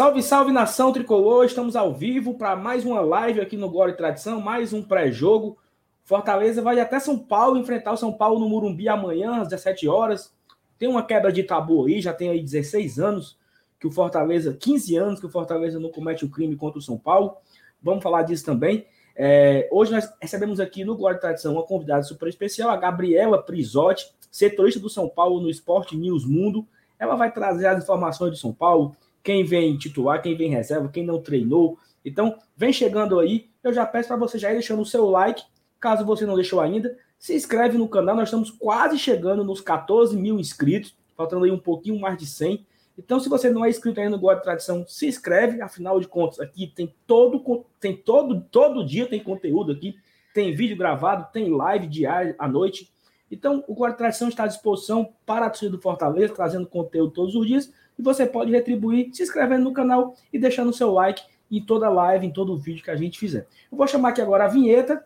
Salve, 0.00 0.22
salve 0.22 0.50
nação 0.50 0.94
tricolor! 0.94 1.44
Estamos 1.44 1.76
ao 1.76 1.92
vivo 1.92 2.32
para 2.32 2.56
mais 2.56 2.86
uma 2.86 3.02
live 3.02 3.38
aqui 3.38 3.54
no 3.54 3.68
Glória 3.68 3.92
e 3.92 3.96
Tradição, 3.98 4.40
mais 4.40 4.72
um 4.72 4.82
pré-jogo. 4.82 5.58
Fortaleza 6.04 6.62
vai 6.62 6.80
até 6.80 6.98
São 6.98 7.18
Paulo 7.18 7.58
enfrentar 7.58 7.92
o 7.92 7.98
São 7.98 8.10
Paulo 8.10 8.40
no 8.40 8.48
Murumbi 8.48 8.88
amanhã 8.88 9.42
às 9.42 9.48
17 9.48 9.86
horas. 9.86 10.34
Tem 10.78 10.88
uma 10.88 11.02
quebra 11.02 11.30
de 11.30 11.42
tabu 11.42 11.84
aí, 11.84 12.00
já 12.00 12.14
tem 12.14 12.30
aí 12.30 12.40
16 12.42 12.98
anos 12.98 13.38
que 13.78 13.86
o 13.86 13.90
Fortaleza, 13.90 14.56
15 14.58 14.96
anos 14.96 15.20
que 15.20 15.26
o 15.26 15.28
Fortaleza 15.28 15.78
não 15.78 15.90
comete 15.90 16.24
o 16.24 16.30
crime 16.30 16.56
contra 16.56 16.78
o 16.78 16.82
São 16.82 16.96
Paulo. 16.96 17.36
Vamos 17.82 18.02
falar 18.02 18.22
disso 18.22 18.46
também. 18.46 18.86
É, 19.14 19.68
hoje 19.70 19.92
nós 19.92 20.10
recebemos 20.18 20.60
aqui 20.60 20.82
no 20.82 20.96
Glória 20.96 21.18
e 21.18 21.20
Tradição 21.20 21.52
uma 21.52 21.62
convidada 21.62 22.04
super 22.04 22.26
especial, 22.26 22.70
a 22.70 22.76
Gabriela 22.78 23.42
Prisotti, 23.42 24.10
setorista 24.30 24.80
do 24.80 24.88
São 24.88 25.10
Paulo 25.10 25.42
no 25.42 25.50
Esporte 25.50 25.94
News 25.94 26.24
Mundo. 26.24 26.66
Ela 26.98 27.16
vai 27.16 27.30
trazer 27.30 27.66
as 27.66 27.82
informações 27.82 28.32
de 28.32 28.38
São 28.38 28.50
Paulo, 28.54 28.96
quem 29.22 29.44
vem 29.44 29.76
titular, 29.76 30.22
quem 30.22 30.36
vem 30.36 30.50
reserva, 30.50 30.88
quem 30.88 31.04
não 31.04 31.20
treinou. 31.20 31.78
Então, 32.04 32.38
vem 32.56 32.72
chegando 32.72 33.18
aí. 33.18 33.50
Eu 33.62 33.72
já 33.72 33.84
peço 33.84 34.08
para 34.08 34.16
você 34.16 34.38
já 34.38 34.50
ir 34.50 34.54
deixando 34.54 34.80
o 34.80 34.86
seu 34.86 35.08
like, 35.08 35.42
caso 35.78 36.04
você 36.04 36.24
não 36.24 36.34
deixou 36.34 36.60
ainda. 36.60 36.96
Se 37.18 37.34
inscreve 37.34 37.76
no 37.76 37.88
canal, 37.88 38.16
nós 38.16 38.28
estamos 38.28 38.50
quase 38.50 38.98
chegando 38.98 39.44
nos 39.44 39.60
14 39.60 40.16
mil 40.16 40.40
inscritos, 40.40 40.96
faltando 41.14 41.44
aí 41.44 41.50
um 41.50 41.58
pouquinho 41.58 42.00
mais 42.00 42.16
de 42.16 42.26
100. 42.26 42.64
Então, 42.96 43.20
se 43.20 43.28
você 43.28 43.50
não 43.50 43.64
é 43.64 43.70
inscrito 43.70 44.00
ainda 44.00 44.16
no 44.16 44.18
Guarda 44.18 44.42
Tradição, 44.42 44.84
se 44.86 45.06
inscreve. 45.06 45.60
Afinal 45.60 46.00
de 46.00 46.08
contas, 46.08 46.40
aqui 46.40 46.66
tem 46.66 46.94
todo, 47.06 47.66
tem 47.78 47.96
todo, 47.96 48.40
todo 48.50 48.84
dia 48.84 49.06
tem 49.06 49.22
conteúdo 49.22 49.72
aqui, 49.72 49.96
tem 50.34 50.54
vídeo 50.54 50.76
gravado, 50.76 51.30
tem 51.32 51.50
live 51.50 51.86
diária 51.86 52.34
à 52.38 52.48
noite. 52.48 52.90
Então, 53.30 53.62
o 53.68 53.74
Guarda 53.74 53.96
Tradição 53.96 54.28
está 54.28 54.44
à 54.44 54.46
disposição 54.46 55.12
para 55.24 55.46
a 55.46 55.50
torcida 55.50 55.70
do 55.70 55.80
Fortaleza, 55.80 56.34
trazendo 56.34 56.66
conteúdo 56.66 57.12
todos 57.12 57.34
os 57.34 57.46
dias. 57.46 57.72
E 58.00 58.02
você 58.02 58.24
pode 58.24 58.50
retribuir 58.50 59.10
se 59.12 59.22
inscrevendo 59.22 59.64
no 59.64 59.74
canal 59.74 60.14
e 60.32 60.38
deixando 60.38 60.70
o 60.70 60.72
seu 60.72 60.90
like 60.90 61.22
em 61.50 61.62
toda 61.62 61.90
live, 61.90 62.26
em 62.26 62.32
todo 62.32 62.56
vídeo 62.56 62.82
que 62.82 62.90
a 62.90 62.96
gente 62.96 63.18
fizer. 63.18 63.46
Eu 63.70 63.76
vou 63.76 63.86
chamar 63.86 64.08
aqui 64.08 64.22
agora 64.22 64.46
a 64.46 64.48
vinheta 64.48 65.04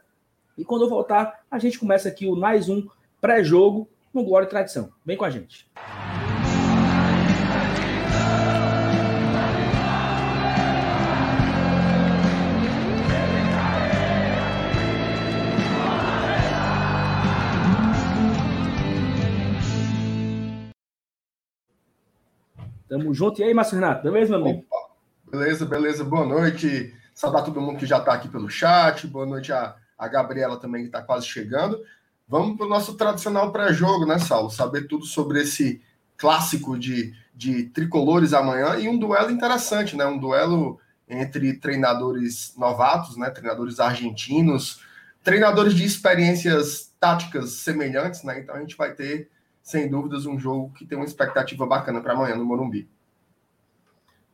e 0.56 0.64
quando 0.64 0.82
eu 0.82 0.88
voltar, 0.88 1.40
a 1.50 1.58
gente 1.58 1.76
começa 1.76 2.08
aqui 2.08 2.28
o 2.28 2.36
mais 2.36 2.68
um 2.68 2.86
pré-jogo 3.20 3.88
no 4.12 4.22
Glória 4.22 4.46
e 4.46 4.48
Tradição. 4.48 4.90
Vem 5.04 5.16
com 5.16 5.24
a 5.24 5.30
gente. 5.30 5.68
Tamo 22.94 23.12
junto. 23.12 23.40
E 23.40 23.44
aí, 23.44 23.52
Márcio 23.52 23.74
Renato, 23.74 24.04
beleza, 24.04 24.38
meu 24.38 24.46
amigo? 24.46 24.64
Opa. 24.70 24.94
Beleza, 25.28 25.66
beleza. 25.66 26.04
Boa 26.04 26.24
noite. 26.24 26.94
Saudar 27.12 27.42
todo 27.42 27.60
mundo 27.60 27.76
que 27.76 27.86
já 27.86 27.98
está 27.98 28.14
aqui 28.14 28.28
pelo 28.28 28.48
chat. 28.48 29.04
Boa 29.08 29.26
noite 29.26 29.52
a, 29.52 29.74
a 29.98 30.06
Gabriela 30.06 30.60
também, 30.60 30.82
que 30.82 30.88
está 30.90 31.02
quase 31.02 31.26
chegando. 31.26 31.82
Vamos 32.28 32.56
para 32.56 32.66
o 32.66 32.68
nosso 32.68 32.94
tradicional 32.94 33.50
pré-jogo, 33.50 34.06
né, 34.06 34.20
Saulo? 34.20 34.48
Saber 34.48 34.86
tudo 34.86 35.04
sobre 35.06 35.42
esse 35.42 35.82
clássico 36.16 36.78
de, 36.78 37.12
de 37.34 37.64
tricolores 37.64 38.32
amanhã 38.32 38.76
e 38.76 38.88
um 38.88 38.96
duelo 38.96 39.32
interessante, 39.32 39.96
né? 39.96 40.06
Um 40.06 40.16
duelo 40.16 40.78
entre 41.08 41.54
treinadores 41.54 42.54
novatos, 42.56 43.16
né? 43.16 43.28
Treinadores 43.28 43.80
argentinos, 43.80 44.84
treinadores 45.24 45.74
de 45.74 45.84
experiências 45.84 46.94
táticas 47.00 47.54
semelhantes, 47.54 48.22
né? 48.22 48.38
Então 48.38 48.54
a 48.54 48.60
gente 48.60 48.76
vai 48.76 48.92
ter 48.94 49.30
sem 49.64 49.88
dúvidas, 49.88 50.26
um 50.26 50.38
jogo 50.38 50.70
que 50.74 50.84
tem 50.84 50.96
uma 50.96 51.06
expectativa 51.06 51.64
bacana 51.64 52.02
para 52.02 52.12
amanhã 52.12 52.36
no 52.36 52.44
Morumbi. 52.44 52.86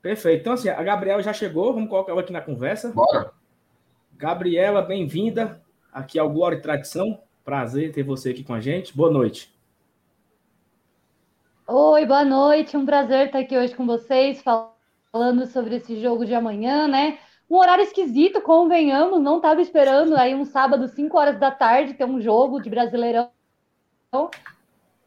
Perfeito. 0.03 0.41
Então, 0.41 0.55
assim, 0.55 0.69
a 0.69 0.83
Gabriela 0.83 1.23
já 1.23 1.33
chegou, 1.33 1.73
vamos 1.73 1.89
colocar 1.89 2.11
ela 2.11 2.21
aqui 2.21 2.33
na 2.33 2.41
conversa. 2.41 2.91
Bora. 2.91 3.33
Gabriela, 4.17 4.83
bem-vinda 4.83 5.63
aqui 5.93 6.19
ao 6.19 6.29
Glória 6.29 6.57
e 6.57 6.61
Tradição. 6.61 7.23
Prazer 7.45 7.93
ter 7.93 8.03
você 8.03 8.31
aqui 8.31 8.43
com 8.43 8.53
a 8.53 8.61
gente. 8.61 8.95
Boa 8.97 9.11
noite. 9.11 9.55
Oi, 11.65 12.05
boa 12.05 12.25
noite. 12.25 12.77
Um 12.77 12.85
prazer 12.85 13.27
estar 13.27 13.39
aqui 13.39 13.57
hoje 13.57 13.73
com 13.77 13.87
vocês, 13.87 14.43
falando 14.43 15.47
sobre 15.47 15.77
esse 15.77 16.01
jogo 16.01 16.27
de 16.27 16.35
amanhã, 16.35 16.89
né? 16.89 17.21
Um 17.49 17.57
horário 17.57 17.85
esquisito, 17.85 18.41
convenhamos, 18.41 19.21
não 19.21 19.37
estava 19.37 19.63
esperando 19.63 20.17
aí 20.17 20.35
um 20.35 20.45
sábado, 20.45 20.89
5 20.89 21.17
horas 21.17 21.39
da 21.39 21.53
tarde, 21.53 21.95
ter 21.95 22.05
um 22.05 22.21
jogo 22.21 22.61
de 22.61 22.69
Brasileirão. 22.69 23.31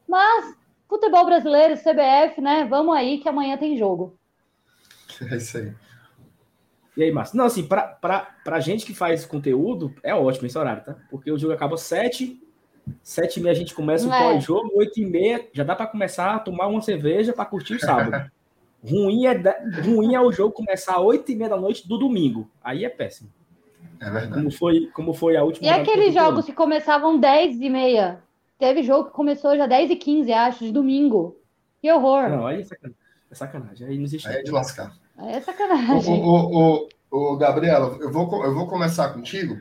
Mas 0.08 0.54
futebol 0.88 1.24
brasileiro, 1.26 1.76
CBF, 1.76 2.40
né? 2.40 2.64
Vamos 2.68 2.94
aí 2.94 3.18
que 3.18 3.28
amanhã 3.28 3.56
tem 3.56 3.76
jogo. 3.76 4.16
É 5.30 5.36
isso 5.36 5.58
aí. 5.58 5.72
E 6.96 7.02
aí, 7.02 7.12
Márcio? 7.12 7.36
Não, 7.36 7.44
assim, 7.44 7.64
pra, 7.66 7.82
pra, 7.82 8.34
pra 8.44 8.60
gente 8.60 8.86
que 8.86 8.94
faz 8.94 9.24
conteúdo, 9.24 9.94
é 10.02 10.14
ótimo 10.14 10.46
esse 10.46 10.56
horário, 10.56 10.84
tá? 10.84 10.96
Porque 11.10 11.30
o 11.30 11.38
jogo 11.38 11.52
acaba 11.52 11.76
sete, 11.76 12.40
sete 13.02 13.38
e 13.38 13.42
meia 13.42 13.52
a 13.52 13.56
gente 13.56 13.74
começa 13.74 14.06
o 14.06 14.12
é. 14.12 14.18
pós-jogo, 14.18 14.70
oito 14.74 15.00
e 15.00 15.04
meia 15.04 15.48
já 15.52 15.64
dá 15.64 15.74
para 15.74 15.86
começar 15.86 16.34
a 16.34 16.38
tomar 16.38 16.68
uma 16.68 16.80
cerveja 16.80 17.32
para 17.32 17.44
curtir 17.44 17.74
o 17.74 17.80
sábado. 17.80 18.30
ruim, 18.84 19.26
é, 19.26 19.34
ruim 19.82 20.14
é 20.14 20.20
o 20.20 20.30
jogo 20.30 20.52
começar 20.52 21.00
oito 21.00 21.32
e 21.32 21.34
meia 21.34 21.50
da 21.50 21.56
noite 21.56 21.88
do 21.88 21.98
domingo. 21.98 22.48
Aí 22.62 22.84
é 22.84 22.88
péssimo. 22.88 23.30
É 24.00 24.10
verdade. 24.10 24.34
Como 24.34 24.50
foi, 24.50 24.86
como 24.88 25.14
foi 25.14 25.36
a 25.36 25.42
última... 25.42 25.66
E 25.66 25.70
aqueles 25.70 26.14
jogos 26.14 26.44
que 26.44 26.52
começavam 26.52 27.18
dez 27.18 27.60
e 27.60 27.70
meia? 27.70 28.22
Teve 28.58 28.82
jogo 28.82 29.06
que 29.06 29.14
começou 29.14 29.56
já 29.56 29.66
10 29.66 29.90
e 29.90 29.96
15, 29.96 30.32
acho, 30.32 30.64
de 30.64 30.72
domingo. 30.72 31.36
Que 31.80 31.92
horror. 31.92 32.28
Não, 32.30 32.46
aí 32.46 32.60
é 32.60 32.64
sacanagem. 32.64 32.98
É 33.30 33.34
sacanagem. 33.34 33.86
Aí 33.88 33.96
não 33.96 34.04
existe. 34.04 34.28
Aí 34.28 34.36
é 34.36 34.42
de 34.42 34.50
lascar. 34.50 34.96
Aí 35.18 35.34
é 35.34 35.40
sacanagem. 35.40 36.14
O, 36.14 36.26
o, 36.26 36.88
o, 37.10 37.32
o, 37.32 37.36
Gabriela, 37.36 37.96
eu 38.00 38.10
vou, 38.10 38.44
eu 38.44 38.54
vou 38.54 38.66
começar 38.66 39.10
contigo. 39.10 39.58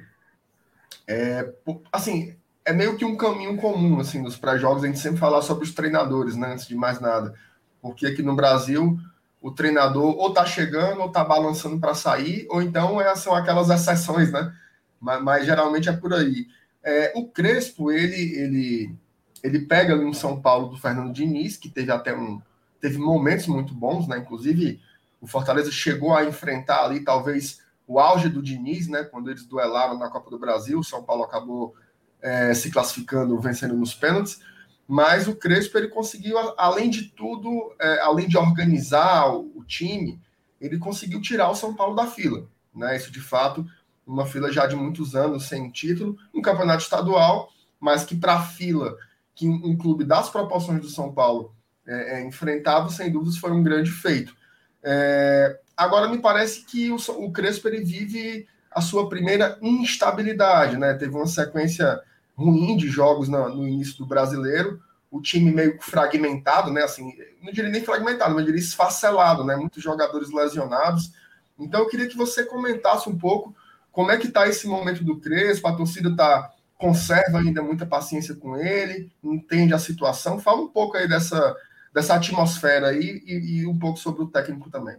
É, 1.07 1.51
assim, 1.91 2.35
é 2.63 2.71
meio 2.71 2.95
que 2.95 3.03
um 3.03 3.17
caminho 3.17 3.57
comum, 3.57 3.99
assim, 3.99 4.21
nos 4.21 4.37
pré-jogos, 4.37 4.83
a 4.83 4.87
gente 4.87 4.99
sempre 4.99 5.19
falar 5.19 5.41
sobre 5.41 5.65
os 5.65 5.73
treinadores, 5.73 6.35
né, 6.35 6.53
antes 6.53 6.67
de 6.67 6.75
mais 6.75 6.99
nada. 6.99 7.33
Porque 7.81 8.05
aqui 8.05 8.21
no 8.21 8.35
Brasil, 8.35 8.97
o 9.41 9.51
treinador 9.51 10.15
ou 10.17 10.33
tá 10.33 10.45
chegando, 10.45 11.01
ou 11.01 11.09
tá 11.09 11.23
balançando 11.23 11.79
para 11.79 11.93
sair, 11.93 12.47
ou 12.49 12.61
então 12.61 13.01
é, 13.01 13.13
são 13.15 13.35
aquelas 13.35 13.69
exceções, 13.69 14.31
né? 14.31 14.53
Mas, 14.99 15.21
mas 15.21 15.45
geralmente 15.45 15.89
é 15.89 15.93
por 15.93 16.13
aí. 16.13 16.47
É, 16.83 17.13
o 17.15 17.27
Crespo, 17.27 17.91
ele, 17.91 18.35
ele, 18.37 18.95
ele 19.41 19.59
pega 19.59 19.93
ali 19.93 20.03
no 20.03 20.13
São 20.13 20.41
Paulo 20.41 20.67
do 20.69 20.77
Fernando 20.77 21.13
Diniz, 21.13 21.57
que 21.57 21.69
teve 21.69 21.91
até 21.91 22.15
um. 22.15 22.41
Teve 22.79 22.97
momentos 22.97 23.47
muito 23.47 23.73
bons, 23.73 24.07
né? 24.07 24.17
Inclusive, 24.17 24.81
o 25.21 25.27
Fortaleza 25.27 25.71
chegou 25.71 26.13
a 26.13 26.25
enfrentar 26.25 26.83
ali, 26.83 26.99
talvez, 26.99 27.61
o 27.87 27.99
auge 27.99 28.27
do 28.27 28.41
Diniz, 28.41 28.87
né? 28.89 29.03
Quando 29.03 29.29
eles 29.29 29.45
duelaram 29.45 29.97
na 29.97 30.09
Copa 30.09 30.29
do 30.29 30.37
Brasil, 30.37 30.79
o 30.79 30.83
São 30.83 31.01
Paulo 31.01 31.23
acabou 31.23 31.73
é, 32.21 32.53
se 32.53 32.69
classificando, 32.69 33.39
vencendo 33.39 33.75
nos 33.75 33.93
pênaltis. 33.93 34.41
Mas 34.85 35.27
o 35.27 35.35
Crespo, 35.35 35.77
ele 35.77 35.87
conseguiu, 35.87 36.37
além 36.57 36.89
de 36.89 37.03
tudo, 37.03 37.73
é, 37.79 38.01
além 38.01 38.27
de 38.27 38.37
organizar 38.37 39.33
o, 39.33 39.51
o 39.55 39.63
time, 39.63 40.19
ele 40.59 40.77
conseguiu 40.77 41.21
tirar 41.21 41.49
o 41.49 41.55
São 41.55 41.73
Paulo 41.73 41.95
da 41.95 42.07
fila. 42.07 42.47
Né? 42.75 42.95
Isso, 42.97 43.11
de 43.11 43.21
fato, 43.21 43.65
uma 44.05 44.25
fila 44.25 44.51
já 44.51 44.65
de 44.65 44.75
muitos 44.75 45.15
anos 45.15 45.47
sem 45.47 45.69
título, 45.69 46.17
um 46.33 46.41
campeonato 46.41 46.83
estadual, 46.83 47.49
mas 47.79 48.03
que 48.03 48.15
para 48.15 48.35
a 48.35 48.41
fila 48.41 48.95
que 49.35 49.47
um 49.47 49.75
clube 49.75 50.03
das 50.03 50.29
proporções 50.29 50.81
do 50.81 50.89
São 50.89 51.11
Paulo 51.11 51.53
é, 51.85 52.19
é, 52.19 52.25
enfrentava, 52.25 52.89
sem 52.89 53.11
dúvidas, 53.11 53.37
foi 53.37 53.51
um 53.51 53.63
grande 53.63 53.91
feito. 53.91 54.35
É, 54.81 55.59
agora, 55.75 56.07
me 56.07 56.19
parece 56.19 56.65
que 56.65 56.91
o, 56.91 56.97
o 57.17 57.31
Crespo 57.31 57.67
ele 57.67 57.83
vive 57.83 58.47
a 58.71 58.81
sua 58.81 59.09
primeira 59.09 59.57
instabilidade, 59.61 60.77
né? 60.77 60.93
Teve 60.93 61.15
uma 61.15 61.27
sequência 61.27 61.99
ruim 62.35 62.75
de 62.77 62.87
jogos 62.87 63.27
no, 63.27 63.49
no 63.49 63.67
início 63.67 63.97
do 63.97 64.05
brasileiro, 64.05 64.81
o 65.11 65.21
time 65.21 65.51
meio 65.51 65.77
fragmentado, 65.81 66.71
né? 66.71 66.83
Assim, 66.83 67.13
não 67.41 67.51
diria 67.51 67.69
nem 67.69 67.83
fragmentado, 67.83 68.33
mas 68.33 68.45
diria 68.45 68.59
esfacelado, 68.59 69.43
né? 69.43 69.55
Muitos 69.55 69.83
jogadores 69.83 70.31
lesionados. 70.31 71.11
Então, 71.59 71.81
eu 71.81 71.87
queria 71.87 72.07
que 72.07 72.17
você 72.17 72.45
comentasse 72.45 73.09
um 73.09 73.17
pouco 73.17 73.55
como 73.93 74.11
é 74.11 74.17
que 74.17 74.27
está 74.27 74.47
esse 74.47 74.67
momento 74.67 75.03
do 75.03 75.19
Crespo? 75.19 75.67
A 75.67 75.75
torcida 75.75 76.13
tá, 76.15 76.51
conserva 76.77 77.37
ainda 77.37 77.61
muita 77.61 77.85
paciência 77.85 78.35
com 78.35 78.57
ele, 78.57 79.09
entende 79.23 79.71
a 79.71 79.79
situação. 79.79 80.39
Fala 80.39 80.61
um 80.61 80.67
pouco 80.67 80.97
aí 80.97 81.07
dessa, 81.07 81.55
dessa 81.93 82.15
atmosfera 82.15 82.87
aí 82.87 83.21
e, 83.23 83.59
e 83.59 83.67
um 83.67 83.77
pouco 83.77 83.99
sobre 83.99 84.23
o 84.23 84.27
técnico 84.27 84.69
também. 84.71 84.97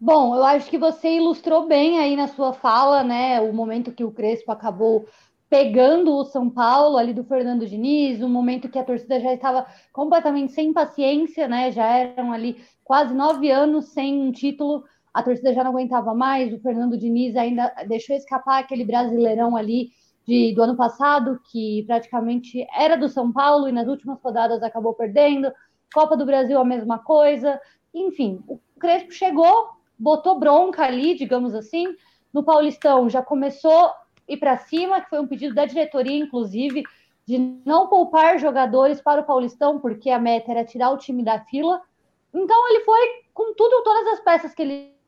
Bom, 0.00 0.36
eu 0.36 0.44
acho 0.44 0.70
que 0.70 0.78
você 0.78 1.16
ilustrou 1.16 1.66
bem 1.66 1.98
aí 1.98 2.14
na 2.14 2.28
sua 2.28 2.52
fala, 2.52 3.02
né? 3.02 3.40
O 3.40 3.52
momento 3.52 3.92
que 3.92 4.04
o 4.04 4.12
Crespo 4.12 4.52
acabou 4.52 5.08
pegando 5.50 6.14
o 6.14 6.24
São 6.24 6.48
Paulo 6.48 6.96
ali 6.96 7.12
do 7.12 7.24
Fernando 7.24 7.66
Diniz, 7.66 8.22
um 8.22 8.28
momento 8.28 8.68
que 8.68 8.78
a 8.78 8.84
torcida 8.84 9.20
já 9.20 9.34
estava 9.34 9.66
completamente 9.92 10.52
sem 10.52 10.72
paciência, 10.72 11.48
né? 11.48 11.72
Já 11.72 11.86
eram 11.86 12.32
ali 12.32 12.64
quase 12.84 13.12
nove 13.12 13.50
anos 13.50 13.86
sem 13.86 14.18
um 14.18 14.30
título 14.30 14.84
a 15.12 15.22
torcida 15.22 15.52
já 15.52 15.62
não 15.62 15.72
aguentava 15.72 16.14
mais, 16.14 16.52
o 16.52 16.60
Fernando 16.60 16.96
Diniz 16.96 17.36
ainda 17.36 17.72
deixou 17.86 18.16
escapar 18.16 18.60
aquele 18.60 18.84
brasileirão 18.84 19.56
ali 19.56 19.90
de, 20.26 20.54
do 20.54 20.62
ano 20.62 20.76
passado, 20.76 21.40
que 21.50 21.84
praticamente 21.86 22.66
era 22.74 22.96
do 22.96 23.08
São 23.08 23.32
Paulo 23.32 23.68
e 23.68 23.72
nas 23.72 23.88
últimas 23.88 24.20
rodadas 24.20 24.62
acabou 24.62 24.94
perdendo. 24.94 25.52
Copa 25.92 26.16
do 26.16 26.24
Brasil, 26.24 26.58
a 26.58 26.64
mesma 26.64 26.98
coisa. 26.98 27.60
Enfim, 27.92 28.42
o 28.48 28.58
Crespo 28.78 29.12
chegou, 29.12 29.70
botou 29.98 30.38
bronca 30.38 30.84
ali, 30.84 31.14
digamos 31.14 31.54
assim. 31.54 31.86
No 32.32 32.42
Paulistão 32.42 33.10
já 33.10 33.20
começou 33.22 33.90
ir 34.28 34.36
para 34.38 34.56
cima, 34.56 35.00
que 35.00 35.10
foi 35.10 35.20
um 35.20 35.26
pedido 35.26 35.54
da 35.54 35.66
diretoria, 35.66 36.16
inclusive, 36.16 36.82
de 37.26 37.60
não 37.64 37.88
poupar 37.88 38.38
jogadores 38.38 39.00
para 39.00 39.20
o 39.20 39.24
Paulistão, 39.24 39.78
porque 39.78 40.10
a 40.10 40.18
meta 40.18 40.50
era 40.50 40.64
tirar 40.64 40.90
o 40.90 40.96
time 40.96 41.22
da 41.22 41.40
fila. 41.40 41.80
Então 42.32 42.68
ele 42.70 42.84
foi 42.84 43.22
com 43.34 43.54
tudo, 43.54 43.82
todas 43.82 44.14
as 44.14 44.20
peças 44.20 44.54
que 44.54 44.62
eles 44.62 45.01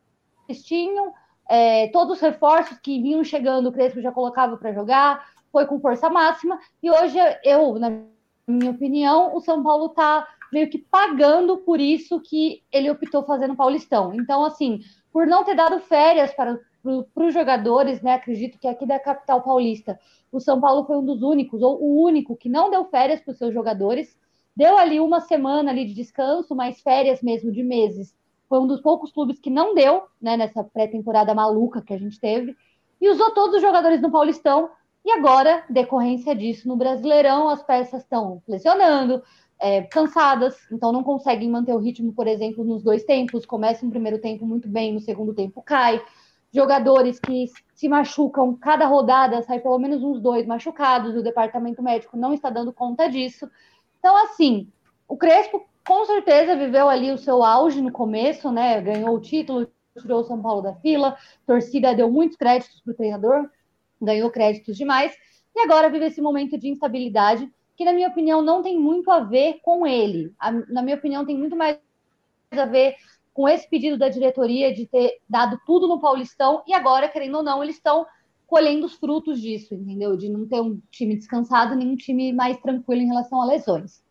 tinham, 0.52 1.12
é, 1.48 1.88
todos 1.88 2.16
os 2.16 2.20
reforços 2.20 2.78
que 2.78 3.00
vinham 3.00 3.24
chegando, 3.24 3.68
o 3.68 3.72
Crespo 3.72 4.00
já 4.00 4.12
colocava 4.12 4.56
para 4.56 4.72
jogar, 4.72 5.26
foi 5.50 5.66
com 5.66 5.80
força 5.80 6.10
máxima. 6.10 6.58
E 6.82 6.90
hoje 6.90 7.18
eu, 7.44 7.78
na 7.78 8.02
minha 8.46 8.70
opinião, 8.70 9.34
o 9.34 9.40
São 9.40 9.62
Paulo 9.62 9.86
está 9.86 10.26
meio 10.52 10.68
que 10.68 10.78
pagando 10.78 11.58
por 11.58 11.80
isso 11.80 12.20
que 12.20 12.62
ele 12.70 12.90
optou 12.90 13.24
fazer 13.24 13.46
no 13.46 13.56
Paulistão. 13.56 14.14
Então, 14.14 14.44
assim, 14.44 14.80
por 15.12 15.26
não 15.26 15.44
ter 15.44 15.54
dado 15.54 15.80
férias 15.80 16.32
para, 16.34 16.58
para 17.14 17.26
os 17.26 17.34
jogadores, 17.34 18.02
né? 18.02 18.14
Acredito 18.14 18.58
que 18.58 18.68
aqui 18.68 18.86
da 18.86 18.98
capital 18.98 19.42
paulista, 19.42 19.98
o 20.30 20.40
São 20.40 20.60
Paulo 20.60 20.84
foi 20.84 20.96
um 20.96 21.04
dos 21.04 21.22
únicos, 21.22 21.62
ou 21.62 21.80
o 21.82 22.02
único, 22.02 22.36
que 22.36 22.48
não 22.48 22.70
deu 22.70 22.84
férias 22.84 23.20
para 23.20 23.32
os 23.32 23.38
seus 23.38 23.54
jogadores. 23.54 24.16
Deu 24.56 24.76
ali 24.78 25.00
uma 25.00 25.20
semana 25.20 25.70
ali 25.70 25.84
de 25.84 25.94
descanso, 25.94 26.54
mas 26.54 26.80
férias 26.80 27.22
mesmo 27.22 27.50
de 27.50 27.62
meses. 27.62 28.14
Foi 28.54 28.60
um 28.60 28.68
dos 28.68 28.80
poucos 28.80 29.10
clubes 29.10 29.40
que 29.40 29.50
não 29.50 29.74
deu, 29.74 30.04
né, 30.22 30.36
nessa 30.36 30.62
pré-temporada 30.62 31.34
maluca 31.34 31.82
que 31.82 31.92
a 31.92 31.98
gente 31.98 32.20
teve. 32.20 32.56
E 33.00 33.10
usou 33.10 33.32
todos 33.32 33.56
os 33.56 33.60
jogadores 33.60 34.00
no 34.00 34.12
Paulistão. 34.12 34.70
E 35.04 35.10
agora, 35.10 35.64
decorrência 35.68 36.36
disso, 36.36 36.68
no 36.68 36.76
Brasileirão, 36.76 37.48
as 37.48 37.64
peças 37.64 38.02
estão 38.02 38.40
lesionando, 38.46 39.20
é, 39.58 39.82
cansadas, 39.82 40.54
então 40.70 40.92
não 40.92 41.02
conseguem 41.02 41.50
manter 41.50 41.74
o 41.74 41.80
ritmo, 41.80 42.12
por 42.12 42.28
exemplo, 42.28 42.62
nos 42.62 42.84
dois 42.84 43.02
tempos. 43.02 43.44
Começa 43.44 43.84
um 43.84 43.90
primeiro 43.90 44.20
tempo 44.20 44.46
muito 44.46 44.68
bem, 44.68 44.92
no 44.92 45.00
segundo 45.00 45.34
tempo 45.34 45.60
cai. 45.60 46.00
Jogadores 46.52 47.18
que 47.18 47.46
se 47.74 47.88
machucam 47.88 48.54
cada 48.54 48.86
rodada, 48.86 49.42
sai 49.42 49.58
pelo 49.58 49.80
menos 49.80 50.00
uns 50.00 50.20
dois 50.20 50.46
machucados. 50.46 51.16
O 51.16 51.24
departamento 51.24 51.82
médico 51.82 52.16
não 52.16 52.32
está 52.32 52.50
dando 52.50 52.72
conta 52.72 53.10
disso. 53.10 53.50
Então, 53.98 54.16
assim, 54.22 54.68
o 55.08 55.16
Crespo 55.16 55.60
com 55.86 56.04
certeza 56.06 56.56
viveu 56.56 56.88
ali 56.88 57.12
o 57.12 57.18
seu 57.18 57.42
auge 57.42 57.80
no 57.80 57.92
começo, 57.92 58.50
né? 58.50 58.80
Ganhou 58.80 59.14
o 59.14 59.20
título, 59.20 59.68
tirou 60.00 60.20
o 60.20 60.24
São 60.24 60.40
Paulo 60.40 60.62
da 60.62 60.74
fila, 60.74 61.16
torcida 61.46 61.94
deu 61.94 62.10
muitos 62.10 62.36
créditos 62.36 62.80
para 62.80 62.92
o 62.92 62.96
treinador, 62.96 63.48
ganhou 64.00 64.30
créditos 64.30 64.76
demais, 64.76 65.14
e 65.54 65.60
agora 65.60 65.90
vive 65.90 66.06
esse 66.06 66.20
momento 66.20 66.58
de 66.58 66.68
instabilidade 66.68 67.50
que, 67.76 67.84
na 67.84 67.92
minha 67.92 68.08
opinião, 68.08 68.42
não 68.42 68.62
tem 68.62 68.78
muito 68.78 69.10
a 69.10 69.20
ver 69.20 69.60
com 69.62 69.86
ele. 69.86 70.32
A, 70.38 70.50
na 70.50 70.82
minha 70.82 70.96
opinião, 70.96 71.24
tem 71.24 71.36
muito 71.36 71.56
mais 71.56 71.78
a 72.50 72.64
ver 72.66 72.96
com 73.32 73.48
esse 73.48 73.68
pedido 73.68 73.98
da 73.98 74.08
diretoria 74.08 74.72
de 74.72 74.86
ter 74.86 75.18
dado 75.28 75.60
tudo 75.66 75.88
no 75.88 76.00
Paulistão 76.00 76.62
e 76.66 76.72
agora, 76.72 77.08
querendo 77.08 77.38
ou 77.38 77.42
não, 77.42 77.62
eles 77.62 77.76
estão 77.76 78.06
colhendo 78.46 78.86
os 78.86 78.94
frutos 78.94 79.40
disso, 79.40 79.74
entendeu? 79.74 80.16
De 80.16 80.28
não 80.28 80.46
ter 80.46 80.60
um 80.60 80.80
time 80.90 81.16
descansado, 81.16 81.74
nem 81.74 81.88
um 81.88 81.96
time 81.96 82.32
mais 82.32 82.56
tranquilo 82.58 83.02
em 83.02 83.06
relação 83.06 83.40
a 83.40 83.44
lesões. 83.44 84.03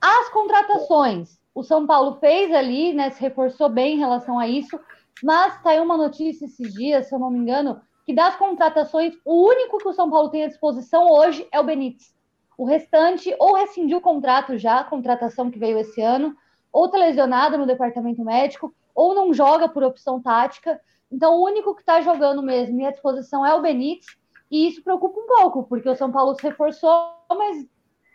As 0.00 0.28
contratações, 0.30 1.38
o 1.54 1.62
São 1.62 1.86
Paulo 1.86 2.18
fez 2.20 2.52
ali, 2.54 2.92
né, 2.92 3.10
se 3.10 3.20
reforçou 3.20 3.68
bem 3.68 3.96
em 3.96 3.98
relação 3.98 4.38
a 4.38 4.46
isso, 4.46 4.78
mas 5.22 5.60
saiu 5.62 5.82
uma 5.82 5.96
notícia 5.96 6.44
esses 6.44 6.72
dias, 6.72 7.08
se 7.08 7.14
eu 7.14 7.18
não 7.18 7.30
me 7.30 7.38
engano, 7.38 7.80
que 8.06 8.14
das 8.14 8.36
contratações, 8.36 9.14
o 9.24 9.46
único 9.46 9.78
que 9.78 9.88
o 9.88 9.92
São 9.92 10.08
Paulo 10.08 10.30
tem 10.30 10.44
à 10.44 10.48
disposição 10.48 11.10
hoje 11.10 11.46
é 11.52 11.60
o 11.60 11.64
Benítez. 11.64 12.14
O 12.56 12.64
restante 12.64 13.34
ou 13.38 13.54
rescindiu 13.54 13.98
o 13.98 14.00
contrato 14.00 14.56
já, 14.56 14.80
a 14.80 14.84
contratação 14.84 15.50
que 15.50 15.58
veio 15.58 15.78
esse 15.78 16.00
ano, 16.00 16.34
ou 16.72 16.86
está 16.86 16.96
lesionado 16.96 17.58
no 17.58 17.66
departamento 17.66 18.24
médico, 18.24 18.74
ou 18.94 19.14
não 19.14 19.34
joga 19.34 19.68
por 19.68 19.82
opção 19.82 20.20
tática. 20.22 20.80
Então, 21.10 21.36
o 21.36 21.44
único 21.44 21.74
que 21.74 21.82
está 21.82 22.00
jogando 22.00 22.42
mesmo 22.42 22.80
e 22.80 22.86
à 22.86 22.90
disposição 22.90 23.44
é 23.44 23.54
o 23.54 23.60
Benítez, 23.60 24.06
e 24.50 24.66
isso 24.66 24.82
preocupa 24.82 25.20
um 25.20 25.26
pouco, 25.26 25.64
porque 25.64 25.88
o 25.88 25.96
São 25.96 26.10
Paulo 26.10 26.34
se 26.34 26.42
reforçou, 26.42 27.12
mas 27.30 27.66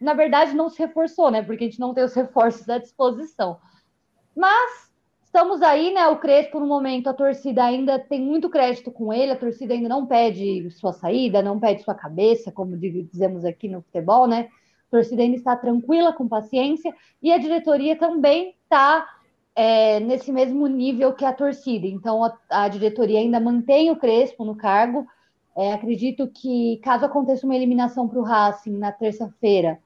na 0.04 0.14
verdade 0.14 0.56
não 0.56 0.70
se 0.70 0.80
reforçou, 0.80 1.32
né? 1.32 1.42
Porque 1.42 1.64
a 1.64 1.68
gente 1.68 1.80
não 1.80 1.94
tem 1.94 2.04
os 2.04 2.14
reforços 2.16 2.68
à 2.70 2.78
disposição. 2.78 3.60
Mas 4.36 4.94
Estamos 5.34 5.64
aí, 5.64 5.92
né? 5.92 6.08
O 6.10 6.18
Crespo, 6.18 6.60
no 6.60 6.68
momento, 6.68 7.08
a 7.10 7.14
torcida 7.14 7.64
ainda 7.64 7.98
tem 7.98 8.22
muito 8.22 8.52
crédito 8.52 8.92
com 8.92 9.12
ele, 9.12 9.32
a 9.32 9.36
torcida 9.36 9.74
ainda 9.74 9.90
não 9.90 10.06
pede 10.06 10.70
sua 10.70 10.94
saída, 10.94 11.42
não 11.42 11.60
pede 11.60 11.82
sua 11.82 11.96
cabeça, 11.96 12.52
como 12.52 12.78
dizemos 12.78 13.44
aqui 13.44 13.68
no 13.68 13.82
futebol, 13.82 14.28
né? 14.28 14.48
A 14.88 14.92
torcida 14.92 15.24
ainda 15.24 15.36
está 15.36 15.56
tranquila, 15.56 16.14
com 16.14 16.28
paciência, 16.28 16.94
e 17.20 17.32
a 17.32 17.40
diretoria 17.40 17.96
também 17.96 18.54
está 18.64 19.10
é, 19.56 20.00
nesse 20.02 20.32
mesmo 20.32 20.68
nível 20.68 21.14
que 21.14 21.26
a 21.26 21.34
torcida. 21.34 21.88
Então, 21.88 22.24
a, 22.24 22.38
a 22.52 22.68
diretoria 22.68 23.18
ainda 23.18 23.40
mantém 23.40 23.90
o 23.90 23.96
Crespo 23.96 24.46
no 24.46 24.56
cargo. 24.56 25.04
É, 25.58 25.74
acredito 25.74 26.28
que, 26.28 26.80
caso 26.84 27.06
aconteça 27.06 27.44
uma 27.44 27.56
eliminação 27.56 28.08
para 28.08 28.20
o 28.20 28.24
Racing 28.24 28.78
na 28.78 28.92
terça-feira, 28.92 29.80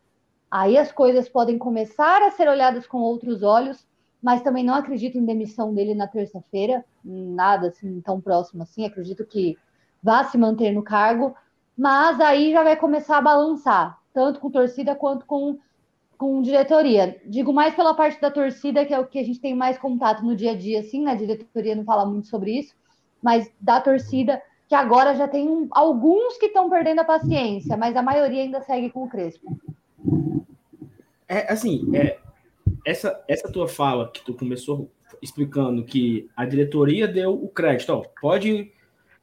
aí 0.49 0.77
as 0.77 0.91
coisas 0.91 1.27
podem 1.29 1.57
começar 1.57 2.21
a 2.21 2.31
ser 2.31 2.47
olhadas 2.47 2.87
com 2.87 2.97
outros 2.97 3.43
olhos 3.43 3.87
mas 4.21 4.41
também 4.41 4.63
não 4.63 4.73
acredito 4.73 5.17
em 5.17 5.25
demissão 5.25 5.73
dele 5.73 5.93
na 5.93 6.07
terça-feira, 6.07 6.83
nada 7.03 7.67
assim 7.67 8.01
tão 8.01 8.19
próximo 8.19 8.63
assim. 8.63 8.85
Acredito 8.85 9.25
que 9.25 9.57
vá 10.01 10.23
se 10.23 10.37
manter 10.37 10.71
no 10.71 10.83
cargo, 10.83 11.35
mas 11.77 12.19
aí 12.19 12.51
já 12.51 12.63
vai 12.63 12.75
começar 12.75 13.17
a 13.17 13.21
balançar, 13.21 13.99
tanto 14.13 14.39
com 14.39 14.49
torcida 14.49 14.95
quanto 14.95 15.25
com, 15.25 15.59
com 16.17 16.41
diretoria. 16.41 17.21
Digo 17.25 17.53
mais 17.53 17.75
pela 17.75 17.93
parte 17.93 18.19
da 18.19 18.31
torcida, 18.31 18.85
que 18.85 18.93
é 18.93 18.99
o 18.99 19.05
que 19.05 19.19
a 19.19 19.23
gente 19.23 19.39
tem 19.39 19.55
mais 19.55 19.77
contato 19.77 20.23
no 20.23 20.35
dia 20.35 20.51
a 20.51 20.57
dia, 20.57 20.79
assim, 20.79 21.03
né? 21.03 21.11
A 21.11 21.15
diretoria 21.15 21.75
não 21.75 21.85
fala 21.85 22.05
muito 22.05 22.27
sobre 22.27 22.51
isso, 22.59 22.75
mas 23.21 23.51
da 23.61 23.79
torcida, 23.79 24.41
que 24.67 24.75
agora 24.75 25.15
já 25.15 25.27
tem 25.27 25.67
alguns 25.71 26.37
que 26.37 26.47
estão 26.47 26.69
perdendo 26.69 26.99
a 26.99 27.05
paciência, 27.05 27.77
mas 27.77 27.95
a 27.95 28.01
maioria 28.01 28.41
ainda 28.41 28.61
segue 28.61 28.89
com 28.89 29.03
o 29.03 29.09
Crespo. 29.09 29.57
É, 31.27 31.51
assim, 31.51 31.95
é, 31.95 32.19
essa, 32.85 33.23
essa 33.27 33.51
tua 33.51 33.67
fala 33.67 34.09
que 34.11 34.23
tu 34.23 34.33
começou 34.33 34.89
explicando 35.21 35.83
que 35.83 36.29
a 36.35 36.45
diretoria 36.45 37.07
deu 37.07 37.33
o 37.33 37.49
crédito, 37.49 37.91
ó, 37.91 38.03
pode, 38.21 38.71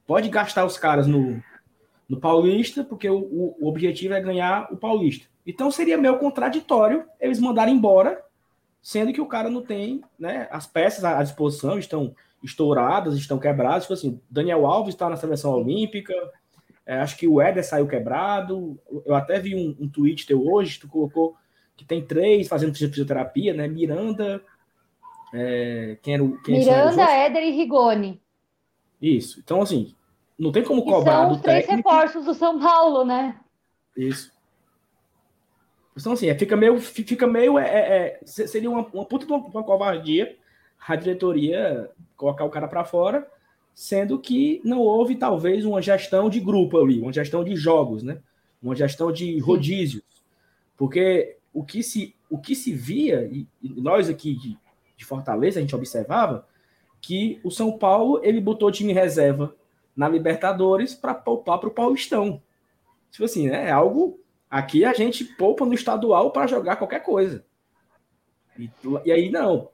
pode 0.06 0.28
gastar 0.28 0.64
os 0.64 0.76
caras 0.76 1.06
no, 1.06 1.42
no 2.08 2.18
Paulista, 2.18 2.84
porque 2.84 3.08
o, 3.08 3.54
o, 3.58 3.66
objetivo 3.66 4.14
é 4.14 4.20
ganhar 4.20 4.72
o 4.72 4.76
Paulista. 4.76 5.26
Então 5.46 5.70
seria 5.70 5.98
meio 5.98 6.18
contraditório 6.18 7.04
eles 7.20 7.38
mandarem 7.38 7.74
embora, 7.74 8.22
sendo 8.82 9.12
que 9.12 9.20
o 9.20 9.26
cara 9.26 9.48
não 9.48 9.62
tem 9.62 10.02
né, 10.18 10.48
as 10.50 10.66
peças 10.66 11.04
à 11.04 11.22
disposição, 11.22 11.78
estão 11.78 12.14
estouradas, 12.42 13.16
estão 13.16 13.38
quebradas. 13.38 13.84
Tipo 13.84 13.94
assim, 13.94 14.20
Daniel 14.30 14.66
Alves 14.66 14.94
está 14.94 15.08
na 15.08 15.16
seleção 15.16 15.52
olímpica, 15.52 16.14
é, 16.86 16.96
acho 16.96 17.16
que 17.16 17.26
o 17.26 17.40
Éder 17.40 17.64
saiu 17.64 17.86
quebrado. 17.86 18.78
Eu 19.04 19.14
até 19.14 19.38
vi 19.38 19.54
um, 19.54 19.76
um 19.84 19.88
tweet 19.88 20.26
teu 20.26 20.46
hoje, 20.46 20.78
tu 20.78 20.88
colocou 20.88 21.36
que 21.76 21.84
tem 21.84 22.04
três 22.04 22.46
fazendo 22.46 22.74
fisioterapia, 22.74 23.52
né? 23.52 23.66
Miranda, 23.66 24.42
é, 25.32 25.98
quem 26.02 26.14
era 26.14 26.24
o. 26.24 26.40
Quem 26.42 26.58
Miranda, 26.58 27.02
Éder 27.02 27.42
e 27.42 27.50
Rigoni. 27.50 28.20
Isso. 29.00 29.40
Então, 29.40 29.60
assim, 29.60 29.94
não 30.38 30.52
tem 30.52 30.62
como 30.62 30.84
cobrar. 30.84 31.22
são 31.22 31.32
os 31.32 31.40
três 31.40 31.66
técnico. 31.66 31.88
reforços 31.88 32.24
do 32.24 32.34
São 32.34 32.60
Paulo, 32.60 33.04
né? 33.04 33.38
Isso. 33.96 34.32
Então, 35.96 36.12
assim, 36.12 36.28
é, 36.28 36.34
fica 36.38 36.56
meio. 36.56 36.78
Fica 36.78 37.26
meio 37.26 37.58
é, 37.58 37.68
é, 37.68 38.06
é 38.20 38.26
seria 38.26 38.70
uma, 38.70 38.86
uma 38.92 39.04
puta 39.04 39.26
de 39.26 39.32
uma, 39.32 39.44
uma 39.44 39.62
covardia 39.62 40.36
a 40.86 40.96
diretoria 40.96 41.90
colocar 42.16 42.44
o 42.44 42.50
cara 42.50 42.68
para 42.68 42.84
fora, 42.84 43.26
sendo 43.74 44.18
que 44.18 44.60
não 44.64 44.78
houve, 44.78 45.16
talvez, 45.16 45.64
uma 45.64 45.82
gestão 45.82 46.30
de 46.30 46.38
grupo 46.38 46.78
ali, 46.78 47.00
uma 47.00 47.12
gestão 47.12 47.42
de 47.42 47.56
jogos, 47.56 48.02
né? 48.02 48.20
Uma 48.62 48.76
gestão 48.76 49.10
de 49.10 49.38
rodízios. 49.40 50.04
Porque 50.76 51.36
o 51.52 51.64
que 51.64 51.82
se, 51.82 52.14
o 52.30 52.38
que 52.38 52.54
se 52.54 52.72
via, 52.72 53.28
e, 53.30 53.46
nós 53.62 54.08
aqui 54.08 54.34
de, 54.34 54.56
de, 54.96 55.04
Fortaleza, 55.04 55.58
a 55.58 55.62
gente 55.62 55.74
observava, 55.74 56.46
que 57.00 57.40
o 57.42 57.50
São 57.50 57.76
Paulo 57.76 58.20
ele 58.22 58.40
botou 58.40 58.70
time 58.70 58.92
reserva 58.92 59.54
na 59.94 60.08
Libertadores 60.08 60.94
para 60.94 61.14
poupar 61.14 61.58
para 61.58 61.68
o 61.68 61.72
Paulistão. 61.72 62.40
Tipo 63.10 63.24
assim, 63.24 63.48
né? 63.48 63.68
É 63.68 63.70
algo. 63.70 64.20
Aqui 64.48 64.84
a 64.84 64.92
gente 64.92 65.24
poupa 65.24 65.66
no 65.66 65.74
estadual 65.74 66.30
para 66.30 66.46
jogar 66.46 66.76
qualquer 66.76 67.00
coisa. 67.00 67.44
E, 68.58 68.70
e, 69.04 69.12
aí, 69.12 69.30
não. 69.30 69.68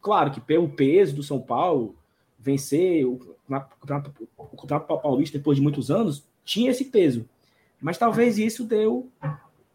Claro 0.00 0.30
que 0.30 0.40
pelo 0.40 0.68
peso 0.68 1.16
do 1.16 1.22
São 1.22 1.40
Paulo, 1.40 1.96
vencer 2.38 3.04
o, 3.04 3.35
o 3.48 4.56
Campeonato 4.56 4.98
Paulista 4.98 5.38
depois 5.38 5.56
de 5.56 5.62
muitos 5.62 5.90
anos, 5.90 6.24
tinha 6.44 6.70
esse 6.70 6.86
peso. 6.86 7.28
Mas 7.80 7.98
talvez 7.98 8.38
isso 8.38 8.64
deu 8.64 9.08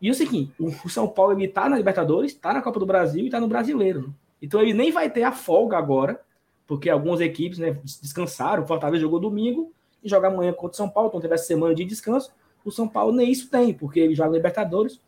e 0.02 0.10
o 0.10 0.16
seguinte, 0.16 0.52
o 0.58 0.90
São 0.90 1.08
Paulo 1.08 1.34
ele 1.34 1.48
tá 1.48 1.70
na 1.70 1.78
Libertadores, 1.78 2.34
tá 2.34 2.52
na 2.52 2.62
Copa 2.62 2.80
do 2.80 2.88
Brasil 2.88 3.28
e 3.28 3.30
tá 3.30 3.40
no 3.40 3.48
Brasileiro. 3.48 4.12
Então 4.42 4.60
ele 4.60 4.74
nem 4.74 4.92
vai 4.92 5.08
ter 5.12 5.22
a 5.22 5.32
folga 5.32 5.78
agora, 5.78 6.20
porque 6.66 6.90
algumas 6.90 7.22
equipes 7.22 7.60
né, 7.60 7.78
descansaram. 7.84 8.64
O 8.64 8.68
Fortaleza 8.68 9.00
jogou 9.00 9.20
domingo 9.20 9.72
e 10.04 10.10
joga 10.10 10.28
amanhã 10.28 10.52
contra 10.54 10.74
o 10.74 10.78
São 10.78 10.90
Paulo, 10.90 11.10
então 11.10 11.22
teve 11.22 11.36
essa 11.36 11.46
semana 11.46 11.76
de 11.76 11.86
descanso. 11.86 12.32
O 12.66 12.72
São 12.72 12.88
Paulo 12.88 13.12
nem 13.12 13.32
isso 13.32 13.48
tem, 13.48 13.76
porque 13.76 14.00
ele 14.00 14.16
joga 14.16 14.36
Libertadores, 14.36 15.00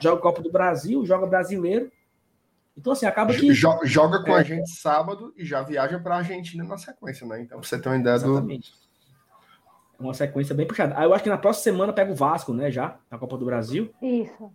joga 0.00 0.22
Copa 0.22 0.40
do 0.40 0.50
Brasil, 0.50 1.04
joga 1.04 1.26
Brasileiro. 1.26 1.92
Então, 2.80 2.94
assim, 2.94 3.04
acaba 3.04 3.34
que. 3.34 3.52
Joga 3.52 4.24
com 4.24 4.34
é. 4.34 4.40
a 4.40 4.42
gente 4.42 4.70
sábado 4.70 5.34
e 5.36 5.44
já 5.44 5.62
viaja 5.62 5.98
para 5.98 6.14
a 6.14 6.18
Argentina 6.18 6.64
na 6.64 6.78
sequência, 6.78 7.26
né? 7.26 7.42
Então, 7.42 7.62
você 7.62 7.78
tem 7.78 7.92
uma 7.92 7.98
ideia 7.98 8.14
Exatamente. 8.14 8.72
do. 8.72 8.80
É 9.98 10.02
uma 10.02 10.14
sequência 10.14 10.54
bem 10.54 10.66
puxada. 10.66 10.94
Ah, 10.96 11.04
eu 11.04 11.12
acho 11.12 11.22
que 11.22 11.28
na 11.28 11.36
próxima 11.36 11.74
semana 11.74 11.92
pega 11.92 12.10
o 12.10 12.16
Vasco, 12.16 12.54
né? 12.54 12.70
Já, 12.70 12.98
na 13.10 13.18
Copa 13.18 13.36
do 13.36 13.44
Brasil. 13.44 13.92
Isso. 14.00 14.50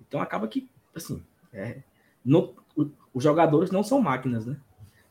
Então 0.00 0.22
acaba 0.22 0.48
que, 0.48 0.70
assim, 0.96 1.22
é, 1.52 1.82
no, 2.24 2.54
os 3.12 3.22
jogadores 3.22 3.70
não 3.70 3.82
são 3.82 4.00
máquinas, 4.00 4.46
né? 4.46 4.56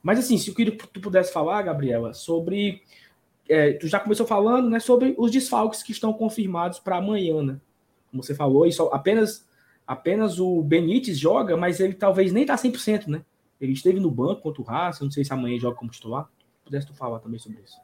Mas 0.01 0.17
assim, 0.17 0.37
se 0.39 0.49
eu 0.49 0.55
queria 0.55 0.75
que 0.75 0.87
tu 0.87 0.99
pudesse 0.99 1.31
falar, 1.31 1.61
Gabriela, 1.61 2.15
sobre. 2.15 2.81
É, 3.47 3.73
tu 3.73 3.87
já 3.87 3.99
começou 3.99 4.25
falando, 4.25 4.69
né, 4.69 4.79
sobre 4.79 5.13
os 5.19 5.29
desfalques 5.29 5.83
que 5.83 5.91
estão 5.91 6.13
confirmados 6.13 6.79
para 6.79 6.97
amanhã, 6.97 7.43
né? 7.43 7.59
Como 8.09 8.23
você 8.23 8.33
falou, 8.33 8.65
isso 8.65 8.83
apenas 8.91 9.45
apenas 9.85 10.39
o 10.39 10.61
Benítez 10.61 11.17
joga, 11.17 11.55
mas 11.57 11.79
ele 11.79 11.93
talvez 11.93 12.31
nem 12.31 12.45
tá 12.45 12.55
100%, 12.55 13.07
né? 13.07 13.23
Ele 13.59 13.73
esteve 13.73 13.99
no 13.99 14.11
banco 14.11 14.41
contra 14.41 14.61
o 14.61 14.65
Raça, 14.65 15.03
não 15.03 15.11
sei 15.11 15.23
se 15.23 15.33
amanhã 15.33 15.57
joga 15.59 15.75
como 15.75 15.91
titular. 15.91 16.29
Pudesse 16.63 16.87
tu 16.87 16.93
falar 16.93 17.19
também 17.19 17.39
sobre 17.39 17.61
isso. 17.61 17.77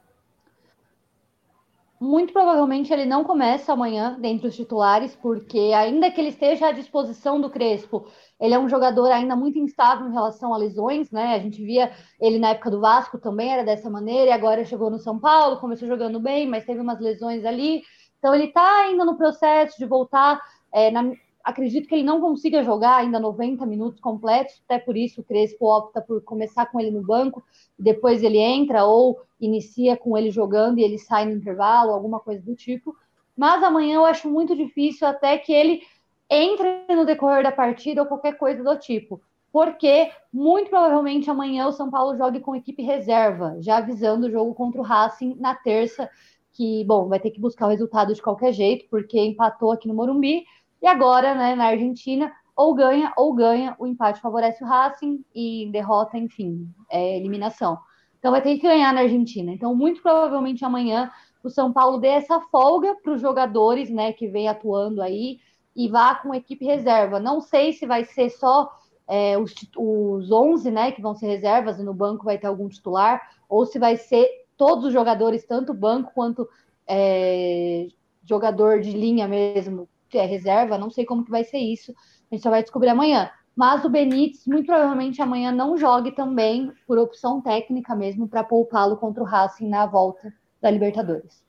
Muito 2.00 2.32
provavelmente 2.32 2.90
ele 2.90 3.04
não 3.04 3.22
começa 3.22 3.74
amanhã 3.74 4.18
dentre 4.18 4.48
os 4.48 4.56
titulares, 4.56 5.14
porque 5.14 5.58
ainda 5.74 6.10
que 6.10 6.18
ele 6.18 6.30
esteja 6.30 6.68
à 6.68 6.72
disposição 6.72 7.38
do 7.38 7.50
Crespo, 7.50 8.06
ele 8.40 8.54
é 8.54 8.58
um 8.58 8.70
jogador 8.70 9.12
ainda 9.12 9.36
muito 9.36 9.58
instável 9.58 10.08
em 10.08 10.12
relação 10.12 10.54
a 10.54 10.56
lesões, 10.56 11.10
né? 11.10 11.34
A 11.34 11.38
gente 11.38 11.62
via 11.62 11.92
ele 12.18 12.38
na 12.38 12.50
época 12.50 12.70
do 12.70 12.80
Vasco 12.80 13.18
também 13.18 13.52
era 13.52 13.64
dessa 13.64 13.90
maneira, 13.90 14.30
e 14.30 14.32
agora 14.32 14.64
chegou 14.64 14.90
no 14.90 14.98
São 14.98 15.18
Paulo, 15.18 15.60
começou 15.60 15.86
jogando 15.86 16.18
bem, 16.18 16.48
mas 16.48 16.64
teve 16.64 16.80
umas 16.80 16.98
lesões 16.98 17.44
ali. 17.44 17.82
Então 18.18 18.34
ele 18.34 18.46
está 18.46 18.84
ainda 18.84 19.04
no 19.04 19.18
processo 19.18 19.78
de 19.78 19.84
voltar. 19.84 20.40
É, 20.72 20.90
na, 20.90 21.12
acredito 21.50 21.88
que 21.88 21.94
ele 21.94 22.02
não 22.02 22.20
consiga 22.20 22.62
jogar 22.62 22.96
ainda 22.96 23.20
90 23.20 23.64
minutos 23.66 24.00
completos, 24.00 24.60
até 24.64 24.78
por 24.78 24.96
isso 24.96 25.20
o 25.20 25.24
Crespo 25.24 25.66
opta 25.66 26.00
por 26.00 26.22
começar 26.22 26.66
com 26.66 26.80
ele 26.80 26.90
no 26.90 27.02
banco, 27.02 27.42
depois 27.78 28.22
ele 28.22 28.38
entra 28.38 28.84
ou 28.84 29.20
inicia 29.40 29.96
com 29.96 30.16
ele 30.16 30.30
jogando 30.30 30.78
e 30.78 30.82
ele 30.82 30.98
sai 30.98 31.26
no 31.26 31.32
intervalo, 31.32 31.92
alguma 31.92 32.20
coisa 32.20 32.42
do 32.42 32.54
tipo. 32.54 32.96
Mas 33.36 33.62
amanhã 33.62 33.96
eu 33.96 34.04
acho 34.04 34.28
muito 34.28 34.56
difícil 34.56 35.06
até 35.06 35.38
que 35.38 35.52
ele 35.52 35.82
entre 36.28 36.84
no 36.94 37.04
decorrer 37.04 37.42
da 37.42 37.50
partida 37.50 38.02
ou 38.02 38.08
qualquer 38.08 38.36
coisa 38.36 38.62
do 38.62 38.76
tipo. 38.76 39.20
Porque 39.52 40.10
muito 40.32 40.70
provavelmente 40.70 41.28
amanhã 41.28 41.66
o 41.66 41.72
São 41.72 41.90
Paulo 41.90 42.16
jogue 42.16 42.38
com 42.40 42.54
equipe 42.54 42.82
reserva, 42.82 43.56
já 43.60 43.78
avisando 43.78 44.26
o 44.26 44.30
jogo 44.30 44.54
contra 44.54 44.80
o 44.80 44.84
Racing 44.84 45.36
na 45.40 45.54
terça, 45.56 46.08
que, 46.52 46.84
bom, 46.84 47.08
vai 47.08 47.18
ter 47.18 47.30
que 47.30 47.40
buscar 47.40 47.66
o 47.66 47.70
resultado 47.70 48.14
de 48.14 48.22
qualquer 48.22 48.52
jeito, 48.52 48.86
porque 48.88 49.18
empatou 49.18 49.72
aqui 49.72 49.88
no 49.88 49.94
Morumbi, 49.94 50.44
e 50.82 50.86
agora, 50.86 51.34
né, 51.34 51.54
na 51.54 51.66
Argentina, 51.66 52.32
ou 52.56 52.74
ganha 52.74 53.12
ou 53.16 53.34
ganha, 53.34 53.74
o 53.78 53.86
empate 53.86 54.20
favorece 54.20 54.62
o 54.62 54.66
Racing 54.66 55.24
e 55.34 55.68
derrota, 55.72 56.18
enfim, 56.18 56.68
é 56.90 57.16
eliminação. 57.16 57.78
Então 58.18 58.30
vai 58.30 58.42
ter 58.42 58.56
que 58.56 58.62
ganhar 58.62 58.92
na 58.92 59.00
Argentina. 59.00 59.50
Então, 59.50 59.74
muito 59.74 60.02
provavelmente 60.02 60.64
amanhã 60.64 61.10
o 61.42 61.48
São 61.48 61.72
Paulo 61.72 61.98
dê 61.98 62.08
essa 62.08 62.38
folga 62.40 62.94
para 63.02 63.12
os 63.12 63.20
jogadores, 63.20 63.88
né, 63.88 64.12
que 64.12 64.28
vem 64.28 64.48
atuando 64.48 65.00
aí 65.00 65.38
e 65.74 65.88
vá 65.88 66.14
com 66.14 66.34
equipe 66.34 66.64
reserva. 66.64 67.18
Não 67.18 67.40
sei 67.40 67.72
se 67.72 67.86
vai 67.86 68.04
ser 68.04 68.28
só 68.28 68.70
é, 69.08 69.38
os, 69.38 69.54
os 69.76 70.30
11, 70.30 70.70
né, 70.70 70.92
que 70.92 71.00
vão 71.00 71.14
ser 71.14 71.26
reservas 71.28 71.78
e 71.78 71.82
no 71.82 71.94
banco 71.94 72.24
vai 72.24 72.38
ter 72.38 72.46
algum 72.46 72.68
titular, 72.68 73.20
ou 73.48 73.64
se 73.64 73.78
vai 73.78 73.96
ser 73.96 74.28
todos 74.56 74.84
os 74.84 74.92
jogadores, 74.92 75.46
tanto 75.46 75.72
banco 75.72 76.12
quanto 76.14 76.46
é, 76.86 77.88
jogador 78.22 78.80
de 78.80 78.92
linha 78.92 79.26
mesmo, 79.26 79.88
é 80.18 80.26
reserva, 80.26 80.78
não 80.78 80.90
sei 80.90 81.04
como 81.04 81.24
que 81.24 81.30
vai 81.30 81.44
ser 81.44 81.58
isso, 81.58 81.92
a 82.30 82.34
gente 82.34 82.42
só 82.42 82.50
vai 82.50 82.62
descobrir 82.62 82.88
amanhã. 82.88 83.30
Mas 83.56 83.84
o 83.84 83.90
Benítez, 83.90 84.46
muito 84.46 84.66
provavelmente 84.66 85.20
amanhã 85.20 85.52
não 85.52 85.76
jogue 85.76 86.12
também, 86.12 86.72
por 86.86 86.98
opção 86.98 87.40
técnica 87.40 87.94
mesmo, 87.94 88.28
para 88.28 88.44
poupá-lo 88.44 88.96
contra 88.96 89.22
o 89.22 89.26
Racing 89.26 89.68
na 89.68 89.86
volta 89.86 90.32
da 90.62 90.70
Libertadores. 90.70 91.42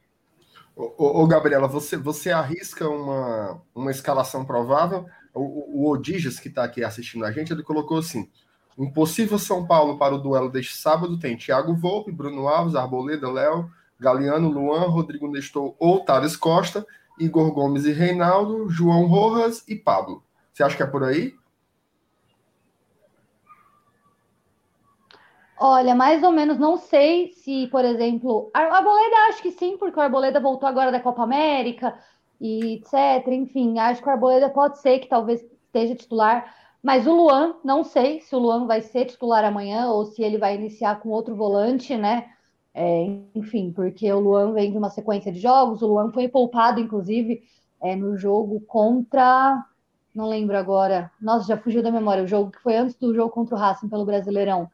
Ô, 0.76 1.28
Gabriela, 1.28 1.68
você, 1.68 1.98
você 1.98 2.32
arrisca 2.32 2.90
uma, 2.90 3.62
uma 3.76 3.92
escalação 3.92 4.46
provável? 4.46 5.06
O, 5.34 5.84
o 5.84 5.90
Odijas, 5.92 6.40
que 6.40 6.48
está 6.48 6.64
aqui 6.64 6.84
assistindo 6.84 7.26
a 7.26 7.32
gente, 7.32 7.54
ele 7.54 7.62
colocou 7.62 8.00
assim: 8.00 8.30
um 8.78 8.90
possível 8.90 9.38
São 9.38 9.66
Paulo 9.68 9.98
para 9.98 10.16
o 10.16 10.18
duelo 10.18 10.50
deste 10.50 10.76
sábado 10.76 11.20
tem 11.20 11.38
Thiago 11.38 11.76
Volpe, 11.76 12.12
Bruno 12.12 12.48
Alves, 12.48 12.76
Arboleda, 12.76 13.30
Léo, 13.30 13.70
Galeano, 14.00 14.50
Luan, 14.50 14.88
Rodrigo 14.88 15.30
Nestor 15.30 15.76
ou 15.78 16.04
Thales 16.04 16.36
Costa, 16.36 16.86
Igor 17.20 17.52
Gomes 17.54 17.86
e 17.86 17.92
Reinaldo, 17.92 18.70
João 18.70 19.06
Rojas 19.06 19.64
e 19.68 19.76
Pablo. 19.76 20.24
Você 20.52 20.64
acha 20.64 20.76
que 20.76 20.84
é 20.84 20.88
por 20.88 21.04
aí? 21.04 21.34
Olha, 25.64 25.94
mais 25.94 26.24
ou 26.24 26.32
menos, 26.32 26.58
não 26.58 26.76
sei 26.76 27.34
se, 27.34 27.68
por 27.68 27.86
exemplo, 27.86 28.50
Arboleda 28.52 29.16
acho 29.30 29.44
que 29.44 29.52
sim, 29.52 29.78
porque 29.78 30.00
o 30.00 30.02
Arboleda 30.02 30.40
voltou 30.40 30.68
agora 30.68 30.92
da 30.92 31.00
Copa 31.00 31.22
América 31.22 31.96
e 32.40 32.74
etc. 32.78 33.28
Enfim, 33.28 33.78
acho 33.78 34.02
que 34.02 34.08
o 34.08 34.12
Arboleda 34.12 34.50
pode 34.50 34.80
ser 34.80 34.98
que 34.98 35.08
talvez 35.08 35.40
esteja 35.66 35.96
titular, 35.96 36.52
mas 36.82 37.06
o 37.06 37.14
Luan, 37.14 37.58
não 37.64 37.84
sei 37.84 38.22
se 38.22 38.36
o 38.36 38.40
Luan 38.40 38.66
vai 38.66 38.82
ser 38.82 39.06
titular 39.06 39.46
amanhã 39.46 39.88
ou 39.92 40.06
se 40.06 40.24
ele 40.24 40.40
vai 40.40 40.56
iniciar 40.56 41.00
com 41.00 41.10
outro 41.10 41.36
volante, 41.36 41.96
né? 41.96 42.32
É, 42.74 43.20
enfim, 43.36 43.72
porque 43.72 44.12
o 44.12 44.20
Luan 44.20 44.54
vem 44.54 44.72
de 44.72 44.78
uma 44.78 44.90
sequência 44.90 45.32
de 45.32 45.40
jogos, 45.40 45.82
o 45.82 45.88
Luan 45.88 46.12
foi 46.12 46.28
poupado, 46.28 46.80
inclusive, 46.80 47.44
é, 47.82 47.96
no 47.96 48.18
jogo 48.18 48.62
contra. 48.62 49.66
Não 50.14 50.28
lembro 50.28 50.58
agora. 50.58 51.12
Nossa, 51.22 51.48
já 51.48 51.58
fugiu 51.58 51.82
da 51.82 51.92
memória. 51.92 52.24
O 52.24 52.28
jogo 52.28 52.52
que 52.52 52.62
foi 52.62 52.76
antes 52.76 52.96
do 52.96 53.14
jogo 53.14 53.32
contra 53.32 53.56
o 53.56 53.60
Racing 53.60 53.90
pelo 53.90 54.06
Brasileirão 54.06 54.70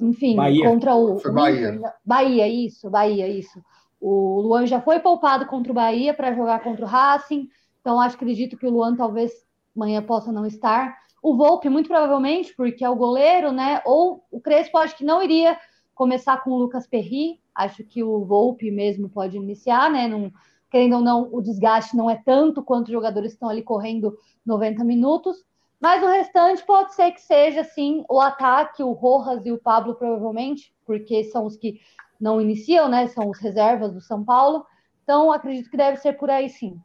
enfim, 0.00 0.36
Bahia. 0.36 0.64
contra 0.64 0.94
o. 0.94 1.18
Foi 1.18 1.32
Bahia. 1.32 1.94
Bahia, 2.04 2.48
isso, 2.48 2.88
Bahia, 2.88 3.28
isso. 3.28 3.62
O 4.00 4.40
Luan 4.40 4.66
já 4.66 4.80
foi 4.80 5.00
poupado 5.00 5.46
contra 5.46 5.72
o 5.72 5.74
Bahia 5.74 6.14
para 6.14 6.32
jogar 6.32 6.62
contra 6.62 6.84
o 6.84 6.88
Racing, 6.88 7.48
então 7.80 8.00
acho 8.00 8.14
acredito 8.14 8.56
que 8.56 8.66
o 8.66 8.70
Luan 8.70 8.94
talvez 8.94 9.32
amanhã 9.74 10.00
possa 10.02 10.30
não 10.30 10.46
estar. 10.46 10.96
O 11.20 11.36
Volpe, 11.36 11.68
muito 11.68 11.88
provavelmente, 11.88 12.54
porque 12.54 12.84
é 12.84 12.88
o 12.88 12.94
goleiro, 12.94 13.50
né? 13.50 13.82
Ou 13.84 14.24
o 14.30 14.40
Crespo, 14.40 14.78
acho 14.78 14.96
que 14.96 15.04
não 15.04 15.20
iria 15.20 15.58
começar 15.98 16.44
com 16.44 16.50
o 16.52 16.58
Lucas 16.58 16.86
Perry. 16.86 17.40
Acho 17.52 17.82
que 17.82 18.04
o 18.04 18.24
Volpe 18.24 18.70
mesmo 18.70 19.08
pode 19.08 19.36
iniciar, 19.36 19.90
né? 19.90 20.06
Não, 20.06 20.32
querendo 20.70 20.94
ou 20.94 21.02
não, 21.02 21.28
o 21.32 21.42
desgaste 21.42 21.96
não 21.96 22.08
é 22.08 22.14
tanto 22.14 22.62
quanto 22.62 22.86
os 22.86 22.92
jogadores 22.92 23.32
estão 23.32 23.48
ali 23.48 23.64
correndo 23.64 24.16
90 24.46 24.84
minutos. 24.84 25.44
Mas 25.80 26.02
o 26.02 26.06
restante 26.06 26.64
pode 26.64 26.94
ser 26.94 27.10
que 27.10 27.20
seja, 27.20 27.64
sim, 27.64 28.04
o 28.08 28.20
ataque, 28.20 28.82
o 28.82 28.92
Rojas 28.92 29.44
e 29.44 29.50
o 29.50 29.58
Pablo, 29.58 29.96
provavelmente, 29.96 30.72
porque 30.86 31.24
são 31.24 31.46
os 31.46 31.56
que 31.56 31.80
não 32.20 32.40
iniciam, 32.40 32.88
né? 32.88 33.08
São 33.08 33.28
os 33.28 33.38
reservas 33.40 33.92
do 33.92 34.00
São 34.00 34.24
Paulo. 34.24 34.64
Então, 35.02 35.32
acredito 35.32 35.70
que 35.70 35.76
deve 35.76 35.96
ser 35.96 36.12
por 36.14 36.30
aí, 36.30 36.48
sim. 36.48 36.80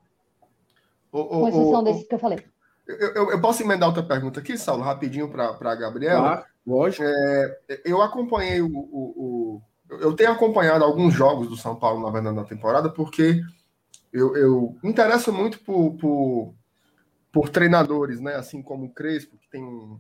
O, 1.12 1.26
com 1.26 1.48
exceção 1.48 1.82
o, 1.82 1.84
desses 1.84 2.08
que 2.08 2.16
eu 2.16 2.20
falei. 2.20 2.44
Eu, 2.88 3.14
eu, 3.14 3.32
eu, 3.32 3.42
posso 3.42 3.62
emendar 3.62 3.90
outra 3.90 4.04
pergunta 4.04 4.40
aqui, 4.40 4.58
Saulo, 4.58 4.84
rapidinho 4.84 5.30
para 5.30 5.56
a 5.60 5.76
Gabriela? 5.76 6.34
Ah, 6.34 6.53
lógico. 6.66 7.04
É, 7.04 7.60
eu 7.86 8.02
acompanhei 8.02 8.62
o, 8.62 8.70
o, 8.70 9.62
Eu 9.90 10.16
tenho 10.16 10.32
acompanhado 10.32 10.84
alguns 10.84 11.14
jogos 11.14 11.48
do 11.48 11.58
São 11.58 11.76
Paulo, 11.76 12.02
na 12.04 12.12
verdade, 12.12 12.36
na 12.36 12.44
temporada, 12.44 12.90
porque 12.90 13.42
eu, 14.12 14.36
eu 14.36 14.78
me 14.84 14.90
interesso 14.90 15.32
muito 15.32 15.60
por, 15.60 15.96
por 15.96 16.54
por 17.34 17.50
treinadores, 17.50 18.22
né? 18.22 18.36
Assim 18.36 18.62
como 18.62 18.86
o 18.86 18.94
Crespo, 18.94 19.36
que 19.40 19.50
tem 19.50 19.64
um, 19.64 20.00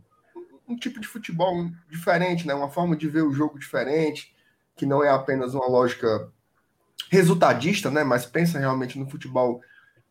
um 0.70 0.75
tipo 0.77 1.01
de 1.01 1.08
futebol 1.08 1.67
diferente, 1.89 2.46
né? 2.46 2.53
Uma 2.53 2.70
forma 2.70 2.96
de 2.96 3.10
ver 3.10 3.24
o 3.24 3.34
jogo 3.34 3.58
diferente, 3.58 4.34
que 4.75 4.86
não 4.86 5.03
é 5.03 5.10
apenas 5.10 5.55
uma 5.55 5.67
lógica 5.67 6.32
resultadista, 7.10 7.89
né? 7.89 8.03
Mas 8.03 8.27
pensa 8.27 8.60
realmente 8.60 9.00
no 9.00 9.10
futebol 9.10 9.62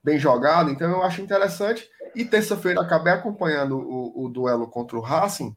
bem 0.02 0.18
jogado. 0.18 0.68
Então 0.68 0.90
eu 0.90 1.02
acho 1.04 1.22
interessante. 1.22 1.88
E 2.14 2.24
terça-feira 2.24 2.82
acabei 2.82 3.12
acompanhando 3.12 3.78
o, 3.78 4.24
o, 4.24 4.28
duelo 4.28 4.66
contra 4.66 4.98
o 4.98 5.00
Racing, 5.00 5.56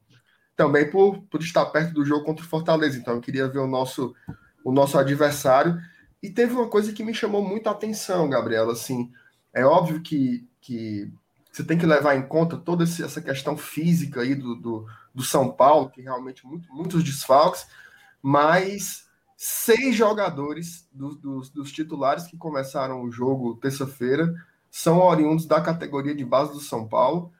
também 0.55 0.89
por, 0.89 1.21
por 1.23 1.41
estar 1.41 1.65
perto 1.67 1.93
do 1.93 2.05
jogo 2.05 2.25
contra 2.25 2.45
o 2.45 2.47
Fortaleza. 2.47 2.97
Então 2.97 3.15
eu 3.15 3.21
queria 3.21 3.47
ver 3.47 3.59
o 3.59 3.67
nosso, 3.67 4.15
o 4.63 4.71
nosso 4.71 4.97
adversário. 4.97 5.79
E 6.21 6.29
teve 6.29 6.53
uma 6.53 6.67
coisa 6.67 6.93
que 6.93 7.03
me 7.03 7.13
chamou 7.13 7.47
muita 7.47 7.69
atenção, 7.69 8.29
Gabriela. 8.29 8.73
Assim, 8.73 9.11
é 9.53 9.65
óbvio 9.65 10.01
que, 10.01 10.47
que 10.61 11.11
você 11.51 11.63
tem 11.63 11.77
que 11.77 11.85
levar 11.85 12.15
em 12.15 12.27
conta 12.27 12.57
toda 12.57 12.83
essa 12.83 13.21
questão 13.21 13.55
física 13.55 14.21
aí 14.21 14.35
do, 14.35 14.55
do, 14.55 14.85
do 15.13 15.23
São 15.23 15.51
Paulo, 15.51 15.89
que 15.89 16.01
realmente 16.01 16.45
muito, 16.45 16.71
muitos 16.73 17.03
desfalques, 17.03 17.65
mas 18.21 19.05
seis 19.37 19.95
jogadores 19.95 20.87
do, 20.91 21.15
dos, 21.15 21.49
dos 21.49 21.71
titulares 21.71 22.25
que 22.25 22.37
começaram 22.37 23.03
o 23.03 23.11
jogo 23.11 23.55
terça-feira 23.55 24.33
são 24.69 24.99
oriundos 24.99 25.45
da 25.45 25.61
categoria 25.61 26.13
de 26.13 26.25
base 26.25 26.51
do 26.51 26.59
São 26.59 26.87
Paulo, 26.87 27.31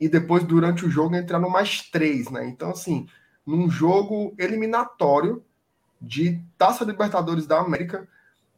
e 0.00 0.08
depois, 0.08 0.44
durante 0.44 0.84
o 0.84 0.90
jogo, 0.90 1.16
entraram 1.16 1.50
mais 1.50 1.82
três, 1.82 2.30
né? 2.30 2.46
Então, 2.46 2.70
assim, 2.70 3.08
num 3.44 3.68
jogo 3.68 4.34
eliminatório 4.38 5.42
de 6.00 6.40
Taça 6.56 6.84
Libertadores 6.84 7.46
da 7.46 7.58
América, 7.58 8.06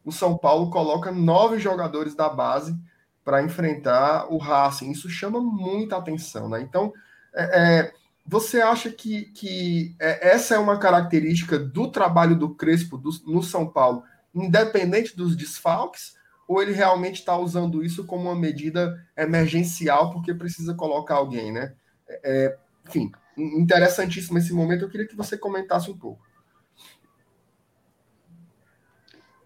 o 0.05 0.11
São 0.11 0.37
Paulo 0.37 0.69
coloca 0.69 1.11
nove 1.11 1.59
jogadores 1.59 2.13
da 2.13 2.29
base 2.29 2.77
para 3.23 3.43
enfrentar 3.43 4.31
o 4.31 4.37
Racing. 4.37 4.91
Isso 4.91 5.09
chama 5.09 5.39
muita 5.39 5.97
atenção, 5.97 6.49
né? 6.49 6.61
Então, 6.61 6.93
é, 7.33 7.43
é, 7.43 7.93
você 8.25 8.61
acha 8.61 8.91
que, 8.91 9.25
que 9.25 9.95
é, 9.99 10.29
essa 10.29 10.55
é 10.55 10.59
uma 10.59 10.77
característica 10.77 11.57
do 11.57 11.89
trabalho 11.89 12.35
do 12.35 12.53
Crespo 12.53 12.97
do, 12.97 13.09
no 13.25 13.41
São 13.41 13.67
Paulo, 13.67 14.03
independente 14.33 15.15
dos 15.15 15.35
desfalques, 15.35 16.15
ou 16.51 16.61
ele 16.61 16.73
realmente 16.73 17.15
está 17.15 17.37
usando 17.37 17.81
isso 17.81 18.05
como 18.05 18.23
uma 18.23 18.35
medida 18.35 19.01
emergencial 19.15 20.11
porque 20.11 20.33
precisa 20.33 20.75
colocar 20.75 21.15
alguém, 21.15 21.49
né? 21.49 21.73
É, 22.05 22.19
é 22.25 22.57
enfim, 22.85 23.09
interessantíssimo 23.37 24.37
esse 24.37 24.51
momento. 24.51 24.83
Eu 24.83 24.89
queria 24.89 25.07
que 25.07 25.15
você 25.15 25.37
comentasse 25.37 25.89
um 25.89 25.97
pouco. 25.97 26.21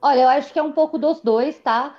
Olha, 0.01 0.21
eu 0.21 0.29
acho 0.29 0.51
que 0.51 0.57
é 0.57 0.63
um 0.63 0.71
pouco 0.71 0.97
dos 0.97 1.21
dois, 1.21 1.59
tá? 1.59 1.95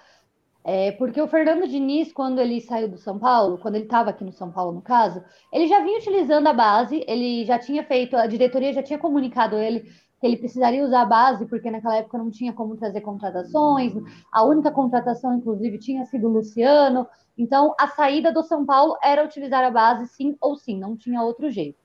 É, 0.64 0.90
porque 0.90 1.22
o 1.22 1.28
Fernando 1.28 1.68
Diniz, 1.68 2.12
quando 2.12 2.40
ele 2.40 2.60
saiu 2.60 2.88
do 2.88 2.98
São 2.98 3.16
Paulo, 3.16 3.58
quando 3.58 3.76
ele 3.76 3.84
estava 3.84 4.10
aqui 4.10 4.24
no 4.24 4.32
São 4.32 4.50
Paulo, 4.50 4.72
no 4.72 4.82
caso, 4.82 5.22
ele 5.52 5.68
já 5.68 5.84
vinha 5.84 6.00
utilizando 6.00 6.48
a 6.48 6.52
base, 6.52 7.04
ele 7.06 7.44
já 7.44 7.60
tinha 7.60 7.84
feito, 7.84 8.16
a 8.16 8.26
diretoria 8.26 8.72
já 8.72 8.82
tinha 8.82 8.98
comunicado 8.98 9.56
ele 9.56 9.88
ele 10.22 10.36
precisaria 10.36 10.84
usar 10.84 11.02
a 11.02 11.06
base, 11.06 11.46
porque 11.46 11.70
naquela 11.70 11.96
época 11.96 12.18
não 12.18 12.30
tinha 12.30 12.52
como 12.52 12.76
trazer 12.76 13.00
contratações, 13.02 13.92
a 14.32 14.44
única 14.44 14.70
contratação, 14.70 15.34
inclusive, 15.34 15.78
tinha 15.78 16.04
sido 16.06 16.26
o 16.26 16.32
Luciano. 16.32 17.06
Então, 17.36 17.74
a 17.78 17.88
saída 17.88 18.32
do 18.32 18.42
São 18.42 18.64
Paulo 18.64 18.96
era 19.02 19.24
utilizar 19.24 19.62
a 19.62 19.70
base, 19.70 20.08
sim 20.08 20.36
ou 20.40 20.56
sim, 20.56 20.78
não 20.78 20.96
tinha 20.96 21.22
outro 21.22 21.50
jeito. 21.50 21.78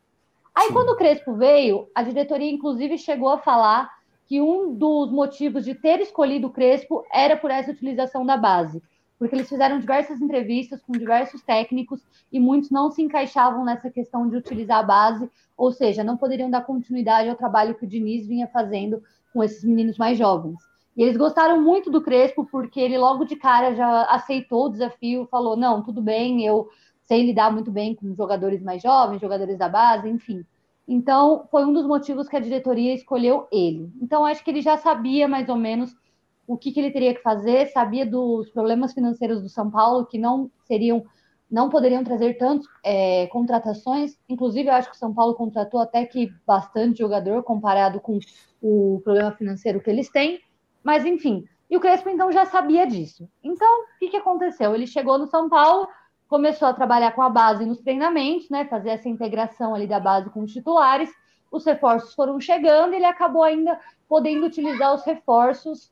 Aí, 0.55 0.67
sim. 0.67 0.73
quando 0.73 0.89
o 0.89 0.97
Crespo 0.97 1.33
veio, 1.35 1.87
a 1.93 2.03
diretoria, 2.03 2.51
inclusive, 2.51 2.97
chegou 2.97 3.29
a 3.29 3.37
falar 3.37 3.89
que 4.25 4.39
um 4.39 4.73
dos 4.73 5.11
motivos 5.11 5.65
de 5.65 5.75
ter 5.75 5.99
escolhido 5.99 6.47
o 6.47 6.51
Crespo 6.51 7.03
era 7.11 7.35
por 7.35 7.51
essa 7.51 7.71
utilização 7.71 8.25
da 8.25 8.37
base, 8.37 8.81
porque 9.21 9.35
eles 9.35 9.47
fizeram 9.47 9.77
diversas 9.77 10.19
entrevistas 10.19 10.81
com 10.81 10.93
diversos 10.93 11.43
técnicos 11.43 12.01
e 12.31 12.39
muitos 12.39 12.71
não 12.71 12.89
se 12.89 13.03
encaixavam 13.03 13.63
nessa 13.63 13.87
questão 13.87 14.27
de 14.27 14.35
utilizar 14.35 14.79
a 14.79 14.83
base, 14.83 15.29
ou 15.55 15.71
seja, 15.71 16.03
não 16.03 16.17
poderiam 16.17 16.49
dar 16.49 16.65
continuidade 16.65 17.29
ao 17.29 17.35
trabalho 17.35 17.75
que 17.75 17.85
o 17.85 17.87
Diniz 17.87 18.25
vinha 18.25 18.47
fazendo 18.47 18.99
com 19.31 19.43
esses 19.43 19.63
meninos 19.63 19.99
mais 19.99 20.17
jovens. 20.17 20.57
E 20.97 21.03
eles 21.03 21.15
gostaram 21.17 21.61
muito 21.61 21.91
do 21.91 22.01
Crespo 22.01 22.47
porque 22.51 22.79
ele 22.79 22.97
logo 22.97 23.23
de 23.23 23.35
cara 23.35 23.75
já 23.75 24.05
aceitou 24.05 24.65
o 24.65 24.69
desafio, 24.69 25.27
falou: 25.29 25.55
"Não, 25.55 25.83
tudo 25.83 26.01
bem, 26.01 26.43
eu 26.43 26.67
sei 27.03 27.23
lidar 27.23 27.53
muito 27.53 27.69
bem 27.69 27.93
com 27.93 28.15
jogadores 28.15 28.63
mais 28.63 28.81
jovens, 28.81 29.21
jogadores 29.21 29.55
da 29.55 29.69
base, 29.69 30.09
enfim". 30.09 30.43
Então, 30.87 31.45
foi 31.51 31.63
um 31.63 31.71
dos 31.71 31.85
motivos 31.85 32.27
que 32.27 32.35
a 32.35 32.39
diretoria 32.39 32.95
escolheu 32.95 33.47
ele. 33.51 33.87
Então, 34.01 34.25
acho 34.25 34.43
que 34.43 34.49
ele 34.49 34.63
já 34.63 34.77
sabia 34.77 35.27
mais 35.27 35.47
ou 35.47 35.57
menos 35.57 35.95
o 36.51 36.57
que, 36.57 36.71
que 36.71 36.79
ele 36.79 36.91
teria 36.91 37.13
que 37.13 37.21
fazer, 37.21 37.67
sabia 37.67 38.05
dos 38.05 38.49
problemas 38.49 38.93
financeiros 38.93 39.41
do 39.41 39.47
São 39.47 39.71
Paulo, 39.71 40.05
que 40.05 40.17
não 40.17 40.51
seriam, 40.65 41.05
não 41.49 41.69
poderiam 41.69 42.03
trazer 42.03 42.33
tantas 42.37 42.67
é, 42.83 43.27
contratações. 43.27 44.17
Inclusive, 44.27 44.67
eu 44.67 44.73
acho 44.73 44.89
que 44.89 44.95
o 44.95 44.99
São 44.99 45.13
Paulo 45.13 45.33
contratou 45.33 45.79
até 45.79 46.05
que 46.05 46.29
bastante 46.45 46.99
jogador 46.99 47.43
comparado 47.43 48.01
com 48.01 48.19
o 48.61 48.99
problema 49.03 49.31
financeiro 49.31 49.79
que 49.79 49.89
eles 49.89 50.09
têm. 50.09 50.41
Mas, 50.83 51.05
enfim, 51.05 51.45
e 51.69 51.77
o 51.77 51.79
Crespo 51.79 52.09
então 52.09 52.29
já 52.33 52.45
sabia 52.45 52.85
disso. 52.85 53.29
Então, 53.41 53.83
o 53.83 53.99
que, 53.99 54.09
que 54.09 54.17
aconteceu? 54.17 54.75
Ele 54.75 54.85
chegou 54.85 55.17
no 55.17 55.27
São 55.27 55.47
Paulo, 55.47 55.87
começou 56.27 56.67
a 56.67 56.73
trabalhar 56.73 57.11
com 57.11 57.21
a 57.21 57.29
base 57.29 57.65
nos 57.65 57.79
treinamentos, 57.79 58.49
né, 58.49 58.65
fazer 58.65 58.89
essa 58.89 59.07
integração 59.07 59.73
ali 59.73 59.87
da 59.87 60.01
base 60.01 60.29
com 60.31 60.41
os 60.41 60.51
titulares. 60.51 61.09
Os 61.49 61.65
reforços 61.65 62.13
foram 62.13 62.39
chegando 62.41 62.93
ele 62.93 63.05
acabou 63.05 63.43
ainda 63.43 63.79
podendo 64.07 64.45
utilizar 64.45 64.93
os 64.93 65.05
reforços 65.05 65.89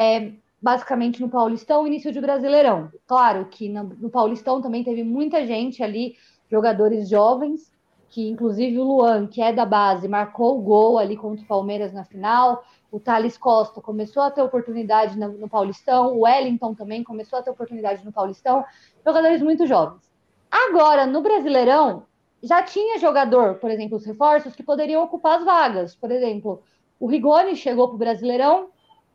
é, 0.00 0.32
basicamente 0.62 1.20
no 1.20 1.28
Paulistão, 1.28 1.86
início 1.86 2.10
de 2.10 2.22
Brasileirão. 2.22 2.90
Claro 3.06 3.44
que 3.50 3.68
no, 3.68 3.84
no, 3.84 4.08
Paulistão 4.08 4.62
também 4.62 4.82
teve 4.82 5.04
muita 5.04 5.46
gente 5.46 5.82
ali, 5.82 6.16
jogadores 6.50 7.06
jovens, 7.06 7.70
que 8.08 8.26
inclusive 8.26 8.78
o 8.78 8.84
Luan, 8.84 9.26
que 9.26 9.42
é 9.42 9.52
da 9.52 9.66
base, 9.66 10.08
marcou 10.08 10.58
o 10.58 10.62
gol 10.62 10.98
ali 10.98 11.18
contra 11.18 11.44
o 11.44 11.46
Palmeiras 11.46 11.92
na 11.92 12.02
final. 12.02 12.64
O 12.90 12.98
Thales 12.98 13.36
Costa 13.36 13.82
começou 13.82 14.22
a 14.22 14.30
ter 14.30 14.40
oportunidade 14.40 15.18
no, 15.18 15.28
no 15.32 15.48
Paulistão, 15.50 16.14
o 16.16 16.20
Wellington 16.20 16.74
também 16.74 17.04
começou 17.04 17.38
a 17.38 17.42
ter 17.42 17.50
oportunidade 17.50 18.02
no 18.02 18.10
Paulistão 18.10 18.64
jogadores 19.04 19.42
muito 19.42 19.66
jovens. 19.66 20.10
Agora, 20.50 21.06
no 21.06 21.20
Brasileirão, 21.20 22.04
já 22.42 22.62
tinha 22.62 22.98
jogador, 22.98 23.56
por 23.56 23.70
exemplo, 23.70 23.98
os 23.98 24.06
reforços, 24.06 24.56
que 24.56 24.62
poderiam 24.62 25.04
ocupar 25.04 25.38
as 25.38 25.44
vagas. 25.44 25.94
Por 25.94 26.10
exemplo, 26.10 26.62
o 26.98 27.06
Rigoni 27.06 27.54
chegou 27.54 27.86
para 27.86 27.94
o 27.94 27.98
Brasileirão, 27.98 28.70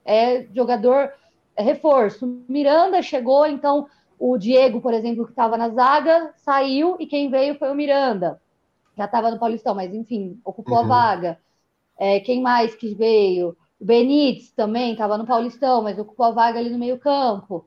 é 0.05 0.45
jogador 0.53 1.11
é 1.55 1.63
reforço. 1.63 2.43
Miranda 2.47 3.01
chegou, 3.01 3.45
então 3.45 3.87
o 4.19 4.37
Diego, 4.37 4.79
por 4.79 4.93
exemplo, 4.93 5.25
que 5.25 5.31
estava 5.31 5.57
na 5.57 5.69
zaga, 5.69 6.33
saiu 6.37 6.95
e 6.99 7.07
quem 7.07 7.29
veio 7.29 7.57
foi 7.57 7.71
o 7.71 7.75
Miranda. 7.75 8.39
Já 8.97 9.05
estava 9.05 9.31
no 9.31 9.39
Paulistão, 9.39 9.75
mas 9.75 9.93
enfim, 9.93 10.39
ocupou 10.43 10.77
uhum. 10.77 10.83
a 10.83 10.87
vaga. 10.87 11.39
É, 11.97 12.19
quem 12.19 12.41
mais 12.41 12.75
que 12.75 12.93
veio? 12.93 13.57
O 13.79 13.85
Benítez 13.85 14.51
também 14.51 14.93
estava 14.93 15.17
no 15.17 15.25
Paulistão, 15.25 15.81
mas 15.81 15.97
ocupou 15.97 16.27
a 16.27 16.31
vaga 16.31 16.59
ali 16.59 16.69
no 16.69 16.77
meio-campo. 16.77 17.65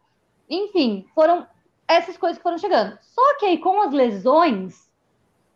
Enfim, 0.49 1.07
foram 1.15 1.47
essas 1.87 2.17
coisas 2.17 2.39
que 2.39 2.43
foram 2.43 2.59
chegando. 2.59 2.99
Só 3.01 3.39
que 3.39 3.47
aí, 3.47 3.59
com 3.59 3.83
as 3.83 3.93
lesões, 3.93 4.89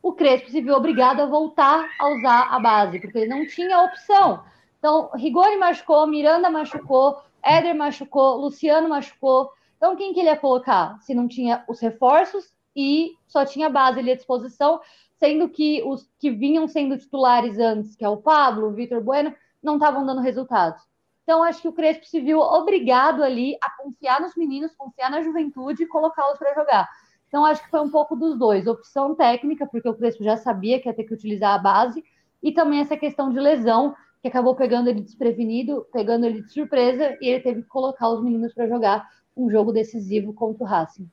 o 0.03 0.13
Crespo 0.13 0.51
se 0.51 0.61
viu 0.61 0.75
obrigado 0.75 1.21
a 1.21 1.27
voltar 1.27 1.89
a 1.99 2.09
usar 2.09 2.49
a 2.51 2.59
base, 2.59 2.99
porque 2.99 3.19
ele 3.19 3.29
não 3.29 3.47
tinha 3.47 3.83
opção. 3.83 4.43
Então, 4.83 5.11
Rigoni 5.15 5.59
machucou, 5.59 6.09
Miranda 6.09 6.51
machucou, 6.51 7.23
Éder 7.41 7.73
machucou, 7.73 8.37
Luciano 8.37 8.89
machucou. 8.89 9.53
Então, 9.77 9.95
quem 9.95 10.13
que 10.13 10.19
ele 10.19 10.29
ia 10.29 10.37
colocar? 10.37 11.01
Se 11.03 11.15
não 11.15 11.29
tinha 11.29 11.63
os 11.69 11.79
reforços 11.79 12.53
e 12.75 13.13
só 13.29 13.45
tinha 13.45 13.71
base 13.71 14.01
ali 14.01 14.11
à 14.11 14.17
disposição, 14.17 14.81
sendo 15.21 15.49
que 15.49 15.85
os 15.85 16.11
que 16.19 16.33
vinham 16.33 16.67
sendo 16.67 16.99
titulares 16.99 17.61
antes, 17.61 17.95
que 17.95 18.05
é 18.05 18.09
o 18.09 18.17
Pablo, 18.17 18.67
o 18.67 18.73
Vitor 18.73 19.01
Bueno, 19.01 19.33
não 19.63 19.75
estavam 19.75 20.05
dando 20.05 20.21
resultados. 20.21 20.83
Então, 21.23 21.45
acho 21.45 21.63
que 21.63 21.69
o 21.69 21.73
Crespo 21.73 22.05
se 22.05 22.21
viu 22.21 22.41
obrigado 22.41 23.23
ali 23.23 23.57
a 23.63 23.71
confiar 23.81 24.21
nos 24.21 24.35
meninos, 24.35 24.75
confiar 24.75 25.13
na 25.13 25.23
juventude 25.23 25.85
e 25.85 25.87
colocá-los 25.87 26.41
para 26.41 26.55
jogar. 26.55 26.89
Então, 27.29 27.45
acho 27.45 27.63
que 27.63 27.71
foi 27.71 27.83
um 27.83 27.91
pouco 27.91 28.17
dos 28.17 28.37
dois. 28.37 28.67
Opção 28.67 29.15
técnica, 29.15 29.65
porque 29.65 29.89
o 29.89 29.95
Crespo 29.95 30.25
já 30.25 30.37
sabia 30.37 30.81
que 30.81 30.89
ia 30.89 30.93
ter 30.93 31.05
que 31.05 31.15
utilizar 31.15 31.55
a 31.55 31.59
base, 31.59 32.05
e 32.43 32.51
também 32.51 32.81
essa 32.81 32.97
questão 32.97 33.31
de 33.31 33.39
lesão, 33.39 33.95
que 34.23 34.29
acabou 34.29 34.55
pegando 34.55 34.89
ele 34.89 35.01
desprevenido, 35.01 35.85
pegando 35.93 36.25
ele 36.25 36.43
de 36.43 36.53
surpresa, 36.53 37.19
e 37.21 37.29
ele 37.29 37.43
teve 37.43 37.63
que 37.63 37.69
colocar 37.69 38.09
os 38.09 38.23
meninos 38.23 38.55
para 38.55 38.69
jogar 38.69 39.09
um 39.37 39.51
jogo 39.51 39.73
decisivo 39.73 40.33
contra 40.33 40.63
o 40.63 40.67
Racing. 40.67 41.11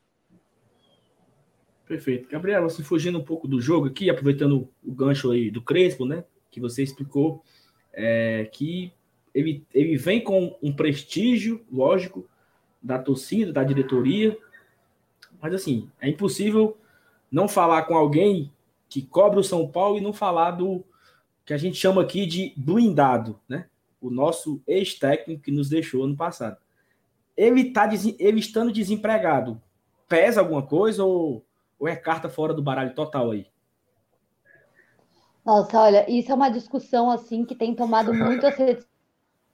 Perfeito. 1.88 2.30
Gabriela, 2.30 2.69
você 2.69 2.84
fugindo 2.84 3.17
um 3.17 3.24
pouco 3.24 3.48
do 3.48 3.60
jogo 3.60 3.88
aqui, 3.88 4.12
aproveitando 4.12 4.69
o 4.86 4.93
gancho 4.93 5.32
aí 5.32 5.50
do 5.50 5.60
Crespo, 5.60 6.06
né? 6.06 6.24
Que 6.52 6.60
você 6.60 6.84
explicou 6.84 7.43
é, 7.91 8.48
que 8.54 8.93
ele, 9.34 9.65
ele 9.74 9.98
vem 9.98 10.24
com 10.24 10.56
um 10.62 10.72
prestígio, 10.72 11.65
lógico, 11.72 12.30
da 12.82 13.00
torcida, 13.00 13.52
da 13.52 13.63
diretoria, 13.63 14.38
mas 15.41 15.54
assim, 15.54 15.89
é 16.00 16.08
impossível 16.08 16.78
não 17.32 17.48
falar 17.48 17.84
com 17.84 17.95
alguém 17.95 18.52
que 18.88 19.02
cobra 19.02 19.39
o 19.39 19.43
São 19.43 19.67
Paulo 19.67 19.98
e 19.98 20.02
não 20.02 20.13
falar 20.13 20.52
do 20.52 20.84
que 21.49 21.53
a 21.55 21.57
gente 21.57 21.77
chama 21.77 22.03
aqui 22.03 22.27
de 22.27 22.53
blindado, 22.55 23.39
né? 23.49 23.65
O 23.99 24.12
nosso 24.12 24.62
ex-técnico 24.67 25.41
que 25.41 25.49
nos 25.49 25.67
deixou 25.67 26.03
ano 26.03 26.15
passado. 26.15 26.57
Ele, 27.35 27.71
tá, 27.71 27.89
ele 28.19 28.39
estando 28.39 28.71
desempregado, 28.71 29.59
pesa 30.07 30.41
alguma 30.41 30.62
coisa 30.62 31.03
ou, 31.03 31.43
ou 31.79 31.88
é 31.88 31.95
carta 31.95 32.29
fora 32.29 32.53
do 32.53 32.62
baralho 32.62 32.93
total 32.93 33.31
aí? 33.31 33.47
Nossa, 35.43 35.81
olha, 35.81 36.05
isso 36.07 36.31
é 36.31 36.35
uma 36.35 36.51
discussão 36.51 37.09
assim 37.09 37.43
que 37.43 37.55
tem 37.55 37.73
tomado 37.73 38.13
muitas 38.13 38.55
redes 38.55 38.85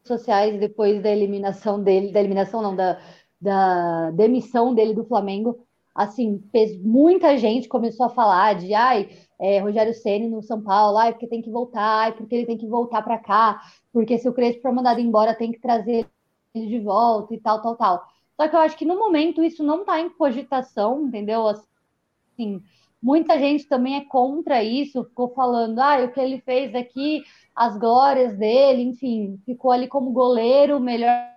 sociais 0.03 0.60
depois 0.60 1.01
da 1.01 1.10
eliminação 1.10 1.81
dele, 1.81 2.12
da 2.12 2.19
eliminação 2.19 2.62
não, 2.62 2.75
da, 2.75 2.99
da 3.39 4.12
demissão 4.12 4.75
dele 4.75 4.93
do 4.93 5.05
Flamengo, 5.05 5.64
assim, 5.95 6.43
muita 6.84 7.38
gente 7.38 7.69
começou 7.69 8.08
a 8.08 8.10
falar 8.10 8.55
de, 8.55 8.73
ai, 8.73 9.10
é, 9.39 9.60
Rogério 9.60 9.93
Ceni 9.93 10.27
no 10.27 10.43
São 10.43 10.62
Paulo, 10.62 10.97
ai, 10.97 11.13
porque 11.13 11.25
tem 11.25 11.41
que 11.41 11.49
voltar, 11.49 12.01
ai, 12.01 12.12
porque 12.12 12.36
ele 12.36 12.45
tem 12.45 12.58
que 12.58 12.67
voltar 12.67 13.01
para 13.01 13.17
cá, 13.17 13.62
porque 13.93 14.17
se 14.17 14.27
o 14.27 14.34
Crespo 14.34 14.62
for 14.62 14.73
mandado 14.73 14.99
embora 14.99 15.34
tem 15.34 15.53
que 15.53 15.60
trazer 15.60 16.05
ele 16.53 16.67
de 16.67 16.79
volta 16.79 17.34
e 17.34 17.39
tal, 17.39 17.62
tal, 17.62 17.77
tal. 17.77 18.03
Só 18.36 18.49
que 18.49 18.55
eu 18.55 18.60
acho 18.60 18.77
que 18.77 18.84
no 18.84 18.99
momento 18.99 19.41
isso 19.41 19.63
não 19.63 19.81
está 19.81 20.01
em 20.01 20.10
cogitação, 20.10 21.08
entendeu? 21.08 21.47
Assim, 21.47 22.62
muita 23.01 23.39
gente 23.39 23.65
também 23.65 23.95
é 23.95 24.03
contra 24.03 24.62
isso, 24.62 25.05
ficou 25.05 25.34
falando, 25.34 25.79
ah, 25.79 26.03
o 26.03 26.12
que 26.12 26.19
ele 26.19 26.41
fez 26.41 26.75
aqui 26.75 27.23
as 27.55 27.77
glórias 27.77 28.38
dele, 28.38 28.81
enfim, 28.81 29.39
ficou 29.45 29.71
ali 29.71 29.88
como 29.88 30.12
goleiro, 30.12 30.77
melhor 30.77 31.35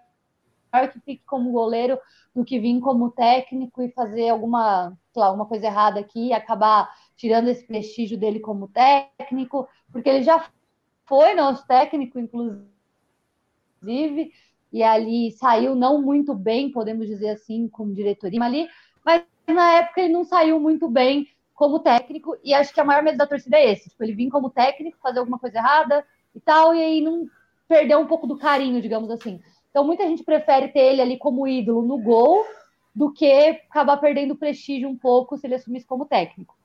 que 0.70 1.00
fique 1.00 1.22
como 1.26 1.52
goleiro 1.52 1.98
do 2.35 2.44
que 2.44 2.59
vir 2.59 2.81
como 2.81 3.11
técnico 3.11 3.83
e 3.83 3.90
fazer 3.90 4.28
alguma, 4.28 4.96
sei 5.12 5.20
lá, 5.20 5.26
alguma 5.26 5.46
coisa 5.46 5.66
errada 5.66 6.00
aqui 6.00 6.28
e 6.28 6.33
acabar 6.33 6.88
tirando 7.16 7.48
esse 7.48 7.66
prestígio 7.66 8.16
dele 8.16 8.38
como 8.38 8.68
técnico, 8.68 9.68
porque 9.90 10.09
ele 10.09 10.22
já 10.22 10.44
foi 11.04 11.35
nosso 11.35 11.66
técnico, 11.66 12.18
inclusive, 12.18 12.70
e 14.72 14.83
ali 14.83 15.33
saiu 15.33 15.74
não 15.74 16.00
muito 16.00 16.35
bem, 16.35 16.70
podemos 16.70 17.07
dizer 17.07 17.31
assim, 17.31 17.68
como 17.68 17.94
diretoria 17.94 18.42
ali, 18.42 18.68
mas 19.04 19.24
na 19.46 19.72
época 19.78 20.02
ele 20.02 20.12
não 20.12 20.24
saiu 20.24 20.61
muito 20.61 20.88
bem 20.88 21.26
como 21.54 21.81
técnico, 21.81 22.37
e 22.44 22.54
acho 22.54 22.72
que 22.72 22.81
a 22.81 22.85
maior 22.85 23.02
medo 23.02 23.18
da 23.18 23.26
torcida 23.26 23.57
é 23.57 23.72
esse, 23.72 23.90
tipo, 23.90 24.04
ele 24.04 24.12
vir 24.14 24.31
como 24.31 24.50
técnico, 24.50 24.98
fazer 25.02 25.18
alguma 25.18 25.38
coisa 25.38 25.59
errada 25.59 26.07
e 26.35 26.40
tal, 26.40 26.74
e 26.74 26.81
aí 26.81 27.00
não 27.00 27.26
perder 27.66 27.96
um 27.96 28.07
pouco 28.07 28.26
do 28.26 28.38
carinho, 28.38 28.81
digamos 28.81 29.11
assim. 29.11 29.40
Então 29.70 29.85
muita 29.85 30.07
gente 30.07 30.24
prefere 30.24 30.68
ter 30.68 30.81
ele 30.81 31.02
ali 31.02 31.18
como 31.18 31.46
ídolo 31.46 31.83
no 31.83 31.98
gol 31.98 32.44
do 32.94 33.12
que 33.12 33.31
acabar 33.70 33.96
perdendo 33.98 34.37
prestígio 34.37 34.88
um 34.88 34.96
pouco 34.96 35.37
se 35.37 35.46
ele 35.46 35.54
assumisse 35.54 35.87
como 35.87 36.07
técnico. 36.07 36.57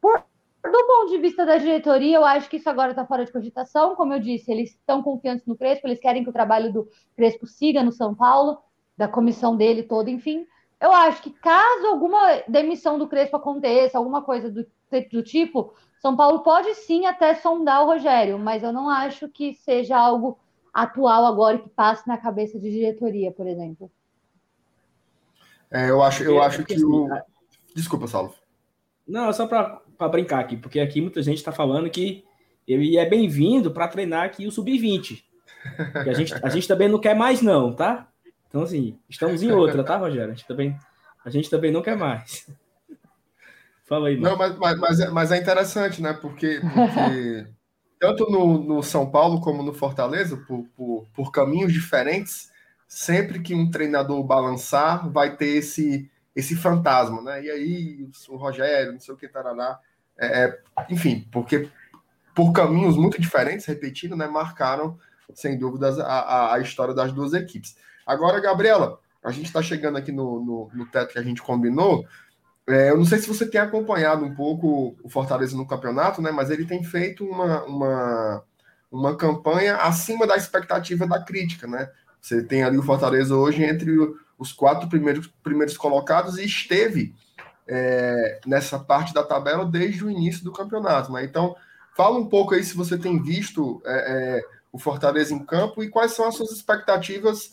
Por, 0.00 0.22
do 0.62 0.86
ponto 0.86 1.10
de 1.10 1.18
vista 1.18 1.46
da 1.46 1.56
diretoria, 1.56 2.16
eu 2.16 2.24
acho 2.24 2.50
que 2.50 2.58
isso 2.58 2.68
agora 2.68 2.90
está 2.90 3.06
fora 3.06 3.24
de 3.24 3.32
cogitação. 3.32 3.94
Como 3.94 4.12
eu 4.12 4.20
disse, 4.20 4.50
eles 4.50 4.70
estão 4.70 5.02
confiantes 5.02 5.46
no 5.46 5.56
Crespo, 5.56 5.86
eles 5.86 5.98
querem 5.98 6.22
que 6.22 6.28
o 6.28 6.34
trabalho 6.34 6.72
do 6.72 6.88
Crespo 7.16 7.46
siga 7.46 7.82
no 7.82 7.92
São 7.92 8.14
Paulo, 8.14 8.58
da 8.96 9.08
comissão 9.08 9.56
dele 9.56 9.82
toda, 9.82 10.10
enfim. 10.10 10.46
Eu 10.78 10.92
acho 10.92 11.22
que 11.22 11.30
caso 11.30 11.86
alguma 11.86 12.42
demissão 12.46 12.98
do 12.98 13.08
Crespo 13.08 13.36
aconteça, 13.36 13.96
alguma 13.96 14.22
coisa 14.22 14.50
do, 14.50 14.66
do 15.10 15.22
tipo, 15.22 15.72
São 15.98 16.14
Paulo 16.14 16.40
pode 16.40 16.74
sim 16.74 17.06
até 17.06 17.34
sondar 17.34 17.82
o 17.82 17.86
Rogério, 17.86 18.38
mas 18.38 18.62
eu 18.62 18.72
não 18.72 18.88
acho 18.88 19.28
que 19.28 19.54
seja 19.54 19.96
algo 19.96 20.38
atual 20.72 21.26
agora 21.26 21.58
que 21.58 21.68
passe 21.68 22.06
na 22.06 22.16
cabeça 22.16 22.58
de 22.58 22.70
diretoria, 22.70 23.30
por 23.32 23.46
exemplo. 23.46 23.90
É, 25.70 25.88
eu 25.88 26.02
acho, 26.02 26.22
eu 26.22 26.42
acho 26.42 26.64
que 26.64 26.74
assim, 26.74 26.84
o. 26.84 27.08
Desculpa, 27.74 28.06
Saulo. 28.06 28.34
Não, 29.06 29.32
só 29.32 29.46
para 29.46 30.08
brincar 30.08 30.40
aqui, 30.40 30.56
porque 30.56 30.80
aqui 30.80 31.00
muita 31.00 31.22
gente 31.22 31.38
está 31.38 31.52
falando 31.52 31.90
que 31.90 32.24
ele 32.66 32.96
é 32.96 33.08
bem-vindo 33.08 33.70
para 33.70 33.88
treinar 33.88 34.24
aqui 34.24 34.46
o 34.46 34.52
Sub-20. 34.52 35.22
A 35.94 36.12
gente, 36.12 36.34
a 36.42 36.48
gente 36.48 36.66
também 36.66 36.88
não 36.88 36.98
quer 36.98 37.14
mais, 37.14 37.42
não, 37.42 37.74
tá? 37.74 38.08
Então, 38.48 38.62
assim, 38.62 38.98
estamos 39.08 39.42
em 39.42 39.52
outra, 39.52 39.84
tá, 39.84 39.96
Rogério? 39.96 40.32
A 40.32 40.34
gente 40.34 40.46
também, 40.46 40.76
a 41.24 41.30
gente 41.30 41.50
também 41.50 41.70
não 41.70 41.82
quer 41.82 41.96
mais. 41.96 42.50
Fala 43.84 44.08
aí, 44.08 44.16
mano. 44.16 44.30
Não, 44.30 44.38
mas, 44.38 44.56
mas, 44.56 44.78
mas, 44.78 45.00
é, 45.00 45.10
mas 45.10 45.32
é 45.32 45.38
interessante, 45.38 46.00
né? 46.00 46.12
Porque, 46.12 46.60
porque 46.60 47.46
tanto 48.00 48.30
no, 48.30 48.58
no, 48.58 48.82
São 48.82 49.10
Paulo 49.10 49.42
como 49.42 49.62
no 49.62 49.74
Fortaleza, 49.74 50.34
por, 50.38 50.64
por, 50.74 51.06
por, 51.14 51.30
caminhos 51.30 51.70
diferentes, 51.70 52.50
sempre 52.88 53.40
que 53.40 53.54
um 53.54 53.70
treinador 53.70 54.24
balançar, 54.24 55.08
vai 55.10 55.36
ter 55.36 55.58
esse, 55.58 56.10
esse 56.34 56.56
fantasma, 56.56 57.20
né? 57.20 57.44
E 57.44 57.50
aí, 57.50 58.08
o, 58.30 58.36
Rogério, 58.36 58.94
não 58.94 59.00
sei 59.00 59.12
o 59.12 59.16
que, 59.18 59.28
tarará. 59.28 59.78
É, 60.18 60.44
é, 60.44 60.58
enfim, 60.88 61.28
porque 61.30 61.68
por 62.34 62.52
caminhos 62.52 62.96
muito 62.96 63.20
diferentes, 63.20 63.66
repetindo, 63.66 64.16
né? 64.16 64.26
Marcaram, 64.26 64.98
sem 65.34 65.58
dúvidas, 65.58 65.98
a, 65.98 66.54
a, 66.54 66.58
história 66.58 66.94
das 66.94 67.12
duas 67.12 67.34
equipes. 67.34 67.76
Agora, 68.06 68.40
Gabriela, 68.40 68.98
a 69.22 69.30
gente 69.30 69.46
está 69.46 69.60
chegando 69.60 69.98
aqui 69.98 70.10
no, 70.10 70.42
no, 70.42 70.70
no, 70.72 70.86
teto 70.86 71.12
que 71.12 71.18
a 71.18 71.22
gente 71.22 71.42
combinou. 71.42 72.06
É, 72.70 72.90
eu 72.90 72.96
não 72.96 73.04
sei 73.04 73.18
se 73.18 73.28
você 73.28 73.46
tem 73.46 73.60
acompanhado 73.60 74.24
um 74.24 74.34
pouco 74.34 74.96
o 75.02 75.08
Fortaleza 75.08 75.56
no 75.56 75.66
campeonato, 75.66 76.22
né? 76.22 76.30
Mas 76.30 76.50
ele 76.50 76.64
tem 76.64 76.84
feito 76.84 77.24
uma, 77.24 77.64
uma, 77.64 78.44
uma 78.90 79.16
campanha 79.16 79.76
acima 79.76 80.26
da 80.26 80.36
expectativa 80.36 81.06
da 81.06 81.22
crítica, 81.22 81.66
né? 81.66 81.90
Você 82.20 82.42
tem 82.42 82.62
ali 82.62 82.78
o 82.78 82.82
Fortaleza 82.82 83.34
hoje 83.34 83.64
entre 83.64 83.90
os 84.38 84.52
quatro 84.52 84.88
primeiros, 84.88 85.26
primeiros 85.42 85.76
colocados 85.76 86.38
e 86.38 86.44
esteve 86.44 87.14
é, 87.66 88.40
nessa 88.46 88.78
parte 88.78 89.14
da 89.14 89.22
tabela 89.22 89.64
desde 89.64 90.04
o 90.04 90.10
início 90.10 90.42
do 90.44 90.52
campeonato, 90.52 91.12
né? 91.12 91.24
Então, 91.24 91.54
fala 91.96 92.18
um 92.18 92.26
pouco 92.26 92.54
aí 92.54 92.64
se 92.64 92.76
você 92.76 92.98
tem 92.98 93.22
visto 93.22 93.80
é, 93.84 94.38
é, 94.38 94.44
o 94.72 94.78
Fortaleza 94.78 95.34
em 95.34 95.44
campo 95.44 95.82
e 95.82 95.88
quais 95.88 96.12
são 96.12 96.26
as 96.26 96.34
suas 96.34 96.50
expectativas 96.50 97.52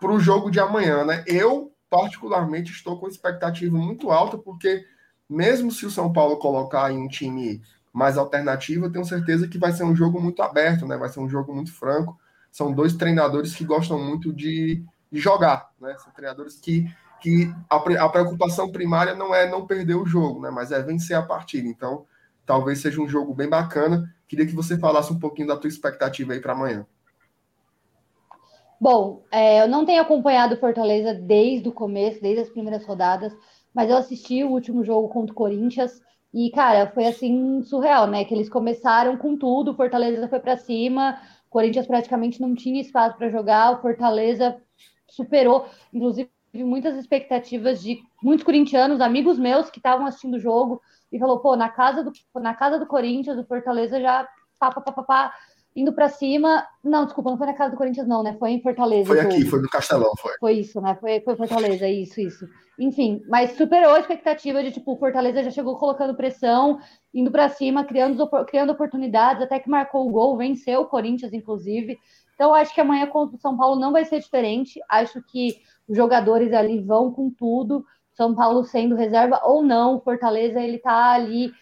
para 0.00 0.12
o 0.12 0.20
jogo 0.20 0.50
de 0.50 0.60
amanhã, 0.60 1.04
né? 1.04 1.24
Eu, 1.26 1.72
particularmente, 1.90 2.72
estou 2.72 2.98
com 2.98 3.08
expectativa 3.08 3.76
muito 3.76 4.10
alta, 4.10 4.36
porque 4.38 4.84
mesmo 5.28 5.70
se 5.70 5.84
o 5.86 5.90
São 5.90 6.12
Paulo 6.12 6.38
colocar 6.38 6.90
em 6.92 6.98
um 6.98 7.08
time 7.08 7.60
mais 7.92 8.16
alternativo, 8.16 8.86
eu 8.86 8.92
tenho 8.92 9.04
certeza 9.04 9.48
que 9.48 9.58
vai 9.58 9.72
ser 9.72 9.84
um 9.84 9.96
jogo 9.96 10.20
muito 10.20 10.42
aberto, 10.42 10.86
né? 10.86 10.96
Vai 10.96 11.08
ser 11.08 11.20
um 11.20 11.28
jogo 11.28 11.54
muito 11.54 11.72
franco. 11.72 12.18
São 12.50 12.72
dois 12.72 12.94
treinadores 12.94 13.54
que 13.54 13.64
gostam 13.64 13.98
muito 13.98 14.32
de, 14.32 14.84
de 15.10 15.20
jogar, 15.20 15.70
né? 15.80 15.96
São 15.98 16.12
treinadores 16.12 16.56
que, 16.56 16.86
que 17.20 17.52
a, 17.68 17.76
a 17.76 18.08
preocupação 18.08 18.70
primária 18.70 19.14
não 19.14 19.34
é 19.34 19.50
não 19.50 19.66
perder 19.66 19.94
o 19.96 20.06
jogo, 20.06 20.40
né? 20.40 20.50
Mas 20.50 20.72
é 20.72 20.82
vencer 20.82 21.16
a 21.16 21.22
partida. 21.22 21.68
Então, 21.68 22.06
talvez 22.46 22.80
seja 22.80 23.00
um 23.00 23.08
jogo 23.08 23.34
bem 23.34 23.48
bacana. 23.48 24.14
Queria 24.26 24.46
que 24.46 24.54
você 24.54 24.78
falasse 24.78 25.12
um 25.12 25.18
pouquinho 25.18 25.48
da 25.48 25.56
tua 25.56 25.68
expectativa 25.68 26.32
aí 26.32 26.40
para 26.40 26.52
amanhã. 26.52 26.86
Bom, 28.80 29.24
é, 29.30 29.60
eu 29.62 29.68
não 29.68 29.84
tenho 29.84 30.00
acompanhado 30.00 30.54
o 30.54 30.58
Fortaleza 30.58 31.12
desde 31.12 31.68
o 31.68 31.72
começo, 31.72 32.20
desde 32.22 32.42
as 32.42 32.48
primeiras 32.48 32.86
rodadas, 32.86 33.32
mas 33.74 33.90
eu 33.90 33.96
assisti 33.96 34.44
o 34.44 34.50
último 34.50 34.84
jogo 34.84 35.08
contra 35.08 35.32
o 35.32 35.36
Corinthians 35.36 36.00
e, 36.32 36.50
cara, 36.50 36.86
foi 36.92 37.06
assim 37.06 37.62
surreal, 37.62 38.06
né? 38.06 38.24
Que 38.24 38.34
eles 38.34 38.48
começaram 38.48 39.16
com 39.16 39.36
tudo, 39.36 39.72
o 39.72 39.74
Fortaleza 39.74 40.28
foi 40.28 40.38
para 40.38 40.56
cima, 40.56 41.20
o 41.46 41.50
Corinthians 41.50 41.86
praticamente 41.86 42.40
não 42.40 42.54
tinha 42.54 42.80
espaço 42.80 43.16
para 43.16 43.30
jogar, 43.30 43.72
o 43.72 43.82
Fortaleza 43.82 44.60
superou, 45.08 45.66
inclusive, 45.92 46.30
muitas 46.54 46.96
expectativas 46.96 47.82
de 47.82 47.98
muitos 48.22 48.44
corintianos, 48.44 49.00
amigos 49.00 49.38
meus 49.38 49.70
que 49.70 49.78
estavam 49.78 50.06
assistindo 50.06 50.34
o 50.34 50.40
jogo, 50.40 50.80
e 51.10 51.18
falou, 51.18 51.40
pô, 51.40 51.56
na 51.56 51.68
casa 51.68 52.04
do, 52.04 52.12
na 52.36 52.54
casa 52.54 52.78
do 52.78 52.86
Corinthians, 52.86 53.38
o 53.38 53.44
Fortaleza 53.46 54.00
já 54.00 54.28
pá, 54.58 54.70
pá, 54.70 54.80
pá, 54.80 54.92
pá, 54.92 55.02
pá 55.02 55.34
indo 55.78 55.92
para 55.92 56.08
cima. 56.08 56.66
Não, 56.82 57.04
desculpa, 57.04 57.30
não 57.30 57.38
foi 57.38 57.46
na 57.46 57.54
casa 57.54 57.70
do 57.70 57.76
Corinthians, 57.76 58.08
não, 58.08 58.22
né? 58.22 58.36
Foi 58.36 58.50
em 58.50 58.60
Fortaleza. 58.60 59.06
Foi 59.06 59.20
aqui, 59.20 59.44
foi 59.44 59.62
no 59.62 59.68
Castelão, 59.68 60.12
foi. 60.18 60.32
Foi 60.40 60.52
isso, 60.54 60.80
né? 60.80 60.96
Foi, 61.00 61.20
foi 61.20 61.36
Fortaleza, 61.36 61.86
isso, 61.88 62.20
isso. 62.20 62.48
Enfim, 62.76 63.22
mas 63.28 63.52
superou 63.52 63.94
a 63.94 64.00
expectativa 64.00 64.62
de, 64.62 64.72
tipo, 64.72 64.92
o 64.92 64.98
Fortaleza 64.98 65.44
já 65.44 65.50
chegou 65.50 65.76
colocando 65.76 66.16
pressão, 66.16 66.80
indo 67.14 67.30
para 67.30 67.48
cima, 67.48 67.84
criando, 67.84 68.28
criando 68.46 68.72
oportunidades, 68.72 69.42
até 69.42 69.60
que 69.60 69.70
marcou 69.70 70.08
o 70.08 70.10
gol, 70.10 70.36
venceu 70.36 70.80
o 70.80 70.86
Corinthians, 70.86 71.32
inclusive. 71.32 71.96
Então, 72.34 72.52
acho 72.52 72.74
que 72.74 72.80
amanhã 72.80 73.06
contra 73.06 73.36
o 73.36 73.40
São 73.40 73.56
Paulo 73.56 73.78
não 73.78 73.92
vai 73.92 74.04
ser 74.04 74.18
diferente. 74.18 74.80
Acho 74.88 75.22
que 75.22 75.58
os 75.88 75.96
jogadores 75.96 76.52
ali 76.52 76.80
vão 76.80 77.12
com 77.12 77.30
tudo. 77.30 77.84
São 78.14 78.34
Paulo 78.34 78.64
sendo 78.64 78.96
reserva 78.96 79.40
ou 79.44 79.62
não, 79.62 79.96
o 79.96 80.00
Fortaleza 80.00 80.60
ele 80.60 80.78
tá 80.78 81.12
ali 81.12 81.52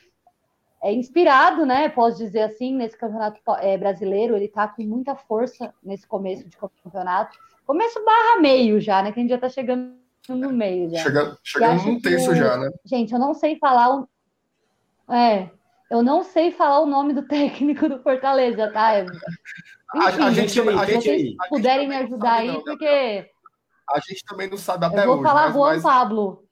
é 0.83 0.93
inspirado, 0.93 1.65
né? 1.65 1.89
Posso 1.89 2.19
dizer 2.19 2.43
assim, 2.43 2.75
nesse 2.75 2.97
campeonato 2.97 3.41
é, 3.61 3.77
brasileiro, 3.77 4.37
ele 4.37 4.45
está 4.47 4.69
com 4.69 4.83
muita 4.83 5.15
força 5.15 5.73
nesse 5.83 6.07
começo 6.07 6.49
de 6.49 6.57
campeonato. 6.57 7.39
Começo 7.67 8.05
barra 8.05 8.41
meio 8.41 8.81
já, 8.81 9.03
né? 9.03 9.13
Que 9.13 9.19
a 9.19 9.23
gente 9.23 9.31
já 9.31 9.37
está 9.37 9.49
chegando 9.49 9.95
no 10.29 10.53
meio 10.53 10.91
já. 10.91 10.99
Chega, 10.99 11.39
chegando 11.43 11.85
num 11.85 12.01
terço 12.01 12.35
já, 12.35 12.57
né? 12.57 12.71
Gente, 12.85 13.13
eu 13.13 13.19
não 13.19 13.35
sei 13.35 13.59
falar 13.59 13.97
o. 13.97 14.09
É, 15.13 15.51
eu 15.91 16.03
não 16.03 16.23
sei 16.23 16.51
falar 16.51 16.81
o 16.81 16.87
nome 16.87 17.13
do 17.15 17.23
técnico 17.27 17.89
do 17.89 18.03
Fortaleza, 18.03 18.71
tá? 18.71 19.01
Enfim, 19.01 19.19
a, 19.95 20.07
a 20.27 20.33
gente, 20.33 20.61
a 20.61 20.85
gente, 20.85 21.03
vocês 21.03 21.35
a 21.41 21.49
puderem 21.49 21.89
me 21.89 21.97
ajudar 21.97 22.35
aí, 22.35 22.49
não, 22.49 22.63
porque. 22.63 23.31
A 23.89 24.01
gente 24.01 24.25
também 24.25 24.51
não 24.51 24.57
sabe 24.57 24.85
até 24.85 25.03
eu 25.03 25.07
vou 25.07 25.15
hoje. 25.15 25.23
Vou 25.23 25.33
falar 25.33 25.53
Juan 25.53 25.75
mas... 25.75 25.83
Pablo. 25.83 26.45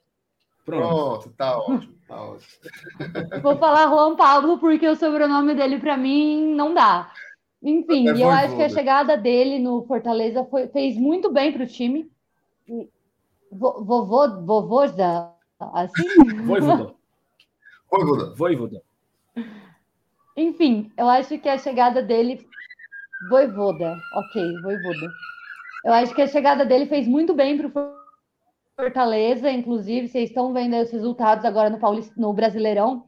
Pronto, 0.64 1.30
Pronto 1.36 1.93
tá 2.06 2.22
ótimo. 2.22 3.42
Vou 3.42 3.56
falar 3.56 3.88
Juan 3.88 4.16
Pablo 4.16 4.58
porque 4.58 4.86
o 4.88 4.96
sobrenome 4.96 5.54
dele 5.54 5.78
para 5.78 5.96
mim 5.96 6.54
não 6.54 6.74
dá. 6.74 7.12
Enfim, 7.62 8.08
é 8.08 8.22
eu 8.22 8.28
acho 8.28 8.56
que 8.56 8.62
a 8.62 8.68
chegada 8.68 9.16
dele 9.16 9.58
no 9.58 9.84
Fortaleza 9.86 10.44
foi, 10.44 10.68
fez 10.68 10.96
muito 10.96 11.32
bem 11.32 11.52
para 11.52 11.64
o 11.64 11.66
time. 11.66 12.10
Vovô, 13.50 14.42
vovôza, 14.42 15.30
assim? 15.58 16.08
Voivoda. 16.44 16.94
Voivoda. 17.90 18.34
Voivoda. 18.34 18.82
Enfim, 20.36 20.92
eu 20.96 21.08
acho 21.08 21.38
que 21.38 21.48
a 21.48 21.56
chegada 21.56 22.02
dele. 22.02 22.46
Voivoda, 23.30 23.96
ok, 24.14 24.60
Voivoda. 24.62 25.08
Eu 25.84 25.92
acho 25.92 26.14
que 26.14 26.22
a 26.22 26.26
chegada 26.26 26.64
dele 26.66 26.86
fez 26.86 27.06
muito 27.06 27.34
bem 27.34 27.56
para 27.56 27.68
o 27.68 28.03
Fortaleza, 28.76 29.50
inclusive, 29.50 30.08
vocês 30.08 30.30
estão 30.30 30.52
vendo 30.52 30.76
os 30.76 30.90
resultados 30.90 31.44
agora 31.44 31.70
no, 31.70 31.78
Paulista, 31.78 32.12
no 32.16 32.32
Brasileirão. 32.32 33.06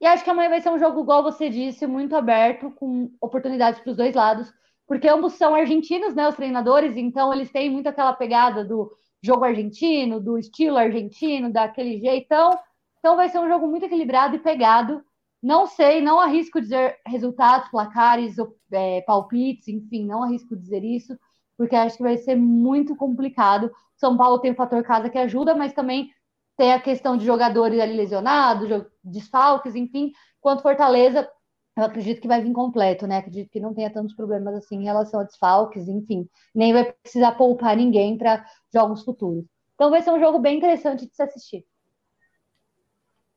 E 0.00 0.06
acho 0.06 0.22
que 0.22 0.30
amanhã 0.30 0.48
vai 0.48 0.60
ser 0.60 0.70
um 0.70 0.78
jogo, 0.78 1.00
igual 1.00 1.22
você 1.22 1.50
disse, 1.50 1.86
muito 1.86 2.14
aberto, 2.14 2.70
com 2.70 3.10
oportunidades 3.20 3.80
para 3.80 3.90
os 3.90 3.96
dois 3.96 4.14
lados, 4.14 4.52
porque 4.86 5.08
ambos 5.08 5.32
são 5.34 5.54
argentinos, 5.54 6.14
né, 6.14 6.28
os 6.28 6.36
treinadores, 6.36 6.96
então 6.96 7.34
eles 7.34 7.50
têm 7.50 7.68
muito 7.68 7.88
aquela 7.88 8.12
pegada 8.12 8.64
do 8.64 8.90
jogo 9.20 9.44
argentino, 9.44 10.20
do 10.20 10.38
estilo 10.38 10.76
argentino, 10.76 11.52
daquele 11.52 11.98
jeitão. 11.98 12.56
Então 12.98 13.16
vai 13.16 13.28
ser 13.28 13.40
um 13.40 13.48
jogo 13.48 13.66
muito 13.66 13.86
equilibrado 13.86 14.36
e 14.36 14.38
pegado. 14.38 15.02
Não 15.42 15.66
sei, 15.66 16.00
não 16.00 16.20
arrisco 16.20 16.60
dizer 16.60 16.96
resultados, 17.06 17.68
placares, 17.68 18.36
é, 18.72 19.02
palpites, 19.02 19.68
enfim, 19.68 20.06
não 20.06 20.22
arrisco 20.22 20.56
dizer 20.56 20.84
isso, 20.84 21.16
porque 21.58 21.74
acho 21.74 21.96
que 21.96 22.02
vai 22.04 22.16
ser 22.16 22.36
muito 22.36 22.94
complicado. 22.94 23.70
São 23.96 24.16
Paulo 24.16 24.38
tem 24.38 24.52
o 24.52 24.54
fator 24.54 24.82
casa 24.84 25.10
que 25.10 25.18
ajuda, 25.18 25.56
mas 25.56 25.72
também 25.72 26.10
tem 26.56 26.72
a 26.72 26.80
questão 26.80 27.16
de 27.16 27.26
jogadores 27.26 27.80
ali 27.80 27.94
lesionados, 27.94 28.86
desfalques, 29.02 29.74
enfim. 29.74 30.12
Quanto 30.40 30.62
Fortaleza, 30.62 31.28
eu 31.76 31.84
acredito 31.84 32.20
que 32.20 32.28
vai 32.28 32.40
vir 32.40 32.52
completo, 32.52 33.08
né? 33.08 33.18
Acredito 33.18 33.50
que 33.50 33.60
não 33.60 33.74
tenha 33.74 33.90
tantos 33.90 34.14
problemas 34.14 34.54
assim 34.54 34.76
em 34.76 34.84
relação 34.84 35.20
a 35.20 35.24
desfalques, 35.24 35.88
enfim. 35.88 36.28
Nem 36.54 36.72
vai 36.72 36.92
precisar 37.02 37.32
poupar 37.32 37.76
ninguém 37.76 38.16
para 38.16 38.44
jogos 38.72 39.02
futuros. 39.02 39.44
Então 39.74 39.90
vai 39.90 40.00
ser 40.00 40.12
um 40.12 40.20
jogo 40.20 40.38
bem 40.38 40.58
interessante 40.58 41.06
de 41.06 41.14
se 41.14 41.22
assistir. 41.22 41.64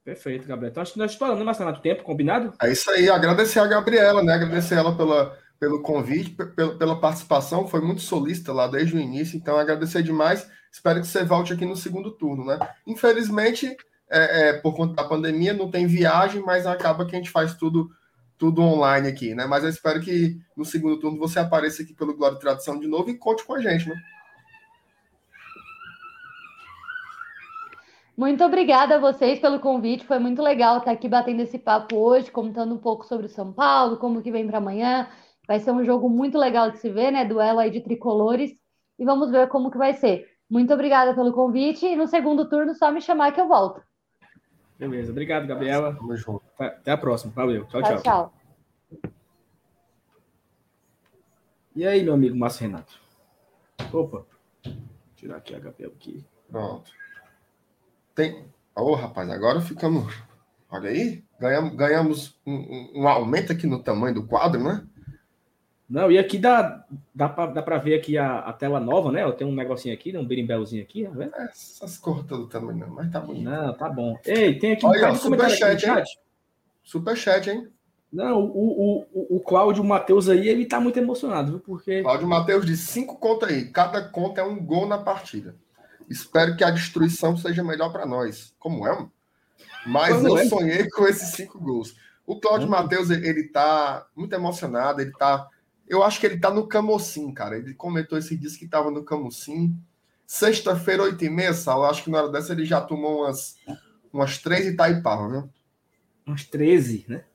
Perfeito, 0.04 0.48
Gabriel. 0.48 0.72
Então 0.72 0.82
acho 0.82 0.94
que 0.94 1.00
nós 1.00 1.12
estouramos, 1.12 1.40
né, 1.40 1.46
Marcelo? 1.46 1.80
Tempo 1.80 2.04
combinado? 2.04 2.54
É 2.62 2.72
isso 2.72 2.90
aí. 2.90 3.10
Agradecer 3.10 3.60
a 3.60 3.68
Gabriela, 3.68 4.24
né? 4.24 4.34
Agradecer 4.34 4.76
ela 4.76 4.96
pela, 4.96 5.38
pelo 5.62 5.84
convite, 5.84 6.32
pela, 6.56 7.00
participação. 7.00 7.68
Foi 7.68 7.80
muito 7.82 8.02
solista 8.02 8.52
lá 8.52 8.66
desde 8.66 8.96
o 8.96 9.00
início. 9.00 9.38
Então, 9.38 9.58
agradecer 9.58 10.02
demais. 10.02 10.50
Espero 10.72 11.00
que 11.00 11.06
você 11.06 11.24
volte 11.24 11.54
aqui 11.54 11.68
no 11.68 11.76
segundo 11.76 12.10
turno, 12.10 12.44
né? 12.44 12.58
Infelizmente, 12.88 13.68
é, 14.10 14.50
é, 14.50 14.54
por 14.54 14.76
conta 14.76 14.96
da 14.96 15.08
pandemia, 15.08 15.54
não 15.54 15.70
tem 15.70 15.86
viagem, 15.86 16.42
mas 16.42 16.66
acaba 16.66 17.06
que 17.06 17.16
a 17.16 17.20
gente 17.20 17.30
faz 17.30 17.54
tudo 17.54 17.92
tudo 18.40 18.64
online 18.64 19.08
aqui, 19.08 19.36
né? 19.36 19.46
Mas 19.46 19.64
eu 19.64 19.70
espero 19.70 20.02
que 20.02 20.36
no 20.58 20.66
segundo 20.66 21.00
turno 21.00 21.20
você 21.20 21.38
apareça 21.38 21.84
aqui 21.84 21.94
pelo 21.94 22.18
Glória 22.18 22.38
e 22.38 22.40
Tradição 22.40 22.80
de 22.80 22.88
novo 22.88 23.12
e 23.12 23.16
conte 23.16 23.46
com 23.46 23.54
a 23.54 23.62
gente, 23.62 23.88
né? 23.88 23.96
Muito 28.18 28.44
obrigada 28.44 28.96
a 28.96 29.00
vocês 29.00 29.40
pelo 29.40 29.60
convite. 29.60 30.08
Foi 30.08 30.18
muito 30.18 30.42
legal 30.42 30.80
estar 30.80 30.90
aqui 30.90 31.08
batendo 31.08 31.44
esse 31.44 31.60
papo 31.60 31.96
hoje, 31.98 32.32
contando 32.32 32.74
um 32.74 32.80
pouco 32.80 33.06
sobre 33.06 33.28
o 33.28 33.30
São 33.30 33.54
Paulo, 33.54 33.98
como 33.98 34.24
que 34.24 34.32
vem 34.32 34.48
para 34.48 34.58
amanhã. 34.58 35.08
Vai 35.48 35.60
ser 35.60 35.72
um 35.72 35.84
jogo 35.84 36.10
muito 36.10 36.38
legal 36.38 36.72
de 36.72 36.78
se 36.78 36.90
ver, 36.90 37.12
né? 37.12 37.26
Duelo 37.26 37.60
aí 37.60 37.72
de 37.72 37.82
tricolores. 37.82 38.52
E 38.98 39.06
vamos 39.06 39.32
ver 39.32 39.48
como 39.48 39.72
que 39.72 39.78
vai 39.78 39.94
ser. 39.94 40.28
Muito 40.50 40.74
obrigada 40.74 41.14
pelo 41.14 41.34
convite. 41.34 41.86
E 41.86 41.96
no 41.96 42.08
segundo 42.08 42.48
turno, 42.48 42.76
só 42.76 42.92
me 42.92 43.02
chamar 43.02 43.32
que 43.32 43.42
eu 43.42 43.48
volto. 43.48 43.82
Beleza, 44.78 45.12
obrigado, 45.12 45.48
Gabriela. 45.48 45.96
Tamo 45.96 46.16
junto. 46.16 46.44
Até 46.60 46.92
a 46.92 46.98
próxima. 46.98 47.32
Valeu. 47.34 47.66
Tchau, 47.66 47.82
tchau. 47.82 48.02
Tchau. 48.02 48.34
tchau. 49.02 49.12
E 51.76 51.88
aí, 51.88 52.04
meu 52.04 52.14
amigo 52.14 52.36
Márcio 52.36 52.68
Renato? 52.68 53.00
Opa. 53.94 54.26
Vou 54.66 54.74
tirar 55.16 55.38
aqui 55.38 55.56
a 55.56 55.60
Gabriela 55.60 55.94
aqui. 55.94 56.26
Pronto. 56.50 56.92
Tem. 58.14 58.46
Ô, 58.76 58.92
oh, 58.92 58.96
rapaz, 58.96 59.30
agora 59.30 59.62
ficamos. 59.62 60.14
Olha 60.70 60.90
aí, 60.90 61.24
ganhamos, 61.40 61.76
ganhamos 61.76 62.42
um, 62.46 62.54
um, 62.54 62.92
um, 63.02 63.08
aumento 63.08 63.52
aqui 63.52 63.68
no 63.68 63.84
tamanho 63.84 64.16
do 64.16 64.28
quadro, 64.28 64.64
né? 64.64 64.86
Não, 65.92 66.10
e 66.10 66.18
aqui 66.18 66.38
dá, 66.38 66.86
dá 67.14 67.28
para 67.28 67.78
ver 67.78 67.96
aqui 67.96 68.18
a, 68.18 68.40
a, 68.40 68.54
tela 68.54 68.80
nova, 68.80 69.12
né? 69.12 69.24
Eu 69.24 69.34
tenho 69.34 69.50
um 69.50 69.54
negocinho 69.54 69.94
aqui, 69.94 70.18
um 70.18 70.26
berimbelzinho 70.26 70.82
aqui, 70.82 71.04
tá 71.04 71.10
vendo? 71.10 71.36
É, 71.36 71.44
essas 71.44 71.98
cores 71.98 72.26
todo 72.26 72.48
tamanho 72.48 72.78
não, 72.78 72.92
mas 72.92 73.12
tá 73.12 73.20
bonito. 73.20 73.44
Não, 73.44 73.74
tá 73.74 73.90
bom. 73.90 74.18
Ei, 74.26 74.58
tem 74.58 74.72
aqui 74.72 74.86
Olha, 74.86 75.12
um 75.12 75.16
superchat, 75.16 75.86
hein? 75.86 76.04
Superchat, 76.82 77.50
hein? 77.50 77.68
Não, 78.10 78.40
o, 78.42 79.06
o, 79.14 79.36
o 79.36 79.40
Cláudio 79.42 79.84
Matheus 79.84 80.30
aí, 80.30 80.48
ele 80.48 80.66
tá 80.66 80.80
muito 80.80 80.98
emocionado, 80.98 81.52
viu? 81.52 81.60
Porque. 81.60 82.02
Cláudio 82.02 82.28
Matheus 82.28 82.66
de 82.66 82.78
cinco 82.78 83.18
contas 83.18 83.50
aí. 83.50 83.66
Cada 83.66 84.02
conta 84.02 84.40
é 84.40 84.44
um 84.46 84.64
gol 84.64 84.88
na 84.88 84.98
partida. 84.98 85.58
Espero 86.10 86.56
que 86.56 86.64
a 86.64 86.72
destruição 86.72 87.36
seja 87.36 87.66
melhor 87.66 87.92
para 87.92 88.06
nós. 88.06 88.56
Como 88.58 88.88
é? 88.88 89.08
Mas 89.86 90.16
Como 90.16 90.30
eu 90.30 90.38
é? 90.38 90.46
sonhei 90.46 90.90
com 90.90 91.06
esses 91.06 91.36
cinco 91.36 91.60
gols. 91.60 91.94
O 92.26 92.40
Cláudio 92.40 92.68
hum. 92.68 92.72
Matheus, 92.72 93.10
ele 93.10 93.50
tá 93.50 94.06
muito 94.16 94.34
emocionado, 94.34 95.02
ele 95.02 95.12
tá 95.12 95.50
eu 95.92 96.04
acho 96.04 96.22
que 96.22 96.26
ele 96.26 96.40
tá 96.40 96.50
no 96.50 96.66
Camocim, 96.66 97.34
cara. 97.34 97.58
Ele 97.58 97.74
comentou 97.74 98.18
esse 98.18 98.38
disco 98.38 98.60
que 98.60 98.68
tava 98.68 98.90
no 98.90 99.04
Camocim. 99.04 99.78
Sexta-feira, 100.26 101.04
oito 101.04 101.26
e 101.26 101.30
meia. 101.30 101.52
Eu 101.68 101.84
acho 101.84 102.06
que 102.06 102.10
na 102.10 102.20
hora 102.20 102.32
dessa 102.32 102.54
ele 102.54 102.64
já 102.64 102.80
tomou 102.80 103.24
umas, 103.24 103.58
umas 104.14 104.38
três 104.38 104.66
Itaipava, 104.66 105.28
viu? 105.28 105.50
Umas 106.26 106.46
13, 106.46 107.04
né? 107.10 107.26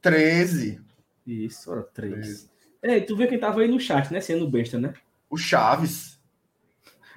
13. 0.00 0.80
Isso, 1.26 1.72
era 1.72 1.82
13. 1.82 2.48
É, 2.80 3.00
tu 3.00 3.16
viu 3.16 3.26
quem 3.26 3.40
tava 3.40 3.60
aí 3.60 3.68
no 3.68 3.80
chat, 3.80 4.12
né? 4.12 4.20
Sendo 4.20 4.48
besta, 4.48 4.78
né? 4.78 4.94
O 5.28 5.36
Chaves. 5.36 6.20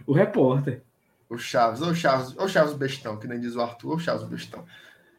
O 0.08 0.14
repórter. 0.14 0.82
O 1.30 1.38
Chaves, 1.38 1.82
ô 1.84 1.94
Chaves, 1.94 2.36
ô 2.38 2.48
Chaves 2.48 2.74
Bestão, 2.74 3.20
que 3.20 3.28
nem 3.28 3.40
diz 3.40 3.56
o 3.56 3.62
Arthur, 3.62 3.98
ô 3.98 4.00
Chaves 4.00 4.28
Bestão. 4.28 4.66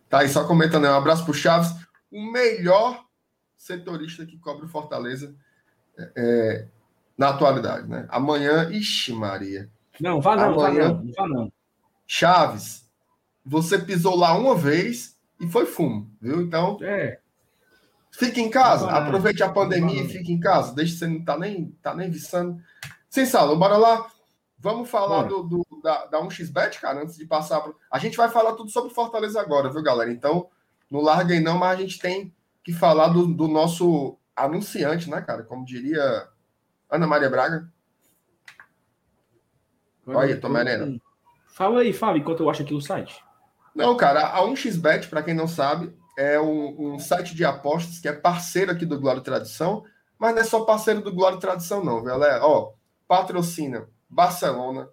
Tá 0.08 0.20
aí 0.20 0.28
só 0.28 0.44
comentando 0.44 0.86
aí, 0.86 0.90
um 0.90 0.96
abraço 0.96 1.24
pro 1.24 1.32
Chaves. 1.32 1.70
O 2.10 2.32
melhor 2.32 3.05
setorista 3.56 4.26
que 4.26 4.38
cobre 4.38 4.66
o 4.66 4.68
Fortaleza 4.68 5.34
é, 5.98 6.12
é, 6.16 6.68
na 7.16 7.30
atualidade, 7.30 7.88
né? 7.88 8.06
Amanhã, 8.08 8.70
ixi, 8.70 9.12
Maria. 9.12 9.70
Não, 10.00 10.20
vá 10.20 10.36
não, 10.36 10.60
Amanhã, 10.60 10.92
vá 10.92 11.02
não, 11.02 11.12
vá 11.12 11.28
não. 11.28 11.52
Chaves, 12.06 12.88
você 13.44 13.78
pisou 13.78 14.16
lá 14.16 14.36
uma 14.36 14.54
vez 14.54 15.16
e 15.40 15.46
foi 15.48 15.66
fumo, 15.66 16.10
viu? 16.20 16.40
Então, 16.40 16.78
é. 16.82 17.18
fique 18.10 18.40
em 18.40 18.50
casa, 18.50 18.90
aproveite 18.90 19.42
a 19.42 19.48
pandemia 19.48 20.02
e 20.02 20.08
fique 20.08 20.32
em 20.32 20.40
casa. 20.40 20.74
Deixa 20.74 20.96
você 20.96 21.06
não 21.06 21.24
tá 21.24 21.38
nem, 21.38 21.70
tá 21.82 21.94
nem 21.94 22.10
viçando. 22.10 22.60
Sem 23.08 23.24
sala, 23.24 23.56
bora 23.56 23.76
lá. 23.76 24.06
Vamos 24.58 24.88
falar 24.88 25.24
do, 25.24 25.42
do, 25.42 25.66
da, 25.82 26.06
da 26.06 26.20
1xBet, 26.22 26.80
cara, 26.80 27.02
antes 27.02 27.16
de 27.16 27.26
passar 27.26 27.60
pro... 27.60 27.76
A 27.90 27.98
gente 27.98 28.16
vai 28.16 28.28
falar 28.28 28.54
tudo 28.54 28.70
sobre 28.70 28.92
Fortaleza 28.92 29.40
agora, 29.40 29.70
viu, 29.70 29.82
galera? 29.82 30.10
Então, 30.10 30.48
não 30.90 31.00
larguem 31.00 31.40
não, 31.40 31.58
mas 31.58 31.78
a 31.78 31.80
gente 31.80 31.98
tem 31.98 32.34
que 32.66 32.72
falar 32.72 33.10
do, 33.10 33.28
do 33.28 33.46
nosso 33.46 34.18
anunciante, 34.34 35.08
né, 35.08 35.22
cara? 35.22 35.44
Como 35.44 35.64
diria 35.64 36.26
Ana 36.90 37.06
Maria 37.06 37.30
Braga. 37.30 37.72
Olha 40.04 40.34
aí, 40.34 40.40
Tomerena. 40.40 41.00
Fala 41.46 41.82
aí, 41.82 41.92
fala, 41.92 42.18
enquanto 42.18 42.42
eu 42.42 42.50
acho 42.50 42.62
aqui 42.62 42.74
o 42.74 42.80
site. 42.80 43.24
Não, 43.72 43.96
cara, 43.96 44.30
a 44.30 44.42
1xBet, 44.42 45.08
para 45.08 45.22
quem 45.22 45.32
não 45.32 45.46
sabe, 45.46 45.96
é 46.18 46.40
um, 46.40 46.94
um, 46.94 46.98
site 46.98 47.36
de 47.36 47.44
apostas 47.44 48.00
que 48.00 48.08
é 48.08 48.12
parceiro 48.12 48.72
aqui 48.72 48.84
do 48.84 48.98
Glória 48.98 49.20
e 49.20 49.24
Tradição, 49.24 49.84
mas 50.18 50.34
não 50.34 50.40
é 50.40 50.44
só 50.44 50.64
parceiro 50.64 51.00
do 51.02 51.14
Glória 51.14 51.36
e 51.36 51.40
Tradição, 51.40 51.84
não, 51.84 52.02
galera. 52.02 52.44
Ó, 52.44 52.72
patrocina 53.06 53.88
Barcelona, 54.10 54.88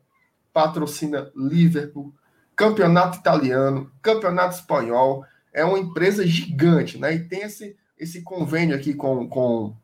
patrocina 0.54 1.32
Liverpool, 1.36 2.14
Campeonato 2.56 3.18
Italiano, 3.18 3.92
Campeonato 4.00 4.58
Espanhol, 4.58 5.26
é 5.54 5.64
uma 5.64 5.80
empresa 5.80 6.26
gigante, 6.26 6.98
né? 6.98 7.14
E 7.14 7.20
tem 7.20 7.44
esse, 7.44 7.78
esse 7.98 8.22
convênio 8.24 8.76
aqui 8.76 8.94
com, 8.94 9.28
com 9.28 9.76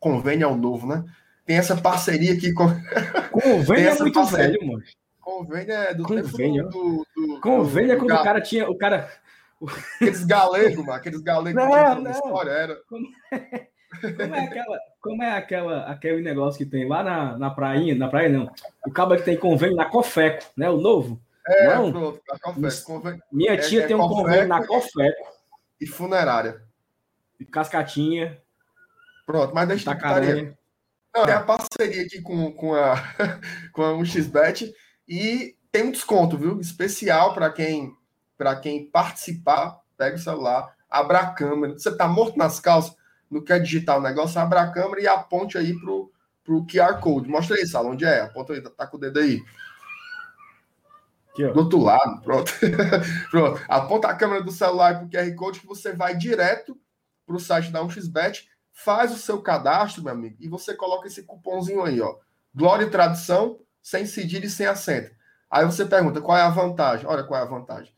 convênio 0.00 0.48
ao 0.48 0.56
novo, 0.56 0.86
né? 0.86 1.04
Tem 1.46 1.56
essa 1.56 1.76
parceria 1.76 2.34
aqui 2.34 2.52
com. 2.52 2.66
Convênio 3.32 3.88
é 3.88 3.98
muito 3.98 4.14
parceria. 4.14 4.48
velho, 4.48 4.66
mano. 4.66 4.82
Convênio 5.20 5.72
é 5.72 5.94
do 5.94 6.02
convênio. 6.02 6.68
do, 6.68 7.06
do, 7.16 7.40
Convênio 7.40 7.92
é 7.92 7.96
quando 7.96 8.12
o 8.12 8.22
cara 8.22 8.40
tinha. 8.40 8.68
O 8.68 8.76
cara... 8.76 9.08
Aqueles 9.96 10.24
galegos, 10.24 10.76
mano. 10.76 10.92
Aqueles 10.92 11.20
galegos 11.20 11.54
não, 11.54 11.96
que 11.96 12.02
não. 12.02 12.10
história 12.10 12.50
era. 12.50 12.76
Como 12.88 13.06
é, 13.32 13.66
como 14.00 14.34
é, 14.34 14.40
aquela, 14.44 14.78
como 15.00 15.22
é 15.22 15.32
aquela, 15.32 15.80
aquele 15.90 16.22
negócio 16.22 16.58
que 16.58 16.66
tem 16.66 16.86
lá 16.86 17.02
na, 17.02 17.38
na 17.38 17.50
prainha, 17.50 17.94
na 17.94 18.08
praia 18.08 18.28
não. 18.28 18.50
O 18.86 18.90
cabo 18.90 19.16
que 19.16 19.22
tem 19.22 19.36
convênio 19.36 19.76
na 19.76 19.86
Cofeco, 19.86 20.44
né? 20.56 20.68
O 20.68 20.76
novo. 20.76 21.20
É, 21.48 21.74
não, 21.74 21.90
pronto, 21.90 22.20
a 22.30 22.38
Cofeco. 22.38 23.18
Minha 23.32 23.56
tia 23.58 23.84
é, 23.84 23.86
tem 23.86 23.96
um 23.96 24.06
convênio 24.06 24.48
na 24.48 24.66
Cofeco. 24.66 25.38
E 25.80 25.86
funerária. 25.86 26.62
E 27.40 27.44
cascatinha. 27.44 28.40
Pronto, 29.24 29.54
mas 29.54 29.68
deixa 29.68 29.90
eu 29.90 30.56
Não, 31.14 31.24
tem 31.24 31.34
a 31.34 31.40
parceria 31.40 32.02
aqui 32.02 32.20
com, 32.20 32.52
com 32.52 32.74
a, 32.74 32.96
com 33.72 33.82
a 33.82 33.92
1xBet 33.94 34.72
e 35.08 35.56
tem 35.72 35.84
um 35.84 35.90
desconto, 35.90 36.36
viu? 36.36 36.60
Especial 36.60 37.32
para 37.32 37.50
quem, 37.50 37.96
quem 38.62 38.90
participar. 38.90 39.80
Pega 39.96 40.16
o 40.16 40.20
celular, 40.20 40.74
abra 40.88 41.20
a 41.20 41.32
câmera. 41.32 41.72
Você 41.72 41.96
tá 41.96 42.06
morto 42.06 42.36
nas 42.36 42.60
calças, 42.60 42.94
não 43.30 43.42
quer 43.42 43.60
digitar 43.60 43.98
o 43.98 44.02
negócio, 44.02 44.40
abra 44.40 44.62
a 44.62 44.70
câmera 44.70 45.00
e 45.00 45.08
aponte 45.08 45.58
aí 45.58 45.78
pro, 45.78 46.12
pro 46.44 46.64
QR 46.66 47.00
Code. 47.00 47.28
Mostra 47.28 47.56
aí, 47.56 47.66
Sala, 47.66 47.90
onde 47.90 48.04
é? 48.04 48.20
Aponta 48.20 48.52
aí, 48.52 48.60
tá 48.60 48.86
com 48.86 48.96
o 48.96 49.00
dedo 49.00 49.18
aí. 49.18 49.42
Aqui, 51.44 51.52
do 51.52 51.60
outro 51.60 51.78
lado, 51.78 52.20
pronto. 52.22 52.52
pronto. 53.30 53.60
Aponta 53.68 54.08
a 54.08 54.14
câmera 54.14 54.42
do 54.42 54.50
celular 54.50 54.96
para 54.96 55.06
o 55.06 55.10
QR 55.10 55.34
Code 55.34 55.60
que 55.60 55.66
você 55.66 55.92
vai 55.92 56.16
direto 56.16 56.78
para 57.26 57.36
o 57.36 57.40
site 57.40 57.70
da 57.70 57.84
1xBet, 57.84 58.44
faz 58.72 59.12
o 59.12 59.18
seu 59.18 59.42
cadastro, 59.42 60.02
meu 60.02 60.12
amigo, 60.12 60.36
e 60.40 60.48
você 60.48 60.74
coloca 60.74 61.06
esse 61.06 61.22
cupomzinho 61.22 61.82
aí, 61.82 62.00
ó. 62.00 62.16
Glória 62.54 62.84
e 62.84 62.90
tradição, 62.90 63.60
sem 63.82 64.06
cedilha 64.06 64.46
e 64.46 64.50
sem 64.50 64.66
acento. 64.66 65.14
Aí 65.50 65.64
você 65.64 65.84
pergunta 65.84 66.20
qual 66.20 66.36
é 66.36 66.42
a 66.42 66.48
vantagem. 66.48 67.06
Olha 67.06 67.24
qual 67.24 67.40
é 67.40 67.42
a 67.42 67.48
vantagem. 67.48 67.92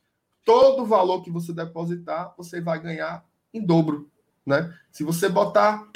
Todo 0.44 0.86
valor 0.86 1.22
que 1.22 1.30
você 1.30 1.52
depositar, 1.52 2.34
você 2.36 2.60
vai 2.60 2.80
ganhar 2.80 3.24
em 3.52 3.64
dobro, 3.64 4.10
né? 4.44 4.72
Se 4.90 5.04
você 5.04 5.28
botar 5.28 5.86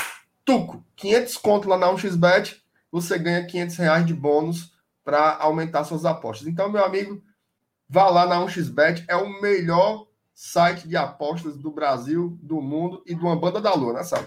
tuco, 0.45 0.85
500 0.97 1.37
conto 1.39 1.69
lá 1.69 1.79
na 1.79 1.89
1xBet, 1.89 2.61
você 2.91 3.19
ganha 3.19 3.47
500 3.47 3.77
reais 3.77 4.07
de 4.07 4.15
bônus 4.15 4.73
para 5.05 5.37
aumentar 5.37 5.85
suas 5.85 6.05
apostas. 6.05 6.47
Então, 6.47 6.71
meu 6.71 6.85
amigo, 6.85 7.23
Vá 7.89 8.09
lá 8.09 8.27
na 8.27 8.45
1xBet, 8.45 9.05
é 9.09 9.17
o 9.17 9.41
melhor 9.41 10.07
site 10.33 10.89
de 10.89 10.97
apostas 10.97 11.57
do 11.57 11.71
Brasil, 11.71 12.37
do 12.43 12.61
mundo 12.61 13.03
e 13.07 13.15
de 13.15 13.21
uma 13.21 13.37
banda 13.37 13.61
da 13.61 13.73
lua, 13.75 13.93
né, 13.93 14.03
Sal? 14.03 14.25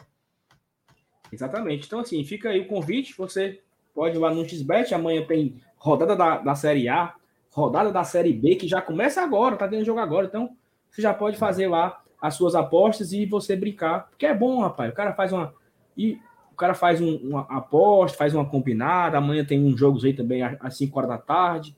Exatamente. 1.32 1.86
Então, 1.86 2.00
assim, 2.00 2.24
fica 2.24 2.50
aí 2.50 2.62
o 2.62 2.67
convite. 2.67 3.17
Você 3.17 3.62
pode 3.93 4.15
ir 4.15 4.20
lá 4.20 4.34
no 4.34 4.48
XBet. 4.48 4.93
Amanhã 4.93 5.26
tem 5.26 5.62
rodada 5.76 6.15
da, 6.15 6.38
da 6.38 6.56
Série 6.56 6.88
A, 6.88 7.13
rodada 7.52 7.91
da 7.91 8.04
Série 8.04 8.32
B, 8.32 8.56
que 8.56 8.67
já 8.67 8.82
começa 8.82 9.22
agora, 9.22 9.58
tá 9.58 9.67
tendo 9.67 9.84
jogo 9.84 10.00
agora. 10.00 10.28
Então, 10.28 10.56
você 10.89 11.02
já 11.02 11.13
pode 11.13 11.36
fazer 11.38 11.67
lá 11.67 12.02
as 12.22 12.36
suas 12.36 12.56
apostas 12.56 13.12
e 13.12 13.26
você 13.26 13.56
brincar. 13.56 14.08
Porque 14.10 14.26
é 14.26 14.34
bom, 14.34 14.62
rapaz. 14.62 14.91
O 14.91 14.96
cara 14.96 15.13
faz 15.13 15.34
uma. 15.34 15.54
E 15.98 16.20
o 16.54 16.56
cara 16.56 16.74
faz 16.74 17.02
um, 17.02 17.17
uma 17.17 17.41
aposta, 17.50 18.17
faz 18.17 18.34
uma 18.34 18.46
combinada. 18.46 19.17
Amanhã 19.17 19.43
tem 19.43 19.65
uns 19.65 19.78
jogos 19.78 20.06
aí 20.06 20.13
também 20.13 20.41
às 20.41 20.78
5 20.78 20.98
horas 20.98 21.10
da 21.10 21.17
tarde 21.17 21.76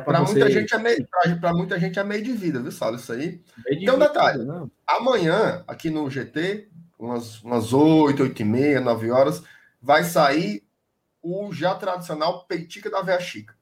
Para 0.00 0.20
você... 0.20 0.32
muita 0.32 0.50
gente 0.50 0.74
é 0.74 0.78
meio, 0.78 1.08
para 1.40 1.52
muita 1.52 1.78
gente 1.78 1.98
é 1.98 2.04
meio 2.04 2.22
de 2.22 2.32
vida, 2.32 2.60
viu, 2.60 2.72
Saulo? 2.72 2.96
Isso 2.96 3.12
aí. 3.12 3.40
Tem 3.64 3.90
um 3.90 3.98
detalhe. 3.98 4.44
Não. 4.44 4.70
Amanhã, 4.86 5.62
aqui 5.68 5.88
no 5.88 6.10
GT, 6.10 6.68
umas, 6.98 7.40
umas 7.42 7.72
8, 7.72 8.22
8 8.22 8.42
e 8.42 8.44
meia, 8.44 8.80
9 8.80 9.10
horas, 9.10 9.42
vai 9.80 10.02
sair 10.02 10.64
o 11.22 11.52
já 11.52 11.74
tradicional 11.74 12.44
Peitica 12.46 12.90
da 12.90 13.02
Veia 13.02 13.20
Chica. 13.20 13.54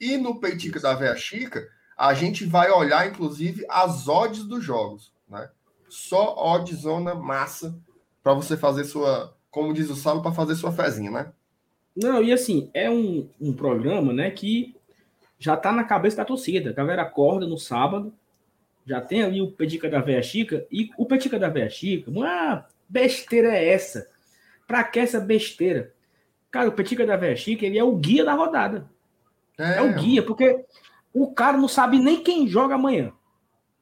E 0.00 0.16
no 0.16 0.38
Peitica 0.38 0.78
da 0.78 0.94
Veia 0.94 1.16
Chica, 1.16 1.68
a 1.96 2.14
gente 2.14 2.44
vai 2.44 2.70
olhar, 2.70 3.08
inclusive, 3.08 3.64
as 3.68 4.08
odds 4.08 4.44
dos 4.44 4.62
jogos. 4.62 5.12
Né? 5.28 5.48
Só 5.88 6.36
oddzona 6.36 7.14
massa 7.14 7.76
para 8.22 8.32
você 8.32 8.56
fazer 8.56 8.84
sua, 8.84 9.36
como 9.50 9.74
diz 9.74 9.90
o 9.90 9.96
Saulo, 9.96 10.22
para 10.22 10.32
fazer 10.32 10.54
sua 10.54 10.72
fezinha, 10.72 11.10
né? 11.10 11.32
Não, 11.94 12.22
e 12.22 12.32
assim, 12.32 12.70
é 12.74 12.90
um, 12.90 13.28
um 13.40 13.52
programa, 13.52 14.12
né, 14.12 14.28
que 14.30 14.74
já 15.44 15.58
tá 15.58 15.70
na 15.70 15.84
cabeça 15.84 16.16
da 16.16 16.24
torcida. 16.24 16.70
A 16.70 16.72
galera 16.72 17.02
acorda 17.02 17.46
no 17.46 17.58
sábado, 17.58 18.14
já 18.86 18.98
tem 18.98 19.22
ali 19.22 19.42
o 19.42 19.52
Pedica 19.52 19.90
da 19.90 20.00
Véia 20.00 20.22
Chica, 20.22 20.66
e 20.72 20.88
o 20.96 21.04
Pedica 21.04 21.38
da 21.38 21.50
Véia 21.50 21.68
Chica, 21.68 22.10
uma 22.10 22.66
besteira 22.88 23.54
é 23.54 23.68
essa? 23.68 24.08
Pra 24.66 24.82
que 24.82 24.98
essa 24.98 25.20
besteira? 25.20 25.92
Cara, 26.50 26.70
o 26.70 26.72
Pedica 26.72 27.04
da 27.04 27.14
Véia 27.18 27.36
Chica, 27.36 27.66
ele 27.66 27.78
é 27.78 27.84
o 27.84 27.94
guia 27.94 28.24
da 28.24 28.32
rodada. 28.32 28.90
É. 29.58 29.76
é 29.76 29.82
o 29.82 29.92
guia, 29.92 30.22
porque 30.22 30.64
o 31.12 31.30
cara 31.34 31.58
não 31.58 31.68
sabe 31.68 31.98
nem 31.98 32.22
quem 32.22 32.48
joga 32.48 32.76
amanhã, 32.76 33.12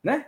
né? 0.02 0.26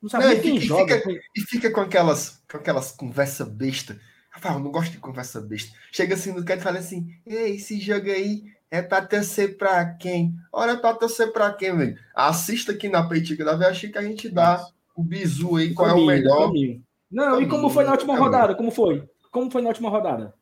Não 0.00 0.08
sabe 0.08 0.24
não, 0.24 0.30
nem 0.32 0.40
quem 0.40 0.58
joga. 0.58 0.96
Fica, 0.96 1.20
e 1.36 1.40
fica 1.42 1.70
com 1.70 1.80
aquelas, 1.82 2.42
com 2.50 2.56
aquelas 2.56 2.90
conversa 2.90 3.44
besta 3.44 4.00
Rafael, 4.30 4.58
não 4.58 4.70
gosto 4.70 4.90
de 4.90 4.98
conversa 4.98 5.40
besta. 5.40 5.76
Chega 5.92 6.14
assim 6.14 6.32
no 6.32 6.44
cara 6.44 6.58
e 6.58 6.62
fala 6.62 6.78
assim: 6.78 7.16
Ei, 7.24 7.54
esse 7.54 7.78
jogo 7.78 8.10
aí 8.10 8.52
é 8.74 8.82
pra 8.82 9.06
torcer 9.06 9.56
pra 9.56 9.84
quem? 9.94 10.34
Ora, 10.52 10.72
é 10.72 10.76
pra 10.76 10.94
torcer 10.94 11.32
pra 11.32 11.52
quem, 11.52 11.76
velho? 11.76 11.96
Assista 12.12 12.72
aqui 12.72 12.88
na 12.88 13.08
Peitica 13.08 13.44
da 13.44 13.54
Via 13.54 13.70
que 13.70 13.96
a 13.96 14.02
gente 14.02 14.28
dá 14.28 14.66
o 14.96 15.02
bizu 15.02 15.56
aí, 15.56 15.72
qual 15.72 15.90
caminho, 15.90 16.10
é 16.10 16.14
o 16.14 16.16
melhor. 16.16 16.46
Caminho. 16.48 16.84
Não, 17.08 17.24
caminho, 17.24 17.42
e 17.42 17.48
como 17.48 17.70
foi 17.70 17.84
na 17.84 17.92
última 17.92 18.18
rodada? 18.18 18.52
Como 18.56 18.72
foi? 18.72 19.08
Como 19.30 19.48
foi 19.48 19.62
na 19.62 19.68
última 19.68 19.88
rodada? 19.88 20.34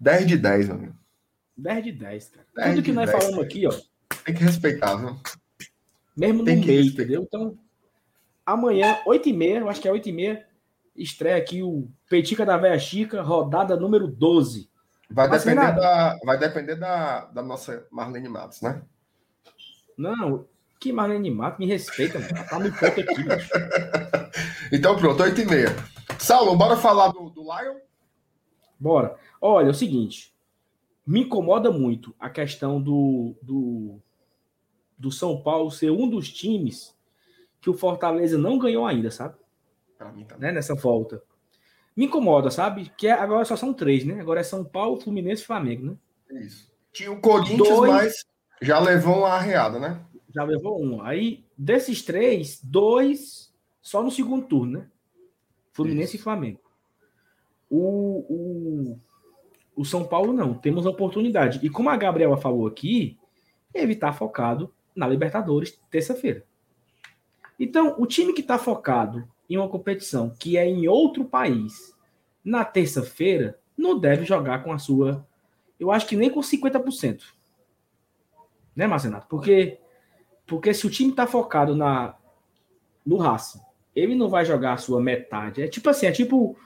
10 0.00 0.26
de 0.26 0.36
10, 0.36 0.66
meu 0.66 0.76
amigo. 0.76 0.96
10 1.56 1.84
de 1.84 1.92
10, 1.92 2.28
cara. 2.30 2.46
10 2.56 2.70
Tudo 2.70 2.84
que 2.84 2.92
nós 2.92 3.10
10. 3.10 3.22
falamos 3.22 3.44
aqui, 3.44 3.66
ó. 3.66 3.72
Tem 4.24 4.34
que 4.34 4.42
respeitar, 4.42 4.96
viu? 4.96 5.16
Mesmo 6.16 6.44
Tem 6.44 6.56
no 6.56 6.66
meio, 6.66 6.82
respeitar. 6.82 7.02
entendeu? 7.02 7.22
Então, 7.22 7.58
amanhã, 8.44 8.98
8h30, 9.06 9.60
eu 9.60 9.68
acho 9.68 9.80
que 9.80 9.88
é 9.88 9.92
8h30, 9.92 10.42
estreia 10.96 11.36
aqui 11.36 11.62
o 11.62 11.88
Petica 12.10 12.44
da 12.44 12.56
Véia 12.56 12.78
Chica, 12.78 13.22
rodada 13.22 13.76
número 13.76 14.08
12. 14.08 14.68
Vai 15.08 15.28
Mas, 15.28 15.44
depender, 15.44 15.72
da, 15.72 16.18
vai 16.24 16.38
depender 16.38 16.74
da, 16.74 17.26
da 17.26 17.42
nossa 17.42 17.86
Marlene 17.90 18.28
Matos, 18.28 18.60
né? 18.60 18.82
Não, 19.96 20.46
que 20.80 20.92
Marlene 20.92 21.30
Matos, 21.30 21.58
me 21.58 21.66
respeita, 21.66 22.18
mano. 22.18 22.48
Tá 22.48 22.58
no 22.58 22.72
ponto 22.72 23.00
aqui, 23.00 23.22
bicho. 23.22 23.50
então 24.72 24.96
pronto, 24.96 25.22
8 25.22 25.40
e 25.40 25.44
meia. 25.44 25.68
Saulo, 26.18 26.56
bora 26.56 26.76
falar 26.76 27.08
do, 27.08 27.30
do 27.30 27.42
Lion? 27.42 27.76
Bora. 28.78 29.16
Olha, 29.40 29.68
é 29.68 29.70
o 29.70 29.74
seguinte. 29.74 30.34
Me 31.06 31.20
incomoda 31.20 31.70
muito 31.70 32.14
a 32.18 32.28
questão 32.28 32.82
do, 32.82 33.36
do, 33.40 34.00
do 34.98 35.12
São 35.12 35.40
Paulo 35.40 35.70
ser 35.70 35.90
um 35.90 36.08
dos 36.08 36.28
times 36.32 36.96
que 37.60 37.70
o 37.70 37.74
Fortaleza 37.74 38.36
não 38.36 38.58
ganhou 38.58 38.86
ainda, 38.86 39.10
sabe? 39.10 39.36
Pra 39.96 40.12
mim 40.12 40.24
também. 40.24 40.48
Né, 40.48 40.52
nessa 40.52 40.74
volta. 40.74 41.22
Me 41.96 42.04
incomoda, 42.04 42.50
sabe? 42.50 42.92
Que 42.96 43.06
é, 43.06 43.12
agora 43.12 43.44
só 43.44 43.56
são 43.56 43.72
três, 43.72 44.04
né? 44.04 44.20
Agora 44.20 44.40
é 44.40 44.42
São 44.42 44.62
Paulo, 44.64 45.00
Fluminense 45.00 45.42
e 45.42 45.46
Flamengo, 45.46 45.86
né? 45.86 46.40
Isso. 46.42 46.70
Tinha 46.92 47.10
o 47.10 47.20
Corinthians, 47.20 47.68
dois... 47.68 47.90
mas 47.90 48.24
já 48.60 48.78
levou 48.78 49.18
uma 49.18 49.30
arreada, 49.30 49.78
né? 49.78 50.04
Já 50.34 50.44
levou 50.44 50.82
um. 50.82 51.02
Aí, 51.02 51.44
desses 51.56 52.02
três, 52.02 52.60
dois 52.62 53.52
só 53.80 54.02
no 54.02 54.10
segundo 54.10 54.46
turno, 54.46 54.80
né? 54.80 54.90
Fluminense 55.72 56.16
Isso. 56.16 56.16
e 56.16 56.24
Flamengo. 56.24 56.60
O, 57.70 58.26
o, 58.28 59.00
o 59.74 59.84
São 59.84 60.04
Paulo 60.04 60.32
não. 60.32 60.54
Temos 60.54 60.86
a 60.86 60.90
oportunidade. 60.90 61.60
E 61.62 61.70
como 61.70 61.88
a 61.88 61.96
Gabriela 61.96 62.36
falou 62.36 62.66
aqui, 62.66 63.18
ele 63.72 63.92
está 63.94 64.12
focado 64.12 64.72
na 64.94 65.06
Libertadores 65.06 65.78
terça-feira. 65.90 66.44
Então, 67.58 67.94
o 67.98 68.06
time 68.06 68.32
que 68.32 68.40
está 68.40 68.58
focado 68.58 69.26
em 69.48 69.56
uma 69.56 69.68
competição 69.68 70.30
que 70.38 70.56
é 70.56 70.66
em 70.66 70.88
outro 70.88 71.24
país, 71.24 71.94
na 72.44 72.64
terça-feira, 72.64 73.58
não 73.76 73.98
deve 73.98 74.24
jogar 74.24 74.62
com 74.62 74.72
a 74.72 74.78
sua. 74.78 75.26
Eu 75.78 75.90
acho 75.90 76.06
que 76.06 76.16
nem 76.16 76.30
com 76.30 76.40
50%. 76.40 77.22
Né, 78.74 78.86
Marcenato? 78.86 79.26
Porque, 79.28 79.78
porque 80.46 80.74
se 80.74 80.86
o 80.86 80.90
time 80.90 81.10
está 81.10 81.26
focado 81.26 81.74
na 81.74 82.14
no 83.04 83.16
Racing, 83.16 83.60
ele 83.94 84.16
não 84.16 84.28
vai 84.28 84.44
jogar 84.44 84.72
a 84.72 84.78
sua 84.78 85.00
metade. 85.00 85.62
É 85.62 85.68
tipo 85.68 85.88
assim, 85.88 86.06
é 86.06 86.12
tipo 86.12 86.56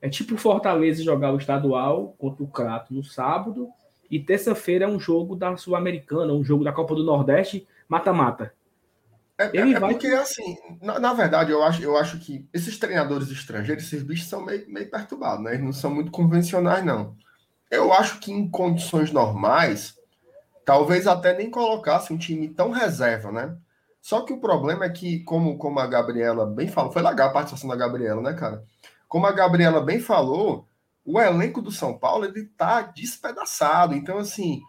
é 0.00 0.08
tipo 0.08 0.36
Fortaleza 0.36 1.02
jogar 1.02 1.32
o 1.32 1.38
estadual 1.38 2.14
contra 2.18 2.44
o 2.44 2.48
Crato 2.48 2.94
no 2.94 3.02
sábado 3.02 3.68
e 4.10 4.18
terça-feira 4.20 4.84
é 4.84 4.88
um 4.88 4.98
jogo 4.98 5.34
da 5.34 5.56
Sul-Americana, 5.56 6.32
um 6.32 6.44
jogo 6.44 6.64
da 6.64 6.72
Copa 6.72 6.94
do 6.94 7.02
Nordeste, 7.02 7.66
mata-mata. 7.88 8.54
É, 9.38 9.50
ele 9.56 9.74
é 9.74 9.78
vai... 9.78 9.90
porque, 9.90 10.08
assim, 10.08 10.58
na, 10.82 10.98
na, 10.98 11.14
verdade, 11.14 11.52
eu 11.52 11.62
acho, 11.62 11.80
eu 11.80 11.96
acho 11.96 12.18
que 12.18 12.48
esses 12.52 12.76
treinadores 12.76 13.30
estrangeiros, 13.30 13.84
esses 13.84 14.02
bichos 14.02 14.28
são 14.28 14.44
meio, 14.44 14.68
meio 14.68 14.90
perturbados, 14.90 15.44
né? 15.44 15.52
Eles 15.52 15.64
não 15.64 15.72
são 15.72 15.94
muito 15.94 16.10
convencionais, 16.10 16.84
não. 16.84 17.16
Eu 17.70 17.92
acho 17.92 18.18
que 18.18 18.32
em 18.32 18.50
condições 18.50 19.12
normais, 19.12 19.96
talvez 20.64 21.06
até 21.06 21.36
nem 21.36 21.50
colocasse 21.50 22.12
um 22.12 22.18
time 22.18 22.48
tão 22.48 22.70
reserva, 22.70 23.30
né? 23.30 23.56
Só 24.02 24.22
que 24.22 24.32
o 24.32 24.40
problema 24.40 24.86
é 24.86 24.90
que, 24.90 25.20
como, 25.20 25.56
como 25.56 25.78
a 25.78 25.86
Gabriela 25.86 26.44
bem 26.44 26.66
falou, 26.66 26.90
foi 26.90 27.02
legal 27.02 27.28
a 27.28 27.32
participação 27.32 27.70
da 27.70 27.76
Gabriela, 27.76 28.20
né, 28.20 28.32
cara? 28.32 28.64
Como 29.06 29.26
a 29.26 29.32
Gabriela 29.32 29.80
bem 29.80 30.00
falou, 30.00 30.66
o 31.04 31.20
elenco 31.20 31.62
do 31.62 31.70
São 31.70 31.96
Paulo, 31.96 32.24
ele 32.24 32.44
tá 32.44 32.82
despedaçado. 32.82 33.94
Então, 33.94 34.18
assim, 34.18 34.62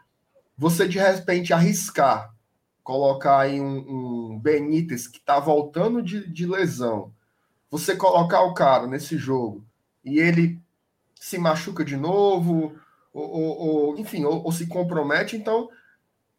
você 0.57 0.87
de 0.87 0.99
repente 0.99 1.53
arriscar 1.53 2.33
colocar 2.83 3.39
aí 3.39 3.59
um, 3.59 4.31
um 4.33 4.39
Benítez 4.39 5.07
que 5.07 5.17
está 5.17 5.39
voltando 5.39 6.01
de, 6.01 6.27
de 6.27 6.45
lesão, 6.45 7.13
você 7.69 7.95
colocar 7.95 8.41
o 8.41 8.53
cara 8.53 8.87
nesse 8.87 9.17
jogo 9.17 9.63
e 10.03 10.19
ele 10.19 10.59
se 11.15 11.37
machuca 11.37 11.83
de 11.83 11.97
novo, 11.97 12.75
ou, 13.13 13.29
ou, 13.29 13.57
ou 13.57 13.97
enfim, 13.97 14.23
ou, 14.25 14.43
ou, 14.43 14.51
se 14.51 14.67
compromete, 14.67 15.35
então 15.35 15.69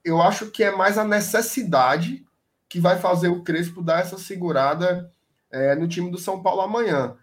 eu 0.05 0.21
acho 0.21 0.51
que 0.51 0.65
é 0.65 0.75
mais 0.75 0.97
a 0.97 1.05
necessidade 1.05 2.27
que 2.69 2.81
vai 2.81 2.99
fazer 2.99 3.29
o 3.29 3.43
Crespo 3.43 3.83
dar 3.83 4.01
essa 4.01 4.17
segurada 4.17 5.11
é, 5.51 5.75
no 5.75 5.89
time 5.89 6.11
do 6.11 6.19
São 6.19 6.43
Paulo 6.43 6.63
amanhã. 6.63 7.17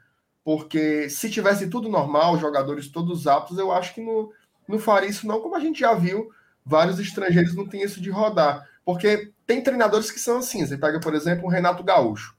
Porque 0.43 1.09
se 1.09 1.29
tivesse 1.29 1.69
tudo 1.69 1.89
normal, 1.89 2.37
jogadores 2.37 2.87
todos 2.87 3.27
aptos, 3.27 3.57
eu 3.57 3.71
acho 3.71 3.93
que 3.93 4.01
não, 4.01 4.29
não 4.67 4.79
faria 4.79 5.09
isso, 5.09 5.27
não, 5.27 5.41
como 5.41 5.55
a 5.55 5.59
gente 5.59 5.79
já 5.79 5.93
viu, 5.93 6.29
vários 6.65 6.99
estrangeiros 6.99 7.55
não 7.55 7.67
têm 7.67 7.81
isso 7.81 7.99
de 7.99 8.09
rodar. 8.09 8.67
Porque 8.87 9.33
tem 9.45 9.61
treinadores 9.61 10.09
que 10.09 10.17
são 10.17 10.37
assim. 10.37 10.65
Você 10.65 10.77
pega, 10.77 10.97
por 10.97 11.13
exemplo, 11.13 11.45
o 11.45 11.49
Renato 11.49 11.83
Gaúcho. 11.83 12.37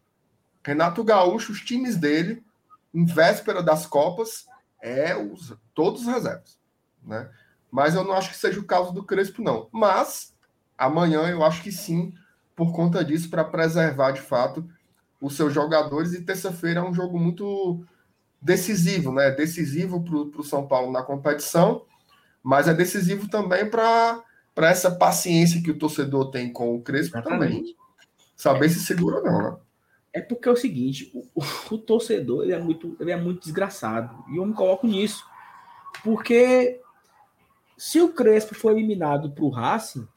Renato 0.64 1.04
Gaúcho, 1.04 1.52
os 1.52 1.60
times 1.60 1.94
dele, 1.94 2.42
em 2.94 3.04
véspera 3.04 3.62
das 3.62 3.84
Copas, 3.84 4.46
é 4.80 5.14
os, 5.14 5.54
todos 5.74 6.06
reservas. 6.06 6.58
Né? 7.04 7.28
Mas 7.70 7.94
eu 7.94 8.02
não 8.02 8.14
acho 8.14 8.30
que 8.30 8.36
seja 8.38 8.58
o 8.58 8.64
caso 8.64 8.94
do 8.94 9.04
Crespo, 9.04 9.42
não. 9.42 9.68
Mas 9.70 10.34
amanhã 10.78 11.28
eu 11.28 11.44
acho 11.44 11.62
que 11.62 11.70
sim, 11.70 12.14
por 12.56 12.72
conta 12.72 13.04
disso, 13.04 13.28
para 13.28 13.44
preservar 13.44 14.12
de 14.12 14.22
fato 14.22 14.66
os 15.20 15.36
seus 15.36 15.52
jogadores. 15.52 16.14
E 16.14 16.24
terça-feira 16.24 16.80
é 16.80 16.82
um 16.82 16.94
jogo 16.94 17.18
muito 17.18 17.84
decisivo, 18.40 19.12
né? 19.12 19.30
Decisivo 19.32 20.02
para 20.02 20.40
o 20.40 20.44
São 20.44 20.66
Paulo 20.66 20.90
na 20.90 21.02
competição, 21.02 21.84
mas 22.42 22.66
é 22.66 22.72
decisivo 22.72 23.28
também 23.28 23.68
para 23.68 24.24
para 24.58 24.70
essa 24.70 24.90
paciência 24.90 25.62
que 25.62 25.70
o 25.70 25.78
torcedor 25.78 26.32
tem 26.32 26.52
com 26.52 26.74
o 26.74 26.82
Crespo 26.82 27.16
Exatamente. 27.16 27.56
também 27.58 27.76
saber 28.34 28.66
é. 28.66 28.68
se 28.70 28.80
segura 28.80 29.18
ou 29.18 29.22
não, 29.22 29.38
né? 29.40 29.56
É 30.12 30.20
porque 30.20 30.48
é 30.48 30.50
o 30.50 30.56
seguinte, 30.56 31.12
o, 31.14 31.20
o, 31.32 31.74
o, 31.74 31.78
torcedor 31.78 32.42
ele 32.42 32.52
é, 32.52 32.58
muito, 32.58 32.96
ele 32.98 33.12
é 33.12 33.16
muito 33.16 33.42
desgraçado. 33.42 34.24
E 34.28 34.36
eu 34.36 34.44
me 34.44 34.52
coloco 34.52 34.84
nisso. 34.84 35.24
Porque 36.02 36.80
se 37.76 38.00
o 38.00 38.12
Crespo 38.12 38.52
for 38.56 38.72
eliminado 38.72 39.30
para 39.30 39.44
o 39.44 39.48
Racing, 39.48 40.08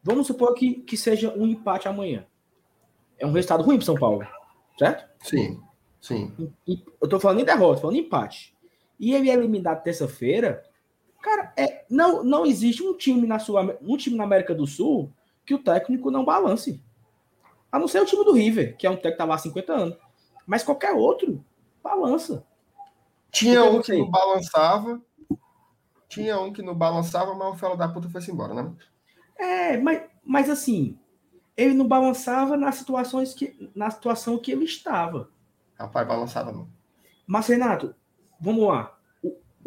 vamos 0.00 0.28
supor 0.28 0.54
que, 0.54 0.74
que 0.74 0.96
seja 0.96 1.34
um 1.34 1.44
empate 1.44 1.88
amanhã. 1.88 2.24
É 3.18 3.26
um 3.26 3.32
resultado 3.32 3.64
ruim 3.64 3.78
para 3.78 3.86
São 3.86 3.96
Paulo, 3.96 4.24
certo? 4.78 5.10
Sim, 5.26 5.60
sim. 6.00 6.32
eu 6.64 6.78
estou 7.02 7.18
falando 7.18 7.40
em 7.40 7.44
derrota, 7.44 7.80
falando 7.80 7.96
em 7.96 8.02
empate. 8.02 8.54
E 8.96 9.12
ele 9.12 9.28
é 9.28 9.34
eliminado 9.34 9.82
terça-feira, 9.82 10.62
Cara, 11.22 11.52
é, 11.56 11.84
não, 11.90 12.22
não 12.22 12.46
existe 12.46 12.82
um 12.82 12.96
time 12.96 13.26
na 13.26 13.38
sua, 13.38 13.78
um 13.82 13.96
time 13.96 14.16
na 14.16 14.24
América 14.24 14.54
do 14.54 14.66
Sul 14.66 15.12
que 15.44 15.54
o 15.54 15.58
técnico 15.58 16.10
não 16.10 16.24
balance. 16.24 16.82
A 17.70 17.78
não 17.78 17.88
ser 17.88 18.00
o 18.00 18.06
time 18.06 18.24
do 18.24 18.32
River, 18.32 18.76
que 18.76 18.86
é 18.86 18.90
um 18.90 18.94
técnico 18.94 19.12
que 19.12 19.18
tá 19.18 19.24
lá 19.24 19.34
há 19.34 19.38
50 19.38 19.72
anos. 19.72 19.96
Mas 20.46 20.62
qualquer 20.62 20.92
outro 20.92 21.44
balança. 21.82 22.44
Tinha 23.30 23.64
um 23.64 23.82
que 23.82 23.96
não 23.96 24.10
balançava. 24.10 25.02
Tinha 26.08 26.40
um 26.40 26.52
que 26.52 26.62
não 26.62 26.74
balançava, 26.74 27.34
mas 27.34 27.48
o 27.48 27.56
fela 27.56 27.76
da 27.76 27.88
puta 27.88 28.08
foi 28.08 28.22
embora, 28.32 28.54
né? 28.54 28.72
É, 29.36 29.76
mas, 29.76 30.02
mas 30.24 30.48
assim, 30.48 30.98
ele 31.56 31.74
não 31.74 31.86
balançava 31.86 32.56
nas 32.56 32.76
situações 32.76 33.34
que, 33.34 33.70
na 33.74 33.90
situação 33.90 34.38
que 34.38 34.50
ele 34.50 34.64
estava. 34.64 35.30
Rapaz, 35.78 36.08
balançava 36.08 36.50
não. 36.50 36.68
Mas, 37.26 37.46
Renato, 37.46 37.94
vamos 38.40 38.66
lá. 38.66 38.97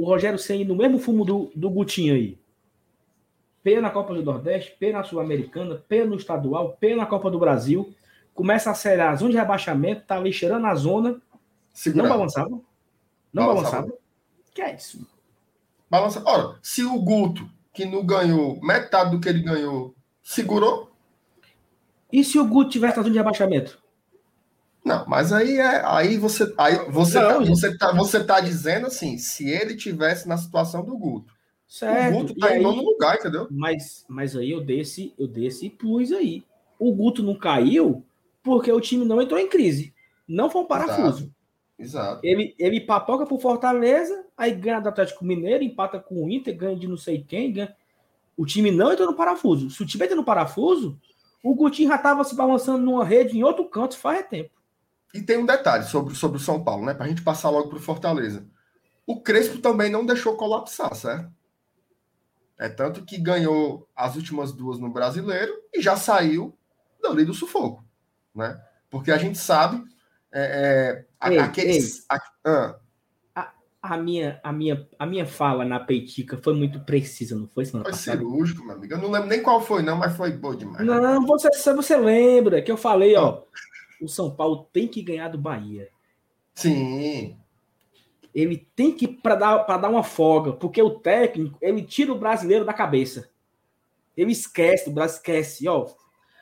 O, 0.02 0.06
Rogério 0.06 0.40
Senna 0.40 0.66
no 0.66 0.76
mesmo 0.76 1.00
fumo 1.00 1.24
do, 1.24 1.52
do 1.56 1.70
Gutinho 1.70 2.16
aí. 2.16 2.38
P 3.64 3.80
na 3.80 3.90
Copa 3.90 4.14
do 4.14 4.24
Nordeste, 4.24 4.76
P 4.80 4.92
na 4.92 5.04
Sul-Americana, 5.04 5.76
P 5.88 6.04
no 6.04 6.16
estadual, 6.16 6.78
P 6.80 6.96
na 6.96 7.06
Copa 7.06 7.30
do 7.30 7.38
Brasil. 7.38 7.94
Começa 8.34 8.72
a 8.72 8.74
ser 8.74 9.00
a 9.00 9.16
zona 9.16 9.32
de 9.32 9.38
rebaixamento, 9.38 10.06
tá 10.06 10.18
ali 10.18 10.34
cheirando 10.34 10.66
a 10.66 10.74
zona. 10.74 11.22
Segurado. 11.72 12.10
Não 12.10 12.18
balançava? 12.18 12.62
Não 13.34 13.46
balançava? 13.46 13.76
balançava? 13.84 14.02
Que 14.54 14.62
é 14.62 14.76
isso? 14.76 15.08
Balança. 15.90 16.24
Ora, 16.26 16.58
se 16.62 16.84
o 16.84 17.00
Guto, 17.00 17.48
que 17.74 17.86
não 17.86 18.06
ganhou 18.06 18.60
metade 18.62 19.12
do 19.12 19.20
que 19.20 19.30
ele 19.30 19.42
ganhou, 19.42 19.94
segurou. 20.24 20.92
E 22.12 22.24
se 22.24 22.40
o 22.40 22.48
Guto 22.48 22.72
tivesse 22.72 22.98
na 22.98 23.04
zona 23.04 23.14
de 23.14 23.20
rebaixamento? 23.20 23.82
Não, 24.84 25.06
mas 25.08 25.32
aí 25.32 25.58
é 25.58 25.86
aí 25.86 26.18
você 26.18 26.52
aí 26.58 26.90
você 26.90 27.20
não, 27.20 27.30
tá, 27.30 27.40
você 27.40 27.78
tá, 27.78 27.92
você 27.94 28.24
tá 28.24 28.40
dizendo 28.40 28.88
assim, 28.88 29.18
se 29.18 29.48
ele 29.48 29.76
tivesse 29.76 30.28
na 30.28 30.38
situação 30.38 30.84
do 30.84 30.98
Guto. 30.98 31.34
Certo. 31.68 32.16
O 32.16 32.20
Guto 32.20 32.36
tá 32.36 32.56
em 32.56 32.62
nono 32.62 32.82
lugar, 32.82 33.16
entendeu? 33.16 33.48
Mas, 33.50 34.04
mas 34.10 34.36
aí 34.36 34.52
eu 34.52 34.60
desse, 34.60 35.14
eu 35.18 35.28
desse 35.28 35.68
e 35.68 35.70
plus 35.70 36.12
aí. 36.12 36.44
O 36.80 36.94
Guto 36.94 37.24
não 37.24 37.36
caiu 37.36 38.04
porque 38.44 38.72
o 38.72 38.82
time 38.82 39.06
não 39.06 39.22
entrou 39.22 39.40
em 39.40 39.48
crise. 39.48 39.94
Não 40.28 40.50
foi 40.50 40.64
um 40.64 40.68
parafuso. 40.68 41.24
Exato. 41.26 41.42
Exato. 41.82 42.22
Ele, 42.24 42.56
ele 42.60 42.82
papoca 42.82 43.26
pro 43.26 43.40
Fortaleza, 43.40 44.26
aí 44.38 44.52
ganha 44.54 44.80
do 44.80 44.90
Atlético 44.90 45.26
Mineiro, 45.26 45.64
empata 45.64 46.00
com 46.00 46.24
o 46.24 46.30
Inter, 46.30 46.56
ganha 46.56 46.76
de 46.76 46.88
não 46.88 46.98
sei 46.98 47.24
quem, 47.28 47.54
ganha. 47.54 47.76
O 48.36 48.46
time 48.46 48.72
não 48.72 48.92
entrou 48.92 49.10
no 49.10 49.16
parafuso. 49.16 49.70
Se 49.70 49.82
o 49.82 49.86
time 49.86 50.04
entra 50.04 50.16
no 50.16 50.24
parafuso, 50.24 51.00
o 51.44 51.56
Gutinho 51.56 51.90
já 51.90 51.98
tava 51.98 52.24
se 52.24 52.36
balançando 52.36 52.84
numa 52.84 53.04
rede 53.04 53.38
em 53.38 53.44
outro 53.44 53.66
canto 53.66 53.98
faz 53.98 54.28
tempo. 54.28 54.52
E 55.14 55.22
tem 55.22 55.38
um 55.38 55.46
detalhe 55.46 55.84
sobre, 55.84 56.16
sobre 56.16 56.38
o 56.38 56.42
São 56.42 56.64
Paulo, 56.64 56.86
né? 56.86 56.94
Pra 56.94 57.08
gente 57.08 57.22
passar 57.22 57.50
logo 57.50 57.70
pro 57.70 57.80
Fortaleza. 57.80 58.46
O 59.06 59.22
Crespo 59.22 59.60
também 59.60 59.92
não 59.92 60.06
deixou 60.06 60.38
colapsar, 60.38 60.94
certo? 60.96 61.32
É 62.58 62.70
tanto 62.70 63.04
que 63.04 63.18
ganhou 63.18 63.90
as 63.96 64.16
últimas 64.16 64.52
duas 64.52 64.80
no 64.80 64.90
Brasileiro 64.90 65.52
e 65.74 65.82
já 65.82 65.96
saiu 65.96 66.56
dali 67.02 67.26
do 67.26 67.34
sufoco, 67.34 67.84
né? 68.36 68.62
Porque 68.90 69.12
a 69.12 69.18
gente 69.18 69.38
sabe 69.38 69.84
é, 70.32 71.06
é, 71.22 71.32
ei, 71.32 71.40
aqueles. 71.40 72.00
Ei. 72.00 72.06
A, 72.10 72.22
ah. 72.46 72.76
a, 73.36 73.52
a, 73.82 73.98
minha, 73.98 74.40
a, 74.44 74.54
minha, 74.54 74.88
a 74.98 75.06
minha 75.06 75.26
fala 75.26 75.66
na 75.66 75.80
peitica 75.80 76.38
foi 76.38 76.54
muito 76.54 76.80
precisa, 76.82 77.36
não 77.36 77.48
foi? 77.48 77.66
Semana 77.66 77.86
foi 77.86 77.92
passada? 77.94 78.18
cirúrgico, 78.18 78.64
meu 78.64 78.76
amigo. 78.76 78.94
Eu 78.94 79.00
não 79.00 79.12
lembro 79.12 79.28
nem 79.28 79.42
qual 79.42 79.62
foi, 79.62 79.82
não, 79.82 79.98
mas 79.98 80.16
foi 80.16 80.32
boa 80.32 80.56
demais. 80.56 80.86
Não, 80.86 81.26
você, 81.26 81.50
você 81.74 81.98
lembra 81.98 82.62
que 82.62 82.72
eu 82.72 82.78
falei, 82.78 83.16
ó. 83.16 83.42
O 84.02 84.08
São 84.08 84.32
Paulo 84.32 84.68
tem 84.74 84.88
que 84.88 85.02
ganhar 85.02 85.30
do 85.30 85.38
Bahia. 85.38 85.90
Sim. 86.56 87.38
Ele 88.34 88.68
tem 88.76 88.92
que 88.94 89.08
para 89.08 89.36
dar, 89.36 89.78
dar 89.78 89.90
uma 89.90 90.04
folga, 90.04 90.54
porque 90.54 90.82
o 90.82 91.00
técnico 91.00 91.58
ele 91.62 91.84
tira 91.84 92.12
o 92.12 92.20
brasileiro 92.20 92.66
da 92.66 92.74
cabeça. 92.74 93.30
Ele 94.16 94.32
esquece, 94.32 94.90
o 94.90 94.94
Brasil 94.94 95.18
esquece, 95.18 95.68
ó. 95.68 95.88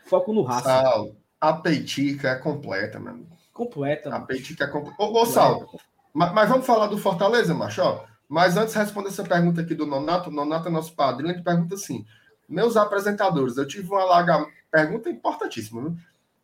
Foco 0.05 0.33
no 0.33 0.41
raça. 0.41 0.63
Sal, 0.63 1.15
a 1.39 1.53
peitica 1.53 2.29
é 2.29 2.35
completa, 2.35 2.99
meu 2.99 3.13
amigo. 3.13 3.39
Completa. 3.59 4.15
A 4.15 4.21
Peitica 4.21 4.63
é 4.63 4.67
completa. 4.67 5.03
Ô, 5.03 5.21
ô 5.21 5.25
Sal, 5.25 5.69
mas, 6.13 6.31
mas, 6.31 6.47
vamos 6.47 6.65
falar 6.65 6.87
do 6.87 6.97
Fortaleza, 6.97 7.53
macho? 7.53 7.81
Ó, 7.81 8.05
mas 8.25 8.55
antes 8.55 8.73
de 8.73 8.79
responder 8.79 9.09
essa 9.09 9.21
pergunta 9.21 9.59
aqui 9.59 9.75
do 9.75 9.85
Nonato, 9.85 10.29
o 10.29 10.33
Nonato 10.33 10.69
é 10.69 10.71
nosso 10.71 10.95
padrinho, 10.95 11.33
ele 11.33 11.43
pergunta 11.43 11.75
assim: 11.75 12.05
Meus 12.47 12.77
apresentadores, 12.77 13.57
eu 13.57 13.67
tive 13.67 13.89
um 13.89 13.97
alagamento. 13.97 14.49
Pergunta 14.71 15.09
importantíssima, 15.09 15.81
viu? 15.81 15.97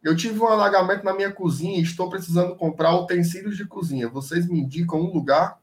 Eu 0.06 0.16
tive 0.16 0.39
um 0.39 0.45
alagamento 0.45 1.03
na 1.03 1.16
minha 1.16 1.32
cozinha 1.32 1.80
e 1.80 1.82
estou 1.82 2.08
precisando 2.08 2.56
comprar 2.56 2.95
utensílios 2.95 3.58
de 3.58 3.66
cozinha. 3.66 4.08
Vocês 4.08 4.47
me 4.47 4.60
indicam 4.60 4.99
um 4.99 5.12
lugar? 5.12 5.60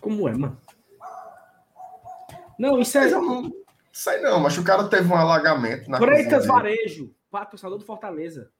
Como 0.00 0.28
é, 0.28 0.32
mano? 0.32 0.58
Não, 2.58 2.80
isso 2.80 2.98
é. 2.98 3.12
Eu 3.12 3.22
não 3.22 3.52
sei 3.92 4.20
não, 4.20 4.40
mas 4.40 4.58
o 4.58 4.64
cara 4.64 4.88
teve 4.88 5.08
um 5.08 5.16
alagamento 5.16 5.88
na 5.88 5.98
Freitas 5.98 6.44
Varejo, 6.44 7.14
patrocinador 7.30 7.78
do 7.78 7.84
Fortaleza. 7.84 8.50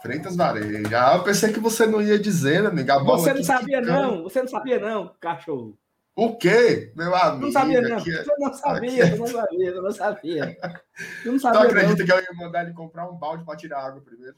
Freitas 0.00 0.34
Varejo. 0.34 0.88
Ah, 0.96 1.16
eu 1.16 1.22
pensei 1.22 1.52
que 1.52 1.60
você 1.60 1.84
não 1.84 2.00
ia 2.00 2.18
dizer, 2.18 2.62
né, 2.62 2.70
amiga. 2.70 2.98
você 3.00 3.34
não 3.34 3.44
sabia, 3.44 3.82
não. 3.82 4.22
Você 4.22 4.40
não 4.40 4.48
sabia, 4.48 4.78
não, 4.78 5.14
cachorro. 5.20 5.78
O 6.14 6.34
quê, 6.34 6.94
meu 6.96 7.14
amigo? 7.14 7.44
Não 7.44 7.52
sabia, 7.52 7.82
não. 7.82 7.98
Aqui... 7.98 8.10
Eu 8.10 8.24
não 8.38 8.54
sabia, 8.54 9.06
eu 9.06 9.18
não 9.18 9.26
sabia, 9.26 9.68
eu 9.68 9.82
não 9.82 9.92
sabia. 9.92 10.58
Eu 11.26 11.32
não 11.32 11.38
sabia. 11.38 11.60
Tu 11.60 11.66
acredita 11.66 11.98
não. 11.98 12.06
que 12.06 12.12
eu 12.12 12.20
ia 12.20 12.32
mandar 12.32 12.62
ele 12.64 12.72
comprar 12.72 13.06
um 13.06 13.18
balde 13.18 13.44
para 13.44 13.54
tirar 13.54 13.84
água 13.84 14.00
primeiro? 14.00 14.34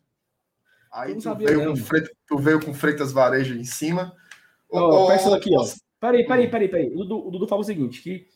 Aí 0.93 1.17
tu, 1.17 1.35
veio 1.35 1.77
Freitas, 1.77 2.11
tu, 2.27 2.39
veio 2.39 2.65
com 2.65 2.75
Freitas 2.75 3.13
Varejo 3.13 3.55
em 3.55 3.65
cima. 3.65 4.15
Oh, 4.71 5.07
oh, 5.07 5.35
aqui, 5.35 5.51
ó. 5.57 5.65
Peraí, 6.01 6.27
peraí, 6.27 6.51
peraí, 6.51 6.69
peraí. 6.69 6.93
O 6.95 7.05
Dudu, 7.05 7.47
fala 7.47 7.61
o 7.61 7.65
seguinte: 7.65 8.03
que 8.03 8.27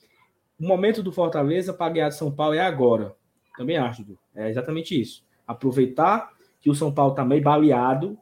o 0.58 0.66
momento 0.66 1.02
do 1.02 1.12
Fortaleza 1.12 1.72
para 1.72 1.92
ganhar 1.92 2.08
de 2.08 2.16
São 2.16 2.30
Paulo 2.30 2.54
é 2.54 2.60
agora. 2.60 3.14
Também 3.56 3.76
acho, 3.76 4.02
Dudu. 4.02 4.18
É 4.34 4.48
exatamente 4.50 4.98
isso. 5.00 5.24
Aproveitar 5.46 6.32
que 6.60 6.70
o 6.70 6.74
São 6.74 6.92
Paulo 6.92 7.14
tá 7.14 7.24
meio 7.24 7.42
baleado, 7.42 8.18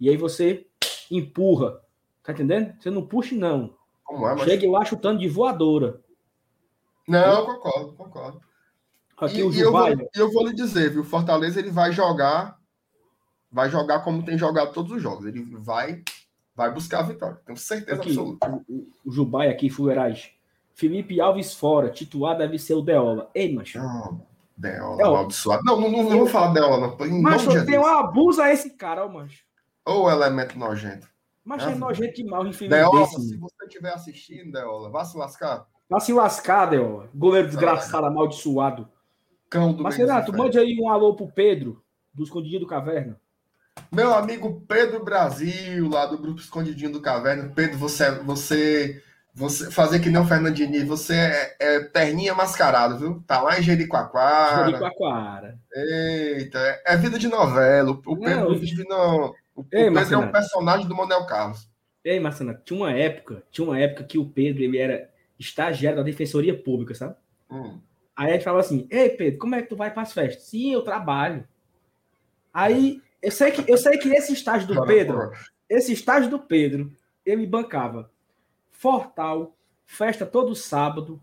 e 0.00 0.08
aí 0.08 0.16
você 0.16 0.66
empurra. 1.10 1.80
Tá 2.22 2.32
entendendo? 2.32 2.74
Você 2.80 2.90
não 2.90 3.06
puxa, 3.06 3.34
não. 3.34 3.74
Como 4.04 4.26
é, 4.26 4.34
mas... 4.34 4.44
Chega 4.44 4.70
lá 4.70 4.84
chutando 4.84 5.20
de 5.20 5.28
voadora. 5.28 6.00
Não, 7.06 7.46
concordo, 7.46 7.92
concordo. 7.94 8.40
Aqui 9.18 9.38
e, 9.38 9.42
o 9.42 9.52
eu, 9.54 9.70
vou, 9.70 9.88
eu 10.14 10.32
vou 10.32 10.46
lhe 10.46 10.54
dizer, 10.54 10.90
viu? 10.90 11.02
O 11.02 11.04
Fortaleza 11.04 11.60
ele 11.60 11.70
vai 11.70 11.92
jogar, 11.92 12.58
vai 13.52 13.68
jogar 13.68 14.00
como 14.00 14.24
tem 14.24 14.38
jogado 14.38 14.72
todos 14.72 14.92
os 14.92 15.02
jogos. 15.02 15.26
Ele 15.26 15.44
vai, 15.56 16.02
vai 16.56 16.72
buscar 16.72 17.00
a 17.00 17.02
vitória. 17.02 17.38
Tenho 17.44 17.58
certeza 17.58 18.00
aqui, 18.00 18.10
absoluta. 18.10 18.62
O, 18.68 18.88
o, 19.04 19.12
Jubai 19.12 19.48
aqui, 19.48 19.68
Fuerais. 19.68 20.30
Felipe 20.74 21.20
Alves 21.20 21.52
fora, 21.54 21.90
titular 21.90 22.36
deve 22.36 22.58
ser 22.58 22.74
o 22.74 22.82
Deola. 22.82 23.30
Ei, 23.34 23.54
macho. 23.54 23.78
Não. 23.78 24.26
Deola, 24.56 25.02
é, 25.02 25.04
amaldiçoado. 25.04 25.62
Não, 25.64 25.80
não, 25.80 25.90
não, 25.90 26.02
não 26.04 26.18
vou 26.18 26.26
falar 26.26 26.52
dela, 26.52 26.78
não. 26.78 27.06
Em 27.06 27.20
mas 27.20 27.44
tem 27.64 27.78
um 27.78 27.86
abuso 27.86 28.40
a 28.40 28.52
esse 28.52 28.70
cara, 28.70 29.04
ó, 29.04 29.08
mancho. 29.08 29.44
Ou 29.84 30.10
elemento 30.10 30.58
nojento. 30.58 31.08
Mas 31.44 31.64
é, 31.64 31.72
é 31.72 31.74
nojento 31.74 32.14
demais, 32.14 32.46
infeliz 32.46 32.70
Deola, 32.70 33.00
desse, 33.00 33.28
se 33.28 33.36
você 33.36 33.64
estiver 33.64 33.92
assistindo, 33.92 34.52
Deola, 34.52 34.90
vá 34.90 35.04
se 35.04 35.16
lascar. 35.16 35.66
Vá 35.90 35.98
se 35.98 36.12
lascar, 36.12 36.66
Deola. 36.66 37.10
Goleiro 37.14 37.48
desgraçado, 37.48 38.06
amaldiçoado. 38.06 38.88
Cão 39.50 39.72
do 39.72 39.82
Mas, 39.82 39.96
Renato, 39.96 40.32
mande 40.32 40.58
aí 40.58 40.78
um 40.80 40.88
alô 40.88 41.14
pro 41.14 41.26
Pedro, 41.26 41.82
do 42.14 42.22
Escondidinho 42.22 42.60
do 42.60 42.66
Caverna. 42.66 43.20
Meu 43.90 44.14
amigo 44.14 44.64
Pedro 44.66 45.04
Brasil, 45.04 45.88
lá 45.88 46.06
do 46.06 46.18
Grupo 46.18 46.40
Escondidinho 46.40 46.92
do 46.92 47.00
Caverna. 47.02 47.52
Pedro, 47.54 47.78
você, 47.78 48.10
você 48.20 49.02
você 49.34 49.70
fazer 49.70 50.00
que 50.00 50.10
nem 50.10 50.20
o 50.20 50.26
Fernandini, 50.26 50.84
você 50.84 51.14
é, 51.14 51.56
é 51.58 51.80
perninha 51.80 52.34
mascarado, 52.34 52.98
viu? 52.98 53.24
Tá 53.26 53.40
lá 53.40 53.58
em 53.58 53.62
Jericoacoara. 53.62 54.66
Jericoacoara. 54.66 55.58
Eita, 55.74 56.58
é, 56.58 56.82
é, 56.86 56.96
vida 56.98 57.18
de 57.18 57.28
novela. 57.28 57.90
O 57.90 58.16
Pedro 58.16 58.50
não, 58.50 58.58
vive 58.58 58.84
não. 58.86 59.34
O, 59.54 59.64
Ei, 59.72 59.88
o 59.88 59.94
Pedro 59.94 60.14
é 60.14 60.18
um 60.18 60.30
personagem 60.30 60.86
do 60.86 60.94
Monel 60.94 61.24
Carlos. 61.24 61.66
Ei, 62.04 62.20
Marcena, 62.20 62.60
tinha 62.62 62.78
uma 62.78 62.92
época, 62.92 63.42
tinha 63.50 63.66
uma 63.66 63.78
época 63.78 64.04
que 64.04 64.18
o 64.18 64.26
Pedro 64.26 64.62
ele 64.62 64.76
era 64.76 65.10
estagiário 65.38 65.98
da 65.98 66.04
Defensoria 66.04 66.56
Pública, 66.56 66.94
sabe? 66.94 67.14
Hum. 67.50 67.80
Aí 68.14 68.30
a 68.30 68.32
gente 68.34 68.44
falava 68.44 68.60
assim: 68.60 68.86
Ei, 68.90 69.08
Pedro, 69.08 69.38
como 69.38 69.54
é 69.54 69.62
que 69.62 69.68
tu 69.68 69.76
vai 69.76 69.90
para 69.90 70.02
as 70.02 70.12
festas? 70.12 70.44
Sim, 70.44 70.74
eu 70.74 70.82
trabalho. 70.82 71.48
Aí 72.52 73.00
eu 73.22 73.30
sei 73.30 73.50
que 73.52 73.70
eu 73.70 73.78
sei 73.78 73.96
que 73.98 74.08
esse 74.08 74.32
estágio 74.32 74.66
do 74.66 74.84
Pedro, 74.84 75.30
esse 75.68 75.92
estágio 75.92 76.28
do 76.28 76.38
Pedro, 76.38 76.92
ele 77.24 77.46
bancava 77.46 78.10
Fortal, 78.72 79.56
festa 79.86 80.26
todo 80.26 80.56
sábado, 80.56 81.22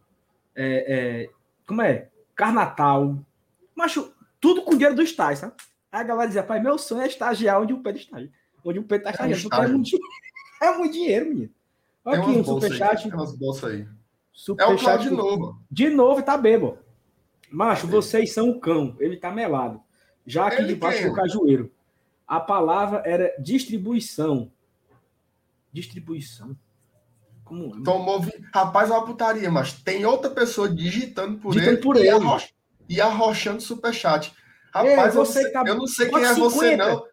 é, 0.56 1.26
é, 1.26 1.30
como 1.68 1.82
é? 1.82 2.08
Carnatal. 2.34 3.20
Macho, 3.76 4.14
tudo 4.40 4.62
com 4.62 4.72
dinheiro 4.72 4.96
do 4.96 5.02
estágio, 5.02 5.42
sabe? 5.42 5.54
Aí 5.92 6.00
a 6.00 6.04
galera 6.04 6.28
dizia, 6.28 6.44
pai, 6.44 6.62
meu 6.62 6.78
sonho 6.78 7.02
é 7.02 7.08
estagiar 7.08 7.62
onde 7.62 7.74
o 7.74 7.82
Pedro 7.82 8.00
está. 8.00 8.18
Onde 8.64 8.80
o 8.80 8.84
Pedro 8.84 9.10
está 9.10 9.28
é 9.28 9.32
estagiando. 9.32 9.56
É, 9.56 9.68
muito, 9.68 10.00
é 10.62 10.78
muito 10.78 10.94
dinheiro, 10.94 11.26
menino. 11.26 11.52
Olha 12.06 12.22
aqui 12.22 12.30
um 12.30 12.44
superchat. 12.46 13.04
Tem 13.04 13.14
umas 13.14 13.36
bolsas 13.36 13.72
aí. 13.74 13.88
Super 14.32 14.64
é 14.64 14.68
o 14.68 14.78
chat 14.78 15.02
de 15.02 15.10
novo. 15.10 15.60
De 15.70 15.90
novo, 15.90 16.24
tá 16.24 16.38
bebo. 16.38 16.78
Macho, 17.52 17.88
é. 17.88 17.90
vocês 17.90 18.32
são 18.32 18.52
um 18.52 18.60
cão. 18.60 18.96
Ele 19.00 19.18
tá 19.18 19.32
melado. 19.32 19.82
Já 20.26 20.48
aqui 20.48 20.62
Ele 20.62 20.76
debaixo 20.76 21.04
do 21.10 21.14
cajueiro. 21.14 21.72
A 22.30 22.40
palavra 22.40 23.02
era 23.04 23.34
distribuição. 23.40 24.52
Distribuição. 25.74 26.56
Como... 27.44 27.82
Tomou. 27.82 28.24
Rapaz, 28.54 28.92
é 28.92 28.94
uma 28.94 29.04
putaria, 29.04 29.50
mas 29.50 29.74
tem 29.74 30.06
outra 30.06 30.30
pessoa 30.30 30.70
digitando 30.70 31.40
por 31.40 31.54
digitando 31.54 31.78
ele, 31.78 31.82
por 31.82 31.96
e, 31.96 32.00
ele. 32.02 32.10
Arroch... 32.10 32.54
e 32.88 33.02
arrochando 33.02 33.60
superchat. 33.60 34.32
Rapaz, 34.72 35.16
você 35.16 35.48
eu, 35.48 35.52
tá... 35.52 35.64
eu 35.66 35.76
não 35.76 35.88
sei 35.88 36.08
quem 36.08 36.24
é 36.24 36.36
50. 36.36 36.40
você, 36.40 36.78
não. 36.78 37.04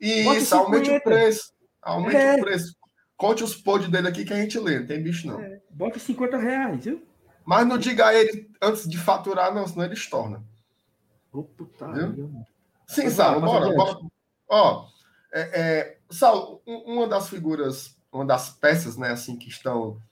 E 0.00 0.20
isso, 0.36 0.54
aumente 0.54 0.88
o 0.88 1.02
preço. 1.02 1.52
Aumente 1.82 2.16
é. 2.16 2.36
o 2.36 2.40
preço. 2.40 2.76
Conte 3.16 3.42
os 3.42 3.56
pods 3.56 3.88
dele 3.88 4.06
aqui 4.06 4.24
que 4.24 4.32
a 4.32 4.36
gente 4.36 4.56
lê, 4.56 4.78
não 4.78 4.86
tem 4.86 5.02
bicho, 5.02 5.26
não. 5.26 5.40
É. 5.40 5.60
Bota 5.68 5.98
50 5.98 6.36
reais, 6.36 6.84
viu? 6.84 7.04
Mas 7.44 7.66
não 7.66 7.76
diga 7.76 8.06
a 8.06 8.14
ele 8.14 8.48
antes 8.62 8.88
de 8.88 8.96
faturar, 8.96 9.52
não, 9.52 9.66
senão 9.66 9.84
ele 9.84 9.94
estorna. 9.94 10.44
Oh, 11.32 11.44
Sim, 12.86 13.10
Saulo, 13.10 13.40
bora, 13.40 13.74
bora. 13.74 13.98
Ó, 14.50 14.88
é, 15.32 15.40
é, 15.40 15.96
Saulo, 16.10 16.60
uma 16.66 17.06
das 17.06 17.28
figuras, 17.28 17.96
uma 18.12 18.26
das 18.26 18.50
peças, 18.50 18.96
né, 18.96 19.10
assim, 19.10 19.36
que 19.36 19.48
estão 19.48 20.02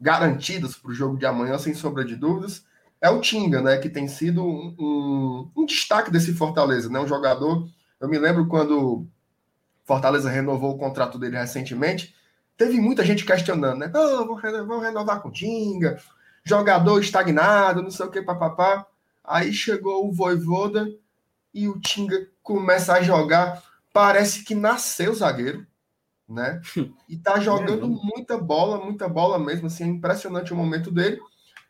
garantidas 0.00 0.74
para 0.74 0.90
o 0.90 0.94
jogo 0.94 1.18
de 1.18 1.26
amanhã, 1.26 1.58
sem 1.58 1.74
sombra 1.74 2.02
de 2.02 2.16
dúvidas, 2.16 2.64
é 2.98 3.10
o 3.10 3.20
Tinga, 3.20 3.60
né, 3.60 3.76
que 3.76 3.90
tem 3.90 4.08
sido 4.08 4.42
um, 4.42 5.50
um, 5.54 5.66
destaque 5.66 6.10
desse 6.10 6.32
Fortaleza, 6.32 6.88
né, 6.88 6.98
um 6.98 7.06
jogador. 7.06 7.68
Eu 8.00 8.08
me 8.08 8.18
lembro 8.18 8.48
quando 8.48 9.06
Fortaleza 9.84 10.30
renovou 10.30 10.74
o 10.74 10.78
contrato 10.78 11.18
dele 11.18 11.36
recentemente, 11.36 12.14
teve 12.56 12.80
muita 12.80 13.04
gente 13.04 13.26
questionando, 13.26 13.80
né, 13.80 13.92
oh, 13.94 14.24
vou, 14.24 14.40
vou 14.66 14.80
renovar 14.80 15.20
com 15.20 15.28
o 15.28 15.32
Tinga, 15.32 16.00
jogador 16.42 17.00
estagnado, 17.00 17.82
não 17.82 17.90
sei 17.90 18.06
o 18.06 18.10
que, 18.10 18.22
papapá. 18.22 18.86
Aí 19.22 19.52
chegou 19.52 20.08
o 20.08 20.12
Voivoda 20.12 20.88
e 21.52 21.68
o 21.68 21.78
Tinga 21.78 22.26
começa 22.48 22.94
a 22.94 23.02
jogar. 23.02 23.62
Parece 23.92 24.42
que 24.42 24.54
nasceu 24.54 25.14
zagueiro, 25.14 25.66
né? 26.26 26.60
E 27.08 27.16
tá 27.16 27.38
jogando 27.38 27.84
é, 27.84 27.88
muita 27.88 28.38
bola, 28.38 28.82
muita 28.82 29.08
bola 29.08 29.38
mesmo. 29.38 29.66
Assim, 29.66 29.84
é 29.84 29.86
impressionante 29.86 30.52
o 30.52 30.56
momento 30.56 30.90
dele. 30.90 31.20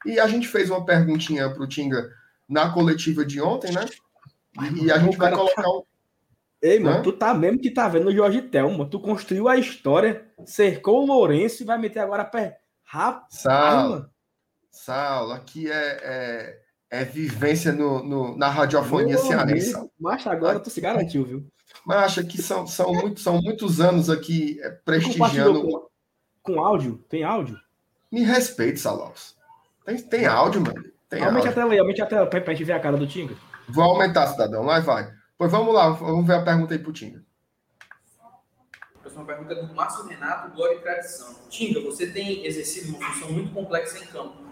E 0.07 0.21
a 0.21 0.29
gente 0.29 0.47
fez 0.47 0.71
uma 0.71 0.85
perguntinha 0.85 1.51
pro 1.51 1.67
Tinga 1.67 2.11
na 2.49 2.71
coletiva 2.71 3.25
de 3.25 3.41
ontem, 3.41 3.73
né? 3.73 3.85
E 4.81 4.91
a 4.91 4.99
gente 4.99 5.17
vai 5.17 5.33
colocar 5.33 5.63
tá... 5.63 5.69
o. 5.69 5.87
Ei, 6.61 6.81
mano, 6.81 7.05
tu 7.05 7.13
tá 7.13 7.33
mesmo 7.35 7.61
que 7.61 7.71
tá 7.71 7.89
vendo 7.89 8.09
o 8.09 8.15
Jorge 8.15 8.43
Telmo. 8.43 8.89
Tu 8.89 8.99
construiu 8.99 9.49
a 9.49 9.57
história, 9.57 10.27
cercou 10.45 11.03
o 11.03 11.07
Lourenço 11.07 11.63
e 11.63 11.67
vai 11.67 11.79
meter 11.79 12.01
agora 12.01 12.25
pé. 12.25 12.59
Rapaz, 12.83 13.43
Saulo, 13.43 14.11
Saulo, 14.71 15.33
aqui 15.33 15.71
é, 15.71 16.01
é 16.03 16.68
é 16.91 17.05
vivência 17.05 17.73
no, 17.73 18.03
no 18.03 18.37
na 18.37 18.49
radiofonia 18.49 19.19
cearense. 19.19 19.75
Mas 19.99 20.27
agora 20.27 20.59
tu 20.59 20.71
se 20.71 20.81
garantiu, 20.81 21.25
viu? 21.25 21.47
Mas 21.85 22.15
que 22.17 22.41
são, 22.43 22.67
são, 22.67 22.93
muito, 22.93 23.21
são 23.21 23.41
muitos 23.41 23.81
anos 23.81 24.09
aqui 24.09 24.59
é, 24.63 24.71
prestigiando. 24.71 25.63
Com, 25.63 26.55
com, 26.55 26.61
áudio? 26.65 27.05
Tem 27.09 27.25
áudio? 27.25 27.59
Me 28.11 28.23
respeite, 28.23 28.81
Salaus. 28.81 29.37
Tem, 29.85 29.99
tem 29.99 30.27
áudio, 30.27 30.63
mano. 30.63 30.83
Tem 31.09 31.23
aumente 31.23 31.47
áudio. 31.47 31.51
a 31.51 31.55
tela 31.55 31.73
aí, 31.73 31.79
aumente 31.79 32.03
a 32.03 32.07
tela 32.07 32.27
pra, 32.27 32.41
pra 32.41 32.55
gente 32.55 32.65
ver 32.65 32.73
a 32.73 32.81
cara 32.81 32.97
do 32.97 33.07
Tinga. 33.07 33.35
Vou 33.69 33.85
aumentar, 33.85 34.27
cidadão. 34.29 34.63
Lá 34.63 34.81
vai. 34.81 35.11
Pois 35.37 35.53
vamos 35.53 35.75
lá, 35.75 35.91
vamos 35.91 36.27
ver 36.27 36.35
a 36.35 36.43
pergunta 36.43 36.75
aí 36.75 36.79
pro 36.79 36.93
Tinga. 36.93 37.23
Uma 39.15 39.25
pergunta 39.25 39.53
do 39.53 39.75
Márcio 39.75 40.07
Renato, 40.07 40.55
Glória 40.55 40.77
e 40.77 40.81
Tradição. 40.81 41.35
Tinga, 41.51 41.81
você 41.81 42.07
tem 42.07 42.47
exercido 42.47 42.97
uma 42.97 43.13
função 43.13 43.33
muito 43.33 43.53
complexa 43.53 43.99
em 43.99 44.07
campo 44.07 44.48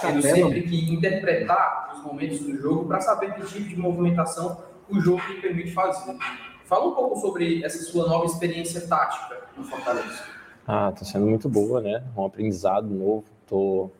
tendo 0.00 0.22
sempre 0.22 0.62
que 0.62 0.94
interpretar 0.94 1.92
os 1.94 2.02
momentos 2.02 2.40
do 2.40 2.56
jogo 2.56 2.86
para 2.86 3.00
saber 3.00 3.34
que 3.34 3.46
tipo 3.46 3.68
de 3.68 3.76
movimentação 3.76 4.62
o 4.88 5.00
jogo 5.00 5.20
lhe 5.28 5.40
permite 5.40 5.72
fazer. 5.72 6.16
Fala 6.64 6.86
um 6.86 6.94
pouco 6.94 7.20
sobre 7.20 7.62
essa 7.64 7.78
sua 7.84 8.08
nova 8.08 8.24
experiência 8.24 8.86
tática 8.86 9.42
no 9.56 9.64
Fortaleza. 9.64 10.24
Ah, 10.66 10.92
tá 10.92 11.04
sendo 11.04 11.26
muito 11.26 11.48
boa, 11.48 11.80
né? 11.80 12.02
Um 12.16 12.24
aprendizado 12.24 12.88
novo. 12.88 13.24
Tô 13.46 13.90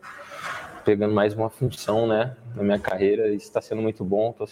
pegando 0.85 1.15
mais 1.15 1.35
uma 1.35 1.51
função, 1.51 2.07
né, 2.07 2.37
na 2.55 2.63
minha 2.63 2.79
carreira. 2.79 3.29
Isso 3.29 3.47
está 3.47 3.61
sendo 3.61 3.83
muito 3.83 4.05
bom. 4.05 4.33
Tô, 4.33 4.47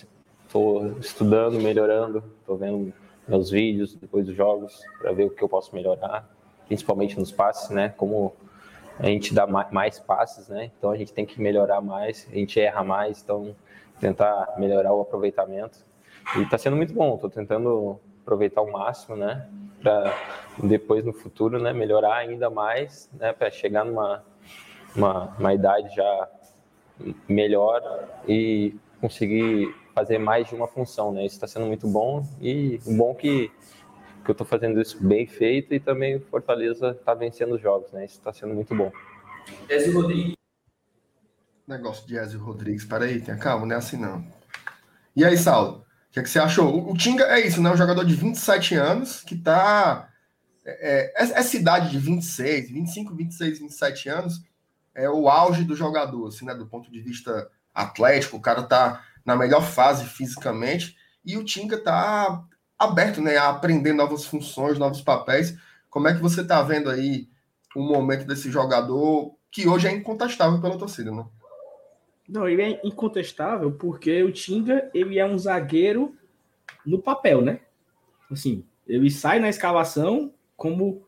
tô 0.50 0.98
estudando, 1.00 1.60
melhorando. 1.60 2.22
Tô 2.46 2.56
vendo 2.56 2.92
meus 3.26 3.50
vídeos 3.50 3.94
depois 3.94 4.26
dos 4.26 4.36
jogos 4.36 4.82
para 5.00 5.12
ver 5.12 5.24
o 5.24 5.30
que 5.30 5.42
eu 5.42 5.48
posso 5.48 5.74
melhorar, 5.74 6.28
principalmente 6.66 7.18
nos 7.18 7.30
passes, 7.30 7.70
né? 7.70 7.90
Como 7.96 8.34
a 8.98 9.06
gente 9.06 9.34
dá 9.34 9.46
mais 9.46 9.98
passes, 9.98 10.48
né? 10.48 10.70
Então 10.76 10.90
a 10.90 10.96
gente 10.96 11.12
tem 11.12 11.24
que 11.24 11.40
melhorar 11.40 11.80
mais, 11.80 12.28
a 12.30 12.34
gente 12.34 12.60
erra 12.60 12.82
mais, 12.84 13.22
então 13.22 13.54
tentar 14.00 14.54
melhorar 14.58 14.92
o 14.92 15.00
aproveitamento. 15.00 15.78
E 16.36 16.42
está 16.42 16.58
sendo 16.58 16.76
muito 16.76 16.92
bom, 16.92 17.14
estou 17.14 17.30
tentando 17.30 17.98
aproveitar 18.22 18.62
o 18.62 18.70
máximo, 18.70 19.16
né? 19.16 19.48
Para 19.82 20.14
depois 20.62 21.04
no 21.04 21.12
futuro, 21.12 21.60
né? 21.60 21.72
Melhorar 21.72 22.16
ainda 22.16 22.48
mais, 22.48 23.10
né? 23.14 23.32
Para 23.32 23.50
chegar 23.50 23.84
numa 23.84 24.24
uma, 24.94 25.34
uma 25.38 25.54
idade 25.54 25.94
já 25.94 26.28
melhor 27.28 27.82
e 28.28 28.76
conseguir 29.00 29.74
fazer 29.94 30.18
mais 30.18 30.48
de 30.48 30.54
uma 30.54 30.66
função, 30.66 31.12
né? 31.12 31.24
Isso 31.24 31.36
está 31.36 31.46
sendo 31.46 31.66
muito 31.66 31.86
bom 31.88 32.24
e 32.40 32.78
o 32.86 32.94
bom 32.94 33.14
que 33.14 33.50
que 34.22 34.30
eu 34.30 34.32
estou 34.32 34.46
fazendo 34.46 34.80
isso 34.80 34.96
bem 35.02 35.26
feito 35.26 35.74
e 35.74 35.80
também 35.80 36.16
o 36.16 36.20
Fortaleza 36.20 36.90
está 36.90 37.14
vencendo 37.14 37.54
os 37.54 37.60
jogos, 37.60 37.90
né? 37.92 38.04
Isso 38.04 38.18
está 38.18 38.32
sendo 38.32 38.54
muito 38.54 38.74
bom. 38.74 38.92
Ezio 39.68 40.00
Rodrigues. 40.00 40.36
Negócio 41.66 42.06
de 42.06 42.16
Ezio 42.16 42.40
Rodrigues, 42.40 42.84
peraí, 42.84 43.20
tenha 43.20 43.36
calma, 43.36 43.66
não 43.66 43.74
é 43.74 43.78
assim 43.78 43.96
não. 43.96 44.26
E 45.14 45.24
aí, 45.24 45.36
Saulo, 45.36 45.78
o 45.78 46.12
que, 46.12 46.20
é 46.20 46.22
que 46.22 46.28
você 46.28 46.38
achou? 46.38 46.74
O, 46.74 46.92
o, 46.92 46.96
Tinga 46.96 47.24
é 47.24 47.46
isso, 47.46 47.60
né? 47.62 47.70
Um 47.70 47.76
jogador 47.76 48.04
de 48.04 48.14
27 48.14 48.74
anos 48.74 49.22
que 49.22 49.34
está. 49.34 50.08
É, 50.64 51.12
é, 51.14 51.22
essa 51.38 51.56
idade 51.56 51.90
de 51.90 51.98
26, 51.98 52.70
25, 52.70 53.14
26, 53.14 53.58
27 53.58 54.08
anos 54.08 54.42
é 54.94 55.08
o 55.08 55.28
auge 55.28 55.64
do 55.64 55.74
jogador, 55.74 56.28
assim, 56.28 56.44
né? 56.44 56.54
Do 56.54 56.66
ponto 56.66 56.90
de 56.90 57.00
vista 57.00 57.50
atlético, 57.74 58.36
o 58.36 58.40
cara 58.40 58.62
tá 58.62 59.04
na 59.24 59.36
melhor 59.36 59.62
fase 59.62 60.04
fisicamente 60.04 60.96
e 61.24 61.36
o 61.36 61.44
Tinga 61.44 61.78
tá 61.78 62.44
aberto 62.82 63.20
né, 63.20 63.36
a 63.36 63.50
aprender 63.50 63.92
novas 63.92 64.24
funções, 64.24 64.78
novos 64.78 65.00
papéis. 65.00 65.56
Como 65.88 66.08
é 66.08 66.14
que 66.14 66.20
você 66.20 66.40
está 66.40 66.62
vendo 66.62 66.90
aí 66.90 67.28
o 67.74 67.82
momento 67.82 68.26
desse 68.26 68.50
jogador 68.50 69.34
que 69.50 69.68
hoje 69.68 69.86
é 69.86 69.92
incontestável 69.92 70.60
pela 70.60 70.78
torcida, 70.78 71.10
né? 71.10 71.24
Não, 72.28 72.48
ele 72.48 72.62
é 72.62 72.80
incontestável 72.84 73.72
porque 73.72 74.22
o 74.22 74.32
Tinga 74.32 74.90
ele 74.94 75.18
é 75.18 75.26
um 75.26 75.38
zagueiro 75.38 76.16
no 76.84 76.98
papel, 76.98 77.42
né? 77.42 77.60
Assim, 78.30 78.64
ele 78.86 79.10
sai 79.10 79.38
na 79.38 79.48
escalação 79.48 80.32
como 80.56 81.04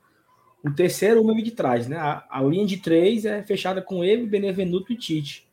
o 0.62 0.70
terceiro 0.70 1.22
homem 1.22 1.44
de 1.44 1.52
trás, 1.52 1.86
né? 1.86 1.96
A, 1.96 2.26
a, 2.28 2.42
linha 2.42 2.66
de 2.66 2.78
três 2.78 3.24
é 3.24 3.42
fechada 3.42 3.80
com 3.80 4.04
ele, 4.04 4.26
Benevenuto 4.26 4.92
e 4.92 4.96
Tite. 4.96 5.48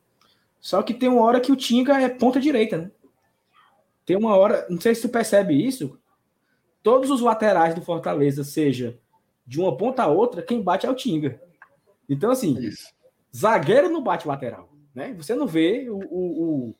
Só 0.59 0.81
que 0.83 0.93
tem 0.93 1.09
uma 1.09 1.21
hora 1.21 1.39
que 1.39 1.51
o 1.51 1.55
Tinga 1.55 2.01
é 2.01 2.09
ponta 2.09 2.39
direita, 2.39 2.77
né? 2.77 2.91
Tem 4.05 4.17
uma 4.17 4.35
hora, 4.35 4.65
não 4.69 4.79
sei 4.79 4.95
se 4.95 5.01
tu 5.01 5.09
percebe 5.09 5.53
isso, 5.53 5.99
todos 6.83 7.09
os 7.09 7.21
laterais 7.21 7.75
do 7.75 7.81
Fortaleza, 7.81 8.43
seja 8.43 8.99
de 9.45 9.59
uma 9.59 9.75
ponta 9.75 10.03
a 10.03 10.07
outra, 10.07 10.41
quem 10.41 10.61
bate 10.61 10.85
é 10.85 10.89
o 10.89 10.95
Tinga. 10.95 11.41
Então, 12.07 12.31
assim, 12.31 12.57
Isso. 12.59 12.87
zagueiro 13.35 13.89
não 13.89 14.03
bate 14.03 14.27
lateral. 14.27 14.69
Né? 14.93 15.13
Você 15.13 15.33
não 15.35 15.47
vê 15.47 15.89
o, 15.89 15.97
o, 15.97 16.43
o, 16.69 16.75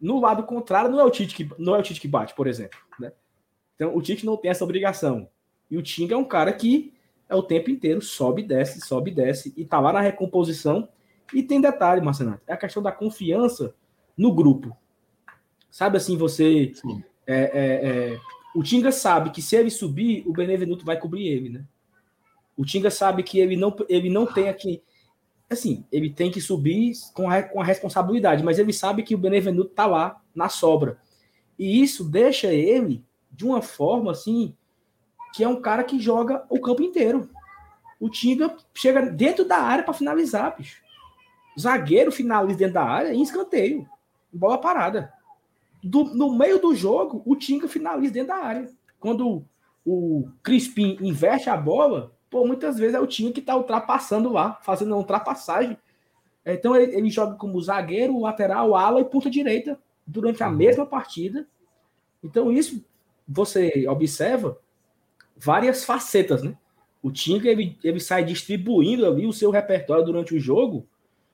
No 0.00 0.20
lado 0.20 0.44
contrário, 0.44 0.90
não 0.90 1.00
é 1.00 1.04
o 1.04 1.10
Tite 1.10 1.34
que, 1.34 1.50
não 1.58 1.74
é 1.74 1.78
o 1.78 1.82
Tite 1.82 2.00
que 2.00 2.08
bate, 2.08 2.34
por 2.34 2.46
exemplo. 2.46 2.78
Né? 2.98 3.12
Então, 3.74 3.96
o 3.96 4.02
Tite 4.02 4.24
não 4.24 4.36
tem 4.36 4.50
essa 4.50 4.64
obrigação. 4.64 5.28
E 5.70 5.76
o 5.76 5.82
Tinga 5.82 6.14
é 6.14 6.18
um 6.18 6.24
cara 6.24 6.52
que 6.52 6.94
é 7.28 7.34
o 7.34 7.42
tempo 7.42 7.70
inteiro, 7.70 8.00
sobe 8.00 8.42
e 8.42 8.46
desce, 8.46 8.80
sobe 8.80 9.10
e 9.10 9.14
desce, 9.14 9.52
e 9.56 9.64
tá 9.64 9.80
lá 9.80 9.92
na 9.92 10.00
recomposição. 10.00 10.88
E 11.32 11.42
tem 11.42 11.60
detalhe, 11.60 12.00
Marcenato, 12.00 12.42
é 12.46 12.52
a 12.52 12.56
questão 12.56 12.82
da 12.82 12.92
confiança 12.92 13.74
no 14.16 14.32
grupo. 14.32 14.76
Sabe 15.70 15.96
assim, 15.96 16.16
você 16.16 16.72
é, 17.26 17.34
é, 17.36 18.14
é 18.14 18.20
o 18.54 18.62
Tinga 18.62 18.92
sabe 18.92 19.30
que 19.30 19.42
se 19.42 19.56
ele 19.56 19.70
subir, 19.70 20.22
o 20.26 20.32
Benevenuto 20.32 20.84
vai 20.84 20.96
cobrir 20.96 21.26
ele, 21.26 21.48
né? 21.48 21.64
O 22.56 22.64
Tinga 22.64 22.88
sabe 22.88 23.24
que 23.24 23.40
ele 23.40 23.56
não, 23.56 23.74
ele 23.88 24.08
não 24.08 24.24
tem 24.24 24.48
aqui. 24.48 24.80
Assim, 25.50 25.84
ele 25.90 26.08
tem 26.08 26.30
que 26.30 26.40
subir 26.40 26.92
com 27.12 27.28
a, 27.28 27.42
com 27.42 27.60
a 27.60 27.64
responsabilidade, 27.64 28.44
mas 28.44 28.58
ele 28.60 28.72
sabe 28.72 29.02
que 29.02 29.14
o 29.14 29.18
Benevenuto 29.18 29.70
tá 29.70 29.86
lá 29.86 30.22
na 30.32 30.48
sobra. 30.48 30.98
E 31.58 31.82
isso 31.82 32.04
deixa 32.04 32.52
ele 32.52 33.04
de 33.32 33.44
uma 33.44 33.60
forma 33.60 34.12
assim 34.12 34.54
que 35.34 35.42
é 35.42 35.48
um 35.48 35.60
cara 35.60 35.82
que 35.82 35.98
joga 35.98 36.44
o 36.48 36.60
campo 36.60 36.80
inteiro. 36.80 37.28
O 37.98 38.08
Tinga 38.08 38.56
chega 38.72 39.02
dentro 39.02 39.44
da 39.44 39.56
área 39.56 39.82
para 39.82 39.92
finalizar, 39.92 40.56
bicho. 40.56 40.80
Zagueiro 41.58 42.12
finaliza 42.12 42.58
dentro 42.58 42.74
da 42.74 42.84
área 42.84 43.12
em 43.12 43.22
escanteio. 43.22 43.88
Bola 44.32 44.58
parada 44.58 45.12
do, 45.84 46.04
no 46.04 46.34
meio 46.34 46.58
do 46.58 46.74
jogo, 46.74 47.22
o 47.26 47.36
Tinga 47.36 47.68
finaliza 47.68 48.14
dentro 48.14 48.28
da 48.28 48.36
área. 48.36 48.70
Quando 48.98 49.44
o 49.84 50.28
Crispim 50.42 50.96
inverte 51.00 51.50
a 51.50 51.56
bola, 51.56 52.12
pô, 52.30 52.46
muitas 52.46 52.78
vezes 52.78 52.94
é 52.94 53.00
o 53.00 53.06
Tinga 53.06 53.32
que 53.32 53.40
está 53.40 53.54
ultrapassando 53.54 54.32
lá, 54.32 54.58
fazendo 54.62 54.88
uma 54.88 54.96
ultrapassagem. 54.96 55.76
Então 56.44 56.74
ele, 56.74 56.96
ele, 56.96 57.10
joga 57.10 57.36
como 57.36 57.60
zagueiro, 57.60 58.20
lateral, 58.20 58.74
ala 58.74 59.00
e 59.00 59.04
ponta 59.04 59.30
direita 59.30 59.78
durante 60.06 60.42
a 60.42 60.48
uhum. 60.48 60.56
mesma 60.56 60.86
partida. 60.86 61.46
Então 62.22 62.50
isso 62.50 62.82
você 63.28 63.86
observa 63.88 64.58
várias 65.36 65.84
facetas, 65.84 66.42
né? 66.42 66.56
O 67.02 67.10
Tinga 67.10 67.50
ele, 67.50 67.78
ele 67.84 68.00
sai 68.00 68.24
distribuindo 68.24 69.06
ali 69.06 69.26
o 69.26 69.32
seu 69.32 69.50
repertório 69.50 70.04
durante 70.04 70.34
o 70.34 70.40
jogo 70.40 70.86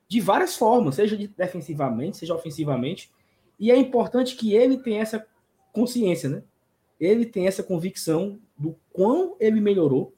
de 0.09 0.20
várias 0.20 0.57
formas, 0.57 0.96
seja 0.96 1.16
defensivamente, 1.36 2.16
seja 2.16 2.34
ofensivamente. 2.34 3.12
E 3.61 3.70
é 3.70 3.76
importante 3.76 4.34
que 4.34 4.54
ele 4.54 4.78
tenha 4.78 5.02
essa 5.02 5.24
consciência, 5.70 6.30
né? 6.30 6.42
Ele 6.98 7.26
tem 7.26 7.46
essa 7.46 7.62
convicção 7.62 8.40
do 8.56 8.74
quão 8.90 9.36
ele 9.38 9.61
melhorou. 9.61 10.14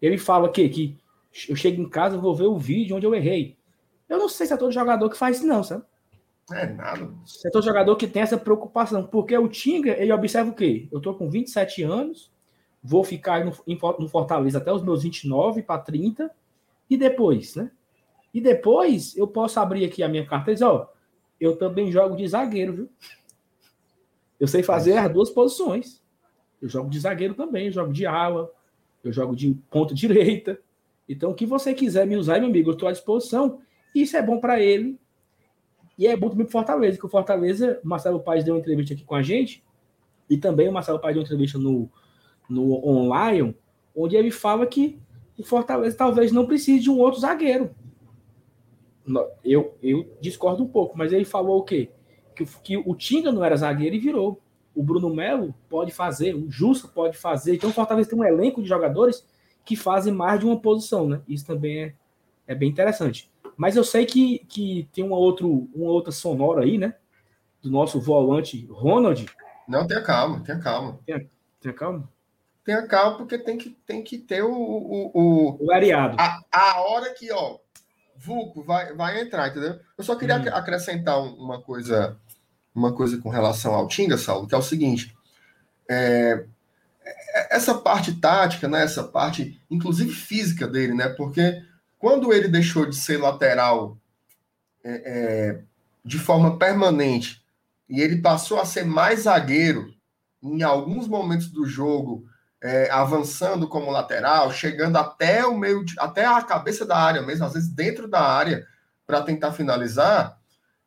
Ele 0.00 0.16
fala 0.16 0.50
que, 0.50 0.68
que 0.70 0.98
eu 1.48 1.54
chego 1.54 1.82
em 1.82 1.88
casa, 1.88 2.16
vou 2.16 2.34
ver 2.34 2.46
o 2.46 2.58
vídeo 2.58 2.96
onde 2.96 3.06
eu 3.06 3.14
errei. 3.14 3.58
Eu 4.08 4.18
não 4.18 4.28
sei 4.28 4.46
se 4.46 4.54
é 4.54 4.56
todo 4.56 4.72
jogador 4.72 5.10
que 5.10 5.18
faz 5.18 5.36
isso, 5.36 5.46
não, 5.46 5.62
sabe? 5.62 5.84
É 6.50 6.66
nada. 6.66 7.10
Setor 7.26 7.62
jogador 7.62 7.94
que 7.96 8.06
tem 8.06 8.22
essa 8.22 8.38
preocupação, 8.38 9.06
porque 9.06 9.36
o 9.36 9.48
Tinga, 9.48 9.92
ele 9.92 10.12
observa 10.12 10.50
o 10.50 10.54
quê? 10.54 10.88
Eu 10.90 10.98
tô 10.98 11.14
com 11.14 11.28
27 11.28 11.82
anos, 11.82 12.32
vou 12.82 13.04
ficar 13.04 13.44
no, 13.44 13.52
no 13.98 14.08
Fortaleza 14.08 14.56
até 14.56 14.72
os 14.72 14.82
meus 14.82 15.02
29 15.02 15.62
para 15.62 15.82
30, 15.82 16.30
e 16.88 16.96
depois, 16.96 17.54
né? 17.54 17.70
E 18.32 18.40
depois 18.40 19.14
eu 19.14 19.26
posso 19.26 19.60
abrir 19.60 19.84
aqui 19.84 20.02
a 20.02 20.08
minha 20.08 20.26
carta 20.26 20.50
e 20.50 20.54
dizer, 20.54 20.64
ó, 20.64 20.86
eu 21.40 21.56
também 21.56 21.92
jogo 21.92 22.16
de 22.16 22.26
zagueiro, 22.26 22.72
viu? 22.72 22.88
Eu 24.38 24.46
sei 24.46 24.62
fazer 24.62 24.96
as 24.96 25.12
duas 25.12 25.30
posições. 25.30 26.02
Eu 26.60 26.68
jogo 26.68 26.90
de 26.90 26.98
zagueiro 26.98 27.34
também, 27.34 27.66
eu 27.66 27.72
jogo 27.72 27.92
de 27.92 28.06
ala, 28.06 28.50
eu 29.02 29.12
jogo 29.12 29.34
de 29.34 29.54
ponta 29.70 29.94
direita. 29.94 30.60
Então, 31.08 31.30
o 31.30 31.34
que 31.34 31.46
você 31.46 31.72
quiser 31.72 32.06
me 32.06 32.16
usar, 32.16 32.38
meu 32.38 32.48
amigo, 32.48 32.70
eu 32.70 32.74
estou 32.74 32.88
à 32.88 32.92
disposição. 32.92 33.60
Isso 33.94 34.16
é 34.16 34.22
bom 34.22 34.38
para 34.38 34.60
ele. 34.60 34.98
E 35.98 36.06
é 36.06 36.16
bom 36.16 36.28
também 36.28 36.46
para 36.46 36.52
Fortaleza, 36.52 36.98
que 36.98 37.06
o 37.06 37.08
Fortaleza, 37.08 37.80
o 37.82 37.88
Marcelo 37.88 38.20
Paes 38.20 38.44
deu 38.44 38.54
uma 38.54 38.60
entrevista 38.60 38.94
aqui 38.94 39.04
com 39.04 39.16
a 39.16 39.22
gente, 39.22 39.64
e 40.30 40.36
também 40.36 40.68
o 40.68 40.72
Marcelo 40.72 41.00
Paes 41.00 41.14
deu 41.14 41.22
uma 41.22 41.26
entrevista 41.26 41.58
no, 41.58 41.90
no 42.48 42.72
online, 42.86 43.56
onde 43.96 44.14
ele 44.14 44.30
fala 44.30 44.64
que 44.64 44.96
o 45.36 45.42
Fortaleza 45.42 45.96
talvez 45.96 46.30
não 46.30 46.46
precise 46.46 46.78
de 46.80 46.90
um 46.90 46.98
outro 46.98 47.20
zagueiro. 47.20 47.74
Eu, 49.44 49.76
eu 49.82 50.16
discordo 50.20 50.62
um 50.62 50.68
pouco, 50.68 50.96
mas 50.96 51.12
ele 51.12 51.24
falou 51.24 51.58
o 51.58 51.62
quê? 51.62 51.90
Que, 52.34 52.44
que 52.62 52.76
o 52.76 52.94
Tinga 52.94 53.32
não 53.32 53.44
era 53.44 53.56
zagueiro 53.56 53.96
e 53.96 53.98
virou. 53.98 54.40
O 54.74 54.82
Bruno 54.82 55.12
Melo 55.12 55.54
pode 55.68 55.92
fazer, 55.92 56.34
o 56.34 56.50
Justo 56.50 56.88
pode 56.88 57.16
fazer. 57.16 57.54
Então 57.54 57.70
o 57.70 57.72
Fortaleza 57.72 58.10
tem 58.10 58.18
um 58.18 58.24
elenco 58.24 58.62
de 58.62 58.68
jogadores 58.68 59.26
que 59.64 59.74
fazem 59.74 60.12
mais 60.12 60.40
de 60.40 60.46
uma 60.46 60.60
posição, 60.60 61.08
né? 61.08 61.20
Isso 61.26 61.46
também 61.46 61.82
é, 61.82 61.94
é 62.46 62.54
bem 62.54 62.68
interessante. 62.68 63.30
Mas 63.56 63.76
eu 63.76 63.82
sei 63.82 64.06
que, 64.06 64.40
que 64.48 64.88
tem 64.92 65.04
uma, 65.04 65.16
outro, 65.16 65.68
uma 65.74 65.90
outra 65.90 66.12
sonora 66.12 66.62
aí, 66.62 66.78
né? 66.78 66.94
Do 67.60 67.70
nosso 67.70 68.00
volante 68.00 68.66
Ronald. 68.70 69.26
Não, 69.66 69.86
tenha 69.86 70.02
calma, 70.02 70.40
tenha 70.44 70.60
calma. 70.60 71.00
Tenha, 71.04 71.28
tenha 71.60 71.74
calma 71.74 72.08
tenha 72.68 72.86
calma, 72.86 73.16
porque 73.16 73.38
tem 73.38 73.56
que, 73.56 73.70
tem 73.86 74.02
que 74.02 74.18
ter 74.18 74.42
o. 74.42 74.52
O, 74.52 75.10
o, 75.14 75.66
o 75.66 75.72
areado. 75.72 76.18
A, 76.20 76.38
a 76.52 76.82
hora 76.82 77.14
que, 77.14 77.32
ó, 77.32 77.56
Vulco 78.18 78.62
vai, 78.62 78.92
vai 78.94 79.20
entrar, 79.20 79.48
entendeu? 79.48 79.78
Eu 79.96 80.04
só 80.04 80.16
queria 80.16 80.36
hum. 80.38 80.44
acrescentar 80.52 81.20
uma 81.22 81.60
coisa 81.60 82.18
uma 82.74 82.92
coisa 82.92 83.18
com 83.18 83.28
relação 83.28 83.74
ao 83.74 83.88
Tinga, 83.88 84.16
Saulo, 84.16 84.46
que 84.46 84.54
é 84.54 84.58
o 84.58 84.62
seguinte. 84.62 85.14
É, 85.88 86.44
é, 87.04 87.56
essa 87.56 87.74
parte 87.74 88.14
tática, 88.14 88.68
né, 88.68 88.84
essa 88.84 89.02
parte, 89.02 89.60
inclusive 89.70 90.12
física 90.12 90.66
dele, 90.66 90.94
né, 90.94 91.08
porque 91.08 91.60
quando 91.98 92.32
ele 92.32 92.48
deixou 92.48 92.86
de 92.86 92.94
ser 92.94 93.18
lateral 93.18 93.98
é, 94.84 95.02
é, 95.04 95.60
de 96.04 96.18
forma 96.18 96.56
permanente 96.56 97.42
e 97.88 98.00
ele 98.00 98.22
passou 98.22 98.60
a 98.60 98.64
ser 98.64 98.84
mais 98.84 99.20
zagueiro 99.20 99.92
em 100.42 100.62
alguns 100.62 101.08
momentos 101.08 101.48
do 101.48 101.66
jogo, 101.66 102.24
é, 102.62 102.90
avançando 102.90 103.68
como 103.68 103.90
lateral, 103.90 104.52
chegando 104.52 104.96
até 104.96 105.46
o 105.46 105.56
meio, 105.56 105.84
até 105.98 106.24
a 106.24 106.42
cabeça 106.42 106.84
da 106.84 106.96
área 106.96 107.22
mesmo, 107.22 107.44
às 107.44 107.54
vezes 107.54 107.68
dentro 107.68 108.08
da 108.08 108.20
área, 108.20 108.66
para 109.06 109.22
tentar 109.22 109.52
finalizar, 109.52 110.38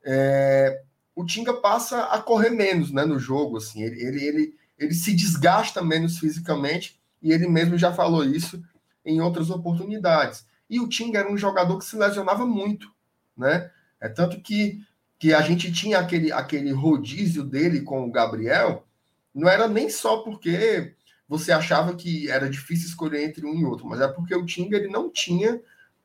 é, 0.04 0.82
o 1.16 1.26
Tinga 1.26 1.54
passa 1.54 2.06
a 2.06 2.22
correr 2.22 2.50
menos 2.50 2.92
né, 2.92 3.06
no 3.06 3.20
jogo. 3.20 3.58
Assim, 3.58 3.84
ele, 3.84 4.02
ele, 4.02 4.24
ele, 4.24 4.56
ele 4.78 4.94
se 4.94 5.14
desgasta 5.14 5.82
menos 5.82 6.20
fisicamente, 6.20 7.00
e 7.22 7.32
ele 7.32 7.48
mesmo 7.48 7.78
já 7.78 7.94
falou 7.94 8.24
isso 8.24 8.62
em 9.06 9.22
outras 9.22 9.50
oportunidades. 9.50 10.46
E 10.70 10.80
o 10.80 10.88
Tinga 10.88 11.20
era 11.20 11.32
um 11.32 11.38
jogador 11.38 11.78
que 11.78 11.86
se 11.86 11.96
lesionava 11.96 12.46
muito, 12.46 12.92
né? 13.36 13.70
É 14.00 14.10
tanto 14.10 14.42
que, 14.42 14.84
que 15.20 15.34
a 15.34 15.42
gente 15.42 15.72
tinha 15.72 16.00
aquele, 16.00 16.32
aquele 16.32 16.72
rodízio 16.72 17.44
dele 17.44 17.82
com 17.82 18.06
o 18.06 18.12
Gabriel, 18.12 18.86
não 19.34 19.48
era 19.48 19.68
nem 19.68 19.90
só 19.90 20.18
porque 20.18 20.96
você 21.32 21.54
achava 21.54 21.96
que 21.96 22.30
era 22.30 22.50
difícil 22.50 22.90
escolher 22.90 23.24
entre 23.24 23.46
um 23.46 23.56
e 23.56 23.64
outro, 23.64 23.88
mas 23.88 24.02
é 24.02 24.08
porque 24.10 24.36
o 24.36 24.46
Tinga 24.46 24.76
ele 24.76 24.90
não 24.90 25.10
tinha 25.10 25.62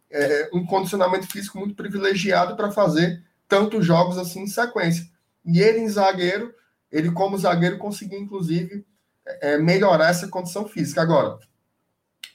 é, 0.09 0.49
um 0.53 0.65
condicionamento 0.65 1.27
físico 1.27 1.59
muito 1.59 1.75
privilegiado 1.75 2.55
para 2.55 2.71
fazer 2.71 3.25
tantos 3.49 3.85
jogos 3.85 4.19
assim 4.19 4.43
em 4.43 4.47
sequência. 4.47 5.05
E 5.45 5.59
ele 5.59 5.81
em 5.81 5.89
zagueiro, 5.89 6.55
ele 6.93 7.11
como 7.11 7.37
zagueiro 7.37 7.77
conseguiu 7.77 8.21
inclusive 8.21 8.87
é, 9.41 9.59
melhorar 9.59 10.11
essa 10.11 10.29
condição 10.29 10.69
física. 10.69 11.03
Agora, 11.03 11.41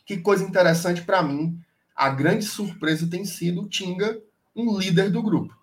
que 0.05 0.17
coisa 0.17 0.43
interessante 0.43 1.01
para 1.03 1.23
mim, 1.23 1.57
a 1.95 2.09
grande 2.09 2.43
surpresa 2.43 3.09
tem 3.09 3.23
sido 3.23 3.61
o 3.61 3.69
Tinga 3.69 4.21
um 4.53 4.77
líder 4.77 5.09
do 5.09 5.23
grupo. 5.23 5.57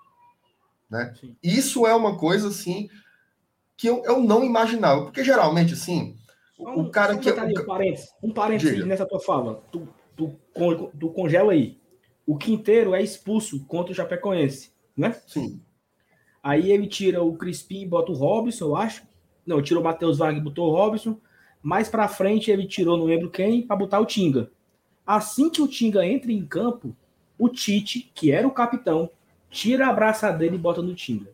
Né? 0.88 1.12
Isso 1.42 1.86
é 1.86 1.94
uma 1.94 2.16
coisa 2.16 2.48
assim 2.48 2.88
que 3.76 3.86
eu, 3.86 4.02
eu 4.06 4.18
não 4.18 4.42
imaginava, 4.42 5.02
porque 5.02 5.22
geralmente 5.22 5.74
assim 5.74 6.17
um, 6.58 6.80
o 6.82 6.90
cara 6.90 7.16
que. 7.16 7.30
Detalhe, 7.30 7.58
um 7.58 7.64
parênteses, 7.64 8.08
um 8.22 8.32
parênteses 8.32 8.84
nessa 8.84 9.06
tua 9.06 9.20
fala. 9.20 9.62
Tu, 9.70 9.86
tu, 10.16 10.36
tu, 10.98 11.10
congela 11.10 11.52
aí. 11.52 11.78
O 12.26 12.36
Quinteiro 12.36 12.94
é 12.94 13.02
expulso 13.02 13.64
contra 13.66 13.92
o 13.92 13.94
Chapecoense, 13.94 14.72
né? 14.96 15.16
Sim. 15.26 15.60
Aí 16.42 16.70
ele 16.70 16.86
tira 16.86 17.22
o 17.22 17.36
Crispim 17.36 17.82
e 17.82 17.86
bota 17.86 18.12
o 18.12 18.14
Robson, 18.14 18.66
eu 18.66 18.76
acho. 18.76 19.02
Não, 19.46 19.62
tirou 19.62 19.82
o 19.82 19.84
Matheus 19.84 20.18
Wagner 20.18 20.40
e 20.40 20.44
botou 20.44 20.68
o 20.68 20.72
Robson. 20.72 21.18
Mais 21.62 21.88
pra 21.88 22.08
frente 22.08 22.50
ele 22.50 22.66
tirou, 22.66 22.96
não 22.96 23.06
lembro 23.06 23.30
quem, 23.30 23.62
para 23.62 23.76
botar 23.76 24.00
o 24.00 24.06
Tinga. 24.06 24.50
Assim 25.06 25.48
que 25.48 25.62
o 25.62 25.68
Tinga 25.68 26.06
entra 26.06 26.30
em 26.30 26.44
campo, 26.44 26.94
o 27.38 27.48
Tite, 27.48 28.10
que 28.14 28.30
era 28.30 28.46
o 28.46 28.52
capitão, 28.52 29.10
tira 29.50 29.88
a 29.88 29.92
braçadeira 29.92 30.54
e 30.54 30.58
bota 30.58 30.82
no 30.82 30.94
Tinga. 30.94 31.30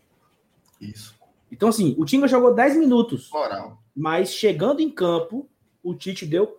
Isso. 0.80 1.13
Então, 1.55 1.68
assim, 1.68 1.94
o 1.96 2.05
Tinga 2.05 2.26
jogou 2.26 2.52
10 2.52 2.76
minutos. 2.76 3.30
Moral. 3.30 3.78
Mas 3.94 4.34
chegando 4.34 4.80
em 4.80 4.90
campo, 4.90 5.48
o 5.82 5.94
Tite 5.94 6.26
deu. 6.26 6.59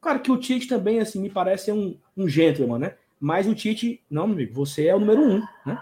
Claro 0.00 0.18
que 0.18 0.32
o 0.32 0.36
Tite 0.36 0.66
também, 0.66 0.98
assim, 0.98 1.20
me 1.20 1.30
parece 1.30 1.70
um, 1.70 1.96
um 2.16 2.28
gentleman, 2.28 2.78
né? 2.78 2.96
Mas 3.20 3.46
o 3.46 3.54
Tite, 3.54 4.02
não, 4.10 4.26
meu 4.26 4.34
amigo, 4.34 4.52
você 4.52 4.88
é 4.88 4.96
o 4.96 4.98
número 4.98 5.22
um, 5.22 5.42
né? 5.64 5.80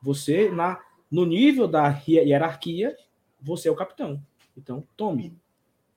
Você, 0.00 0.48
na, 0.48 0.80
no 1.10 1.26
nível 1.26 1.68
da 1.68 2.00
hierarquia, 2.08 2.96
você 3.42 3.68
é 3.68 3.70
o 3.70 3.76
capitão. 3.76 4.22
Então, 4.56 4.82
tome. 4.96 5.36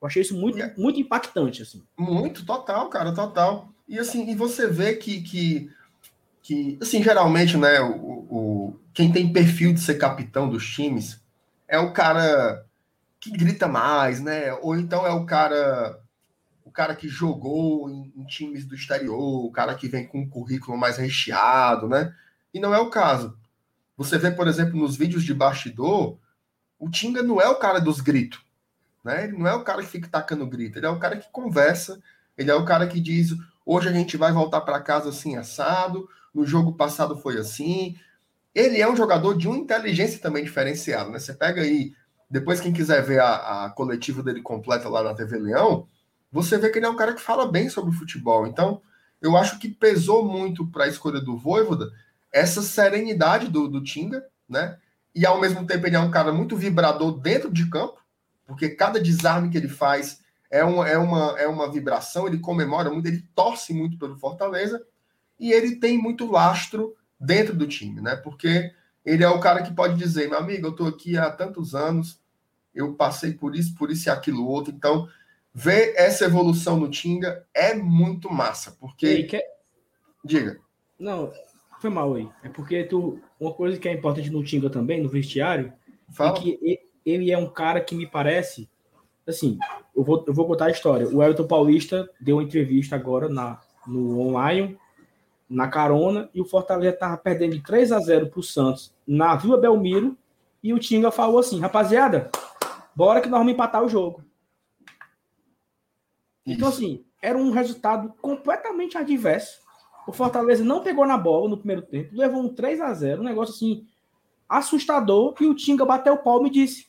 Eu 0.00 0.06
achei 0.06 0.20
isso 0.20 0.36
muito, 0.36 0.60
é. 0.60 0.74
muito 0.76 1.00
impactante, 1.00 1.62
assim. 1.62 1.82
Muito, 1.96 2.44
total, 2.44 2.90
cara, 2.90 3.14
total. 3.14 3.70
E 3.88 3.98
assim, 3.98 4.30
e 4.30 4.34
você 4.34 4.66
vê 4.66 4.96
que, 4.96 5.22
que, 5.22 5.70
que 6.42 6.78
assim, 6.82 7.02
geralmente, 7.02 7.56
né, 7.56 7.80
o, 7.80 7.94
o, 7.94 8.80
quem 8.92 9.10
tem 9.10 9.32
perfil 9.32 9.72
de 9.72 9.80
ser 9.80 9.94
capitão 9.94 10.50
dos 10.50 10.68
times 10.68 11.21
é 11.72 11.78
o 11.78 11.90
cara 11.90 12.66
que 13.18 13.30
grita 13.30 13.66
mais, 13.66 14.20
né? 14.20 14.52
Ou 14.60 14.76
então 14.76 15.06
é 15.06 15.10
o 15.10 15.24
cara 15.24 15.98
o 16.66 16.70
cara 16.70 16.94
que 16.94 17.08
jogou 17.08 17.88
em, 17.88 18.12
em, 18.14 18.24
times 18.26 18.66
do 18.66 18.74
exterior, 18.74 19.46
o 19.46 19.50
cara 19.50 19.74
que 19.74 19.88
vem 19.88 20.06
com 20.06 20.20
um 20.20 20.28
currículo 20.28 20.76
mais 20.76 20.98
recheado, 20.98 21.88
né? 21.88 22.14
E 22.52 22.60
não 22.60 22.74
é 22.74 22.78
o 22.78 22.90
caso. 22.90 23.38
Você 23.96 24.18
vê, 24.18 24.30
por 24.30 24.46
exemplo, 24.46 24.78
nos 24.78 24.96
vídeos 24.96 25.24
de 25.24 25.32
bastidor, 25.32 26.18
o 26.78 26.90
Tinga 26.90 27.22
não 27.22 27.40
é 27.40 27.48
o 27.48 27.56
cara 27.56 27.80
dos 27.80 28.00
gritos, 28.00 28.40
né? 29.02 29.24
Ele 29.24 29.38
não 29.38 29.46
é 29.46 29.54
o 29.54 29.64
cara 29.64 29.82
que 29.82 29.88
fica 29.88 30.08
tacando 30.08 30.46
grito, 30.46 30.78
ele 30.78 30.86
é 30.86 30.90
o 30.90 30.98
cara 30.98 31.16
que 31.16 31.30
conversa, 31.32 32.02
ele 32.36 32.50
é 32.50 32.54
o 32.54 32.66
cara 32.66 32.86
que 32.86 33.00
diz: 33.00 33.30
hoje 33.64 33.88
a 33.88 33.92
gente 33.92 34.18
vai 34.18 34.30
voltar 34.30 34.60
para 34.60 34.80
casa 34.80 35.08
assim 35.08 35.36
assado, 35.36 36.06
no 36.34 36.44
jogo 36.44 36.74
passado 36.74 37.16
foi 37.16 37.38
assim. 37.38 37.96
Ele 38.54 38.80
é 38.80 38.90
um 38.90 38.96
jogador 38.96 39.36
de 39.36 39.48
uma 39.48 39.56
inteligência 39.56 40.20
também 40.20 40.44
diferenciada, 40.44 41.10
né? 41.10 41.18
Você 41.18 41.32
pega 41.32 41.62
aí 41.62 41.92
depois, 42.32 42.62
quem 42.62 42.72
quiser 42.72 43.02
ver 43.02 43.20
a, 43.20 43.66
a 43.66 43.70
coletiva 43.70 44.22
dele 44.22 44.40
completa 44.40 44.88
lá 44.88 45.02
na 45.02 45.12
TV 45.12 45.38
Leão, 45.38 45.86
você 46.32 46.56
vê 46.56 46.70
que 46.70 46.78
ele 46.78 46.86
é 46.86 46.88
um 46.88 46.96
cara 46.96 47.12
que 47.12 47.20
fala 47.20 47.46
bem 47.46 47.68
sobre 47.68 47.92
futebol. 47.92 48.46
Então, 48.46 48.80
eu 49.20 49.36
acho 49.36 49.58
que 49.58 49.68
pesou 49.68 50.24
muito 50.24 50.66
para 50.66 50.84
a 50.84 50.88
escolha 50.88 51.20
do 51.20 51.36
Voivoda 51.36 51.90
essa 52.32 52.62
serenidade 52.62 53.48
do, 53.48 53.68
do 53.68 53.84
Tinga, 53.84 54.24
né? 54.48 54.78
E 55.14 55.26
ao 55.26 55.38
mesmo 55.38 55.66
tempo 55.66 55.86
ele 55.86 55.94
é 55.94 56.00
um 56.00 56.10
cara 56.10 56.32
muito 56.32 56.56
vibrador 56.56 57.20
dentro 57.20 57.52
de 57.52 57.68
campo, 57.68 58.00
porque 58.46 58.70
cada 58.70 58.98
desarme 58.98 59.50
que 59.50 59.58
ele 59.58 59.68
faz 59.68 60.22
é 60.50 60.60
é 60.60 60.98
uma, 60.98 61.38
é 61.38 61.46
uma 61.46 61.70
vibração, 61.70 62.26
ele 62.26 62.38
comemora 62.38 62.90
muito, 62.90 63.06
ele 63.06 63.28
torce 63.34 63.74
muito 63.74 63.98
pelo 63.98 64.16
Fortaleza 64.16 64.82
e 65.38 65.52
ele 65.52 65.76
tem 65.76 65.98
muito 65.98 66.30
lastro 66.30 66.94
dentro 67.22 67.54
do 67.54 67.66
time, 67.66 68.00
né? 68.00 68.16
Porque 68.16 68.72
ele 69.04 69.22
é 69.22 69.28
o 69.28 69.40
cara 69.40 69.62
que 69.62 69.72
pode 69.72 69.96
dizer, 69.96 70.28
meu 70.28 70.38
amigo, 70.38 70.66
eu 70.66 70.70
estou 70.72 70.86
aqui 70.86 71.16
há 71.16 71.30
tantos 71.30 71.74
anos, 71.74 72.20
eu 72.74 72.94
passei 72.94 73.32
por 73.32 73.54
isso, 73.54 73.74
por 73.74 73.90
isso 73.90 74.08
e 74.08 74.10
aquilo 74.10 74.46
outro. 74.46 74.72
Então, 74.74 75.08
ver 75.54 75.94
essa 75.96 76.24
evolução 76.24 76.78
no 76.78 76.90
Tinga 76.90 77.46
é 77.54 77.74
muito 77.74 78.30
massa, 78.30 78.76
porque. 78.78 79.06
Ei. 79.06 79.28
Diga. 80.24 80.58
Não, 80.98 81.32
foi 81.80 81.90
mal 81.90 82.14
aí. 82.14 82.28
É 82.44 82.48
porque 82.48 82.84
tu, 82.84 83.20
uma 83.40 83.52
coisa 83.52 83.78
que 83.78 83.88
é 83.88 83.92
importante 83.92 84.30
no 84.30 84.44
Tinga 84.44 84.70
também, 84.70 85.02
no 85.02 85.08
vestiário, 85.08 85.72
é 86.08 86.12
Fala. 86.12 86.38
é 86.38 86.40
que 86.40 86.80
ele 87.04 87.30
é 87.30 87.38
um 87.38 87.48
cara 87.48 87.80
que 87.80 87.94
me 87.94 88.06
parece. 88.06 88.70
Assim, 89.26 89.58
eu 89.94 90.02
vou, 90.02 90.24
eu 90.26 90.34
vou 90.34 90.46
contar 90.46 90.66
a 90.66 90.70
história. 90.70 91.08
O 91.08 91.22
Elton 91.22 91.46
Paulista 91.46 92.08
deu 92.20 92.36
uma 92.36 92.42
entrevista 92.42 92.96
agora 92.96 93.28
na, 93.28 93.60
no 93.86 94.18
online, 94.20 94.78
na 95.52 95.68
carona, 95.68 96.30
e 96.32 96.40
o 96.40 96.46
Fortaleza 96.46 96.94
estava 96.94 97.16
perdendo 97.18 97.52
de 97.52 97.62
3 97.62 97.92
a 97.92 98.00
0 98.00 98.28
para 98.28 98.40
o 98.40 98.42
Santos 98.42 98.92
na 99.06 99.36
Vila 99.36 99.58
Belmiro 99.58 100.16
E 100.62 100.72
o 100.72 100.78
Tinga 100.78 101.10
falou 101.10 101.38
assim: 101.38 101.60
rapaziada, 101.60 102.30
bora 102.96 103.20
que 103.20 103.28
nós 103.28 103.38
vamos 103.38 103.52
empatar 103.52 103.84
o 103.84 103.88
jogo. 103.88 104.24
Isso. 106.46 106.56
Então, 106.56 106.68
assim, 106.68 107.04
era 107.20 107.36
um 107.36 107.50
resultado 107.50 108.14
completamente 108.20 108.96
adverso. 108.96 109.60
O 110.06 110.12
Fortaleza 110.12 110.64
não 110.64 110.82
pegou 110.82 111.06
na 111.06 111.18
bola 111.18 111.50
no 111.50 111.58
primeiro 111.58 111.82
tempo, 111.82 112.16
levou 112.16 112.42
um 112.42 112.48
3 112.48 112.80
a 112.80 112.92
0 112.94 113.20
um 113.20 113.24
negócio 113.24 113.54
assim 113.54 113.86
assustador. 114.48 115.34
E 115.38 115.46
o 115.46 115.54
Tinga 115.54 115.84
bateu 115.84 116.14
o 116.14 116.22
palmo 116.22 116.46
e 116.46 116.50
disse: 116.50 116.86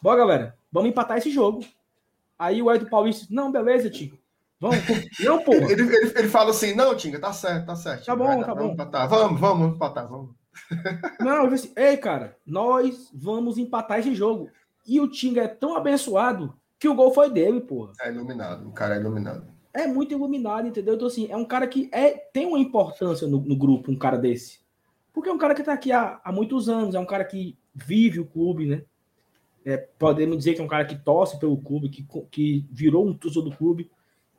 Bora, 0.00 0.18
galera, 0.18 0.58
vamos 0.70 0.90
empatar 0.90 1.18
esse 1.18 1.30
jogo. 1.30 1.64
Aí 2.38 2.62
o 2.62 2.70
Edu 2.70 2.88
Paulista, 2.88 3.26
não, 3.30 3.50
beleza, 3.50 3.90
Tinga. 3.90 4.16
Vamos, 4.60 4.78
não, 5.20 5.42
pô. 5.42 5.52
Ele, 5.52 5.82
ele, 5.82 6.12
ele, 6.16 6.28
fala 6.28 6.50
assim: 6.50 6.74
não, 6.74 6.96
Tinga, 6.96 7.20
tá 7.20 7.32
certo, 7.32 7.66
tá 7.66 7.76
certo. 7.76 8.06
Tá 8.06 8.16
bom, 8.16 8.42
tá 8.42 8.54
bom. 8.54 8.72
Empatar. 8.72 9.08
Vamos, 9.08 9.40
vamos 9.40 9.74
empatar, 9.74 10.08
vamos. 10.08 10.34
Não, 11.20 11.44
eu 11.44 11.50
disse, 11.50 11.72
ei, 11.76 11.98
cara, 11.98 12.36
nós 12.46 13.10
vamos 13.12 13.58
empatar 13.58 13.98
esse 13.98 14.14
jogo. 14.14 14.50
E 14.86 15.00
o 15.00 15.08
Tinga 15.08 15.42
é 15.42 15.48
tão 15.48 15.76
abençoado 15.76 16.54
que 16.78 16.88
o 16.88 16.94
gol 16.94 17.12
foi 17.12 17.30
dele, 17.30 17.60
porra. 17.60 17.92
É 18.00 18.10
iluminado, 18.10 18.68
o 18.68 18.72
cara 18.72 18.96
é 18.96 19.00
iluminado. 19.00 19.46
É 19.72 19.86
muito 19.86 20.12
iluminado, 20.12 20.66
entendeu? 20.66 20.94
Então, 20.94 21.08
assim, 21.08 21.30
é 21.30 21.36
um 21.36 21.44
cara 21.44 21.66
que 21.66 21.90
é, 21.92 22.12
tem 22.12 22.46
uma 22.46 22.58
importância 22.58 23.26
no, 23.26 23.40
no 23.40 23.56
grupo, 23.56 23.90
um 23.90 23.98
cara 23.98 24.16
desse. 24.16 24.60
Porque 25.12 25.28
é 25.28 25.32
um 25.32 25.38
cara 25.38 25.54
que 25.54 25.62
tá 25.62 25.72
aqui 25.72 25.92
há, 25.92 26.20
há 26.24 26.32
muitos 26.32 26.68
anos, 26.68 26.94
é 26.94 26.98
um 26.98 27.06
cara 27.06 27.24
que 27.24 27.58
vive 27.74 28.20
o 28.20 28.26
clube, 28.26 28.66
né? 28.66 28.82
É, 29.64 29.76
podemos 29.76 30.38
dizer 30.38 30.54
que 30.54 30.60
é 30.60 30.64
um 30.64 30.68
cara 30.68 30.84
que 30.84 30.96
torce 30.96 31.38
pelo 31.38 31.58
clube, 31.58 31.88
que, 31.88 32.06
que 32.30 32.64
virou 32.70 33.06
um 33.06 33.12
torcedor 33.12 33.50
do 33.50 33.56
clube. 33.56 33.90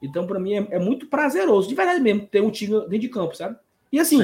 Então, 0.02 0.28
para 0.28 0.40
mim, 0.40 0.54
é, 0.54 0.68
é, 0.72 0.80
muito 0.80 1.08
prazeroso, 1.08 1.68
de 1.68 1.76
verdade 1.76 2.00
mesmo, 2.00 2.28
ter 2.28 2.42
um 2.42 2.52
Tinga 2.52 2.82
dentro 2.82 3.00
de 3.00 3.10
campo, 3.10 3.36
sabe? 3.36 3.58
E 3.92 4.00
assim, 4.00 4.20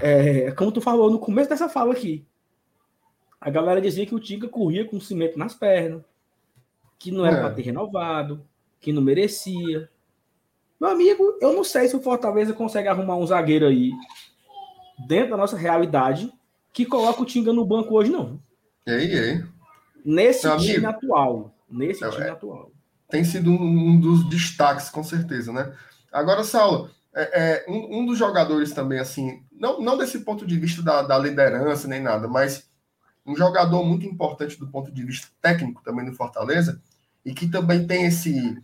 é, 0.00 0.50
como 0.52 0.72
tu 0.72 0.80
falou 0.80 1.10
no 1.10 1.18
começo 1.18 1.48
dessa 1.48 1.68
fala 1.68 1.92
aqui, 1.92 2.26
a 3.40 3.50
galera 3.50 3.80
dizia 3.80 4.06
que 4.06 4.14
o 4.14 4.20
Tinga 4.20 4.48
corria 4.48 4.84
com 4.84 4.98
cimento 4.98 5.38
nas 5.38 5.54
pernas, 5.54 6.02
que 6.98 7.10
não 7.10 7.24
era 7.24 7.36
é. 7.36 7.40
para 7.40 7.54
ter 7.54 7.62
renovado, 7.62 8.44
que 8.80 8.92
não 8.92 9.02
merecia. 9.02 9.88
Meu 10.80 10.90
amigo, 10.90 11.38
eu 11.40 11.52
não 11.52 11.62
sei 11.62 11.88
se 11.88 11.96
o 11.96 12.02
Fortaleza 12.02 12.52
consegue 12.52 12.88
arrumar 12.88 13.16
um 13.16 13.26
zagueiro 13.26 13.66
aí 13.66 13.92
dentro 15.06 15.30
da 15.30 15.36
nossa 15.36 15.56
realidade 15.56 16.32
que 16.72 16.84
coloca 16.84 17.22
o 17.22 17.26
Tinga 17.26 17.52
no 17.52 17.64
banco 17.64 17.94
hoje, 17.94 18.10
não. 18.10 18.40
Ei, 18.86 19.12
ei. 19.12 19.44
Nesse 20.04 20.46
Meu 20.46 20.56
time 20.58 20.74
amigo, 20.74 20.86
atual. 20.88 21.54
Nesse 21.68 22.04
é, 22.04 22.10
time 22.10 22.24
é, 22.24 22.30
atual. 22.30 22.70
Tem 23.08 23.24
sido 23.24 23.50
um, 23.50 23.98
dos 24.00 24.28
destaques, 24.28 24.88
com 24.88 25.04
certeza, 25.04 25.52
né? 25.52 25.72
Agora, 26.12 26.42
Saulo, 26.42 26.90
é, 27.14 27.40
é 27.40 27.70
um, 27.70 28.00
um, 28.00 28.06
dos 28.06 28.18
jogadores 28.18 28.72
também, 28.72 28.98
assim, 28.98 29.44
não, 29.52 29.80
não 29.80 29.96
desse 29.96 30.20
ponto 30.20 30.46
de 30.46 30.58
vista 30.58 30.82
da, 30.82 31.02
da 31.02 31.18
liderança 31.18 31.86
nem 31.86 32.00
nada, 32.00 32.26
mas 32.26 32.68
um 33.24 33.36
jogador 33.36 33.84
muito 33.84 34.06
importante 34.06 34.58
do 34.58 34.68
ponto 34.68 34.92
de 34.92 35.04
vista 35.04 35.28
técnico 35.40 35.82
também 35.82 36.06
no 36.06 36.14
Fortaleza, 36.14 36.80
e 37.24 37.34
que 37.34 37.48
também 37.48 37.86
tem 37.86 38.06
esse, 38.06 38.56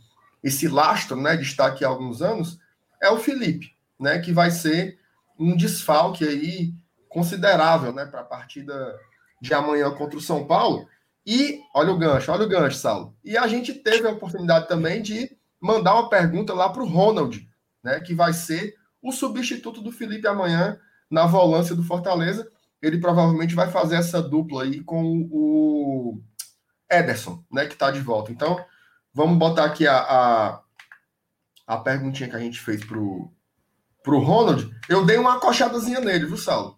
esse 0.43 0.68
lastro, 0.68 1.20
né, 1.20 1.36
de 1.36 1.43
estar 1.43 1.66
aqui 1.66 1.84
há 1.84 1.88
alguns 1.88 2.22
anos, 2.22 2.61
é 3.01 3.11
o 3.11 3.18
Felipe, 3.18 3.74
né, 3.99 4.20
que 4.20 4.32
vai 4.32 4.51
ser 4.51 4.99
um 5.38 5.57
desfalque 5.57 6.24
aí 6.24 6.72
considerável, 7.09 7.93
né, 7.93 8.07
para 8.07 8.20
a 8.20 8.24
partida 8.24 8.97
de 9.40 9.53
amanhã 9.53 9.90
contra 9.90 10.16
o 10.16 10.22
São 10.22 10.47
Paulo. 10.47 10.88
E 11.25 11.61
olha 11.75 11.93
o 11.93 11.99
gancho, 11.99 12.33
olha 12.33 12.45
o 12.45 12.49
gancho, 12.49 12.79
Saulo. 12.79 13.16
E 13.25 13.37
a 13.37 13.47
gente 13.47 13.73
teve 13.75 14.07
a 14.09 14.12
oportunidade 14.12 14.68
também 14.68 15.01
de 15.01 15.37
mandar 15.61 15.95
uma 15.95 16.09
pergunta 16.09 16.53
lá 16.53 16.68
para 16.68 16.83
o 16.83 16.89
Ronald, 16.89 17.49
né, 17.83 18.01
que 18.01 18.14
vai 18.14 18.33
ser 18.33 18.75
o 19.01 19.12
substituto 19.12 19.81
do 19.81 19.93
Felipe 19.93 20.27
amanhã 20.27 20.79
na 21.11 21.27
volância 21.27 21.75
do 21.75 21.83
Fortaleza 21.83 22.51
ele 22.83 22.99
provavelmente 22.99 23.55
vai 23.55 23.70
fazer 23.70 23.95
essa 23.95 24.20
dupla 24.20 24.64
aí 24.64 24.83
com 24.83 25.29
o 25.31 26.20
Ederson, 26.91 27.43
né, 27.51 27.66
que 27.66 27.75
está 27.75 27.93
de 27.93 28.01
volta. 28.01 28.33
Então, 28.33 28.62
vamos 29.14 29.39
botar 29.39 29.64
aqui 29.64 29.87
a, 29.87 29.99
a, 29.99 30.62
a 31.64 31.77
perguntinha 31.79 32.29
que 32.29 32.35
a 32.35 32.41
gente 32.41 32.61
fez 32.61 32.85
pro, 32.85 33.33
pro 34.03 34.18
Ronald. 34.18 34.68
Eu 34.89 35.07
dei 35.07 35.16
uma 35.16 35.37
acochadazinha 35.37 36.01
nele, 36.01 36.27
viu, 36.27 36.37
Saulo? 36.37 36.77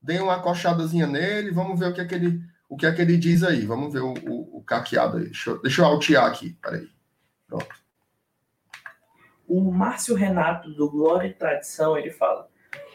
Dei 0.00 0.18
uma 0.18 0.36
acochadazinha 0.36 1.06
nele, 1.06 1.50
vamos 1.50 1.78
ver 1.78 1.90
o 1.90 1.94
que 1.94 2.00
é 2.00 2.06
que 2.06 2.14
ele, 2.14 2.40
o 2.68 2.76
que 2.76 2.86
é 2.86 2.92
que 2.92 3.02
ele 3.02 3.16
diz 3.16 3.42
aí. 3.42 3.64
Vamos 3.64 3.92
ver 3.92 4.02
o, 4.02 4.12
o, 4.12 4.58
o 4.58 4.62
caqueado 4.62 5.18
aí. 5.18 5.24
Deixa 5.24 5.50
eu, 5.50 5.62
deixa 5.62 5.82
eu 5.82 5.86
altear 5.86 6.26
aqui, 6.26 6.56
peraí. 6.60 6.88
Pronto. 7.46 7.76
O 9.46 9.72
Márcio 9.72 10.14
Renato, 10.14 10.70
do 10.74 10.90
Glória 10.90 11.28
e 11.28 11.34
Tradição, 11.34 11.96
ele 11.96 12.10
fala: 12.10 12.48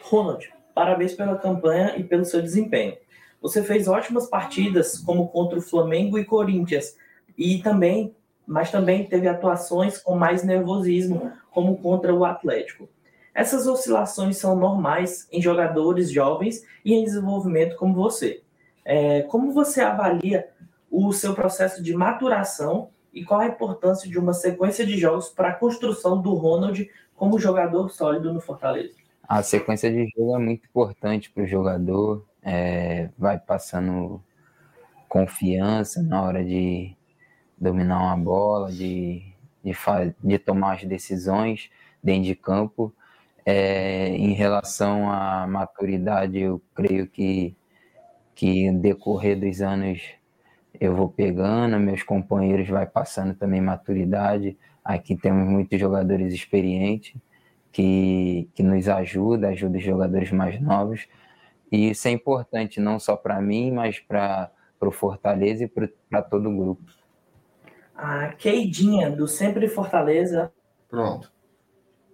Ronald, 0.03 0.53
Parabéns 0.73 1.13
pela 1.13 1.37
campanha 1.37 1.95
e 1.97 2.03
pelo 2.03 2.25
seu 2.25 2.41
desempenho. 2.41 2.97
Você 3.41 3.61
fez 3.61 3.87
ótimas 3.87 4.27
partidas, 4.27 4.97
como 4.97 5.27
contra 5.27 5.59
o 5.59 5.61
Flamengo 5.61 6.17
e 6.17 6.25
Corinthians, 6.25 6.95
e 7.37 7.59
também, 7.59 8.15
mas 8.47 8.71
também 8.71 9.05
teve 9.05 9.27
atuações 9.27 9.97
com 9.97 10.15
mais 10.15 10.43
nervosismo, 10.43 11.31
como 11.51 11.77
contra 11.77 12.13
o 12.13 12.25
Atlético. 12.25 12.89
Essas 13.35 13.67
oscilações 13.67 14.37
são 14.37 14.55
normais 14.55 15.27
em 15.31 15.41
jogadores 15.41 16.11
jovens 16.11 16.63
e 16.85 16.93
em 16.93 17.03
desenvolvimento 17.03 17.75
como 17.75 17.93
você. 17.93 18.42
É, 18.85 19.21
como 19.23 19.51
você 19.51 19.81
avalia 19.81 20.49
o 20.91 21.11
seu 21.11 21.33
processo 21.33 21.81
de 21.81 21.93
maturação 21.95 22.89
e 23.13 23.23
qual 23.23 23.39
a 23.39 23.47
importância 23.47 24.09
de 24.09 24.17
uma 24.17 24.33
sequência 24.33 24.85
de 24.85 24.97
jogos 24.97 25.29
para 25.29 25.49
a 25.49 25.53
construção 25.53 26.21
do 26.21 26.33
Ronald 26.33 26.89
como 27.15 27.39
jogador 27.39 27.89
sólido 27.89 28.33
no 28.33 28.41
Fortaleza? 28.41 28.93
A 29.27 29.41
sequência 29.41 29.91
de 29.91 30.07
jogo 30.15 30.35
é 30.35 30.39
muito 30.39 30.65
importante 30.65 31.29
para 31.29 31.43
o 31.43 31.47
jogador, 31.47 32.25
é, 32.41 33.09
vai 33.17 33.39
passando 33.39 34.21
confiança 35.07 36.01
na 36.01 36.21
hora 36.21 36.43
de 36.43 36.95
dominar 37.57 37.99
uma 37.99 38.17
bola, 38.17 38.71
de, 38.71 39.23
de, 39.63 39.73
de 40.23 40.39
tomar 40.39 40.73
as 40.73 40.83
decisões 40.83 41.69
dentro 42.03 42.23
de 42.23 42.35
campo. 42.35 42.93
É, 43.45 44.09
em 44.09 44.33
relação 44.33 45.11
à 45.11 45.45
maturidade, 45.47 46.39
eu 46.39 46.61
creio 46.73 47.07
que, 47.07 47.55
que 48.43 48.69
decorrer 48.73 49.39
dos 49.39 49.61
anos 49.61 50.01
eu 50.77 50.93
vou 50.93 51.07
pegando, 51.07 51.79
meus 51.79 52.03
companheiros 52.03 52.67
vai 52.67 52.85
passando 52.85 53.33
também 53.33 53.61
maturidade. 53.61 54.57
Aqui 54.83 55.15
temos 55.15 55.49
muitos 55.49 55.79
jogadores 55.79 56.33
experientes 56.33 57.15
que, 57.71 58.49
que 58.53 58.61
nos 58.61 58.89
ajuda, 58.89 59.47
ajuda 59.47 59.77
os 59.77 59.83
jogadores 59.83 60.29
mais 60.33 60.59
novos. 60.59 61.07
E 61.71 61.91
isso 61.91 62.05
é 62.09 62.11
importante 62.11 62.81
não 62.81 62.99
só 62.99 63.15
para 63.15 63.39
mim, 63.39 63.71
mas 63.71 63.99
para 64.01 64.51
o 64.81 64.91
Fortaleza 64.91 65.63
e 65.63 65.71
para 66.09 66.21
todo 66.21 66.49
o 66.49 66.57
grupo. 66.57 66.83
A 67.95 68.33
Keidinha, 68.33 69.09
do 69.09 69.25
Sempre 69.25 69.69
Fortaleza. 69.69 70.51
Pronto. 70.89 71.31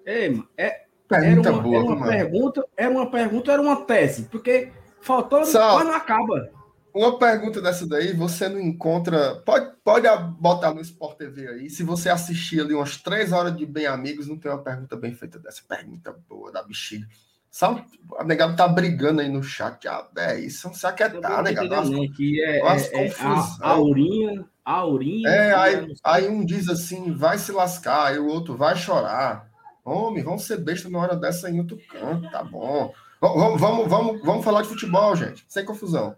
Ei, 0.06 0.40
é, 0.56 0.86
pergunta 1.08 1.50
era 1.50 1.58
uma, 1.58 1.64
boa, 1.64 1.76
era 1.76 1.86
uma 1.88 2.08
pergunta, 2.08 2.68
era 2.78 2.92
uma 2.92 3.10
pergunta, 3.10 3.52
era 3.52 3.62
uma 3.64 3.86
tese, 3.88 4.26
porque 4.26 4.72
faltou, 5.02 5.45
Só, 5.45 5.84
não 5.84 5.93
acaba. 5.93 6.50
Uma 6.93 7.20
pergunta 7.20 7.62
dessa 7.62 7.88
daí, 7.88 8.14
você 8.14 8.50
não 8.50 8.60
encontra. 8.60 9.36
Pode, 9.45 9.72
pode 9.84 10.08
botar 10.39 10.74
no 10.74 10.82
Sport 10.82 11.18
TV 11.18 11.47
aí. 11.47 11.70
Se 11.70 11.84
você 11.84 12.10
assistir 12.10 12.62
ali 12.62 12.74
umas 12.74 12.97
três 12.97 13.32
horas 13.32 13.56
de 13.56 13.66
Bem 13.66 13.86
Amigos, 13.86 14.28
não 14.28 14.38
tem 14.38 14.52
uma 14.52 14.64
pergunta 14.64 14.95
bem 14.95 15.14
feita 15.14 15.38
dessa. 15.38 15.62
Pergunta 15.68 16.16
boa 16.28 16.52
da 16.52 16.64
bexiga. 16.64 17.08
Sabe, 17.52 17.84
a 18.18 18.24
negada 18.24 18.56
tá 18.56 18.68
brigando 18.68 19.22
aí 19.22 19.30
no 19.30 19.41
chat. 19.41 19.88
Ah, 19.88 20.08
é 20.18 20.39
isso, 20.39 20.68
não 20.68 20.74
sei 20.74 20.91
que 20.91 21.04
é 21.04 21.10
tá, 21.10 21.41
negado. 21.41 21.89
Que 22.12 22.43
é, 22.43 22.60
é, 22.60 23.08
é 23.08 23.14
a, 23.62 23.70
Aurinha, 23.70 24.45
a 24.64 24.74
Aurinha. 24.74 25.28
É, 25.28 25.56
aí, 25.56 25.93
aí 26.04 26.30
um 26.30 26.45
diz 26.45 26.70
assim, 26.70 27.12
vai 27.12 27.39
se 27.39 27.52
lascar, 27.52 28.08
aí 28.08 28.20
o 28.20 28.28
outro 28.28 28.56
vai 28.56 28.76
chorar. 28.76 29.50
Homem, 29.84 30.24
vamos 30.24 30.43
ser 30.43 30.58
besta 30.58 30.89
na 30.89 31.00
hora 31.00 31.16
dessa 31.16 31.50
em 31.50 31.60
outro 31.60 31.80
canto, 31.89 32.30
tá 32.30 32.43
bom. 32.43 32.93
Vamos, 33.22 33.60
vamos, 33.60 33.88
vamos, 33.88 34.22
vamos 34.22 34.46
falar 34.46 34.62
de 34.62 34.70
futebol, 34.70 35.16
gente, 35.16 35.46
sem 35.48 35.66
confusão. 35.66 36.16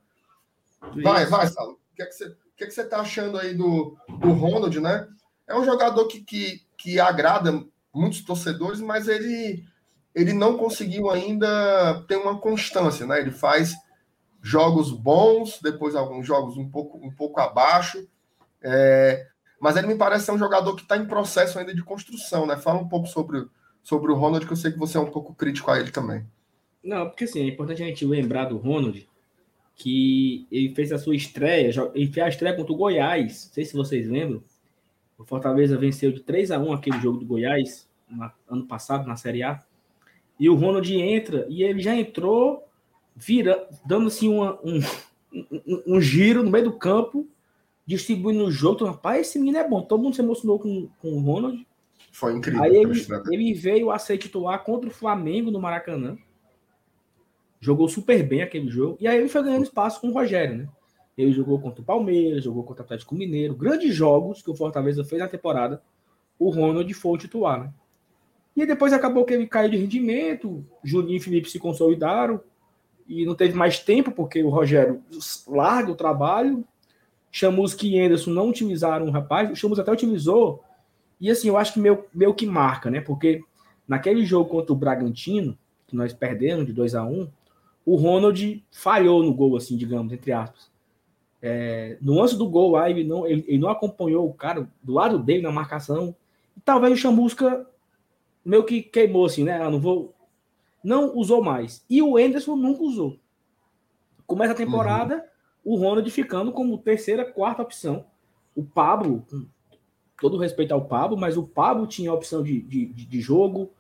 Vai, 1.04 1.26
vai, 1.26 1.48
Salo. 1.48 1.74
O 1.74 1.96
que, 1.96 2.04
é 2.04 2.06
que, 2.06 2.14
você, 2.14 2.26
o 2.28 2.36
que, 2.56 2.64
é 2.64 2.68
que 2.68 2.74
você 2.74 2.84
tá 2.84 3.00
achando 3.00 3.38
aí 3.38 3.56
do, 3.56 3.98
do 4.20 4.32
Ronald, 4.34 4.80
né? 4.80 5.08
É 5.48 5.58
um 5.58 5.66
jogador 5.66 6.08
que, 6.08 6.22
que, 6.22 6.62
que 6.78 7.00
agrada 7.00 7.64
muitos 7.94 8.22
torcedores, 8.22 8.80
mas 8.80 9.08
ele, 9.08 9.64
ele 10.14 10.32
não 10.32 10.58
conseguiu 10.58 11.10
ainda 11.10 12.04
ter 12.08 12.18
uma 12.18 12.38
constância, 12.38 13.06
né? 13.06 13.20
Ele 13.20 13.32
faz 13.32 13.74
jogos 14.42 14.92
bons, 14.92 15.60
depois 15.62 15.96
alguns 15.96 16.26
jogos 16.26 16.56
um 16.58 16.70
pouco, 16.70 16.98
um 17.04 17.12
pouco 17.12 17.40
abaixo. 17.40 18.08
É, 18.62 19.28
mas 19.60 19.76
ele 19.76 19.88
me 19.88 19.96
parece 19.96 20.26
ser 20.26 20.32
um 20.32 20.40
jogador 20.40 20.76
que 20.76 20.84
está 20.84 20.98
em 20.98 21.06
processo 21.06 21.58
ainda 21.58 21.74
de 21.74 21.84
construção, 21.84 22.46
né? 22.46 22.58
Fala 22.58 22.80
um 22.80 22.88
pouco 22.88 23.08
sobre, 23.08 23.48
sobre 23.84 24.12
o 24.12 24.16
Ronald, 24.16 24.46
que 24.46 24.54
eu 24.54 24.58
sei 24.58 24.72
que 24.72 24.80
você 24.80 24.98
é 24.98 25.02
um 25.02 25.12
pouco 25.12 25.34
crítico 25.34 25.72
a 25.72 25.80
ele 25.80 25.92
também. 25.92 26.26
Não, 26.84 27.08
porque 27.08 27.26
assim, 27.26 27.42
é 27.42 27.48
importante 27.48 27.84
a 27.84 27.86
gente 27.86 28.06
lembrar 28.06 28.46
do 28.46 28.58
Ronald 28.58 29.08
que 29.76 30.48
ele 30.52 30.76
fez 30.76 30.92
a 30.92 30.98
sua 30.98 31.16
estreia, 31.16 31.72
ele 31.96 32.12
fez 32.12 32.26
a 32.26 32.30
estreia 32.30 32.56
contra 32.56 32.72
o 32.72 32.78
Goiás, 32.78 33.46
não 33.48 33.54
sei 33.54 33.66
se 33.66 33.74
vocês 33.74 34.08
lembram. 34.08 34.44
O 35.18 35.24
Fortaleza 35.24 35.78
venceu 35.78 36.12
de 36.12 36.22
3 36.22 36.52
a 36.52 36.60
1 36.60 36.74
aquele 36.74 37.00
jogo 37.00 37.20
do 37.20 37.26
Goiás, 37.26 37.88
no 38.10 38.32
ano 38.48 38.68
passado, 38.68 39.08
na 39.08 39.16
Série 39.16 39.44
A. 39.44 39.64
E 40.40 40.50
o 40.50 40.56
Ronald 40.56 40.92
entra, 40.94 41.46
e 41.50 41.64
ele 41.64 41.82
já 41.82 41.96
entrou 41.96 42.68
vira, 43.16 43.68
dando 43.86 44.08
assim 44.08 44.30
uma, 44.30 44.60
um, 44.64 44.80
um, 45.34 45.84
um, 45.88 46.02
giro 46.02 46.44
no 46.44 46.52
meio 46.52 46.66
do 46.66 46.74
campo, 46.78 47.28
distribuindo 47.86 48.46
o 48.46 48.52
jogo. 48.52 48.76
Então, 48.76 48.88
rapaz, 48.88 49.28
esse 49.28 49.40
menino 49.40 49.58
é 49.58 49.68
bom. 49.68 49.82
Todo 49.82 50.02
mundo 50.02 50.16
se 50.16 50.22
emocionou 50.22 50.60
com, 50.60 50.90
com 51.00 51.14
o 51.14 51.20
Ronald. 51.20 51.66
Foi 52.12 52.34
incrível. 52.34 52.64
Aí 52.64 52.76
ele, 52.76 53.06
ele 53.32 53.54
veio 53.54 53.92
a 53.92 54.00
ser 54.00 54.18
titular 54.18 54.64
contra 54.64 54.90
o 54.90 54.94
Flamengo 54.94 55.52
no 55.52 55.62
Maracanã. 55.62 56.18
Jogou 57.62 57.88
super 57.88 58.22
bem 58.28 58.42
aquele 58.42 58.70
jogo. 58.70 58.98
E 59.00 59.08
aí 59.08 59.18
ele 59.18 59.30
foi 59.30 59.42
ganhando 59.44 59.64
espaço 59.64 60.02
com 60.02 60.10
o 60.10 60.12
Rogério, 60.12 60.58
né? 60.58 60.70
Ele 61.18 61.32
jogou 61.32 61.60
contra 61.60 61.82
o 61.82 61.86
Palmeiras, 61.86 62.44
jogou 62.44 62.64
contra 62.64 62.82
o 62.82 62.86
Atlético 62.86 63.16
Mineiro. 63.16 63.56
Grandes 63.56 63.96
jogos 63.96 64.42
que 64.42 64.50
o 64.50 64.56
Fortaleza 64.56 65.04
fez 65.04 65.22
na 65.22 65.28
temporada. 65.28 65.82
O 66.38 66.50
Ronald 66.50 66.92
foi 66.94 67.12
o 67.12 67.18
titular, 67.18 67.62
né? 67.62 67.74
E 68.58 68.66
depois 68.66 68.92
acabou 68.92 69.24
que 69.24 69.34
ele 69.34 69.48
caiu 69.48 69.70
de 69.70 69.78
rendimento. 69.78 70.66
Juninho 70.84 71.18
e 71.18 71.22
Felipe 71.22 71.50
se 71.50 71.60
consolidaram. 71.60 72.42
E 73.08 73.26
não 73.26 73.36
teve 73.36 73.54
mais 73.54 73.80
tempo, 73.80 74.12
porque 74.12 74.44
o 74.44 74.50
Rogério 74.50 75.02
larga 75.48 75.92
o 75.92 75.96
trabalho. 75.96 76.66
Chamusca 77.32 77.86
e 77.86 77.98
Anderson 78.00 78.32
não 78.32 78.50
utilizaram 78.50 79.06
o 79.06 79.12
rapaz. 79.12 79.50
O 79.50 79.56
Chamus 79.56 79.80
até 79.80 79.92
utilizou 79.92 80.64
e 81.22 81.30
assim, 81.30 81.50
eu 81.50 81.56
acho 81.56 81.74
que 81.74 81.80
meio, 81.80 82.04
meio 82.12 82.34
que 82.34 82.48
marca, 82.48 82.90
né? 82.90 83.00
Porque 83.00 83.44
naquele 83.88 84.26
jogo 84.26 84.50
contra 84.50 84.74
o 84.74 84.76
Bragantino, 84.76 85.56
que 85.86 85.96
nós 85.96 86.12
perdemos 86.12 86.66
de 86.66 86.74
2 86.74 86.96
a 86.96 87.04
1 87.06 87.14
um, 87.14 87.30
o 87.86 87.96
Ronald 87.96 88.64
falhou 88.72 89.24
no 89.24 89.34
gol, 89.34 89.58
assim, 89.58 89.76
digamos, 89.76 90.14
entre 90.14 90.32
aspas. 90.32 90.70
É, 91.42 91.98
no 92.00 92.14
lance 92.14 92.38
do 92.38 92.48
gol 92.48 92.72
lá, 92.72 92.90
ele 92.90 93.04
não, 93.04 93.26
ele, 93.26 93.44
ele, 93.48 93.58
não 93.58 93.70
acompanhou 93.70 94.28
o 94.28 94.34
cara 94.34 94.70
do 94.84 94.94
lado 94.94 95.18
dele 95.18 95.42
na 95.42 95.52
marcação. 95.52 96.16
E 96.56 96.62
talvez 96.62 96.94
o 96.94 97.02
Chamusca 97.02 97.68
meio 98.46 98.64
que 98.64 98.82
queimou, 98.82 99.26
assim, 99.26 99.44
né? 99.44 99.62
Ah, 99.62 99.70
não 99.70 99.80
vou. 99.80 100.14
Não 100.84 101.16
usou 101.16 101.44
mais. 101.44 101.84
E 101.90 102.02
o 102.02 102.18
Enderson 102.18 102.56
nunca 102.56 102.84
usou. 102.84 103.18
Começa 104.26 104.54
a 104.54 104.56
temporada, 104.56 105.26
uhum. 105.66 105.74
o 105.74 105.78
Ronald 105.78 106.10
ficando 106.10 106.52
como 106.52 106.78
terceira, 106.78 107.26
quarta 107.26 107.62
opção. 107.62 108.06
O 108.56 108.64
Pablo, 108.64 109.26
todo 110.20 110.38
respeito 110.38 110.74
ao 110.74 110.86
Pablo, 110.86 111.18
mas 111.18 111.38
o 111.38 111.44
Pablo 111.44 111.86
tinha 111.86 112.12
a 112.12 112.14
opção 112.14 112.42
de, 112.42 112.62
de, 112.62 112.86
de 112.86 113.22
jogo, 113.22 113.72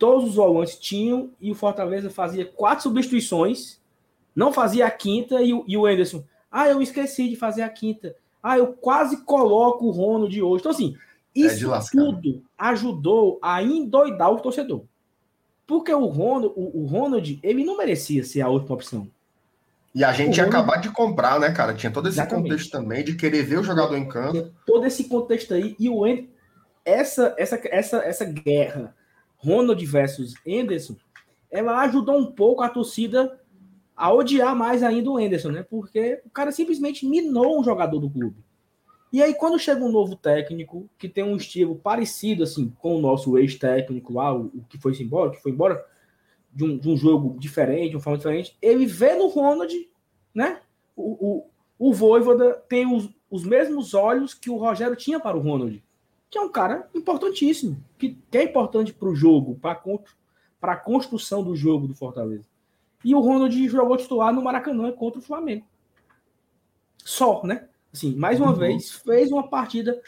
todos 0.00 0.30
os 0.30 0.34
volantes 0.36 0.78
tinham, 0.78 1.30
e 1.38 1.52
o 1.52 1.54
Fortaleza 1.54 2.08
fazia 2.08 2.46
quatro 2.46 2.84
substituições, 2.84 3.78
não 4.34 4.50
fazia 4.50 4.86
a 4.86 4.90
quinta, 4.90 5.42
e, 5.42 5.50
e 5.68 5.76
o 5.76 5.86
Anderson, 5.86 6.24
ah, 6.50 6.66
eu 6.66 6.80
esqueci 6.80 7.28
de 7.28 7.36
fazer 7.36 7.62
a 7.62 7.68
quinta. 7.68 8.16
Ah, 8.42 8.56
eu 8.56 8.72
quase 8.72 9.18
coloco 9.24 9.84
o 9.84 9.90
Rono 9.90 10.26
de 10.26 10.42
hoje. 10.42 10.62
Então, 10.62 10.72
assim, 10.72 10.96
é 11.36 11.40
isso 11.40 11.72
é 11.72 11.80
tudo 11.92 12.42
ajudou 12.56 13.38
a 13.42 13.62
endoidar 13.62 14.32
o 14.32 14.40
torcedor. 14.40 14.84
Porque 15.66 15.92
o 15.92 16.06
Ronald, 16.06 16.52
o, 16.56 16.82
o 16.82 16.86
Ronald, 16.86 17.38
ele 17.42 17.62
não 17.62 17.76
merecia 17.76 18.24
ser 18.24 18.40
a 18.40 18.48
última 18.48 18.74
opção. 18.74 19.06
E 19.94 20.02
a 20.02 20.12
gente 20.12 20.34
tinha 20.34 20.46
acabado 20.46 20.82
de 20.82 20.90
comprar, 20.90 21.38
né, 21.38 21.52
cara? 21.52 21.74
Tinha 21.74 21.92
todo 21.92 22.08
esse 22.08 22.18
Exatamente. 22.18 22.48
contexto 22.48 22.70
também 22.70 23.04
de 23.04 23.14
querer 23.14 23.42
ver 23.42 23.58
o 23.58 23.62
jogador 23.62 23.96
em 23.96 24.08
campo. 24.08 24.50
Todo 24.66 24.86
esse 24.86 25.04
contexto 25.04 25.52
aí. 25.52 25.76
E 25.78 25.88
o 25.88 26.04
essa, 26.84 27.34
essa, 27.36 27.60
essa, 27.64 27.98
essa 27.98 28.24
guerra, 28.24 28.94
Ronald 29.42 29.84
versus 29.86 30.34
Anderson, 30.46 30.96
ela 31.50 31.80
ajudou 31.82 32.18
um 32.18 32.30
pouco 32.32 32.62
a 32.62 32.68
torcida 32.68 33.40
a 33.96 34.12
odiar 34.12 34.56
mais 34.56 34.82
ainda 34.82 35.10
o 35.10 35.18
Anderson, 35.18 35.50
né? 35.50 35.62
Porque 35.62 36.22
o 36.24 36.30
cara 36.30 36.52
simplesmente 36.52 37.06
minou 37.06 37.60
um 37.60 37.64
jogador 37.64 37.98
do 37.98 38.08
clube. 38.08 38.36
E 39.12 39.20
aí, 39.22 39.34
quando 39.34 39.58
chega 39.58 39.84
um 39.84 39.90
novo 39.90 40.14
técnico 40.14 40.88
que 40.96 41.08
tem 41.08 41.24
um 41.24 41.36
estilo 41.36 41.74
parecido 41.74 42.44
assim 42.44 42.72
com 42.78 42.96
o 42.96 43.00
nosso 43.00 43.36
ex-técnico 43.36 44.12
lá, 44.12 44.32
o, 44.32 44.46
o 44.46 44.64
que 44.68 44.78
foi 44.78 44.96
embora, 45.00 45.30
que 45.30 45.42
foi 45.42 45.50
embora, 45.50 45.84
de 46.52 46.64
um, 46.64 46.78
de 46.78 46.88
um 46.88 46.96
jogo 46.96 47.36
diferente, 47.38 47.90
de 47.90 47.96
uma 47.96 48.02
forma 48.02 48.18
diferente, 48.18 48.56
ele 48.62 48.86
vê 48.86 49.14
no 49.14 49.26
Ronald, 49.26 49.74
né? 50.34 50.60
O, 50.96 51.46
o, 51.78 51.88
o 51.88 51.92
Voivoda 51.92 52.54
tem 52.68 52.86
os, 52.86 53.08
os 53.30 53.44
mesmos 53.44 53.94
olhos 53.94 54.34
que 54.34 54.50
o 54.50 54.56
Rogério 54.56 54.96
tinha 54.96 55.18
para 55.18 55.36
o 55.36 55.40
Ronald, 55.40 55.82
que 56.30 56.38
é 56.38 56.40
um 56.40 56.48
cara 56.48 56.88
importantíssimo, 56.94 57.82
que, 57.98 58.16
que 58.30 58.38
é 58.38 58.44
importante 58.44 58.92
para 58.92 59.08
o 59.08 59.16
jogo, 59.16 59.58
para 59.58 60.72
a 60.72 60.76
construção 60.76 61.42
do 61.42 61.56
jogo 61.56 61.88
do 61.88 61.94
Fortaleza. 61.94 62.48
E 63.04 63.14
o 63.14 63.20
Ronald 63.20 63.68
jogou 63.68 63.96
titular 63.96 64.32
no 64.32 64.42
Maracanã 64.42 64.92
contra 64.92 65.18
o 65.18 65.22
Flamengo. 65.22 65.66
Só, 66.98 67.42
né? 67.44 67.68
Assim, 67.92 68.14
mais 68.14 68.38
uma 68.38 68.50
uhum. 68.50 68.58
vez, 68.58 68.92
fez 68.92 69.32
uma 69.32 69.48
partida 69.48 70.00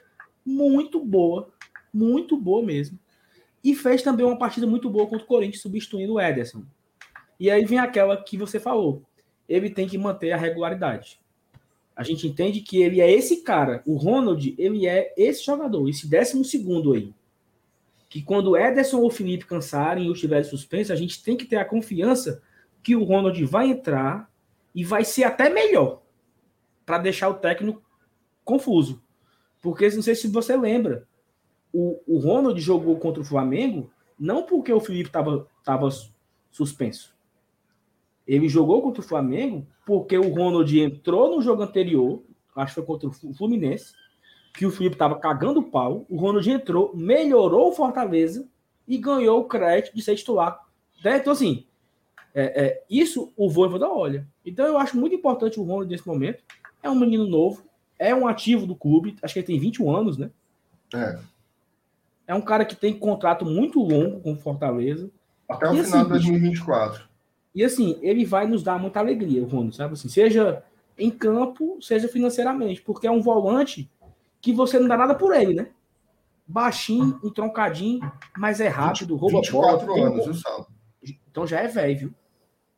muito 0.45 1.05
boa, 1.05 1.51
muito 1.93 2.37
boa 2.37 2.63
mesmo. 2.63 2.99
E 3.65 3.75
fez 3.75 4.03
também 4.03 4.25
uma 4.25 4.39
partida 4.39 4.67
muito 4.67 4.89
boa 4.89 5.07
contra 5.07 5.25
o 5.25 5.29
Corinthians, 5.29 5.63
substituindo 5.63 6.15
o 6.15 6.21
Ederson. 6.21 6.65
E 7.41 7.51
aí 7.51 7.65
vem 7.65 7.79
aquela 7.79 8.23
que 8.23 8.37
você 8.37 8.61
falou. 8.61 9.03
Ele 9.49 9.71
tem 9.71 9.89
que 9.89 9.99
manter 9.99 10.33
a 10.33 10.37
regularidade. 10.37 11.21
A 12.03 12.05
gente 12.05 12.27
entende 12.27 12.61
que 12.61 12.83
ele 12.83 13.01
é 13.01 13.11
esse 13.11 13.43
cara. 13.43 13.83
O 13.87 13.95
Ronald, 13.95 14.55
ele 14.59 14.87
é 14.87 15.13
esse 15.17 15.45
jogador, 15.45 15.89
esse 15.89 16.07
décimo 16.07 16.45
segundo 16.45 16.93
aí. 16.93 17.15
Que 18.09 18.23
quando 18.23 18.57
Ederson 18.57 19.01
ou 19.01 19.11
Felipe 19.11 19.47
cansarem 19.47 20.07
ou 20.07 20.13
estiverem 20.13 20.45
suspensos, 20.45 20.91
a 20.91 20.97
gente 20.97 21.23
tem 21.23 21.37
que 21.37 21.47
ter 21.47 21.57
a 21.57 21.65
confiança 21.65 22.43
que 22.83 22.95
o 22.95 23.05
Ronald 23.05 23.43
vai 23.45 23.71
entrar 23.71 24.31
e 24.75 24.85
vai 24.85 25.05
ser 25.05 25.25
até 25.25 25.49
melhor 25.49 26.03
para 26.85 26.99
deixar 26.99 27.29
o 27.29 27.35
técnico 27.35 27.83
confuso. 28.45 29.03
Porque 29.61 29.89
não 29.91 30.03
sei 30.03 30.15
se 30.15 30.29
você 30.29 30.57
lembra, 30.57 31.07
o, 31.73 32.01
o 32.07 32.19
Ronald 32.19 32.61
jogou 32.61 32.99
contra 32.99 33.23
o 33.23 33.25
Flamengo 33.25 33.91
não 34.19 34.45
porque 34.45 34.73
o 34.73 34.81
Felipe 34.81 35.09
estava 35.09 35.47
tava 35.65 35.89
suspenso. 36.51 37.17
Ele 38.27 38.49
jogou 38.49 38.83
contra 38.83 39.01
o 39.01 39.07
Flamengo 39.07 39.67
porque 39.85 40.17
o 40.17 40.33
Ronald 40.33 40.81
entrou 40.81 41.35
no 41.35 41.43
jogo 41.43 41.63
anterior, 41.63 42.23
acho 42.55 42.75
que 42.75 42.81
foi 42.81 42.85
contra 42.85 43.09
o 43.09 43.35
Fluminense, 43.35 43.93
que 44.55 44.67
o 44.67 44.71
Felipe 44.71 44.95
estava 44.95 45.19
cagando 45.19 45.61
o 45.61 45.71
pau. 45.71 46.07
O 46.09 46.17
Ronald 46.17 46.49
entrou, 46.49 46.95
melhorou 46.95 47.69
o 47.69 47.73
Fortaleza 47.73 48.49
e 48.87 48.99
ganhou 48.99 49.41
o 49.41 49.45
crédito 49.45 49.95
de 49.95 50.03
ser 50.03 50.15
titular. 50.17 50.61
Né? 51.05 51.17
Então, 51.17 51.33
assim, 51.33 51.67
é, 52.35 52.65
é, 52.65 52.85
isso 52.89 53.33
o 53.37 53.51
Voivoda 53.51 53.89
olha. 53.89 54.27
Então, 54.45 54.67
eu 54.67 54.79
acho 54.79 54.97
muito 54.97 55.15
importante 55.15 55.59
o 55.59 55.63
Ronald 55.63 55.91
nesse 55.91 56.07
momento. 56.07 56.43
É 56.83 56.91
um 56.91 56.99
menino 56.99 57.27
novo, 57.27 57.65
é 57.99 58.15
um 58.15 58.27
ativo 58.27 58.67
do 58.67 58.75
clube, 58.75 59.17
acho 59.23 59.35
que 59.35 59.41
ele 59.41 59.47
tem 59.47 59.59
21 59.59 59.95
anos, 59.95 60.19
né? 60.19 60.31
É. 60.95 61.19
É 62.27 62.35
um 62.35 62.41
cara 62.41 62.65
que 62.65 62.77
tem 62.77 62.99
contrato 62.99 63.45
muito 63.45 63.81
longo 63.81 64.21
com 64.21 64.33
o 64.33 64.39
Fortaleza. 64.39 65.11
Até 65.49 65.69
o 65.69 65.75
e, 65.75 65.85
final 65.85 66.01
assim, 66.01 66.03
de 66.05 66.09
2024. 66.09 67.12
E 67.55 67.63
assim, 67.63 67.99
ele 68.01 68.25
vai 68.25 68.47
nos 68.47 68.63
dar 68.63 68.79
muita 68.79 69.01
alegria, 69.01 69.43
o 69.43 69.47
Rono, 69.47 69.73
sabe? 69.73 69.95
Assim, 69.95 70.09
seja 70.09 70.65
em 70.97 71.11
campo, 71.11 71.79
seja 71.81 72.09
financeiramente, 72.09 72.81
porque 72.81 73.07
é 73.07 73.11
um 73.11 73.21
volante 73.21 73.91
que 74.41 74.53
você 74.53 74.79
não 74.79 74.89
dá 74.89 74.97
nada 74.97 75.15
por 75.15 75.35
ele, 75.35 75.55
né? 75.55 75.69
Baixinho, 76.47 77.21
entroncadinho, 77.23 78.01
mas 78.37 78.61
é 78.61 78.69
rápido, 78.69 79.17
rouba 79.17 79.41
24 79.41 79.87
bola. 79.87 80.07
anos, 80.09 80.25
viu? 80.25 81.17
Então 81.31 81.47
já 81.47 81.61
é 81.61 81.69
velho, 81.69 81.99
viu? 81.99 82.15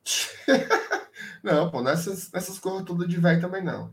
não, 1.42 1.70
pô, 1.70 1.82
nessas, 1.82 2.30
nessas 2.30 2.58
coisas 2.58 2.84
todas 2.84 3.08
de 3.08 3.16
velho 3.16 3.40
também 3.40 3.62
não. 3.62 3.90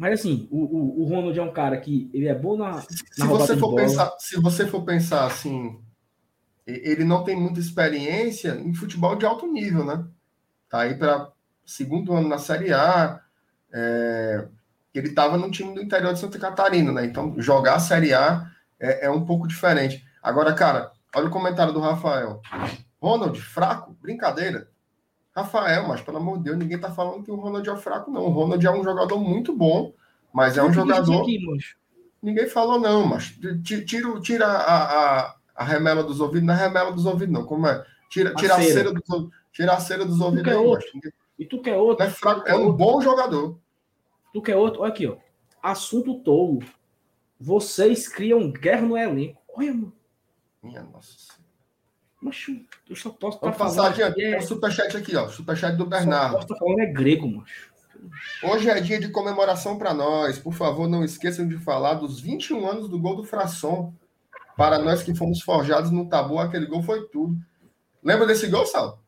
Mas 0.00 0.20
assim, 0.20 0.48
o, 0.50 0.58
o, 0.58 1.02
o 1.02 1.04
Ronald 1.04 1.38
é 1.38 1.42
um 1.42 1.52
cara 1.52 1.76
que 1.78 2.08
ele 2.14 2.26
é 2.26 2.34
bom 2.34 2.56
na. 2.56 2.80
Se, 2.80 3.26
você 3.26 3.54
for 3.54 3.74
pensar, 3.74 4.16
se 4.18 4.40
você 4.40 4.66
for 4.66 4.82
pensar 4.82 5.26
assim, 5.26 5.78
ele 6.84 7.04
não 7.04 7.24
tem 7.24 7.36
muita 7.36 7.60
experiência 7.60 8.54
em 8.54 8.74
futebol 8.74 9.16
de 9.16 9.26
alto 9.26 9.46
nível, 9.46 9.84
né? 9.84 10.04
Tá 10.68 10.80
aí 10.80 10.94
para 10.94 11.30
segundo 11.64 12.12
ano 12.12 12.28
na 12.28 12.38
Série 12.38 12.72
A. 12.72 13.20
É, 13.72 14.46
ele 14.94 15.08
estava 15.08 15.36
no 15.36 15.50
time 15.50 15.74
do 15.74 15.82
interior 15.82 16.12
de 16.12 16.18
Santa 16.18 16.38
Catarina, 16.38 16.92
né? 16.92 17.04
Então, 17.04 17.34
jogar 17.38 17.74
a 17.74 17.80
Série 17.80 18.12
A 18.12 18.50
é, 18.78 19.06
é, 19.06 19.10
um 19.10 19.24
pouco 19.24 19.46
diferente. 19.46 20.04
Agora, 20.22 20.52
cara, 20.52 20.90
olha 21.14 21.28
o 21.28 21.30
comentário 21.30 21.72
do 21.72 21.80
Rafael. 21.80 22.40
Ronald, 23.00 23.40
fraco? 23.40 23.96
Brincadeira. 24.00 24.68
Rafael, 25.34 25.86
mas 25.86 26.00
pelo 26.00 26.18
amor 26.18 26.38
de 26.38 26.44
Deus, 26.44 26.58
ninguém 26.58 26.78
tá 26.78 26.90
falando 26.90 27.22
que 27.22 27.30
o 27.30 27.36
Ronald 27.36 27.68
é 27.68 27.76
fraco, 27.76 28.10
não. 28.10 28.22
O 28.22 28.30
Ronald 28.30 28.64
é 28.64 28.70
um 28.70 28.82
jogador 28.82 29.18
muito 29.18 29.54
bom, 29.54 29.92
mas 30.32 30.58
é 30.58 30.62
um 30.62 30.72
jogador. 30.72 31.22
Aqui, 31.22 31.38
ninguém 32.22 32.48
falou, 32.48 32.80
não, 32.80 33.06
mas 33.06 33.32
tira, 33.62 34.20
tira 34.20 34.46
a, 34.46 35.20
a, 35.20 35.34
a, 35.60 35.64
remela 35.64 36.02
dos 36.02 36.20
ouvidos, 36.20 36.46
não 36.46 36.54
é 36.54 36.56
remela 36.56 36.92
dos 36.92 37.06
ouvidos, 37.06 37.32
não. 37.32 37.44
Como 37.44 37.66
é? 37.66 37.84
Tira, 38.08 38.34
tira 38.34 38.54
a, 38.54 38.58
a 38.58 38.62
cera, 38.62 38.92
dos, 38.92 39.28
tira 39.52 39.72
a 39.72 39.80
cera 39.80 40.04
dos 40.04 40.20
ouvidos 40.20 40.52
aí, 40.52 40.58
outro. 40.58 40.88
E 41.38 41.44
tu 41.44 41.60
quer 41.60 41.76
outro? 41.76 42.04
É, 42.04 42.10
fraco, 42.10 42.46
é 42.46 42.54
um 42.54 42.66
outro. 42.66 42.72
bom 42.74 43.00
jogador. 43.00 43.58
Tu 44.32 44.42
quer 44.42 44.56
outro? 44.56 44.82
Olha 44.82 44.92
aqui, 44.92 45.06
ó. 45.06 45.16
Assunto 45.62 46.20
tolo. 46.20 46.60
Vocês 47.38 48.08
criam 48.08 48.50
guerra 48.50 48.82
no 48.82 48.96
elenco. 48.96 49.40
Olha, 49.54 49.72
mano. 49.72 49.92
Minha 50.62 50.82
nossa 50.82 51.40
Macho, 52.20 52.52
eu 52.88 52.94
só 52.94 53.08
posso 53.08 53.38
estar 53.38 53.50
tá. 53.50 53.56
Passar 53.56 53.98
é... 53.98 54.36
o 54.36 54.42
superchat 54.42 54.94
aqui, 54.94 55.16
ó. 55.16 55.28
Superchat 55.28 55.74
do 55.76 55.86
Bernardo. 55.86 56.32
Só 56.32 56.36
posso 56.38 56.48
tá 56.48 56.56
falando 56.56 56.80
é 56.80 56.86
grego, 56.86 57.26
macho. 57.26 57.70
Hoje 58.42 58.68
é 58.68 58.80
dia 58.80 59.00
de 59.00 59.08
comemoração 59.08 59.78
para 59.78 59.94
nós. 59.94 60.38
Por 60.38 60.52
favor, 60.52 60.86
não 60.88 61.02
esqueçam 61.02 61.48
de 61.48 61.56
falar 61.58 61.94
dos 61.94 62.20
21 62.20 62.68
anos 62.68 62.88
do 62.88 62.98
gol 62.98 63.16
do 63.16 63.24
Frasson. 63.24 63.94
Para 64.60 64.78
nós 64.78 65.02
que 65.02 65.14
fomos 65.14 65.40
forjados 65.40 65.90
no 65.90 66.06
tabu, 66.06 66.38
aquele 66.38 66.66
gol 66.66 66.82
foi 66.82 67.08
tudo. 67.08 67.34
Lembra 68.04 68.26
desse 68.26 68.46
gol, 68.46 68.66
Sal? 68.66 69.02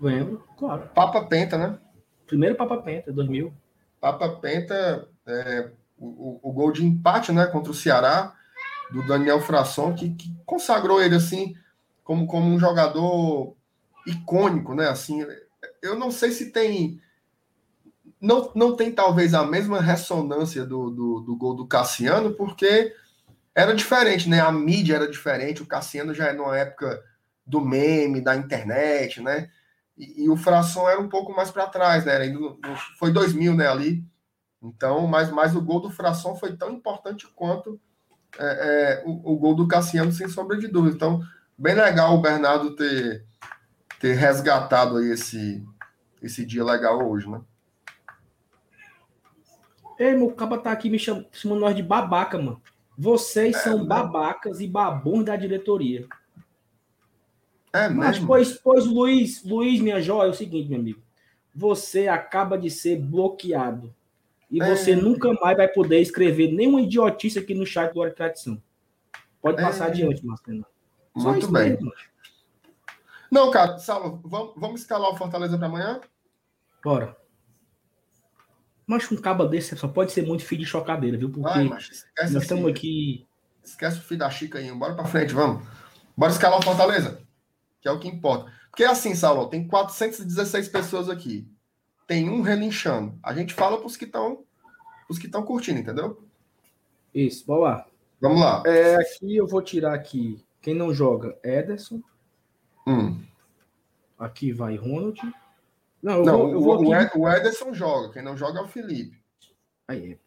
Lembro, 0.00 0.42
claro. 0.58 0.90
Papa 0.92 1.24
Penta, 1.24 1.56
né? 1.56 1.78
Primeiro 2.26 2.56
Papa 2.56 2.78
Penta, 2.78 3.12
2000. 3.12 3.54
Papa 4.00 4.28
Penta, 4.28 5.08
é, 5.24 5.70
o, 5.96 6.40
o, 6.42 6.52
gol 6.52 6.72
de 6.72 6.84
empate, 6.84 7.30
né, 7.30 7.46
contra 7.46 7.70
o 7.70 7.74
Ceará, 7.74 8.34
do 8.90 9.06
Daniel 9.06 9.40
Frasson, 9.40 9.94
que, 9.94 10.14
que 10.14 10.34
consagrou 10.44 11.00
ele, 11.00 11.14
assim, 11.14 11.54
como, 12.02 12.26
como 12.26 12.52
um 12.52 12.58
jogador 12.58 13.54
icônico, 14.04 14.74
né, 14.74 14.88
assim, 14.88 15.24
eu 15.80 15.94
não 15.94 16.10
sei 16.10 16.32
se 16.32 16.50
tem 16.50 17.00
não, 18.20 18.50
não 18.56 18.74
tem 18.74 18.90
talvez 18.90 19.32
a 19.32 19.46
mesma 19.46 19.80
ressonância 19.80 20.66
do, 20.66 20.90
do, 20.90 21.20
do, 21.20 21.36
gol 21.36 21.54
do 21.54 21.68
Cassiano, 21.68 22.32
porque 22.34 22.92
era 23.54 23.74
diferente, 23.74 24.28
né? 24.28 24.40
A 24.40 24.52
mídia 24.52 24.96
era 24.96 25.08
diferente, 25.08 25.62
o 25.62 25.66
Cassiano 25.66 26.14
já 26.14 26.28
é 26.28 26.32
numa 26.32 26.56
época 26.56 27.02
do 27.46 27.60
meme, 27.60 28.20
da 28.20 28.36
internet, 28.36 29.20
né? 29.20 29.50
E, 29.96 30.24
e 30.24 30.30
o 30.30 30.36
Frasson 30.36 30.88
era 30.88 31.00
um 31.00 31.08
pouco 31.08 31.34
mais 31.34 31.50
para 31.50 31.66
trás, 31.66 32.04
né? 32.04 32.14
Era, 32.14 32.24
foi 32.98 33.12
2000, 33.12 33.54
né, 33.54 33.68
ali. 33.68 34.04
Então, 34.62 35.06
mas, 35.06 35.30
mas 35.30 35.56
o 35.56 35.60
gol 35.60 35.80
do 35.80 35.90
Frasson 35.90 36.36
foi 36.36 36.56
tão 36.56 36.70
importante 36.70 37.26
quanto 37.34 37.80
é, 38.38 38.44
é, 38.44 39.02
o, 39.04 39.32
o, 39.32 39.36
gol 39.36 39.54
do 39.54 39.66
Cassiano, 39.66 40.12
sem 40.12 40.28
sombra 40.28 40.56
de 40.58 40.68
dúvida. 40.68 40.94
Então, 40.94 41.20
bem 41.56 41.74
legal 41.74 42.14
o 42.14 42.20
Bernardo 42.20 42.76
ter, 42.76 43.24
ter 43.98 44.14
resgatado 44.14 44.98
aí 44.98 45.10
esse, 45.10 45.66
esse 46.22 46.44
dia 46.44 46.64
legal 46.64 47.08
hoje, 47.08 47.28
né? 47.28 47.40
Ei, 49.98 50.14
meu 50.14 50.30
caba 50.30 50.56
tá 50.56 50.72
aqui 50.72 50.88
me 50.88 50.98
chamando, 50.98 51.26
chamando 51.32 51.60
nós 51.60 51.76
de 51.76 51.82
babaca, 51.82 52.38
mano. 52.38 52.62
Vocês 53.00 53.56
é, 53.56 53.58
são 53.60 53.86
babacas 53.86 54.60
e 54.60 54.66
babões 54.66 55.24
da 55.24 55.34
diretoria. 55.34 56.06
É 57.72 57.88
Mas, 57.88 58.18
pois, 58.18 58.52
pois, 58.52 58.84
Luiz, 58.84 59.42
Luiz, 59.42 59.80
minha 59.80 60.02
joia, 60.02 60.26
é 60.26 60.30
o 60.30 60.34
seguinte, 60.34 60.68
meu 60.68 60.78
amigo. 60.78 61.00
Você 61.54 62.08
acaba 62.08 62.58
de 62.58 62.68
ser 62.68 63.00
bloqueado. 63.00 63.94
E 64.50 64.62
é. 64.62 64.68
você 64.68 64.94
nunca 64.94 65.32
mais 65.32 65.56
vai 65.56 65.68
poder 65.68 66.00
escrever 66.00 66.52
nenhuma 66.52 66.82
idiotice 66.82 67.38
aqui 67.38 67.54
no 67.54 67.64
chat 67.64 67.90
do 67.90 68.00
Hora 68.00 68.10
Tradição. 68.10 68.62
Pode 69.40 69.58
é. 69.58 69.64
passar 69.64 69.86
adiante, 69.86 70.26
Marcelo. 70.26 70.66
Muito 71.16 71.50
bem. 71.50 71.70
Mesmo. 71.70 71.92
Não, 73.30 73.50
cara, 73.50 73.78
Saulo, 73.78 74.20
vamos, 74.26 74.52
vamos 74.58 74.80
escalar 74.82 75.10
o 75.10 75.16
Fortaleza 75.16 75.56
para 75.56 75.68
amanhã? 75.68 76.02
Bora. 76.84 77.16
Mas 78.90 79.08
um 79.12 79.16
caba 79.16 79.46
desse 79.46 79.76
só 79.76 79.86
pode 79.86 80.10
ser 80.10 80.26
muito 80.26 80.44
filho 80.44 80.62
de 80.62 80.66
chocadeira, 80.66 81.16
viu? 81.16 81.30
Porque 81.30 81.48
Ai, 81.48 81.62
nós 81.62 82.34
estamos 82.34 82.68
aqui. 82.68 83.24
Esquece 83.62 83.98
o 83.98 84.02
filho 84.02 84.18
da 84.18 84.28
Chica 84.28 84.58
aí. 84.58 84.68
Bora 84.72 84.96
pra 84.96 85.04
frente, 85.04 85.32
vamos. 85.32 85.64
Bora 86.16 86.32
escalar 86.32 86.58
o 86.58 86.62
Fortaleza. 86.62 87.22
Que 87.80 87.86
é 87.86 87.92
o 87.92 88.00
que 88.00 88.08
importa. 88.08 88.52
Porque 88.68 88.82
é 88.82 88.88
assim, 88.88 89.14
Saulo, 89.14 89.46
tem 89.48 89.64
416 89.64 90.68
pessoas 90.70 91.08
aqui. 91.08 91.48
Tem 92.04 92.28
um 92.28 92.40
relinchando. 92.40 93.16
A 93.22 93.32
gente 93.32 93.54
fala 93.54 93.78
pros 93.78 93.96
que 93.96 94.06
estão 94.06 94.42
os 95.08 95.20
que 95.20 95.26
estão 95.26 95.44
curtindo, 95.44 95.78
entendeu? 95.78 96.24
Isso, 97.14 97.44
vamos 97.46 97.62
lá. 97.62 97.86
Vamos 98.20 98.40
lá. 98.40 98.64
É, 98.66 98.96
aqui 98.96 99.36
eu 99.36 99.46
vou 99.46 99.62
tirar 99.62 99.94
aqui. 99.94 100.44
Quem 100.60 100.74
não 100.74 100.92
joga, 100.92 101.38
Ederson. 101.44 102.02
Hum. 102.84 103.22
Aqui 104.18 104.50
vai 104.50 104.74
Ronald. 104.74 105.20
Não, 106.02 106.18
eu 106.18 106.24
não 106.24 106.38
vou, 106.38 106.52
eu 106.52 106.60
vou 106.60 106.94
aqui... 106.94 107.18
o 107.18 107.28
Ederson 107.28 107.74
joga, 107.74 108.12
quem 108.12 108.22
não 108.22 108.36
joga 108.36 108.60
é 108.60 108.62
o 108.62 108.68
Felipe. 108.68 109.20
Aí. 109.86 110.18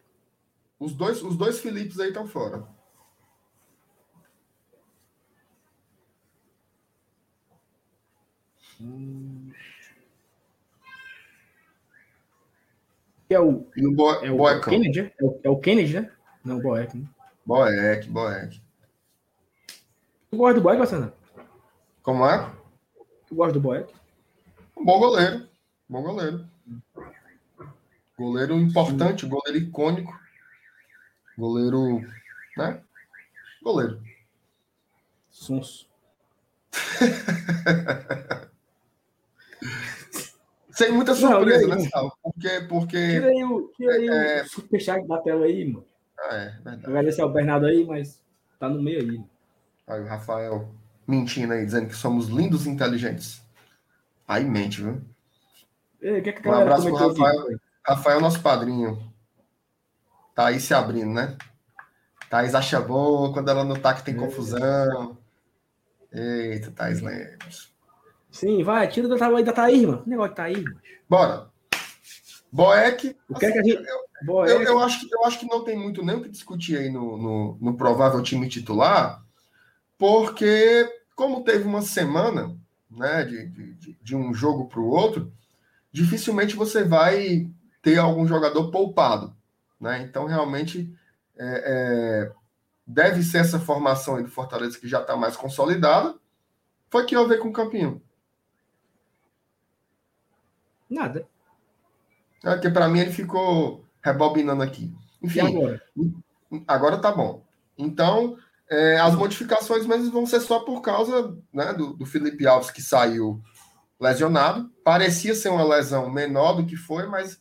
Os 0.78 0.94
dois, 0.94 1.22
os 1.22 1.36
dois 1.36 1.58
Filipes 1.58 1.98
aí 1.98 2.08
estão 2.08 2.26
fora. 2.26 2.66
Hum... 8.80 9.50
É 13.28 13.40
o, 13.40 13.66
e 13.74 13.86
o, 13.86 13.92
Bo, 13.92 14.12
é 14.12 14.30
o, 14.30 14.36
Boecão. 14.36 14.72
Kennedy? 14.72 15.12
É 15.18 15.24
o, 15.24 15.40
é 15.42 15.50
o 15.50 15.58
Kennedy, 15.58 16.00
né? 16.00 16.12
Não, 16.44 16.58
o 16.58 16.62
Boeck. 16.62 16.96
Né? 16.96 17.08
Boeck, 17.44 18.08
Boeck. 18.08 18.62
Tu 20.30 20.36
gosta 20.36 20.54
do 20.54 20.60
Boeck, 20.60 20.78
Bassana? 20.78 21.12
Como 22.02 22.24
é? 22.26 22.52
Tu 23.26 23.34
gosta 23.34 23.54
do 23.54 23.60
Boeck? 23.60 23.92
Um 24.76 24.84
bom 24.84 24.98
goleiro. 24.98 25.48
Bom 25.94 26.02
goleiro. 26.02 26.44
Goleiro 28.18 28.56
importante, 28.56 29.24
goleiro 29.26 29.58
icônico. 29.64 30.12
Goleiro. 31.38 32.00
Né? 32.56 32.82
Goleiro. 33.62 34.02
Sonso. 35.30 35.88
Sem 40.72 40.90
muita 40.90 41.14
surpresa, 41.14 41.68
não, 41.68 41.76
né, 41.76 41.88
Sal? 41.88 42.18
Porque. 42.20 42.60
porque 42.68 42.98
tira 42.98 43.28
aí 43.28 43.44
o, 43.44 43.72
tira 43.76 43.92
aí 43.92 44.08
é, 44.08 44.42
o 44.42 44.48
superchat 44.48 45.06
da 45.06 45.18
tela 45.18 45.44
aí, 45.46 45.64
mano. 45.64 45.86
Ah, 46.18 46.34
é, 46.34 46.50
verdade. 46.54 46.86
Agradecer 46.86 47.22
ao 47.22 47.32
Bernardo 47.32 47.66
aí, 47.66 47.86
mas 47.86 48.20
tá 48.58 48.68
no 48.68 48.82
meio 48.82 49.00
aí. 49.00 49.24
Aí 49.86 50.00
o 50.00 50.06
Rafael 50.06 50.74
mentindo 51.06 51.52
aí, 51.52 51.64
dizendo 51.64 51.86
que 51.86 51.94
somos 51.94 52.26
lindos 52.26 52.66
e 52.66 52.70
inteligentes. 52.70 53.40
Aí 54.26 54.44
mente, 54.44 54.82
viu? 54.82 55.13
Ei, 56.04 56.20
que 56.20 56.28
é 56.28 56.32
que 56.34 56.46
um 56.46 56.52
abraço 56.52 56.84
pro 56.84 56.94
Rafael. 56.96 57.40
Aqui, 57.40 57.56
Rafael, 57.82 58.20
nosso 58.20 58.42
padrinho. 58.42 59.10
Tá 60.34 60.48
aí 60.48 60.60
se 60.60 60.74
abrindo, 60.74 61.14
né? 61.14 61.34
Thaís 62.28 62.54
acha 62.54 62.78
bom 62.78 63.32
quando 63.32 63.48
ela 63.48 63.64
não 63.64 63.74
tá 63.74 63.94
que 63.94 64.04
tem 64.04 64.14
confusão. 64.14 65.16
Eita, 66.12 66.70
Thaís 66.72 67.00
Lemos. 67.00 67.72
Sim, 68.30 68.62
vai, 68.62 68.86
tira 68.86 69.08
do 69.08 69.16
tamanho 69.16 69.46
da 69.46 69.52
Thaís, 69.52 69.82
mano. 69.82 70.02
O 70.04 70.10
negócio 70.10 70.30
de 70.32 70.36
Thaís, 70.36 70.62
mano. 70.62 70.80
Bora. 71.08 71.50
Boeck. 72.52 73.16
O 73.26 73.38
que 73.38 73.46
assim, 73.46 73.58
é 73.58 73.62
que 73.62 73.70
a 73.70 73.74
gente. 73.74 73.88
Eu, 73.88 74.26
Boeck. 74.26 74.50
Eu, 74.50 74.62
eu, 74.62 74.78
acho, 74.80 75.08
eu 75.10 75.24
acho 75.24 75.38
que 75.38 75.46
não 75.46 75.64
tem 75.64 75.78
muito 75.78 76.04
nem 76.04 76.16
o 76.16 76.22
que 76.22 76.28
discutir 76.28 76.76
aí 76.76 76.90
no, 76.90 77.16
no, 77.16 77.58
no 77.58 77.76
provável 77.78 78.22
time 78.22 78.46
titular, 78.46 79.24
porque, 79.96 80.86
como 81.16 81.44
teve 81.44 81.64
uma 81.64 81.80
semana 81.80 82.54
né, 82.90 83.24
de, 83.24 83.46
de, 83.46 83.98
de 84.02 84.14
um 84.14 84.34
jogo 84.34 84.68
para 84.68 84.80
o 84.80 84.88
outro, 84.88 85.32
dificilmente 85.94 86.56
você 86.56 86.82
vai 86.82 87.48
ter 87.80 87.98
algum 87.98 88.26
jogador 88.26 88.68
poupado. 88.72 89.32
Né? 89.80 90.02
Então, 90.02 90.26
realmente, 90.26 90.92
é, 91.38 91.62
é, 91.64 92.32
deve 92.84 93.22
ser 93.22 93.38
essa 93.38 93.60
formação 93.60 94.16
aí 94.16 94.24
do 94.24 94.30
Fortaleza 94.30 94.76
que 94.76 94.88
já 94.88 95.00
está 95.00 95.16
mais 95.16 95.36
consolidada. 95.36 96.16
Foi 96.90 97.06
que 97.06 97.14
eu 97.14 97.28
ver 97.28 97.38
com 97.38 97.48
o 97.48 97.52
Campinho. 97.52 98.02
Nada. 100.90 101.28
É, 102.42 102.54
porque 102.54 102.70
para 102.70 102.88
mim 102.88 102.98
ele 102.98 103.12
ficou 103.12 103.84
rebobinando 104.02 104.64
aqui. 104.64 104.92
Enfim, 105.22 105.40
agora? 105.40 105.82
agora 106.66 106.98
tá 106.98 107.12
bom. 107.12 107.46
Então, 107.78 108.36
é, 108.68 108.98
as 108.98 109.14
modificações 109.14 109.86
mesmo 109.86 110.10
vão 110.10 110.26
ser 110.26 110.40
só 110.40 110.58
por 110.58 110.80
causa 110.80 111.38
né, 111.52 111.72
do, 111.72 111.92
do 111.94 112.04
Felipe 112.04 112.44
Alves 112.48 112.72
que 112.72 112.82
saiu 112.82 113.40
lesionado. 114.00 114.73
Parecia 114.84 115.34
ser 115.34 115.48
uma 115.48 115.64
lesão 115.64 116.10
menor 116.10 116.52
do 116.52 116.66
que 116.66 116.76
foi, 116.76 117.06
mas, 117.06 117.40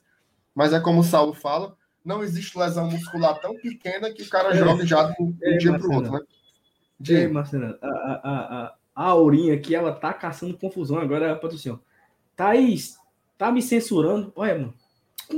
mas 0.56 0.72
é 0.72 0.80
como 0.80 1.02
o 1.02 1.04
Saulo 1.04 1.34
fala, 1.34 1.76
não 2.04 2.24
existe 2.24 2.58
lesão 2.58 2.90
muscular 2.90 3.38
tão 3.40 3.56
pequena 3.58 4.12
que 4.12 4.24
o 4.24 4.30
cara 4.30 4.52
é, 4.52 4.58
joga 4.58 4.86
já 4.86 5.04
de 5.04 5.22
um 5.22 5.36
é, 5.44 5.58
dia 5.58 5.78
para 5.78 5.88
o 5.88 5.94
outro, 5.94 6.12
né? 6.14 6.22
De... 6.98 7.28
Marcelo, 7.28 7.78
a, 7.82 7.88
a, 7.88 8.30
a, 8.66 8.76
a 8.96 9.06
Aurinha 9.10 9.54
aqui, 9.56 9.76
ela 9.76 9.92
tá 9.92 10.14
caçando 10.14 10.58
confusão 10.58 10.98
agora, 10.98 11.36
patrocínio. 11.36 11.82
Thaís, 12.36 12.98
tá 13.38 13.52
me 13.52 13.62
censurando? 13.62 14.32
Olha, 14.36 14.56
mano. 14.56 14.74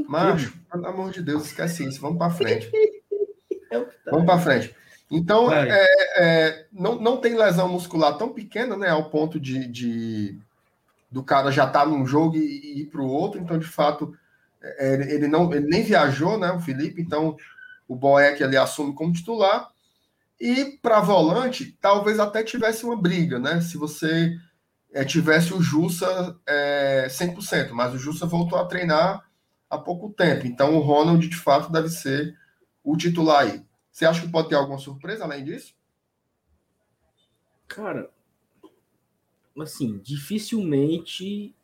Macho, 0.07 0.53
pelo 0.71 0.85
amor 0.85 1.11
de 1.11 1.23
Deus, 1.23 1.45
esquece 1.45 1.87
isso. 1.87 2.01
Vamos 2.01 2.19
para 2.19 2.31
frente. 2.31 2.71
Vamos 4.05 4.25
para 4.25 4.39
frente. 4.39 4.75
Então, 5.09 5.51
é, 5.51 5.85
é, 6.17 6.65
não, 6.71 6.99
não 6.99 7.17
tem 7.17 7.35
lesão 7.35 7.67
muscular 7.67 8.17
tão 8.17 8.29
pequena, 8.29 8.75
né? 8.75 8.89
Ao 8.89 9.09
ponto 9.09 9.39
de, 9.39 9.67
de 9.67 10.39
do 11.15 11.23
cara 11.23 11.49
já 11.49 11.65
estar 11.65 11.79
tá 11.79 11.85
num 11.85 12.05
jogo 12.05 12.35
e, 12.35 12.39
e 12.41 12.81
ir 12.81 12.85
para 12.87 13.01
o 13.01 13.07
outro, 13.07 13.39
então 13.39 13.57
de 13.57 13.65
fato 13.65 14.13
é, 14.61 15.13
ele 15.13 15.29
não 15.29 15.51
ele 15.53 15.65
nem 15.65 15.81
viajou, 15.81 16.37
né, 16.37 16.51
o 16.51 16.59
Felipe, 16.59 17.01
então 17.01 17.37
o 17.87 17.95
Boeck 17.95 18.43
ali 18.43 18.57
assume 18.57 18.93
como 18.93 19.13
titular. 19.13 19.69
E 20.37 20.77
para 20.81 20.99
volante, 20.99 21.71
talvez 21.79 22.19
até 22.19 22.43
tivesse 22.43 22.83
uma 22.83 23.01
briga, 23.01 23.39
né? 23.39 23.61
Se 23.61 23.77
você 23.77 24.37
é, 24.91 25.05
tivesse 25.05 25.53
o 25.53 25.61
Jussa 25.61 26.37
é, 26.45 27.07
100%, 27.09 27.71
mas 27.71 27.93
o 27.93 27.97
Jussa 27.97 28.25
voltou 28.25 28.59
a 28.59 28.65
treinar 28.65 29.23
há 29.69 29.77
pouco 29.77 30.09
tempo. 30.09 30.45
Então 30.45 30.75
o 30.75 30.81
Ronald, 30.81 31.25
de 31.25 31.37
fato, 31.37 31.71
deve 31.71 31.87
ser 31.87 32.35
o 32.83 32.97
titular 32.97 33.43
aí. 33.43 33.65
Você 33.89 34.05
acha 34.05 34.19
que 34.19 34.27
pode 34.27 34.49
ter 34.49 34.55
alguma 34.55 34.77
surpresa 34.77 35.23
além 35.23 35.45
disso? 35.45 35.73
Cara, 37.69 38.09
assim, 39.59 39.99
dificilmente. 39.99 41.55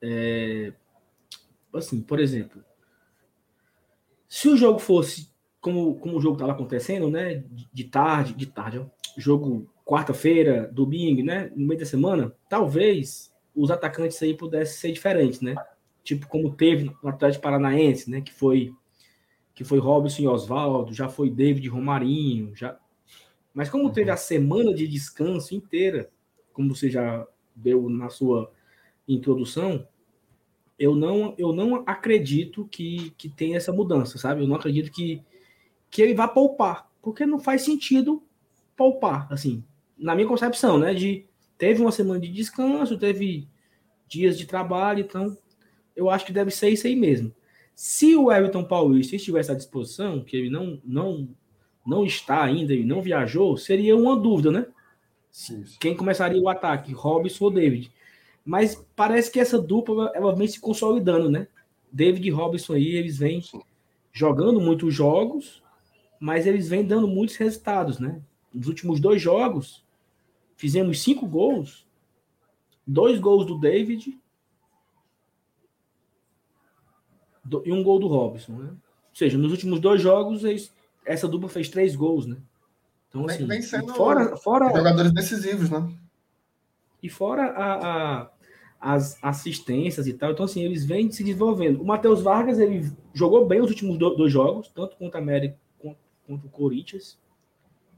É, 0.00 0.72
assim, 1.74 2.00
por 2.00 2.20
exemplo, 2.20 2.62
se 4.28 4.48
o 4.48 4.56
jogo 4.56 4.78
fosse 4.78 5.30
como, 5.60 5.96
como 5.96 6.18
o 6.18 6.20
jogo 6.20 6.36
estava 6.36 6.52
acontecendo, 6.52 7.10
né? 7.10 7.44
De 7.72 7.84
tarde, 7.84 8.34
de 8.34 8.46
tarde, 8.46 8.78
ó, 8.78 8.86
jogo 9.16 9.70
quarta-feira, 9.84 10.68
domingo, 10.72 11.22
né? 11.24 11.50
No 11.54 11.66
meio 11.66 11.80
da 11.80 11.86
semana, 11.86 12.34
talvez 12.48 13.32
os 13.54 13.70
atacantes 13.70 14.22
aí 14.22 14.34
pudessem 14.34 14.76
ser 14.76 14.92
diferentes, 14.92 15.40
né? 15.40 15.54
tipo 16.06 16.28
como 16.28 16.54
teve 16.54 16.84
no 17.02 17.08
Atlético 17.08 17.42
Paranaense, 17.42 18.08
né? 18.08 18.20
Que 18.20 18.32
foi 18.32 18.72
que 19.54 19.64
foi 19.64 19.78
Robson 19.78 20.22
e 20.22 20.28
Oswaldo, 20.28 20.92
já 20.92 21.08
foi 21.08 21.30
David 21.30 21.66
Romarinho, 21.68 22.54
já. 22.54 22.78
Mas 23.54 23.70
como 23.70 23.90
teve 23.90 24.10
a 24.10 24.16
semana 24.16 24.72
de 24.74 24.86
descanso 24.86 25.54
inteira, 25.54 26.10
como 26.56 26.74
você 26.74 26.88
já 26.88 27.26
deu 27.54 27.86
na 27.90 28.08
sua 28.08 28.50
introdução, 29.06 29.86
eu 30.78 30.96
não 30.96 31.34
eu 31.36 31.52
não 31.52 31.84
acredito 31.86 32.66
que, 32.66 33.10
que 33.18 33.28
tenha 33.28 33.58
essa 33.58 33.74
mudança, 33.74 34.16
sabe? 34.16 34.40
Eu 34.40 34.48
não 34.48 34.56
acredito 34.56 34.90
que 34.90 35.22
que 35.90 36.00
ele 36.00 36.14
vá 36.14 36.26
poupar, 36.26 36.90
porque 37.02 37.26
não 37.26 37.38
faz 37.38 37.60
sentido 37.60 38.22
poupar, 38.74 39.30
assim, 39.30 39.62
na 39.98 40.14
minha 40.14 40.26
concepção, 40.26 40.78
né? 40.78 40.94
De 40.94 41.26
teve 41.58 41.82
uma 41.82 41.92
semana 41.92 42.20
de 42.20 42.28
descanso, 42.28 42.98
teve 42.98 43.46
dias 44.08 44.38
de 44.38 44.46
trabalho, 44.46 45.00
então 45.00 45.36
eu 45.94 46.08
acho 46.08 46.24
que 46.24 46.32
deve 46.32 46.50
ser 46.50 46.70
isso 46.70 46.86
aí 46.86 46.96
mesmo. 46.96 47.34
Se 47.74 48.16
o 48.16 48.32
Everton 48.32 48.64
Paulista 48.64 49.14
estivesse 49.14 49.52
à 49.52 49.54
disposição, 49.54 50.24
que 50.24 50.34
ele 50.38 50.48
não 50.48 50.80
não 50.82 51.28
não 51.86 52.06
está 52.06 52.42
ainda 52.42 52.72
e 52.72 52.82
não 52.82 53.02
viajou, 53.02 53.58
seria 53.58 53.94
uma 53.94 54.18
dúvida, 54.18 54.50
né? 54.50 54.66
Sim. 55.36 55.64
Quem 55.78 55.94
começaria 55.94 56.40
o 56.40 56.48
ataque, 56.48 56.94
Robson 56.94 57.44
ou 57.44 57.50
David? 57.50 57.92
Mas 58.42 58.82
parece 58.96 59.30
que 59.30 59.38
essa 59.38 59.60
dupla 59.60 60.10
ela 60.14 60.34
vem 60.34 60.48
se 60.48 60.58
consolidando, 60.58 61.30
né? 61.30 61.46
David 61.92 62.26
e 62.26 62.30
Robson 62.30 62.72
aí, 62.72 62.96
eles 62.96 63.18
vêm 63.18 63.42
jogando 64.10 64.58
muitos 64.62 64.94
jogos, 64.94 65.62
mas 66.18 66.46
eles 66.46 66.70
vêm 66.70 66.86
dando 66.86 67.06
muitos 67.06 67.36
resultados, 67.36 67.98
né? 67.98 68.22
Nos 68.50 68.66
últimos 68.66 68.98
dois 68.98 69.20
jogos, 69.20 69.84
fizemos 70.56 71.02
cinco 71.02 71.26
gols, 71.26 71.86
dois 72.86 73.20
gols 73.20 73.44
do 73.44 73.58
David 73.58 74.18
e 77.62 77.72
um 77.72 77.82
gol 77.82 77.98
do 77.98 78.06
Robson, 78.06 78.52
né? 78.52 78.70
Ou 78.70 79.14
seja, 79.14 79.36
nos 79.36 79.52
últimos 79.52 79.80
dois 79.80 80.00
jogos, 80.00 80.44
essa 81.04 81.28
dupla 81.28 81.50
fez 81.50 81.68
três 81.68 81.94
gols, 81.94 82.24
né? 82.24 82.38
Então, 83.24 83.34
assim, 83.34 83.46
vem 83.46 83.62
sendo 83.62 83.94
fora, 83.94 84.36
fora, 84.36 84.68
jogadores 84.68 85.12
decisivos, 85.12 85.70
né? 85.70 85.88
E 87.02 87.08
fora 87.08 87.44
a, 87.44 88.22
a, 88.22 88.30
as 88.80 89.18
assistências 89.22 90.06
e 90.06 90.12
tal. 90.12 90.32
Então, 90.32 90.44
assim, 90.44 90.62
eles 90.62 90.84
vêm 90.84 91.10
se 91.10 91.24
desenvolvendo. 91.24 91.80
O 91.80 91.86
Matheus 91.86 92.22
Vargas, 92.22 92.58
ele 92.58 92.90
jogou 93.14 93.46
bem 93.46 93.60
os 93.60 93.70
últimos 93.70 93.98
dois 93.98 94.32
jogos, 94.32 94.68
tanto 94.68 94.96
contra 94.96 95.18
a 95.18 95.22
América 95.22 95.56
contra 96.26 96.46
o 96.46 96.50
Corinthians. 96.50 97.18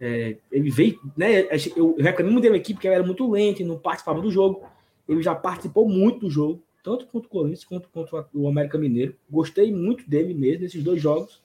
É, 0.01 0.37
ele 0.53 0.71
veio, 0.71 1.01
né? 1.16 1.49
Eu 1.75 1.97
reclamei 1.99 2.33
muito 2.33 2.43
dele 2.43 2.59
aqui 2.59 2.75
porque 2.75 2.87
ele 2.87 2.95
era 2.95 3.05
muito 3.05 3.29
lento 3.29 3.62
e 3.62 3.64
não 3.64 3.79
participava 3.79 4.21
do 4.21 4.31
jogo. 4.31 4.64
Ele 5.09 5.23
já 5.23 5.35
participou 5.35 5.89
muito 5.89 6.21
do 6.21 6.31
jogo, 6.31 6.62
tanto 6.85 7.07
contra 7.07 7.27
o 7.27 7.31
Corinthians 7.31 7.64
quanto 7.64 7.89
contra 7.89 8.29
o 8.33 8.47
América 8.47 8.79
Mineiro. 8.79 9.16
Gostei 9.29 9.73
muito 9.73 10.09
dele 10.09 10.35
mesmo, 10.35 10.62
nesses 10.62 10.85
dois 10.85 11.01
jogos. 11.01 11.43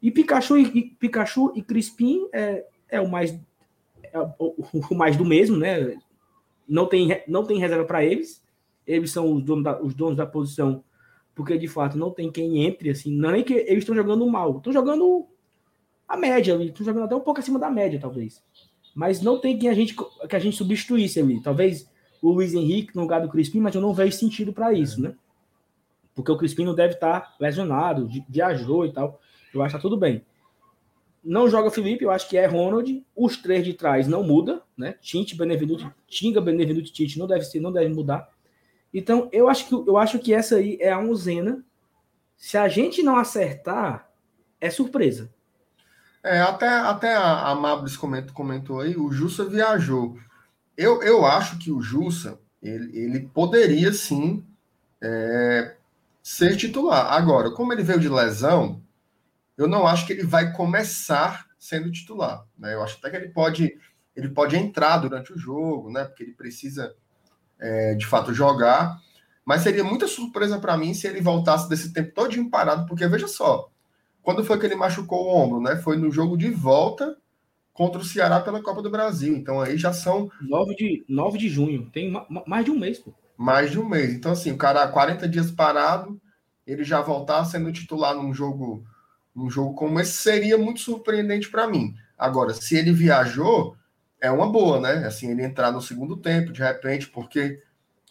E 0.00 0.10
Pikachu 0.10 0.56
e, 0.58 0.82
Pikachu 0.98 1.52
e 1.54 1.62
Crispim 1.62 2.28
é, 2.32 2.64
é 2.90 3.00
o 3.00 3.08
mais 3.08 3.38
é 4.12 4.18
o, 4.38 4.94
mais 4.94 5.16
do 5.16 5.24
mesmo, 5.24 5.56
né? 5.56 5.96
Não 6.68 6.86
tem, 6.86 7.22
não 7.26 7.44
tem 7.44 7.58
reserva 7.58 7.84
para 7.84 8.04
eles. 8.04 8.42
Eles 8.86 9.10
são 9.10 9.34
os 9.34 9.42
donos, 9.42 9.64
da, 9.64 9.80
os 9.80 9.94
donos 9.94 10.16
da 10.16 10.26
posição, 10.26 10.82
porque 11.34 11.58
de 11.58 11.68
fato 11.68 11.98
não 11.98 12.10
tem 12.10 12.30
quem 12.30 12.64
entre 12.64 12.90
assim. 12.90 13.14
Não 13.14 13.30
é 13.30 13.32
nem 13.32 13.44
que 13.44 13.54
eles 13.54 13.78
estão 13.78 13.94
jogando 13.94 14.26
mal, 14.26 14.58
estão 14.58 14.72
jogando 14.72 15.26
a 16.06 16.16
média 16.16 16.56
estão 16.62 16.86
jogando 16.86 17.04
até 17.04 17.14
um 17.14 17.20
pouco 17.20 17.40
acima 17.40 17.58
da 17.58 17.70
média, 17.70 18.00
talvez. 18.00 18.42
Mas 18.94 19.20
não 19.20 19.38
tem 19.38 19.58
quem 19.58 19.68
a 19.68 19.74
gente 19.74 19.94
que 19.94 20.36
a 20.36 20.38
gente 20.38 20.56
substituísse 20.56 21.20
ali. 21.20 21.42
Talvez 21.42 21.88
o 22.22 22.32
Luiz 22.32 22.54
Henrique 22.54 22.96
no 22.96 23.02
lugar 23.02 23.20
do 23.20 23.28
Crispim, 23.28 23.60
mas 23.60 23.74
eu 23.74 23.80
não 23.80 23.92
vejo 23.92 24.16
sentido 24.16 24.52
para 24.52 24.72
isso, 24.72 25.00
né? 25.00 25.14
Porque 26.14 26.32
o 26.32 26.36
Crispim 26.36 26.64
não 26.64 26.74
deve 26.74 26.94
estar 26.94 27.36
lesionado, 27.38 28.08
viajou 28.28 28.86
e 28.86 28.92
tal. 28.92 29.20
Eu 29.52 29.62
acho 29.62 29.74
que 29.74 29.78
tá 29.78 29.82
tudo 29.82 29.96
bem. 29.96 30.24
Não 31.22 31.48
joga 31.48 31.70
Felipe, 31.70 32.04
eu 32.04 32.10
acho 32.10 32.28
que 32.28 32.36
é 32.36 32.46
Ronald. 32.46 33.04
Os 33.14 33.36
três 33.36 33.64
de 33.64 33.74
trás 33.74 34.06
não 34.06 34.22
muda, 34.22 34.62
né? 34.76 34.94
Tinte, 35.00 35.36
Benevenuto, 35.36 35.92
Tinga, 36.06 36.40
Benevenuto 36.40 36.92
Tite 36.92 37.18
não 37.18 37.26
deve 37.26 37.44
ser, 37.44 37.60
não 37.60 37.72
deve 37.72 37.92
mudar. 37.92 38.28
Então, 38.92 39.28
eu 39.32 39.48
acho 39.48 39.68
que 39.68 39.74
eu 39.74 39.96
acho 39.96 40.18
que 40.18 40.32
essa 40.32 40.56
aí 40.56 40.78
é 40.80 40.90
a 40.90 40.98
onzena. 40.98 41.64
Se 42.36 42.56
a 42.56 42.68
gente 42.68 43.02
não 43.02 43.16
acertar, 43.16 44.08
é 44.60 44.70
surpresa. 44.70 45.30
É, 46.22 46.40
até, 46.40 46.68
até 46.68 47.14
a, 47.14 47.50
a 47.50 47.54
Mabris 47.54 47.96
comentou, 47.96 48.34
comentou 48.34 48.80
aí, 48.80 48.96
o 48.96 49.10
Jussa 49.10 49.44
viajou. 49.44 50.16
Eu, 50.76 51.02
eu 51.02 51.26
acho 51.26 51.58
que 51.58 51.70
o 51.70 51.80
Jussa, 51.80 52.38
ele, 52.62 52.96
ele 52.96 53.20
poderia 53.32 53.92
sim 53.92 54.44
é, 55.02 55.74
ser 56.22 56.56
titular. 56.56 57.12
Agora, 57.12 57.50
como 57.50 57.72
ele 57.72 57.82
veio 57.82 58.00
de 58.00 58.08
lesão, 58.08 58.80
eu 59.58 59.66
não 59.66 59.86
acho 59.86 60.06
que 60.06 60.12
ele 60.12 60.22
vai 60.22 60.52
começar 60.52 61.46
sendo 61.58 61.90
titular. 61.90 62.46
Né? 62.56 62.74
Eu 62.74 62.82
acho 62.82 62.96
até 62.98 63.10
que 63.10 63.16
ele 63.16 63.28
pode, 63.30 63.76
ele 64.14 64.28
pode 64.28 64.56
entrar 64.56 64.98
durante 64.98 65.32
o 65.32 65.38
jogo, 65.38 65.90
né? 65.90 66.04
Porque 66.04 66.22
ele 66.22 66.32
precisa 66.32 66.94
é, 67.58 67.96
de 67.96 68.06
fato 68.06 68.32
jogar. 68.32 69.00
Mas 69.44 69.62
seria 69.62 69.82
muita 69.82 70.06
surpresa 70.06 70.60
para 70.60 70.76
mim 70.76 70.94
se 70.94 71.08
ele 71.08 71.20
voltasse 71.20 71.68
desse 71.68 71.92
tempo 71.92 72.12
todo 72.14 72.50
parado, 72.50 72.86
porque 72.86 73.08
veja 73.08 73.26
só, 73.26 73.68
quando 74.22 74.44
foi 74.44 74.58
que 74.58 74.66
ele 74.66 74.76
machucou 74.76 75.24
o 75.24 75.34
ombro, 75.34 75.60
né? 75.60 75.74
Foi 75.76 75.96
no 75.96 76.10
jogo 76.10 76.36
de 76.36 76.50
volta 76.50 77.16
contra 77.72 78.00
o 78.00 78.04
Ceará 78.04 78.40
pela 78.40 78.62
Copa 78.62 78.80
do 78.80 78.90
Brasil. 78.90 79.34
Então 79.36 79.60
aí 79.60 79.76
já 79.76 79.92
são 79.92 80.30
9 80.40 80.74
de 80.76 81.04
9 81.08 81.38
de 81.38 81.48
junho, 81.48 81.90
tem 81.90 82.12
mais 82.46 82.64
de 82.64 82.70
um 82.70 82.78
mês, 82.78 82.98
pô. 82.98 83.12
Mais 83.36 83.70
de 83.70 83.80
um 83.80 83.88
mês. 83.88 84.14
Então 84.14 84.32
assim, 84.32 84.52
o 84.52 84.58
cara 84.58 84.86
40 84.86 85.28
dias 85.28 85.50
parado, 85.50 86.20
ele 86.66 86.84
já 86.84 87.00
voltar 87.00 87.44
sendo 87.44 87.72
titular 87.72 88.14
num 88.14 88.32
jogo 88.32 88.84
um 89.42 89.50
jogo 89.50 89.74
como 89.74 90.00
esse 90.00 90.12
seria 90.12 90.58
muito 90.58 90.80
surpreendente 90.80 91.48
para 91.50 91.68
mim. 91.68 91.94
Agora, 92.16 92.52
se 92.52 92.76
ele 92.76 92.92
viajou, 92.92 93.76
é 94.20 94.30
uma 94.30 94.50
boa, 94.50 94.80
né? 94.80 95.06
Assim, 95.06 95.30
ele 95.30 95.44
entrar 95.44 95.70
no 95.70 95.80
segundo 95.80 96.16
tempo, 96.16 96.52
de 96.52 96.60
repente, 96.60 97.08
porque 97.08 97.62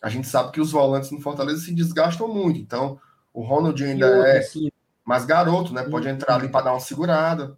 a 0.02 0.10
gente 0.10 0.28
sabe 0.28 0.52
que 0.52 0.62
os 0.62 0.72
volantes 0.72 1.12
no 1.12 1.20
Fortaleza 1.20 1.62
se 1.62 1.74
desgastam 1.74 2.28
muito. 2.28 2.60
Então, 2.60 3.00
o 3.34 3.42
Ronald 3.42 3.84
ainda 3.84 4.08
outro, 4.08 4.24
é 4.24 4.38
assim, 4.40 4.72
mais 5.04 5.26
garoto, 5.26 5.74
né? 5.74 5.84
Pode 5.84 6.08
entrar 6.08 6.36
ali 6.36 6.48
para 6.48 6.66
dar 6.66 6.74
uma 6.74 6.80
segurada. 6.80 7.58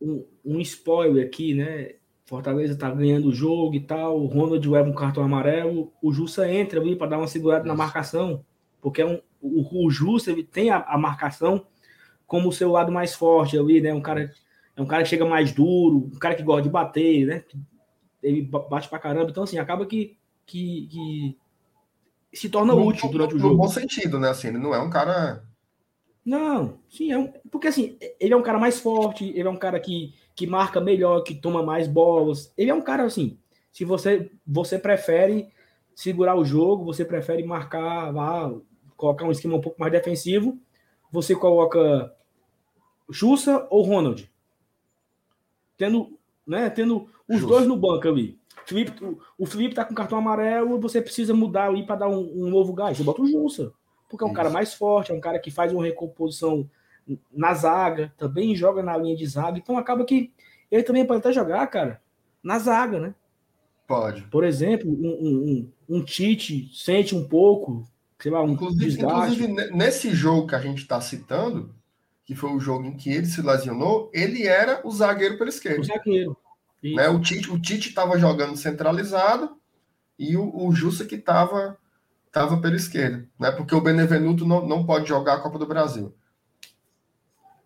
Um, 0.00 0.24
um, 0.44 0.60
spoiler 0.60 1.26
aqui, 1.26 1.54
né? 1.54 1.94
Fortaleza 2.26 2.76
tá 2.76 2.90
ganhando 2.90 3.28
o 3.28 3.34
jogo 3.34 3.74
e 3.74 3.80
tal. 3.80 4.20
O 4.20 4.26
Ronald 4.26 4.68
leva 4.68 4.88
um 4.88 4.94
cartão 4.94 5.24
amarelo. 5.24 5.92
O 6.02 6.12
Jussa 6.12 6.50
entra 6.50 6.80
ali 6.80 6.94
para 6.94 7.08
dar 7.08 7.18
uma 7.18 7.28
segurada 7.28 7.62
Isso. 7.62 7.68
na 7.68 7.74
marcação, 7.74 8.44
porque 8.80 9.00
é 9.00 9.06
um, 9.06 9.20
o, 9.40 9.86
o 9.86 9.90
Jussa 9.90 10.30
ele 10.30 10.44
tem 10.44 10.70
a, 10.70 10.78
a 10.78 10.98
marcação 10.98 11.66
como 12.26 12.48
o 12.48 12.52
seu 12.52 12.70
lado 12.70 12.90
mais 12.90 13.14
forte 13.14 13.58
ali, 13.58 13.80
né? 13.80 13.92
Um 13.92 14.00
cara, 14.00 14.32
é 14.76 14.82
um 14.82 14.86
cara 14.86 15.02
que 15.02 15.08
chega 15.08 15.24
mais 15.24 15.52
duro, 15.52 16.10
um 16.12 16.18
cara 16.18 16.34
que 16.34 16.42
gosta 16.42 16.62
de 16.62 16.68
bater, 16.68 17.26
né? 17.26 17.44
Ele 18.22 18.42
bate 18.42 18.88
pra 18.88 18.98
caramba. 18.98 19.30
Então, 19.30 19.44
assim, 19.44 19.58
acaba 19.58 19.86
que, 19.86 20.16
que, 20.44 20.88
que 20.90 21.38
se 22.32 22.48
torna 22.48 22.74
no, 22.74 22.86
útil 22.86 23.08
durante 23.08 23.32
no, 23.32 23.36
o 23.36 23.40
jogo. 23.40 23.54
No 23.54 23.60
bom 23.60 23.68
sentido, 23.68 24.18
né? 24.18 24.30
Assim, 24.30 24.48
ele 24.48 24.58
não 24.58 24.74
é 24.74 24.80
um 24.80 24.90
cara. 24.90 25.44
Não, 26.24 26.80
sim, 26.88 27.12
é 27.12 27.18
um, 27.18 27.32
porque 27.52 27.68
assim, 27.68 27.96
ele 28.18 28.34
é 28.34 28.36
um 28.36 28.42
cara 28.42 28.58
mais 28.58 28.80
forte, 28.80 29.28
ele 29.28 29.46
é 29.46 29.50
um 29.50 29.56
cara 29.56 29.78
que, 29.78 30.12
que 30.34 30.44
marca 30.44 30.80
melhor, 30.80 31.20
que 31.20 31.36
toma 31.36 31.62
mais 31.62 31.86
bolas. 31.86 32.52
Ele 32.58 32.68
é 32.68 32.74
um 32.74 32.82
cara 32.82 33.04
assim, 33.04 33.38
se 33.70 33.84
você 33.84 34.32
você 34.44 34.76
prefere 34.76 35.48
segurar 35.94 36.34
o 36.34 36.44
jogo, 36.44 36.84
você 36.84 37.04
prefere 37.04 37.44
marcar 37.44 38.12
lá, 38.12 38.52
colocar 38.96 39.24
um 39.24 39.30
esquema 39.30 39.56
um 39.56 39.60
pouco 39.60 39.80
mais 39.80 39.92
defensivo, 39.92 40.58
você 41.12 41.34
coloca 41.36 42.12
Jussa 43.08 43.66
ou 43.70 43.82
Ronald? 43.82 44.30
Tendo, 45.76 46.18
né, 46.46 46.70
tendo 46.70 47.08
os 47.28 47.40
Jussa. 47.40 47.46
dois 47.46 47.66
no 47.66 47.76
banco 47.76 48.08
ali. 48.08 48.38
Felipe, 48.64 48.92
o 49.38 49.46
Felipe 49.46 49.74
tá 49.74 49.84
com 49.84 49.94
cartão 49.94 50.18
amarelo, 50.18 50.80
você 50.80 51.00
precisa 51.00 51.32
mudar 51.32 51.68
ali 51.68 51.86
para 51.86 51.96
dar 51.96 52.08
um, 52.08 52.44
um, 52.44 52.50
novo 52.50 52.72
gás. 52.72 52.96
Você 52.96 53.04
bota 53.04 53.22
o 53.22 53.26
Jussa. 53.26 53.72
Porque 54.08 54.24
é 54.24 54.26
um 54.26 54.30
Isso. 54.30 54.36
cara 54.36 54.50
mais 54.50 54.74
forte, 54.74 55.12
é 55.12 55.14
um 55.14 55.20
cara 55.20 55.38
que 55.38 55.50
faz 55.50 55.72
uma 55.72 55.84
recomposição 55.84 56.68
na 57.32 57.54
zaga, 57.54 58.12
também 58.18 58.56
joga 58.56 58.82
na 58.82 58.96
linha 58.96 59.16
de 59.16 59.26
zaga. 59.26 59.58
Então 59.58 59.78
acaba 59.78 60.04
que 60.04 60.32
ele 60.70 60.82
também 60.82 61.06
pode 61.06 61.20
até 61.20 61.32
jogar, 61.32 61.66
cara, 61.68 62.00
na 62.42 62.58
zaga, 62.58 62.98
né? 62.98 63.14
Pode. 63.86 64.22
Por 64.22 64.42
exemplo, 64.42 64.90
um, 64.90 64.92
um, 64.94 65.70
um, 65.88 65.96
um 65.96 66.04
Tite 66.04 66.68
sente 66.74 67.14
um 67.14 67.26
pouco, 67.26 67.86
sei 68.18 68.32
lá, 68.32 68.42
um 68.42 68.50
inclusive, 68.50 68.84
desgaste. 68.84 69.42
Inclusive, 69.42 69.70
nesse 69.76 70.10
jogo 70.10 70.48
que 70.48 70.56
a 70.56 70.60
gente 70.60 70.82
está 70.82 71.00
citando, 71.00 71.72
que 72.26 72.34
foi 72.34 72.50
o 72.50 72.60
jogo 72.60 72.84
em 72.84 72.96
que 72.96 73.08
ele 73.08 73.26
se 73.26 73.40
lesionou, 73.40 74.10
ele 74.12 74.46
era 74.46 74.80
o 74.84 74.90
zagueiro 74.90 75.38
pela 75.38 75.48
esquerda. 75.48 75.80
O 75.80 75.84
zagueiro. 75.84 76.36
Né? 76.82 77.08
O 77.08 77.20
Tite 77.20 77.50
o 77.50 77.58
Tite 77.58 77.88
estava 77.88 78.18
jogando 78.18 78.56
centralizado 78.56 79.56
e 80.18 80.36
o, 80.36 80.66
o 80.66 80.72
Jussa 80.72 81.04
que 81.04 81.14
estava 81.14 81.78
tava 82.32 82.60
pela 82.60 82.76
esquerda, 82.76 83.26
né? 83.40 83.50
Porque 83.50 83.74
o 83.74 83.80
Benevenuto 83.80 84.44
não, 84.44 84.66
não 84.66 84.84
pode 84.84 85.08
jogar 85.08 85.34
a 85.34 85.40
Copa 85.40 85.58
do 85.58 85.66
Brasil. 85.66 86.14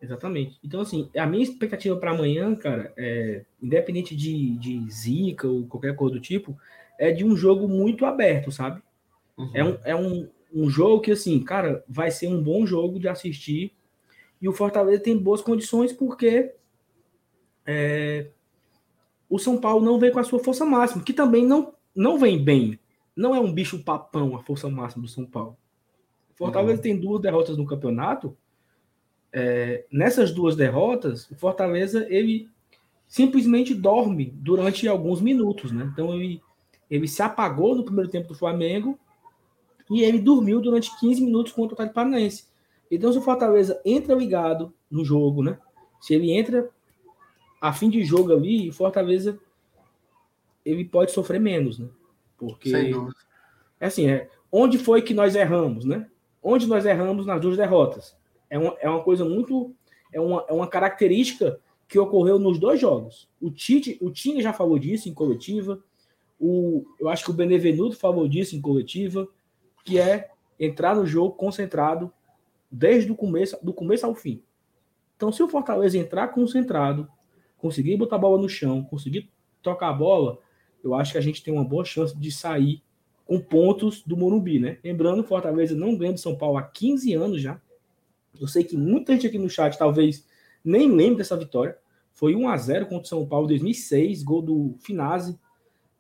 Exatamente. 0.01 0.59
Então, 0.63 0.81
assim, 0.81 1.11
a 1.17 1.27
minha 1.27 1.43
expectativa 1.43 1.97
para 1.97 2.13
amanhã, 2.13 2.55
cara, 2.55 2.93
é, 2.97 3.45
independente 3.61 4.15
de, 4.15 4.57
de 4.59 4.91
zica 4.91 5.49
ou 5.49 5.67
qualquer 5.67 5.97
coisa 5.97 6.15
do 6.15 6.21
tipo, 6.21 6.57
é 6.99 7.11
de 7.11 7.25
um 7.25 7.37
jogo 7.37 7.67
muito 7.67 8.07
aberto, 8.07 8.53
sabe? 8.53 8.81
Uhum. 9.37 9.51
É, 9.53 9.65
um, 9.65 9.79
é, 9.85 9.97
um, 9.97 10.29
um 10.55 10.71
jogo 10.71 11.01
que, 11.01 11.11
assim, 11.11 11.43
cara, 11.43 11.85
vai 11.89 12.11
ser 12.11 12.29
um 12.29 12.43
bom 12.43 12.65
jogo 12.65 12.99
de 12.99 13.09
assistir. 13.09 13.73
E 14.41 14.49
o 14.49 14.53
Fortaleza 14.53 15.03
tem 15.03 15.17
boas 15.17 15.43
condições 15.43 15.93
porque 15.93 16.55
é, 17.67 18.29
o 19.29 19.39
São 19.39 19.59
Paulo 19.59 19.85
não 19.85 19.99
vem 19.99 20.11
com 20.11 20.19
a 20.19 20.25
sua 20.25 20.39
força 20.39 20.65
máxima, 20.65 21.05
que 21.05 21.13
também 21.13 21.47
não, 21.47 21.73
não 21.95 22.19
vem 22.19 22.43
bem. 22.43 22.79
Não 23.15 23.35
é 23.35 23.41
um 23.41 23.53
bicho 23.53 23.85
papão 23.85 24.35
a 24.35 24.43
força 24.43 24.69
máxima 24.69 25.03
do 25.03 25.09
São 25.09 25.27
Paulo. 25.27 25.57
O 26.35 26.37
Fortaleza 26.37 26.77
uhum. 26.77 26.83
tem 26.83 26.99
duas 26.99 27.21
derrotas 27.21 27.57
no 27.57 27.67
campeonato. 27.67 28.37
É, 29.33 29.85
nessas 29.93 30.33
duas 30.33 30.57
derrotas, 30.57 31.31
o 31.31 31.37
Fortaleza 31.37 32.07
ele 32.09 32.49
simplesmente 33.07 33.75
dorme 33.75 34.33
durante 34.37 34.89
alguns 34.89 35.21
minutos, 35.21 35.71
né? 35.71 35.89
Então 35.93 36.15
ele, 36.15 36.41
ele 36.91 37.07
se 37.07 37.23
apagou 37.23 37.75
no 37.75 37.85
primeiro 37.85 38.11
tempo 38.11 38.29
do 38.29 38.35
Flamengo 38.35 38.99
e 39.91 40.03
ele 40.03 40.19
dormiu 40.19 40.61
durante 40.61 40.97
15 40.99 41.21
minutos 41.21 41.53
contra 41.53 41.73
o 41.73 41.75
Atlético 41.75 41.95
Paranaense. 41.95 42.50
Então, 42.91 43.13
se 43.13 43.19
o 43.19 43.23
Fortaleza 43.23 43.81
entra 43.85 44.15
ligado 44.15 44.75
no 44.91 45.05
jogo, 45.05 45.43
né? 45.43 45.59
Se 46.01 46.15
ele 46.15 46.33
entra 46.33 46.69
a 47.61 47.73
fim 47.73 47.89
de 47.89 48.03
jogo 48.03 48.33
ali, 48.33 48.69
o 48.69 48.73
Fortaleza 48.73 49.39
ele 50.65 50.85
pode 50.85 51.13
sofrer 51.13 51.41
menos, 51.41 51.79
né? 51.79 51.89
Porque 52.37 52.71
Sem 52.71 52.91
dúvida. 52.91 53.17
é 53.79 53.87
assim, 53.87 54.09
é 54.09 54.29
onde 54.51 54.79
foi 54.79 55.03
que 55.03 55.15
nós 55.15 55.35
erramos, 55.35 55.85
né? 55.85 56.09
Onde 56.43 56.67
nós 56.67 56.85
erramos 56.87 57.27
nas 57.27 57.41
duas 57.41 57.57
derrotas. 57.57 58.17
É 58.49 58.59
uma, 58.59 58.77
é 58.81 58.89
uma 58.89 59.03
coisa 59.03 59.25
muito 59.25 59.75
é 60.13 60.21
uma, 60.21 60.45
é 60.49 60.53
uma 60.53 60.67
característica 60.67 61.61
que 61.87 61.99
ocorreu 61.99 62.39
nos 62.39 62.59
dois 62.59 62.81
jogos. 62.81 63.29
O 63.41 63.51
Tite, 63.51 63.99
o 64.01 64.11
Tinha 64.11 64.43
já 64.43 64.53
falou 64.53 64.79
disso 64.79 65.09
em 65.09 65.15
coletiva. 65.15 65.83
O, 66.39 66.85
eu 66.99 67.09
acho 67.09 67.25
que 67.25 67.31
o 67.31 67.35
Benevenuto 67.35 67.97
falou 67.97 68.27
disso 68.27 68.57
em 68.57 68.61
coletiva 68.61 69.29
que 69.85 69.99
é 69.99 70.31
entrar 70.59 70.95
no 70.95 71.07
jogo 71.07 71.35
concentrado 71.35 72.13
desde 72.71 73.11
o 73.11 73.17
começo, 73.17 73.59
do 73.63 73.73
começo 73.73 74.07
ao 74.07 74.15
fim. 74.15 74.43
Então, 75.17 75.33
se 75.33 75.43
o 75.43 75.49
Fortaleza 75.49 75.99
entrar 75.99 76.29
concentrado, 76.29 77.09
conseguir 77.59 77.97
botar 77.97 78.17
a 78.17 78.21
bola 78.21 78.41
no 78.41 78.49
chão, 78.49 78.83
conseguir 78.83 79.31
tocar 79.63 79.89
a 79.89 79.93
bola, 79.93 80.39
eu 80.83 80.95
acho 80.95 81.13
que 81.13 81.19
a 81.19 81.21
gente 81.21 81.43
tem 81.43 81.53
uma 81.53 81.65
boa 81.65 81.85
chance 81.85 82.17
de 82.17 82.33
sair 82.33 82.83
com 83.27 83.39
pontos 83.39 84.03
do 84.03 84.17
Morumbi, 84.17 84.59
né? 84.59 84.79
Lembrando, 84.83 85.23
Fortaleza 85.23 85.75
não 85.75 85.97
ganha 85.97 86.15
de 86.15 86.21
São 86.21 86.37
Paulo 86.37 86.59
há 86.59 86.63
15 86.63 87.13
anos 87.15 87.41
já. 87.41 87.61
Eu 88.41 88.49
sei 88.49 88.65
que 88.65 88.77
muita 88.77 89.13
gente 89.13 89.27
aqui 89.27 89.39
no 89.39 89.51
chat 89.51 89.79
talvez 89.79 90.27
nem 90.65 90.91
lembre 90.91 91.19
dessa 91.19 91.37
vitória. 91.37 91.77
Foi 92.13 92.35
1 92.35 92.49
a 92.49 92.57
0 92.57 92.87
contra 92.87 93.05
o 93.05 93.09
São 93.09 93.27
Paulo 93.27 93.47
em 93.47 93.51
2006, 93.51 94.23
gol 94.23 94.43
do 94.43 94.75
Finazzi. 94.81 95.39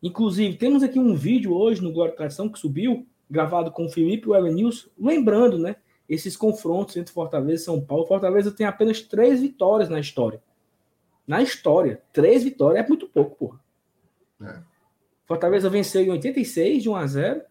Inclusive, 0.02 0.56
temos 0.56 0.82
aqui 0.82 0.98
um 0.98 1.14
vídeo 1.14 1.54
hoje 1.54 1.82
no 1.82 1.92
Glória 1.92 2.14
Tradição 2.14 2.48
que 2.48 2.58
subiu, 2.58 3.06
gravado 3.30 3.70
com 3.70 3.86
o 3.86 3.90
Felipe 3.90 4.28
e 4.28 4.30
o 4.30 4.70
lembrando, 4.98 5.58
né, 5.58 5.76
esses 6.10 6.36
confrontos 6.36 6.96
entre 6.96 7.14
Fortaleza 7.14 7.62
e 7.62 7.64
São 7.64 7.80
Paulo. 7.80 8.04
Fortaleza 8.04 8.50
tem 8.50 8.66
apenas 8.66 9.00
três 9.00 9.40
vitórias 9.40 9.88
na 9.88 10.00
história. 10.00 10.42
Na 11.24 11.40
história, 11.40 12.02
três 12.12 12.42
vitórias 12.42 12.84
é 12.84 12.88
muito 12.88 13.06
pouco, 13.06 13.36
porra. 13.36 13.60
É. 14.42 14.58
Fortaleza 15.24 15.70
venceu 15.70 16.02
em 16.02 16.10
86 16.10 16.82
de 16.82 16.88
1 16.90 16.96
a 16.96 17.06
0. 17.06 17.42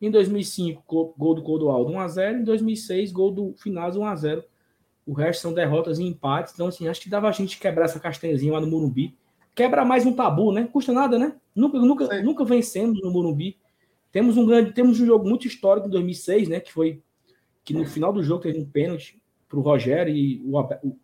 Em 0.00 0.08
2005, 0.12 1.14
gol 1.18 1.34
do 1.34 1.42
Clodoaldo 1.42 1.90
1 1.90 1.98
a 1.98 2.06
0. 2.06 2.38
Em 2.38 2.44
2006, 2.44 3.10
gol 3.10 3.32
do 3.32 3.54
Finaz 3.58 3.96
1 3.96 4.06
a 4.06 4.14
0. 4.14 4.44
O 5.04 5.12
resto 5.12 5.42
são 5.42 5.52
derrotas 5.52 5.98
e 5.98 6.04
empates. 6.04 6.54
Então, 6.54 6.68
assim, 6.68 6.86
acho 6.86 7.00
que 7.00 7.08
dava 7.08 7.28
a 7.28 7.32
gente 7.32 7.58
quebrar 7.58 7.86
essa 7.86 7.98
castanhazinha 7.98 8.52
lá 8.52 8.60
no 8.60 8.68
Morumbi. 8.68 9.18
Quebra 9.56 9.84
mais 9.84 10.06
um 10.06 10.12
tabu, 10.12 10.52
né? 10.52 10.68
Custa 10.72 10.92
nada, 10.92 11.18
né? 11.18 11.34
Nunca, 11.52 11.78
nunca, 11.80 12.22
nunca 12.22 12.44
vencemos 12.44 13.02
no 13.02 13.10
Morumbi. 13.10 13.58
Temos 14.12 14.36
um 14.36 14.46
grande, 14.46 14.72
temos 14.72 15.00
um 15.00 15.06
jogo 15.06 15.28
muito 15.28 15.48
histórico 15.48 15.88
em 15.88 15.90
2006, 15.90 16.48
né? 16.48 16.60
Que 16.60 16.72
foi 16.72 17.02
que 17.68 17.74
no 17.74 17.84
final 17.84 18.14
do 18.14 18.22
jogo 18.22 18.40
teve 18.40 18.58
um 18.58 18.64
pênalti 18.64 19.20
para 19.46 19.58
o 19.58 19.62
Rogério 19.62 20.16
e 20.16 20.40
o, 20.42 20.58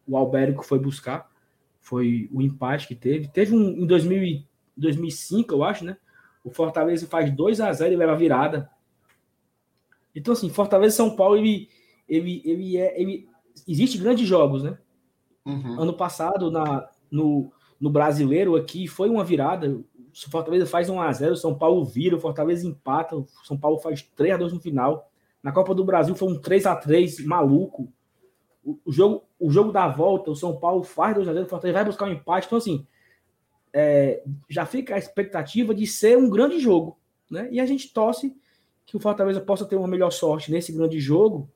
o 0.08 0.16
Albérico 0.16 0.64
foi 0.64 0.78
buscar. 0.78 1.30
Foi 1.78 2.26
o 2.32 2.40
empate 2.40 2.88
que 2.88 2.94
teve. 2.94 3.28
Teve 3.28 3.54
um 3.54 3.82
em 3.82 3.86
2000, 3.86 4.44
2005, 4.74 5.52
eu 5.52 5.62
acho, 5.62 5.84
né? 5.84 5.98
O 6.42 6.48
Fortaleza 6.48 7.06
faz 7.06 7.30
2 7.30 7.60
a 7.60 7.70
0 7.70 7.92
e 7.92 7.96
leva 7.96 8.12
a 8.12 8.16
virada. 8.16 8.70
Então, 10.14 10.32
assim, 10.32 10.48
Fortaleza 10.48 10.94
e 10.94 10.96
São 10.96 11.14
Paulo, 11.14 11.36
ele, 11.36 11.68
ele, 12.08 12.40
ele 12.46 12.78
é. 12.78 12.98
Ele, 12.98 13.28
existe 13.68 13.98
grandes 13.98 14.26
jogos, 14.26 14.62
né? 14.62 14.78
Uhum. 15.44 15.82
Ano 15.82 15.92
passado, 15.92 16.50
na, 16.50 16.88
no, 17.10 17.52
no 17.78 17.90
brasileiro 17.90 18.56
aqui, 18.56 18.88
foi 18.88 19.10
uma 19.10 19.22
virada. 19.22 19.68
O 19.68 20.30
Fortaleza 20.30 20.64
faz 20.64 20.88
1x0, 20.88 21.32
o 21.32 21.36
São 21.36 21.54
Paulo 21.54 21.84
vira, 21.84 22.16
o 22.16 22.20
Fortaleza 22.20 22.66
empata, 22.66 23.16
o 23.16 23.26
São 23.42 23.58
Paulo 23.58 23.78
faz 23.78 24.02
3x2 24.16 24.52
no 24.52 24.60
final. 24.60 25.10
Na 25.44 25.52
Copa 25.52 25.72
do 25.74 25.84
Brasil 25.84 26.16
foi 26.16 26.28
um 26.28 26.40
3x3 26.40 27.24
maluco. 27.24 27.92
O, 28.64 28.78
o, 28.84 28.90
jogo, 28.90 29.24
o 29.38 29.50
jogo 29.50 29.70
da 29.70 29.86
volta, 29.86 30.30
o 30.30 30.34
São 30.34 30.58
Paulo 30.58 30.82
faz 30.82 31.16
2x0, 31.16 31.44
o 31.44 31.48
Fortaleza 31.48 31.78
vai 31.78 31.84
buscar 31.84 32.06
um 32.06 32.12
empate. 32.12 32.46
Então, 32.46 32.58
assim, 32.58 32.86
é, 33.72 34.22
já 34.48 34.64
fica 34.64 34.94
a 34.94 34.98
expectativa 34.98 35.74
de 35.74 35.86
ser 35.86 36.16
um 36.16 36.30
grande 36.30 36.58
jogo. 36.58 36.98
Né? 37.30 37.46
E 37.52 37.60
a 37.60 37.66
gente 37.66 37.92
torce 37.92 38.34
que 38.86 38.96
o 38.96 39.00
Fortaleza 39.00 39.40
possa 39.40 39.66
ter 39.66 39.76
uma 39.76 39.86
melhor 39.86 40.10
sorte 40.10 40.50
nesse 40.50 40.72
grande 40.72 40.98
jogo 40.98 41.48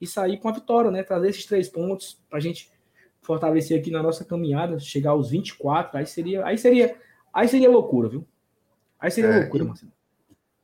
e 0.00 0.06
sair 0.06 0.38
com 0.38 0.48
a 0.48 0.52
vitória, 0.52 0.90
né? 0.90 1.02
Trazer 1.02 1.28
esses 1.28 1.46
três 1.46 1.68
pontos 1.68 2.20
para 2.28 2.38
a 2.38 2.42
gente 2.42 2.70
fortalecer 3.22 3.78
aqui 3.78 3.90
na 3.90 4.02
nossa 4.02 4.24
caminhada, 4.24 4.78
chegar 4.78 5.12
aos 5.12 5.30
24, 5.30 5.96
aí 5.96 6.06
seria, 6.06 6.44
aí 6.44 6.58
seria 6.58 6.94
Aí 7.34 7.48
seria 7.48 7.68
loucura, 7.68 8.08
viu? 8.08 8.24
Aí 8.98 9.10
seria 9.10 9.30
é, 9.30 9.40
loucura, 9.40 9.64
Marcelo. 9.64 9.92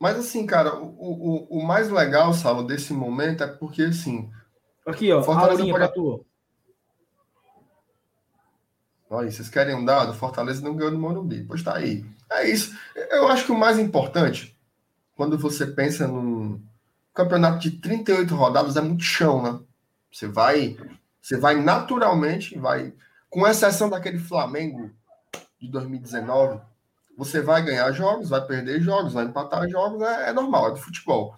Mas 0.01 0.17
assim, 0.17 0.47
cara, 0.47 0.75
o, 0.75 0.87
o, 0.87 1.59
o 1.59 1.63
mais 1.63 1.91
legal, 1.91 2.33
Salo, 2.33 2.63
desse 2.63 2.91
momento 2.91 3.43
é 3.43 3.47
porque, 3.47 3.83
assim... 3.83 4.31
Aqui, 4.83 5.13
ó, 5.13 5.21
Fortaleza 5.21 5.59
pode... 5.59 5.73
pra 5.73 5.87
tu. 5.89 6.25
Olha, 9.07 9.29
vocês 9.29 9.47
querem 9.47 9.75
um 9.75 9.85
dado? 9.85 10.15
Fortaleza 10.15 10.63
não 10.63 10.75
ganhou 10.75 10.91
no 10.91 10.97
Morumbi. 10.97 11.43
Pois 11.43 11.61
tá 11.61 11.75
aí. 11.75 12.03
É 12.31 12.49
isso. 12.49 12.75
Eu 13.11 13.27
acho 13.27 13.45
que 13.45 13.51
o 13.51 13.57
mais 13.57 13.77
importante, 13.77 14.57
quando 15.15 15.37
você 15.37 15.67
pensa 15.67 16.07
num 16.07 16.59
campeonato 17.13 17.59
de 17.59 17.69
38 17.69 18.33
rodadas, 18.33 18.75
é 18.75 18.81
muito 18.81 19.03
chão, 19.03 19.43
né? 19.43 19.59
Você 20.11 20.27
vai, 20.27 20.77
você 21.21 21.37
vai 21.37 21.61
naturalmente, 21.61 22.57
vai, 22.57 22.91
com 23.29 23.45
exceção 23.45 23.87
daquele 23.87 24.17
Flamengo 24.17 24.89
de 25.59 25.69
2019, 25.69 26.59
você 27.17 27.41
vai 27.41 27.63
ganhar 27.63 27.91
jogos, 27.91 28.29
vai 28.29 28.45
perder 28.45 28.81
jogos, 28.81 29.13
vai 29.13 29.25
empatar 29.25 29.69
jogos, 29.69 30.01
é, 30.01 30.29
é 30.29 30.33
normal, 30.33 30.69
é 30.69 30.71
do 30.71 30.77
futebol. 30.77 31.35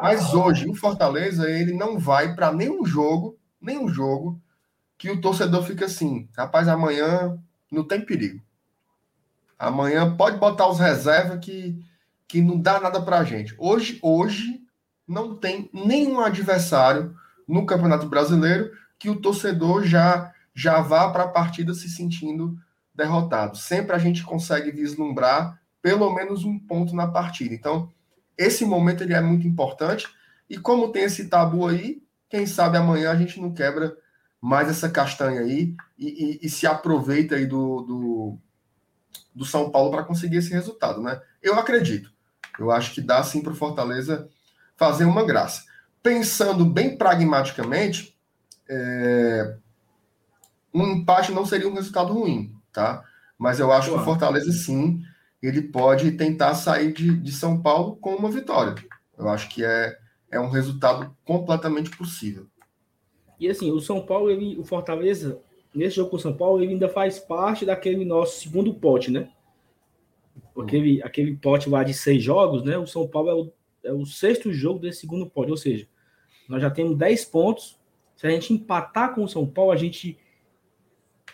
Mas 0.00 0.34
hoje, 0.34 0.68
o 0.68 0.74
Fortaleza, 0.74 1.48
ele 1.50 1.72
não 1.72 1.98
vai 1.98 2.34
para 2.34 2.52
nenhum 2.52 2.84
jogo, 2.84 3.38
nenhum 3.60 3.88
jogo, 3.88 4.40
que 4.98 5.10
o 5.10 5.20
torcedor 5.20 5.62
fica 5.62 5.86
assim, 5.86 6.28
rapaz, 6.36 6.68
amanhã 6.68 7.38
não 7.70 7.84
tem 7.84 8.00
perigo. 8.00 8.42
Amanhã 9.58 10.14
pode 10.16 10.38
botar 10.38 10.68
os 10.68 10.78
reservas 10.78 11.38
que, 11.44 11.78
que 12.28 12.40
não 12.40 12.60
dá 12.60 12.78
nada 12.80 13.00
pra 13.00 13.24
gente. 13.24 13.54
Hoje, 13.58 13.98
hoje, 14.02 14.62
não 15.06 15.36
tem 15.36 15.70
nenhum 15.72 16.20
adversário 16.20 17.14
no 17.46 17.64
Campeonato 17.64 18.06
Brasileiro 18.06 18.70
que 18.98 19.08
o 19.08 19.20
torcedor 19.20 19.84
já 19.84 20.32
já 20.58 20.80
vá 20.80 21.10
para 21.10 21.24
a 21.24 21.28
partida 21.28 21.74
se 21.74 21.86
sentindo 21.90 22.58
derrotado. 22.96 23.56
Sempre 23.56 23.94
a 23.94 23.98
gente 23.98 24.24
consegue 24.24 24.70
vislumbrar 24.70 25.60
pelo 25.82 26.12
menos 26.12 26.44
um 26.44 26.58
ponto 26.58 26.96
na 26.96 27.06
partida. 27.06 27.54
Então, 27.54 27.92
esse 28.36 28.64
momento 28.64 29.04
ele 29.04 29.14
é 29.14 29.20
muito 29.20 29.46
importante. 29.46 30.08
E 30.48 30.58
como 30.58 30.90
tem 30.90 31.04
esse 31.04 31.28
tabu 31.28 31.66
aí, 31.66 32.02
quem 32.28 32.46
sabe 32.46 32.76
amanhã 32.76 33.10
a 33.12 33.16
gente 33.16 33.40
não 33.40 33.52
quebra 33.52 33.96
mais 34.40 34.68
essa 34.68 34.88
castanha 34.88 35.40
aí 35.40 35.74
e, 35.98 36.06
e, 36.06 36.46
e 36.46 36.48
se 36.48 36.66
aproveita 36.66 37.36
aí 37.36 37.46
do, 37.46 37.82
do, 37.82 38.38
do 39.34 39.44
São 39.44 39.70
Paulo 39.70 39.90
para 39.90 40.04
conseguir 40.04 40.38
esse 40.38 40.50
resultado, 40.50 41.02
né? 41.02 41.20
Eu 41.42 41.58
acredito. 41.58 42.12
Eu 42.58 42.70
acho 42.70 42.92
que 42.94 43.00
dá 43.00 43.22
sim 43.22 43.42
para 43.42 43.52
o 43.52 43.56
Fortaleza 43.56 44.28
fazer 44.76 45.04
uma 45.04 45.24
graça. 45.24 45.64
Pensando 46.02 46.64
bem 46.64 46.96
pragmaticamente, 46.96 48.18
é... 48.68 49.56
um 50.72 50.86
empate 50.86 51.32
não 51.32 51.46
seria 51.46 51.68
um 51.68 51.74
resultado 51.74 52.12
ruim 52.12 52.55
tá? 52.76 53.02
Mas 53.38 53.58
eu 53.58 53.72
acho 53.72 53.90
que 53.90 53.96
o 53.96 54.04
Fortaleza, 54.04 54.52
sim, 54.52 55.00
ele 55.42 55.62
pode 55.62 56.12
tentar 56.12 56.54
sair 56.54 56.92
de, 56.92 57.16
de 57.16 57.32
São 57.32 57.60
Paulo 57.60 57.96
com 57.96 58.14
uma 58.14 58.30
vitória. 58.30 58.74
Eu 59.18 59.30
acho 59.30 59.48
que 59.48 59.64
é, 59.64 59.96
é 60.30 60.38
um 60.38 60.50
resultado 60.50 61.16
completamente 61.24 61.90
possível. 61.96 62.46
E 63.40 63.48
assim, 63.48 63.70
o 63.70 63.80
São 63.80 64.04
Paulo, 64.04 64.30
ele, 64.30 64.58
o 64.58 64.64
Fortaleza, 64.64 65.40
nesse 65.74 65.96
jogo 65.96 66.10
com 66.10 66.16
o 66.16 66.20
São 66.20 66.36
Paulo, 66.36 66.62
ele 66.62 66.72
ainda 66.72 66.88
faz 66.88 67.18
parte 67.18 67.64
daquele 67.64 68.04
nosso 68.04 68.40
segundo 68.40 68.74
pote, 68.74 69.10
né? 69.10 69.30
Aquele, 70.58 71.00
uhum. 71.00 71.06
aquele 71.06 71.36
pote 71.36 71.70
lá 71.70 71.82
de 71.82 71.94
seis 71.94 72.22
jogos, 72.22 72.62
né? 72.62 72.76
O 72.76 72.86
São 72.86 73.08
Paulo 73.08 73.30
é 73.30 73.34
o, 73.34 73.52
é 73.84 73.92
o 73.92 74.04
sexto 74.04 74.52
jogo 74.52 74.80
desse 74.80 75.00
segundo 75.00 75.26
pote, 75.26 75.50
ou 75.50 75.56
seja, 75.56 75.88
nós 76.46 76.60
já 76.60 76.70
temos 76.70 76.96
10 76.96 77.24
pontos. 77.26 77.78
Se 78.16 78.26
a 78.26 78.30
gente 78.30 78.52
empatar 78.52 79.14
com 79.14 79.24
o 79.24 79.28
São 79.28 79.46
Paulo, 79.46 79.72
a 79.72 79.76
gente 79.76 80.18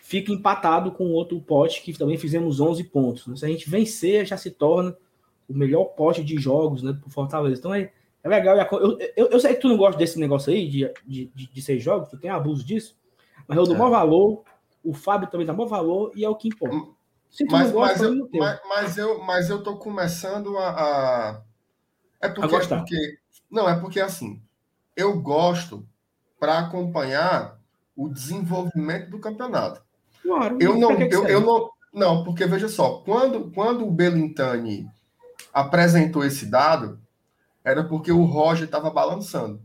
fica 0.02 0.32
empatado 0.32 0.90
com 0.90 1.12
outro 1.12 1.40
pote 1.40 1.80
que 1.80 1.96
também 1.96 2.18
fizemos 2.18 2.58
11 2.58 2.84
pontos. 2.84 3.26
Né? 3.28 3.36
Se 3.36 3.44
a 3.46 3.48
gente 3.48 3.70
vencer, 3.70 4.26
já 4.26 4.36
se 4.36 4.50
torna 4.50 4.94
o 5.48 5.54
melhor 5.54 5.84
pote 5.84 6.24
de 6.24 6.36
jogos 6.36 6.82
né, 6.82 6.92
para 6.92 7.08
Fortaleza. 7.08 7.58
Então 7.58 7.72
é, 7.72 7.92
É 8.22 8.28
legal. 8.28 8.56
Eu, 8.72 8.98
eu, 9.16 9.26
eu, 9.28 9.40
sei 9.40 9.54
que 9.54 9.60
tu 9.60 9.68
não 9.68 9.76
gosta 9.76 9.96
desse 9.96 10.18
negócio 10.18 10.52
aí, 10.52 10.68
de, 10.68 10.92
de, 11.06 11.26
de, 11.32 11.46
de 11.52 11.62
seis 11.62 11.82
jogos, 11.82 12.08
tu 12.08 12.18
tem 12.18 12.30
abuso 12.30 12.64
disso, 12.64 12.96
mas 13.46 13.56
eu 13.56 13.64
dou 13.64 13.76
é. 13.76 13.78
maior 13.78 13.90
valor, 13.90 14.42
o 14.84 14.92
Fábio 14.92 15.30
também 15.30 15.46
dá 15.46 15.52
maior 15.52 15.68
valor 15.68 16.12
e 16.16 16.24
é 16.24 16.28
o 16.28 16.34
que 16.34 16.48
importa. 16.48 16.74
Hum, 16.74 16.92
Se 17.30 17.46
tu 17.46 17.52
mas, 17.52 17.66
não 17.68 17.72
gosta, 17.72 18.10
mas, 18.10 18.18
eu, 18.18 18.28
mas, 18.32 18.60
mas, 18.68 18.98
eu, 18.98 19.22
mas 19.22 19.50
eu 19.50 19.62
tô 19.62 19.76
começando 19.76 20.58
a. 20.58 20.68
a... 20.68 21.42
É 22.20 22.28
porque, 22.28 22.56
a 22.56 22.78
porque. 22.78 23.18
Não, 23.48 23.68
é 23.68 23.78
porque 23.78 24.00
assim, 24.00 24.42
eu 24.96 25.20
gosto 25.20 25.86
para 26.40 26.58
acompanhar 26.58 27.56
o 27.96 28.08
desenvolvimento 28.08 29.10
do 29.10 29.20
campeonato. 29.20 29.80
Claro, 30.22 30.58
eu 30.60 30.78
não, 30.78 30.92
eu, 30.92 31.26
eu 31.26 31.40
não, 31.40 31.70
não, 31.92 32.24
porque 32.24 32.46
veja 32.46 32.68
só, 32.68 32.98
quando, 33.04 33.50
quando 33.50 33.86
o 33.86 33.90
Belintani 33.90 34.88
apresentou 35.52 36.24
esse 36.24 36.46
dado, 36.46 37.00
era 37.64 37.84
porque 37.84 38.10
o 38.10 38.24
Roger 38.24 38.64
estava 38.64 38.90
balançando. 38.90 39.60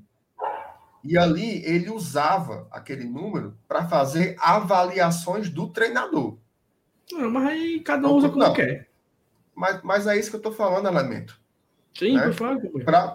E 1.03 1.17
ali 1.17 1.63
ele 1.65 1.89
usava 1.89 2.67
aquele 2.71 3.05
número 3.05 3.57
para 3.67 3.87
fazer 3.87 4.35
avaliações 4.39 5.49
do 5.49 5.69
treinador. 5.69 6.37
Não, 7.11 7.29
mas 7.31 7.47
aí 7.47 7.79
cada 7.79 8.07
um 8.07 8.15
usa 8.15 8.29
como 8.29 8.43
não, 8.43 8.53
quer. 8.53 8.89
Mas, 9.55 9.81
mas 9.83 10.07
é 10.07 10.17
isso 10.17 10.29
que 10.29 10.35
eu 10.35 10.39
estou 10.39 10.51
falando, 10.51 10.87
Elemento. 10.87 11.39
Sim, 11.97 12.15
né? 12.15 12.25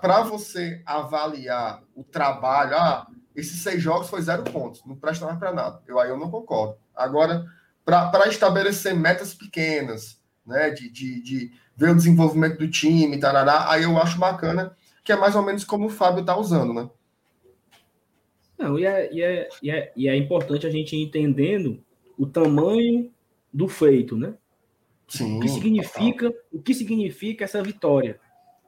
Para 0.00 0.22
você 0.22 0.82
avaliar 0.86 1.82
o 1.94 2.02
trabalho, 2.02 2.76
ah, 2.76 3.06
esses 3.34 3.62
seis 3.62 3.82
jogos 3.82 4.08
foi 4.08 4.20
zero 4.22 4.44
pontos, 4.44 4.84
não 4.84 4.96
presta 4.96 5.26
mais 5.26 5.38
para 5.38 5.52
nada. 5.52 5.80
Eu 5.86 5.98
aí 5.98 6.10
eu 6.10 6.18
não 6.18 6.30
concordo. 6.30 6.76
Agora, 6.94 7.46
para 7.84 8.28
estabelecer 8.28 8.94
metas 8.94 9.34
pequenas, 9.34 10.20
né, 10.46 10.70
de, 10.70 10.90
de, 10.90 11.22
de 11.22 11.52
ver 11.76 11.90
o 11.90 11.96
desenvolvimento 11.96 12.58
do 12.58 12.70
time, 12.70 13.18
tarará, 13.18 13.70
aí 13.70 13.84
eu 13.84 13.98
acho 13.98 14.18
bacana, 14.18 14.76
que 15.04 15.12
é 15.12 15.16
mais 15.16 15.34
ou 15.34 15.42
menos 15.42 15.64
como 15.64 15.86
o 15.86 15.90
Fábio 15.90 16.20
está 16.20 16.36
usando, 16.36 16.72
né? 16.72 16.88
Não, 18.58 18.78
e 18.78 18.84
é, 18.84 19.12
e, 19.12 19.22
é, 19.22 19.48
e, 19.62 19.70
é, 19.70 19.92
e 19.96 20.08
é 20.08 20.16
importante 20.16 20.66
a 20.66 20.70
gente 20.70 20.94
ir 20.94 21.02
entendendo 21.02 21.82
o 22.16 22.26
tamanho 22.26 23.10
do 23.52 23.66
feito, 23.66 24.16
né? 24.16 24.34
Sim, 25.08 25.38
o 25.38 25.40
que 25.40 25.48
significa, 25.48 26.26
total. 26.30 26.46
o 26.52 26.62
que 26.62 26.74
significa 26.74 27.44
essa 27.44 27.62
vitória? 27.62 28.20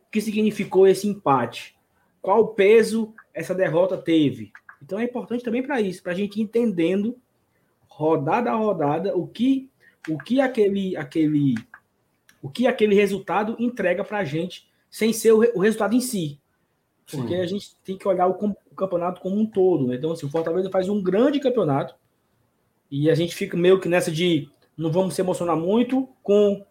O 0.06 0.10
que 0.10 0.20
significou 0.20 0.86
esse 0.86 1.06
empate? 1.06 1.76
Qual 2.20 2.48
peso 2.48 3.14
essa 3.34 3.54
derrota 3.54 3.98
teve? 3.98 4.52
Então 4.82 4.98
é 4.98 5.04
importante 5.04 5.44
também 5.44 5.62
para 5.62 5.80
isso, 5.80 6.02
para 6.02 6.12
a 6.12 6.14
gente 6.14 6.40
entendendo 6.40 7.18
rodada 7.88 8.50
a 8.50 8.54
rodada 8.54 9.16
o 9.16 9.26
que 9.26 9.68
o 10.08 10.18
que 10.18 10.40
aquele 10.40 10.96
aquele 10.96 11.54
o 12.44 12.50
que 12.50 12.66
aquele 12.66 12.94
resultado 12.94 13.56
entrega 13.58 14.04
para 14.04 14.18
a 14.18 14.24
gente, 14.24 14.68
sem 14.90 15.14
ser 15.14 15.32
o, 15.32 15.38
o, 15.54 15.60
resultado 15.60 15.94
em 15.94 16.00
si. 16.00 16.38
Porque 17.10 17.34
Sim. 17.34 17.40
a 17.40 17.46
gente 17.46 17.74
tem 17.82 17.96
que 17.96 18.06
olhar 18.06 18.26
o, 18.26 18.32
o, 18.32 18.74
campeonato 18.74 19.22
como 19.22 19.40
um 19.40 19.46
todo. 19.46 19.86
Né? 19.86 19.96
Então, 19.96 20.12
assim, 20.12 20.26
o 20.26 20.30
Fortaleza 20.30 20.70
faz 20.70 20.86
um 20.90 21.02
grande 21.02 21.40
campeonato 21.40 21.94
e 22.90 23.08
a 23.08 23.14
gente 23.14 23.34
fica 23.34 23.56
meio 23.56 23.80
que 23.80 23.88
nessa 23.88 24.10
de 24.10 24.50
não 24.76 24.92
vamos 24.92 25.14
se 25.14 25.22
emocionar 25.22 25.56
muito 25.56 26.06
com 26.22 26.62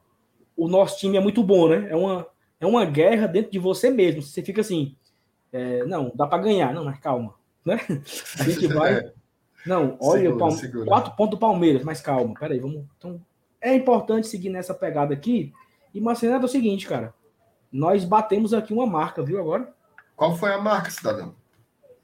o 0.55 0.67
nosso 0.67 0.99
time 0.99 1.17
é 1.17 1.19
muito 1.19 1.41
bom, 1.41 1.67
né? 1.67 1.87
É 1.89 1.95
uma, 1.95 2.27
é 2.59 2.67
uma 2.67 2.85
guerra 2.85 3.25
dentro 3.25 3.51
de 3.51 3.57
você 3.57 3.89
mesmo. 3.89 4.21
Você 4.21 4.43
fica 4.43 4.61
assim, 4.61 4.95
é, 5.53 5.85
não, 5.85 6.11
dá 6.15 6.27
para 6.27 6.41
ganhar, 6.41 6.73
não, 6.73 6.83
mas 6.83 6.99
calma, 6.99 7.35
né? 7.63 7.79
A 8.39 8.43
gente 8.43 8.67
vai. 8.67 9.13
Não, 9.65 9.97
olha, 10.01 10.29
segura, 10.29 10.51
segura. 10.51 10.85
quatro 10.85 11.15
pontos 11.15 11.37
do 11.37 11.39
Palmeiras, 11.39 11.83
mas 11.83 12.01
calma, 12.01 12.33
peraí, 12.37 12.59
vamos. 12.59 12.83
Então, 12.97 13.21
é 13.61 13.73
importante 13.73 14.27
seguir 14.27 14.49
nessa 14.49 14.73
pegada 14.73 15.13
aqui 15.13 15.53
e 15.93 16.01
Marcelo 16.01 16.33
é 16.33 16.39
o 16.39 16.47
seguinte, 16.47 16.87
cara. 16.87 17.13
Nós 17.71 18.03
batemos 18.03 18.53
aqui 18.53 18.73
uma 18.73 18.85
marca, 18.85 19.23
viu 19.23 19.39
agora? 19.39 19.73
Qual 20.15 20.35
foi 20.35 20.51
a 20.51 20.57
marca, 20.57 20.91
cidadão? 20.91 21.33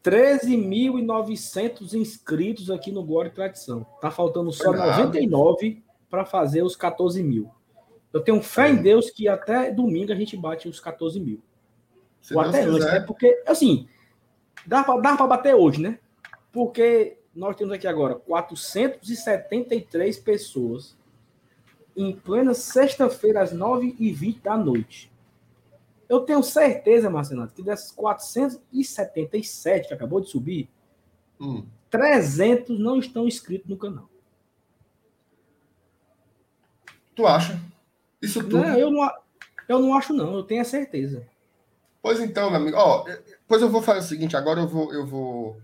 13.900 0.04 1.94
inscritos 1.94 2.72
aqui 2.72 2.92
no 2.92 3.04
Glória 3.04 3.30
e 3.30 3.34
Tradição. 3.34 3.86
Tá 4.00 4.10
faltando 4.10 4.54
só 4.54 4.70
Obrigado. 4.70 5.06
99 5.06 5.84
para 6.10 6.24
fazer 6.24 6.64
os 6.64 6.76
14 6.76 7.22
mil. 7.22 7.52
Eu 8.12 8.22
tenho 8.22 8.42
fé 8.42 8.68
é. 8.68 8.72
em 8.72 8.82
Deus 8.82 9.10
que 9.10 9.28
até 9.28 9.72
domingo 9.72 10.12
a 10.12 10.16
gente 10.16 10.38
bate 10.38 10.68
os 10.68 10.80
14 10.80 11.20
mil. 11.20 11.42
Se 12.22 12.36
Ou 12.36 12.44
Deus 12.44 12.56
até 12.56 12.66
antes, 12.66 12.86
né? 12.86 13.00
Porque, 13.02 13.44
assim, 13.46 13.88
dá 14.66 14.84
para 14.84 15.28
bater 15.28 15.54
hoje, 15.56 15.82
né? 15.82 16.00
Porque 16.52 17.18
nós 17.34 17.56
temos 17.56 17.74
aqui 17.74 17.88
agora 17.88 18.16
473 18.16 20.20
pessoas 20.20 20.98
em 21.96 22.14
plena 22.16 22.54
sexta-feira, 22.54 23.42
às 23.42 23.52
9h20 23.54 24.42
da 24.42 24.58
noite. 24.58 25.12
Eu 26.08 26.22
tenho 26.22 26.42
certeza, 26.42 27.10
Marcelo, 27.10 27.46
que 27.48 27.62
dessas 27.62 27.92
477 27.92 29.90
que 29.90 29.94
acabou 29.94 30.22
de 30.22 30.30
subir, 30.30 30.70
hum. 31.40 31.66
300 31.90 32.80
não 32.80 32.98
estão 33.00 33.28
inscritos 33.28 33.70
no 33.70 33.78
canal. 33.78 34.10
Tu 37.16 37.28
acha? 37.28 37.60
Isso 38.22 38.42
tudo? 38.42 38.60
Não, 38.60 38.78
eu 38.78 38.92
não, 38.92 39.12
eu 39.68 39.80
não 39.80 39.98
acho, 39.98 40.14
não. 40.14 40.34
Eu 40.34 40.44
tenho 40.44 40.62
a 40.62 40.66
certeza. 40.66 41.28
Pois 42.02 42.20
então, 42.20 42.50
meu 42.50 42.60
amigo. 42.60 42.78
Ó, 42.78 43.06
pois 43.48 43.62
eu 43.62 43.70
vou 43.70 43.82
fazer 43.82 44.00
o 44.00 44.04
seguinte. 44.04 44.38
Agora 44.38 44.62
eu 44.62 44.68
vou. 44.68 44.94
Eu 44.94 45.06
vou... 45.06 45.62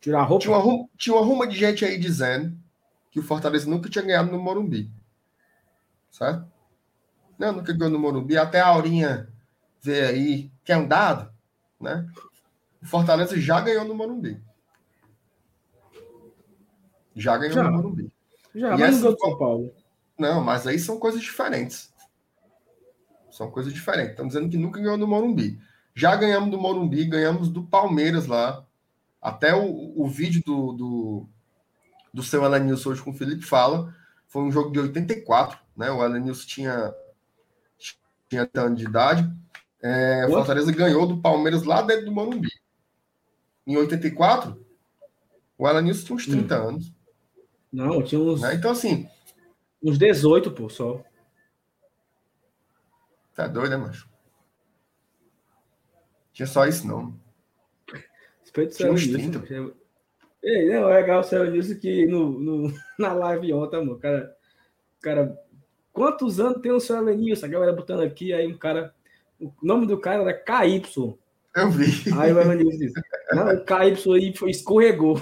Tirar 0.00 0.20
a 0.20 0.24
roupa? 0.24 0.42
Tinha 0.42 0.56
uma, 0.56 0.88
tinha 0.96 1.14
uma 1.14 1.24
ruma 1.24 1.46
de 1.46 1.56
gente 1.56 1.84
aí 1.84 1.98
dizendo 1.98 2.56
que 3.10 3.20
o 3.20 3.22
Fortaleza 3.22 3.68
nunca 3.68 3.90
tinha 3.90 4.04
ganhado 4.04 4.30
no 4.30 4.38
Morumbi 4.38 4.90
certo? 6.10 6.50
Não, 7.38 7.52
nunca 7.52 7.72
ganhou 7.72 7.92
no 7.92 7.98
Morumbi. 7.98 8.36
Até 8.36 8.60
a 8.60 8.68
Aurinha 8.68 9.28
vê 9.80 10.02
aí, 10.02 10.50
que 10.64 10.72
é 10.72 10.76
um 10.76 10.86
dado, 10.86 11.32
né? 11.80 12.06
O 12.82 12.86
Fortaleza 12.86 13.40
já 13.40 13.60
ganhou 13.60 13.84
no 13.84 13.94
Morumbi. 13.94 14.42
Já 17.14 17.38
ganhou 17.38 17.54
já. 17.54 17.62
no 17.64 17.72
Morumbi. 17.72 18.12
Já, 18.54 18.74
e 18.74 18.78
mas 18.78 19.00
não 19.00 19.16
São 19.16 19.38
Paulo. 19.38 19.72
Não, 20.18 20.42
mas 20.42 20.66
aí 20.66 20.78
são 20.78 20.98
coisas 20.98 21.22
diferentes. 21.22 21.90
São 23.30 23.50
coisas 23.50 23.72
diferentes. 23.72 24.12
Estamos 24.12 24.34
dizendo 24.34 24.50
que 24.50 24.56
nunca 24.56 24.80
ganhou 24.80 24.96
no 24.96 25.06
Morumbi. 25.06 25.60
Já 25.94 26.14
ganhamos 26.16 26.50
do 26.50 26.58
Morumbi, 26.58 27.04
ganhamos 27.04 27.48
do 27.48 27.62
Palmeiras 27.62 28.26
lá. 28.26 28.64
Até 29.20 29.54
o, 29.54 29.92
o 29.96 30.06
vídeo 30.08 30.42
do, 30.44 30.72
do, 30.72 31.28
do 32.12 32.22
seu 32.22 32.44
Alanilson 32.44 32.90
hoje 32.90 33.02
com 33.02 33.10
o 33.10 33.14
Felipe 33.14 33.42
fala. 33.42 33.94
Foi 34.28 34.42
um 34.42 34.52
jogo 34.52 34.70
de 34.70 34.80
84 34.80 35.58
né? 35.80 35.90
O 35.90 36.04
Elenilson 36.04 36.46
tinha, 36.46 36.94
tinha 38.28 38.46
tanto 38.46 38.76
de 38.76 38.84
idade. 38.84 39.26
É, 39.82 40.26
o 40.26 40.32
Fortaleza 40.32 40.70
ganhou 40.70 41.06
do 41.06 41.22
Palmeiras 41.22 41.62
lá 41.62 41.80
dentro 41.80 42.04
do 42.04 42.12
Morumbi. 42.12 42.50
Em 43.66 43.78
84, 43.78 44.62
o 45.56 45.66
Elenilson 45.66 46.04
tinha 46.04 46.16
uns 46.16 46.26
30 46.26 46.60
hum. 46.60 46.68
anos. 46.68 46.92
Não, 47.72 48.02
tinha 48.02 48.20
uns. 48.20 48.42
Né? 48.42 48.54
Então, 48.54 48.72
assim. 48.72 49.08
Uns 49.82 49.96
18, 49.96 50.50
pô, 50.50 50.68
só. 50.68 51.02
Tá 53.42 53.48
doido, 53.48 53.70
né, 53.70 53.76
macho? 53.76 54.08
Tinha 56.32 56.46
só 56.46 56.66
isso, 56.66 56.86
não. 56.86 57.18
Respeito 58.40 58.76
tinha 58.76 58.92
uns 58.92 59.06
30. 59.06 59.74
Ei, 60.42 60.70
não, 60.70 60.88
é 60.88 60.96
legal 60.96 61.20
o 61.20 61.22
Céu 61.22 61.50
Nilson 61.50 61.74
que 61.74 62.06
no, 62.06 62.30
no, 62.30 62.74
na 62.98 63.12
live 63.12 63.52
ontem, 63.52 63.76
amor, 63.76 63.98
cara, 63.98 64.34
cara 65.02 65.38
Quantos 65.92 66.38
anos 66.38 66.62
tem 66.62 66.72
o 66.72 66.80
seu 66.80 66.96
Elenilson? 66.96 67.46
A 67.46 67.48
galera 67.48 67.72
botando 67.72 68.00
aqui, 68.00 68.32
aí 68.32 68.46
um 68.46 68.56
cara. 68.56 68.94
O 69.40 69.52
nome 69.62 69.86
do 69.86 69.98
cara 69.98 70.22
era 70.22 70.32
KY. 70.32 70.82
Eu 71.56 71.70
vi. 71.70 71.86
Aí 72.18 72.32
o 72.32 72.40
Elenilson 72.40 72.78
disse: 72.78 73.00
Não, 73.32 73.54
o 73.54 73.64
KY 73.64 74.14
aí 74.14 74.36
foi, 74.36 74.50
escorregou. 74.50 75.20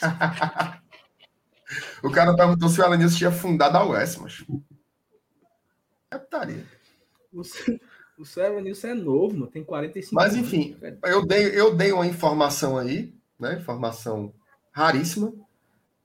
o 2.02 2.10
cara 2.10 2.34
perguntou 2.34 2.68
se 2.68 2.80
o 2.80 2.84
Elenilson 2.84 3.18
tinha 3.18 3.30
fundado 3.30 3.76
a 3.76 3.86
US, 3.86 4.16
mas. 4.16 4.44
É 6.10 6.18
putaria. 6.18 6.64
O, 7.40 8.22
o 8.22 8.26
seu 8.26 8.44
Elenilson 8.44 8.88
é 8.88 8.94
novo, 8.94 9.34
mano, 9.34 9.46
tem 9.46 9.64
45 9.64 10.14
Mas 10.14 10.34
enfim, 10.34 10.76
anos, 10.82 10.98
eu 11.04 11.26
dei, 11.26 11.46
eu 11.58 11.74
dei 11.74 11.92
uma 11.92 12.06
informação 12.06 12.76
aí, 12.76 13.14
né? 13.38 13.54
Informação 13.54 14.32
raríssima 14.72 15.32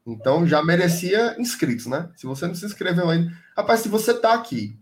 então 0.05 0.45
já 0.45 0.63
merecia 0.63 1.39
inscritos, 1.39 1.85
né? 1.85 2.09
Se 2.15 2.25
você 2.25 2.45
não 2.45 2.55
se 2.55 2.65
inscreveu 2.65 3.09
ainda. 3.09 3.31
Rapaz, 3.55 3.79
se 3.79 3.89
você 3.89 4.13
tá 4.13 4.33
aqui, 4.33 4.77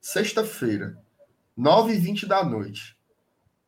sexta-feira, 0.00 0.96
9h20 1.58 2.26
da 2.26 2.42
noite, 2.42 2.96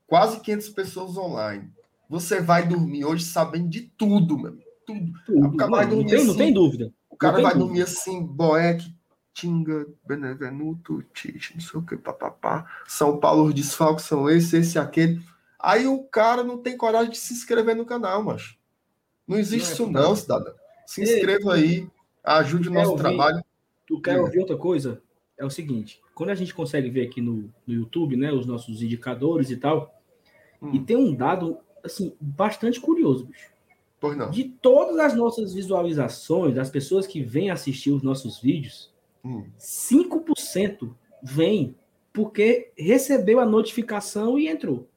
quase 0.06 0.40
500 0.40 0.68
pessoas 0.70 1.16
online, 1.16 1.70
você 2.08 2.40
vai 2.40 2.66
dormir 2.66 3.04
hoje 3.04 3.24
sabendo 3.24 3.68
de 3.68 3.82
tudo, 3.82 4.38
meu 4.38 4.56
Tudo. 4.86 5.12
tudo. 5.26 5.48
O 5.48 5.56
cara 5.56 5.70
vai 5.70 5.86
dormir 5.86 6.12
não, 6.12 6.18
assim, 6.18 6.26
não 6.26 6.36
tem 6.36 6.52
dúvida. 6.52 6.92
O 7.10 7.16
cara 7.16 7.34
vai 7.34 7.42
dúvida. 7.42 7.58
dormir 7.58 7.82
assim, 7.82 8.24
Boeck, 8.24 8.94
Tinga, 9.36 9.86
Benevenuto, 10.06 11.02
Tite, 11.12 11.52
não 11.54 11.60
sei 11.60 11.78
o 11.78 11.82
que, 11.82 11.96
papapá. 11.96 12.66
São 12.86 13.18
Paulo, 13.18 13.44
os 13.44 13.54
desfalques 13.54 14.06
são 14.06 14.30
esse, 14.30 14.56
esse, 14.56 14.78
aquele. 14.78 15.20
Aí 15.58 15.86
o 15.86 16.02
cara 16.04 16.42
não 16.42 16.56
tem 16.56 16.76
coragem 16.76 17.10
de 17.10 17.18
se 17.18 17.34
inscrever 17.34 17.76
no 17.76 17.84
canal, 17.84 18.22
mas 18.22 18.56
Não 19.28 19.38
existe 19.38 19.66
não 19.66 19.68
é 19.68 19.74
isso 19.74 19.92
não, 19.92 20.16
cidadão. 20.16 20.54
Se 20.86 21.02
inscreva 21.02 21.54
aí, 21.54 21.86
ajude 22.24 22.70
o 22.70 22.72
nosso 22.72 22.92
ouvir, 22.92 23.02
trabalho. 23.02 23.44
Tu 23.86 24.00
quer 24.00 24.18
ouvir 24.18 24.38
outra 24.38 24.56
coisa? 24.56 25.02
é 25.36 25.44
o 25.44 25.50
seguinte: 25.50 26.00
quando 26.14 26.30
a 26.30 26.34
gente 26.34 26.54
consegue 26.54 26.88
ver 26.88 27.06
aqui 27.06 27.20
no, 27.20 27.52
no 27.66 27.74
YouTube, 27.74 28.16
né, 28.16 28.32
os 28.32 28.46
nossos 28.46 28.82
indicadores 28.82 29.50
e 29.50 29.56
tal, 29.56 30.00
hum. 30.62 30.70
e 30.72 30.80
tem 30.80 30.96
um 30.96 31.14
dado 31.14 31.58
assim 31.84 32.14
bastante 32.20 32.80
curioso, 32.80 33.26
bicho. 33.26 33.50
Pois 34.00 34.16
não. 34.16 34.30
De 34.30 34.44
todas 34.44 34.98
as 34.98 35.14
nossas 35.14 35.54
visualizações, 35.54 36.54
das 36.54 36.70
pessoas 36.70 37.06
que 37.06 37.22
vêm 37.22 37.50
assistir 37.50 37.90
os 37.90 38.02
nossos 38.02 38.38
vídeos, 38.38 38.92
hum. 39.26 39.50
5% 39.58 40.94
vem 41.22 41.74
porque 42.12 42.72
recebeu 42.76 43.40
a 43.40 43.46
notificação 43.46 44.38
e 44.38 44.48
entrou. 44.48 44.88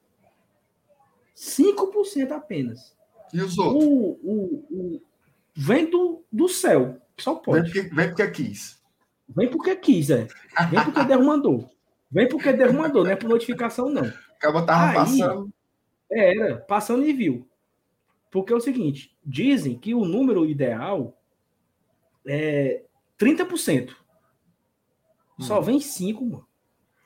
5% 1.36 2.32
apenas. 2.32 2.96
E 3.32 3.40
os 3.40 3.58
outros? 3.58 3.84
O, 3.84 4.18
o, 4.22 4.66
o, 4.70 5.02
vem 5.54 5.88
do, 5.88 6.22
do 6.30 6.48
céu, 6.48 7.00
só 7.18 7.34
pode. 7.34 7.70
Vem 7.70 7.82
porque, 7.82 7.94
vem 7.94 8.08
porque 8.08 8.30
quis. 8.30 8.82
Vem 9.28 9.48
porque 9.48 9.76
quis, 9.76 10.10
é. 10.10 10.26
Vem 10.70 10.84
porque 10.84 11.04
Deus 11.04 11.24
mandou. 11.24 11.70
Vem 12.10 12.28
porque 12.28 12.52
Deus 12.52 12.72
mandou, 12.72 13.04
não 13.04 13.10
é 13.10 13.16
por 13.16 13.28
notificação, 13.28 13.88
não. 13.88 14.12
Acaba 14.36 14.64
tava 14.64 14.90
Aí, 14.90 14.94
passando. 14.94 15.52
Era, 16.10 16.56
passando 16.56 17.04
e 17.04 17.12
viu. 17.12 17.46
Porque 18.30 18.52
é 18.52 18.56
o 18.56 18.60
seguinte, 18.60 19.16
dizem 19.24 19.78
que 19.78 19.94
o 19.94 20.04
número 20.04 20.46
ideal 20.46 21.16
é 22.26 22.82
30%. 23.18 23.94
Só 25.40 25.58
hum. 25.58 25.62
vem 25.62 25.80
5, 25.80 26.24
mano. 26.24 26.46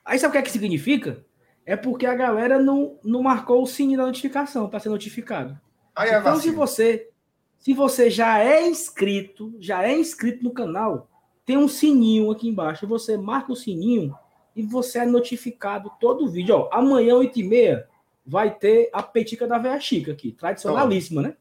Aí 0.03 0.19
sabe 0.19 0.29
o 0.29 0.31
que 0.33 0.37
é 0.37 0.41
que 0.41 0.51
significa? 0.51 1.25
É 1.65 1.75
porque 1.75 2.05
a 2.05 2.13
galera 2.13 2.59
não, 2.59 2.99
não 3.03 3.23
marcou 3.23 3.63
o 3.63 3.67
sininho 3.67 3.97
da 3.97 4.05
notificação 4.05 4.69
para 4.69 4.79
ser 4.79 4.89
notificado. 4.89 5.59
Aí 5.95 6.09
é 6.09 6.19
então, 6.19 6.39
se 6.39 6.51
você 6.51 7.09
se 7.57 7.73
você 7.73 8.11
já 8.11 8.37
é 8.39 8.67
inscrito, 8.67 9.55
já 9.59 9.83
é 9.83 9.97
inscrito 9.97 10.43
no 10.43 10.51
canal, 10.51 11.09
tem 11.43 11.57
um 11.57 11.67
sininho 11.67 12.29
aqui 12.29 12.47
embaixo. 12.47 12.85
Você 12.85 13.17
marca 13.17 13.51
o 13.51 13.55
sininho 13.55 14.15
e 14.55 14.61
você 14.61 14.99
é 14.99 15.05
notificado 15.05 15.91
todo 15.99 16.25
o 16.25 16.29
vídeo. 16.29 16.55
Ó, 16.55 16.69
amanhã, 16.71 17.15
8h30, 17.15 17.83
vai 18.23 18.53
ter 18.53 18.89
a 18.93 19.01
petica 19.01 19.47
da 19.47 19.57
Véia 19.57 19.79
Chica 19.79 20.11
aqui. 20.11 20.31
Tradicionalíssima, 20.31 21.23
né? 21.23 21.37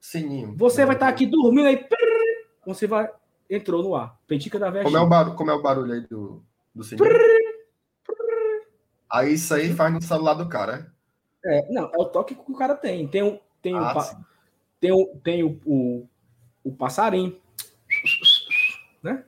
Sininho. 0.00 0.54
Você 0.56 0.86
vai 0.86 0.94
estar 0.94 1.08
aqui 1.08 1.26
dormindo 1.26 1.66
aí. 1.66 1.84
Você 2.64 2.86
vai. 2.86 3.10
Entrou 3.48 3.82
no 3.82 3.94
ar. 3.94 4.18
Petica 4.26 4.58
da 4.58 4.70
Véia 4.70 4.84
como 4.84 4.96
Chica. 4.96 5.02
É 5.02 5.06
o 5.06 5.08
barulho, 5.08 5.36
como 5.36 5.50
é 5.50 5.54
o 5.54 5.62
barulho 5.62 5.92
aí 5.92 6.00
do, 6.00 6.42
do 6.74 6.82
sininho? 6.82 7.08
Aí 9.10 9.34
isso 9.34 9.54
aí 9.54 9.72
faz 9.72 9.92
no 9.92 10.02
celular 10.02 10.34
do 10.34 10.48
cara, 10.48 10.90
é? 10.90 10.94
É, 11.58 11.72
não, 11.72 11.84
é 11.84 11.98
o 11.98 12.06
toque 12.06 12.34
que 12.34 12.52
o 12.52 12.56
cara 12.56 12.74
tem. 12.74 13.06
Tem, 13.06 13.22
um, 13.22 13.38
tem, 13.60 13.74
ah, 13.74 13.94
um, 13.96 14.24
tem, 14.80 14.92
um, 14.92 15.20
tem 15.22 15.44
o, 15.44 15.60
o, 15.64 16.08
o 16.64 16.72
passarinho. 16.74 17.38
Né? 19.02 19.22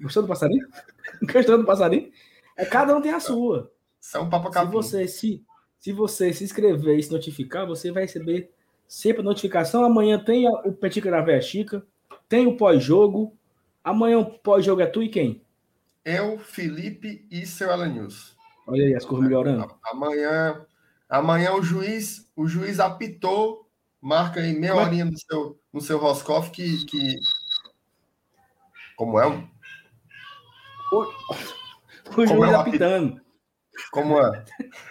Gostou 0.00 0.22
do 0.22 0.28
passarinho? 0.28 0.66
Gostou 1.32 1.58
do 1.58 1.64
passarinho? 1.64 2.10
É, 2.56 2.64
cada 2.64 2.96
um 2.96 3.02
tem 3.02 3.12
a 3.12 3.20
sua. 3.20 3.70
Isso 4.00 4.16
é 4.16 4.20
um 4.20 4.30
papo 4.30 4.52
Se 4.52 4.64
você 4.66 5.08
se, 5.08 5.44
se 5.80 5.92
você 5.92 6.32
se 6.32 6.44
inscrever 6.44 6.96
e 6.96 7.02
se 7.02 7.10
notificar, 7.10 7.66
você 7.66 7.90
vai 7.90 8.04
receber 8.04 8.50
sempre 8.86 9.20
a 9.20 9.24
notificação. 9.24 9.84
Amanhã 9.84 10.22
tem 10.22 10.48
o 10.48 10.72
Petica 10.72 11.10
da 11.10 11.20
Véia 11.20 11.40
Chica, 11.40 11.84
tem 12.28 12.46
o 12.46 12.56
pós-jogo. 12.56 13.36
Amanhã 13.82 14.18
o 14.18 14.38
pós-jogo 14.38 14.80
é 14.80 14.86
tu 14.86 15.02
e 15.02 15.08
quem? 15.08 15.42
Eu, 16.04 16.38
Felipe 16.38 17.26
e 17.30 17.46
seu 17.46 17.70
Alan 17.70 17.88
News. 17.88 18.36
Olha 18.66 18.84
aí 18.84 18.94
as 18.94 19.04
cores 19.04 19.24
melhorando. 19.24 19.72
Amanhã, 19.84 20.64
amanhã 21.08 21.52
o 21.52 21.62
juiz, 21.62 22.30
o 22.34 22.46
juiz 22.46 22.80
apitou, 22.80 23.68
marca 24.00 24.40
aí 24.40 24.52
meia 24.52 24.74
Mas... 24.74 24.86
horinha 24.86 25.04
no 25.04 25.18
seu, 25.18 25.60
no 25.72 25.80
seu 25.80 25.98
Roscoff 25.98 26.50
que, 26.50 26.84
que... 26.86 27.16
Como 28.96 29.20
é? 29.20 29.26
O, 30.92 31.02
o 32.16 32.26
juiz 32.26 32.52
é 32.52 32.54
apitando. 32.54 33.20
Como 33.92 34.18
é? 34.20 34.44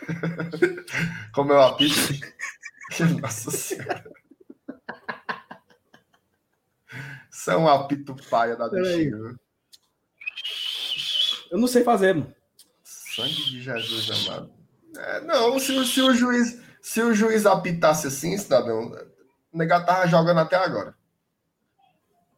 Como 1.33 1.51
é 1.53 1.55
o 1.55 1.61
apito? 1.61 1.95
Nossa 3.21 3.51
Senhora. 3.51 4.14
Um 7.47 7.67
apito 7.67 8.15
paia 8.29 8.55
da 8.55 8.69
bexiga. 8.69 9.35
Eu 11.51 11.57
não 11.57 11.67
sei 11.67 11.83
fazer, 11.83 12.13
mano. 12.13 12.33
Sangue 12.83 13.33
de 13.33 13.61
Jesus 13.61 14.27
amado. 14.27 14.51
É, 14.97 15.21
não, 15.21 15.59
se, 15.59 15.85
se, 15.85 16.01
o 16.01 16.13
juiz, 16.13 16.61
se 16.81 17.01
o 17.01 17.13
juiz 17.13 17.45
apitasse 17.45 18.07
assim, 18.07 18.37
cidadão, 18.37 18.91
o 19.51 19.57
negado 19.57 19.85
tava 19.85 20.07
jogando 20.07 20.39
até 20.39 20.55
agora. 20.55 20.95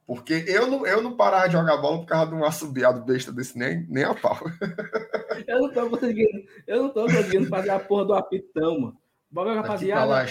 Porque 0.05 0.45
eu 0.47 0.67
não, 0.67 0.88
eu 0.88 1.01
não 1.01 1.17
parava 1.17 1.47
de 1.47 1.53
jogar 1.53 1.77
bola 1.77 1.99
por 1.99 2.05
causa 2.05 2.31
de 2.31 2.38
um 2.38 2.45
assobiado 2.45 3.03
besta 3.03 3.31
desse, 3.31 3.57
nem, 3.57 3.85
nem 3.89 4.05
a 4.05 4.15
pau. 4.15 4.39
eu 5.47 5.61
não 5.61 5.73
tô 5.73 5.89
conseguindo, 5.89 6.47
eu 6.65 6.84
não 6.84 6.89
tô 6.89 7.01
conseguindo 7.03 7.47
fazer 7.47 7.71
a 7.71 7.79
porra 7.79 8.05
do 8.05 8.13
apitão, 8.13 8.79
mano. 8.79 8.97
Bom, 9.29 9.53
rapaziada, 9.53 10.25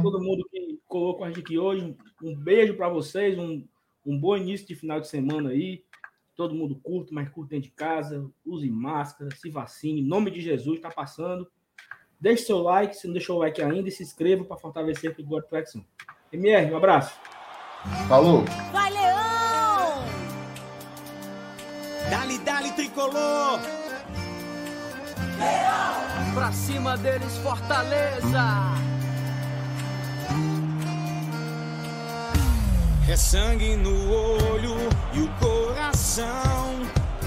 todo 0.00 0.22
mundo 0.22 0.46
que 0.50 0.80
colocou 0.86 1.24
a 1.24 1.28
gente 1.28 1.40
aqui 1.40 1.58
hoje. 1.58 1.96
Um 2.22 2.36
beijo 2.36 2.76
para 2.76 2.88
vocês, 2.88 3.36
um, 3.36 3.66
um 4.08 4.18
bom 4.18 4.36
início 4.36 4.66
de 4.66 4.74
final 4.74 5.00
de 5.00 5.08
semana 5.08 5.50
aí. 5.50 5.84
Todo 6.34 6.54
mundo 6.54 6.80
curta, 6.82 7.12
mas 7.12 7.28
curta 7.28 7.50
dentro 7.50 7.68
de 7.68 7.74
casa. 7.74 8.30
Use 8.46 8.70
máscara, 8.70 9.34
se 9.34 9.50
vacine. 9.50 10.00
Em 10.00 10.06
nome 10.06 10.30
de 10.30 10.40
Jesus, 10.40 10.80
tá 10.80 10.90
passando. 10.90 11.50
Deixe 12.20 12.44
seu 12.44 12.58
like, 12.58 12.96
se 12.96 13.06
não 13.06 13.14
deixou 13.14 13.36
o 13.36 13.40
like 13.40 13.60
ainda, 13.62 13.88
e 13.88 13.92
se 13.92 14.02
inscreva 14.02 14.44
para 14.44 14.56
fortalecer 14.56 15.14
o 15.18 15.24
Glória 15.24 15.46
Proteção. 15.46 15.84
MR, 16.32 16.72
um 16.72 16.76
abraço. 16.76 17.18
Falou. 18.08 18.44
Vai, 18.72 18.90
Leão! 18.90 20.04
Dali, 22.10 22.38
dali, 22.38 22.72
tricolor! 22.72 23.60
Leão! 25.38 26.34
Pra 26.34 26.52
cima 26.52 26.96
deles, 26.96 27.36
Fortaleza! 27.38 28.97
É 33.10 33.16
sangue 33.16 33.74
no 33.74 34.12
olho 34.12 34.76
e 35.14 35.22
o 35.22 35.28
coração 35.40 36.74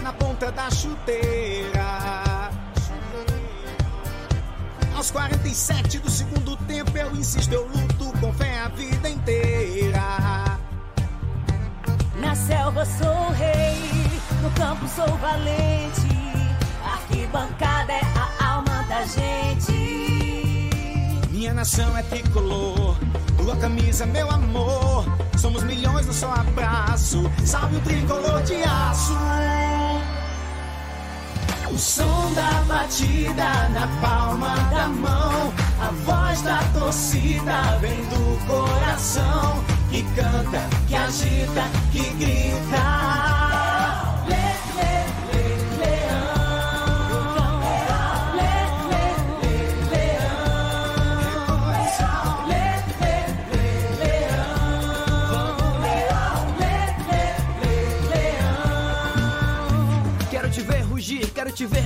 na 0.04 0.14
ponta 0.14 0.52
da 0.52 0.70
chuteira. 0.70 2.52
Aos 4.96 5.10
47 5.10 5.98
do 5.98 6.08
segundo 6.08 6.56
tempo 6.68 6.96
eu 6.96 7.12
insisto, 7.16 7.52
eu 7.52 7.68
luto 7.68 8.14
com 8.20 8.32
fé 8.32 8.60
a 8.60 8.68
vida 8.68 9.10
inteira. 9.10 10.60
Na 12.18 12.36
selva 12.36 12.86
sou 12.86 13.32
rei, 13.32 14.22
no 14.44 14.52
campo 14.52 14.88
sou 14.88 15.18
valente. 15.18 16.12
Arquibancada 16.86 17.94
é 17.94 18.02
a 18.16 18.54
alma 18.54 18.84
da 18.84 19.04
gente. 19.04 19.72
Minha 21.32 21.56
nação 21.56 21.98
é 21.98 22.04
tricolor, 22.04 22.96
tua 23.36 23.56
camisa, 23.56 24.06
meu 24.06 24.30
amor. 24.30 25.06
Somos 25.42 25.64
milhões 25.64 26.06
no 26.06 26.14
só 26.14 26.32
abraço. 26.34 27.24
Salve 27.44 27.78
o 27.78 27.82
tricolor 27.82 28.44
de 28.44 28.62
aço. 28.62 29.18
O 31.68 31.78
som 31.80 32.32
da 32.36 32.64
batida 32.68 33.68
na 33.70 33.88
palma 34.00 34.56
da 34.70 34.88
mão. 34.88 35.52
A 35.82 35.92
voz 36.06 36.44
da 36.44 36.60
torcida 36.80 37.76
vem 37.82 38.06
do 38.06 38.46
coração. 38.46 39.64
Que 39.90 40.04
canta, 40.16 40.62
que 40.88 40.96
agita, 40.96 41.64
que 41.92 42.08
grita. 42.20 43.31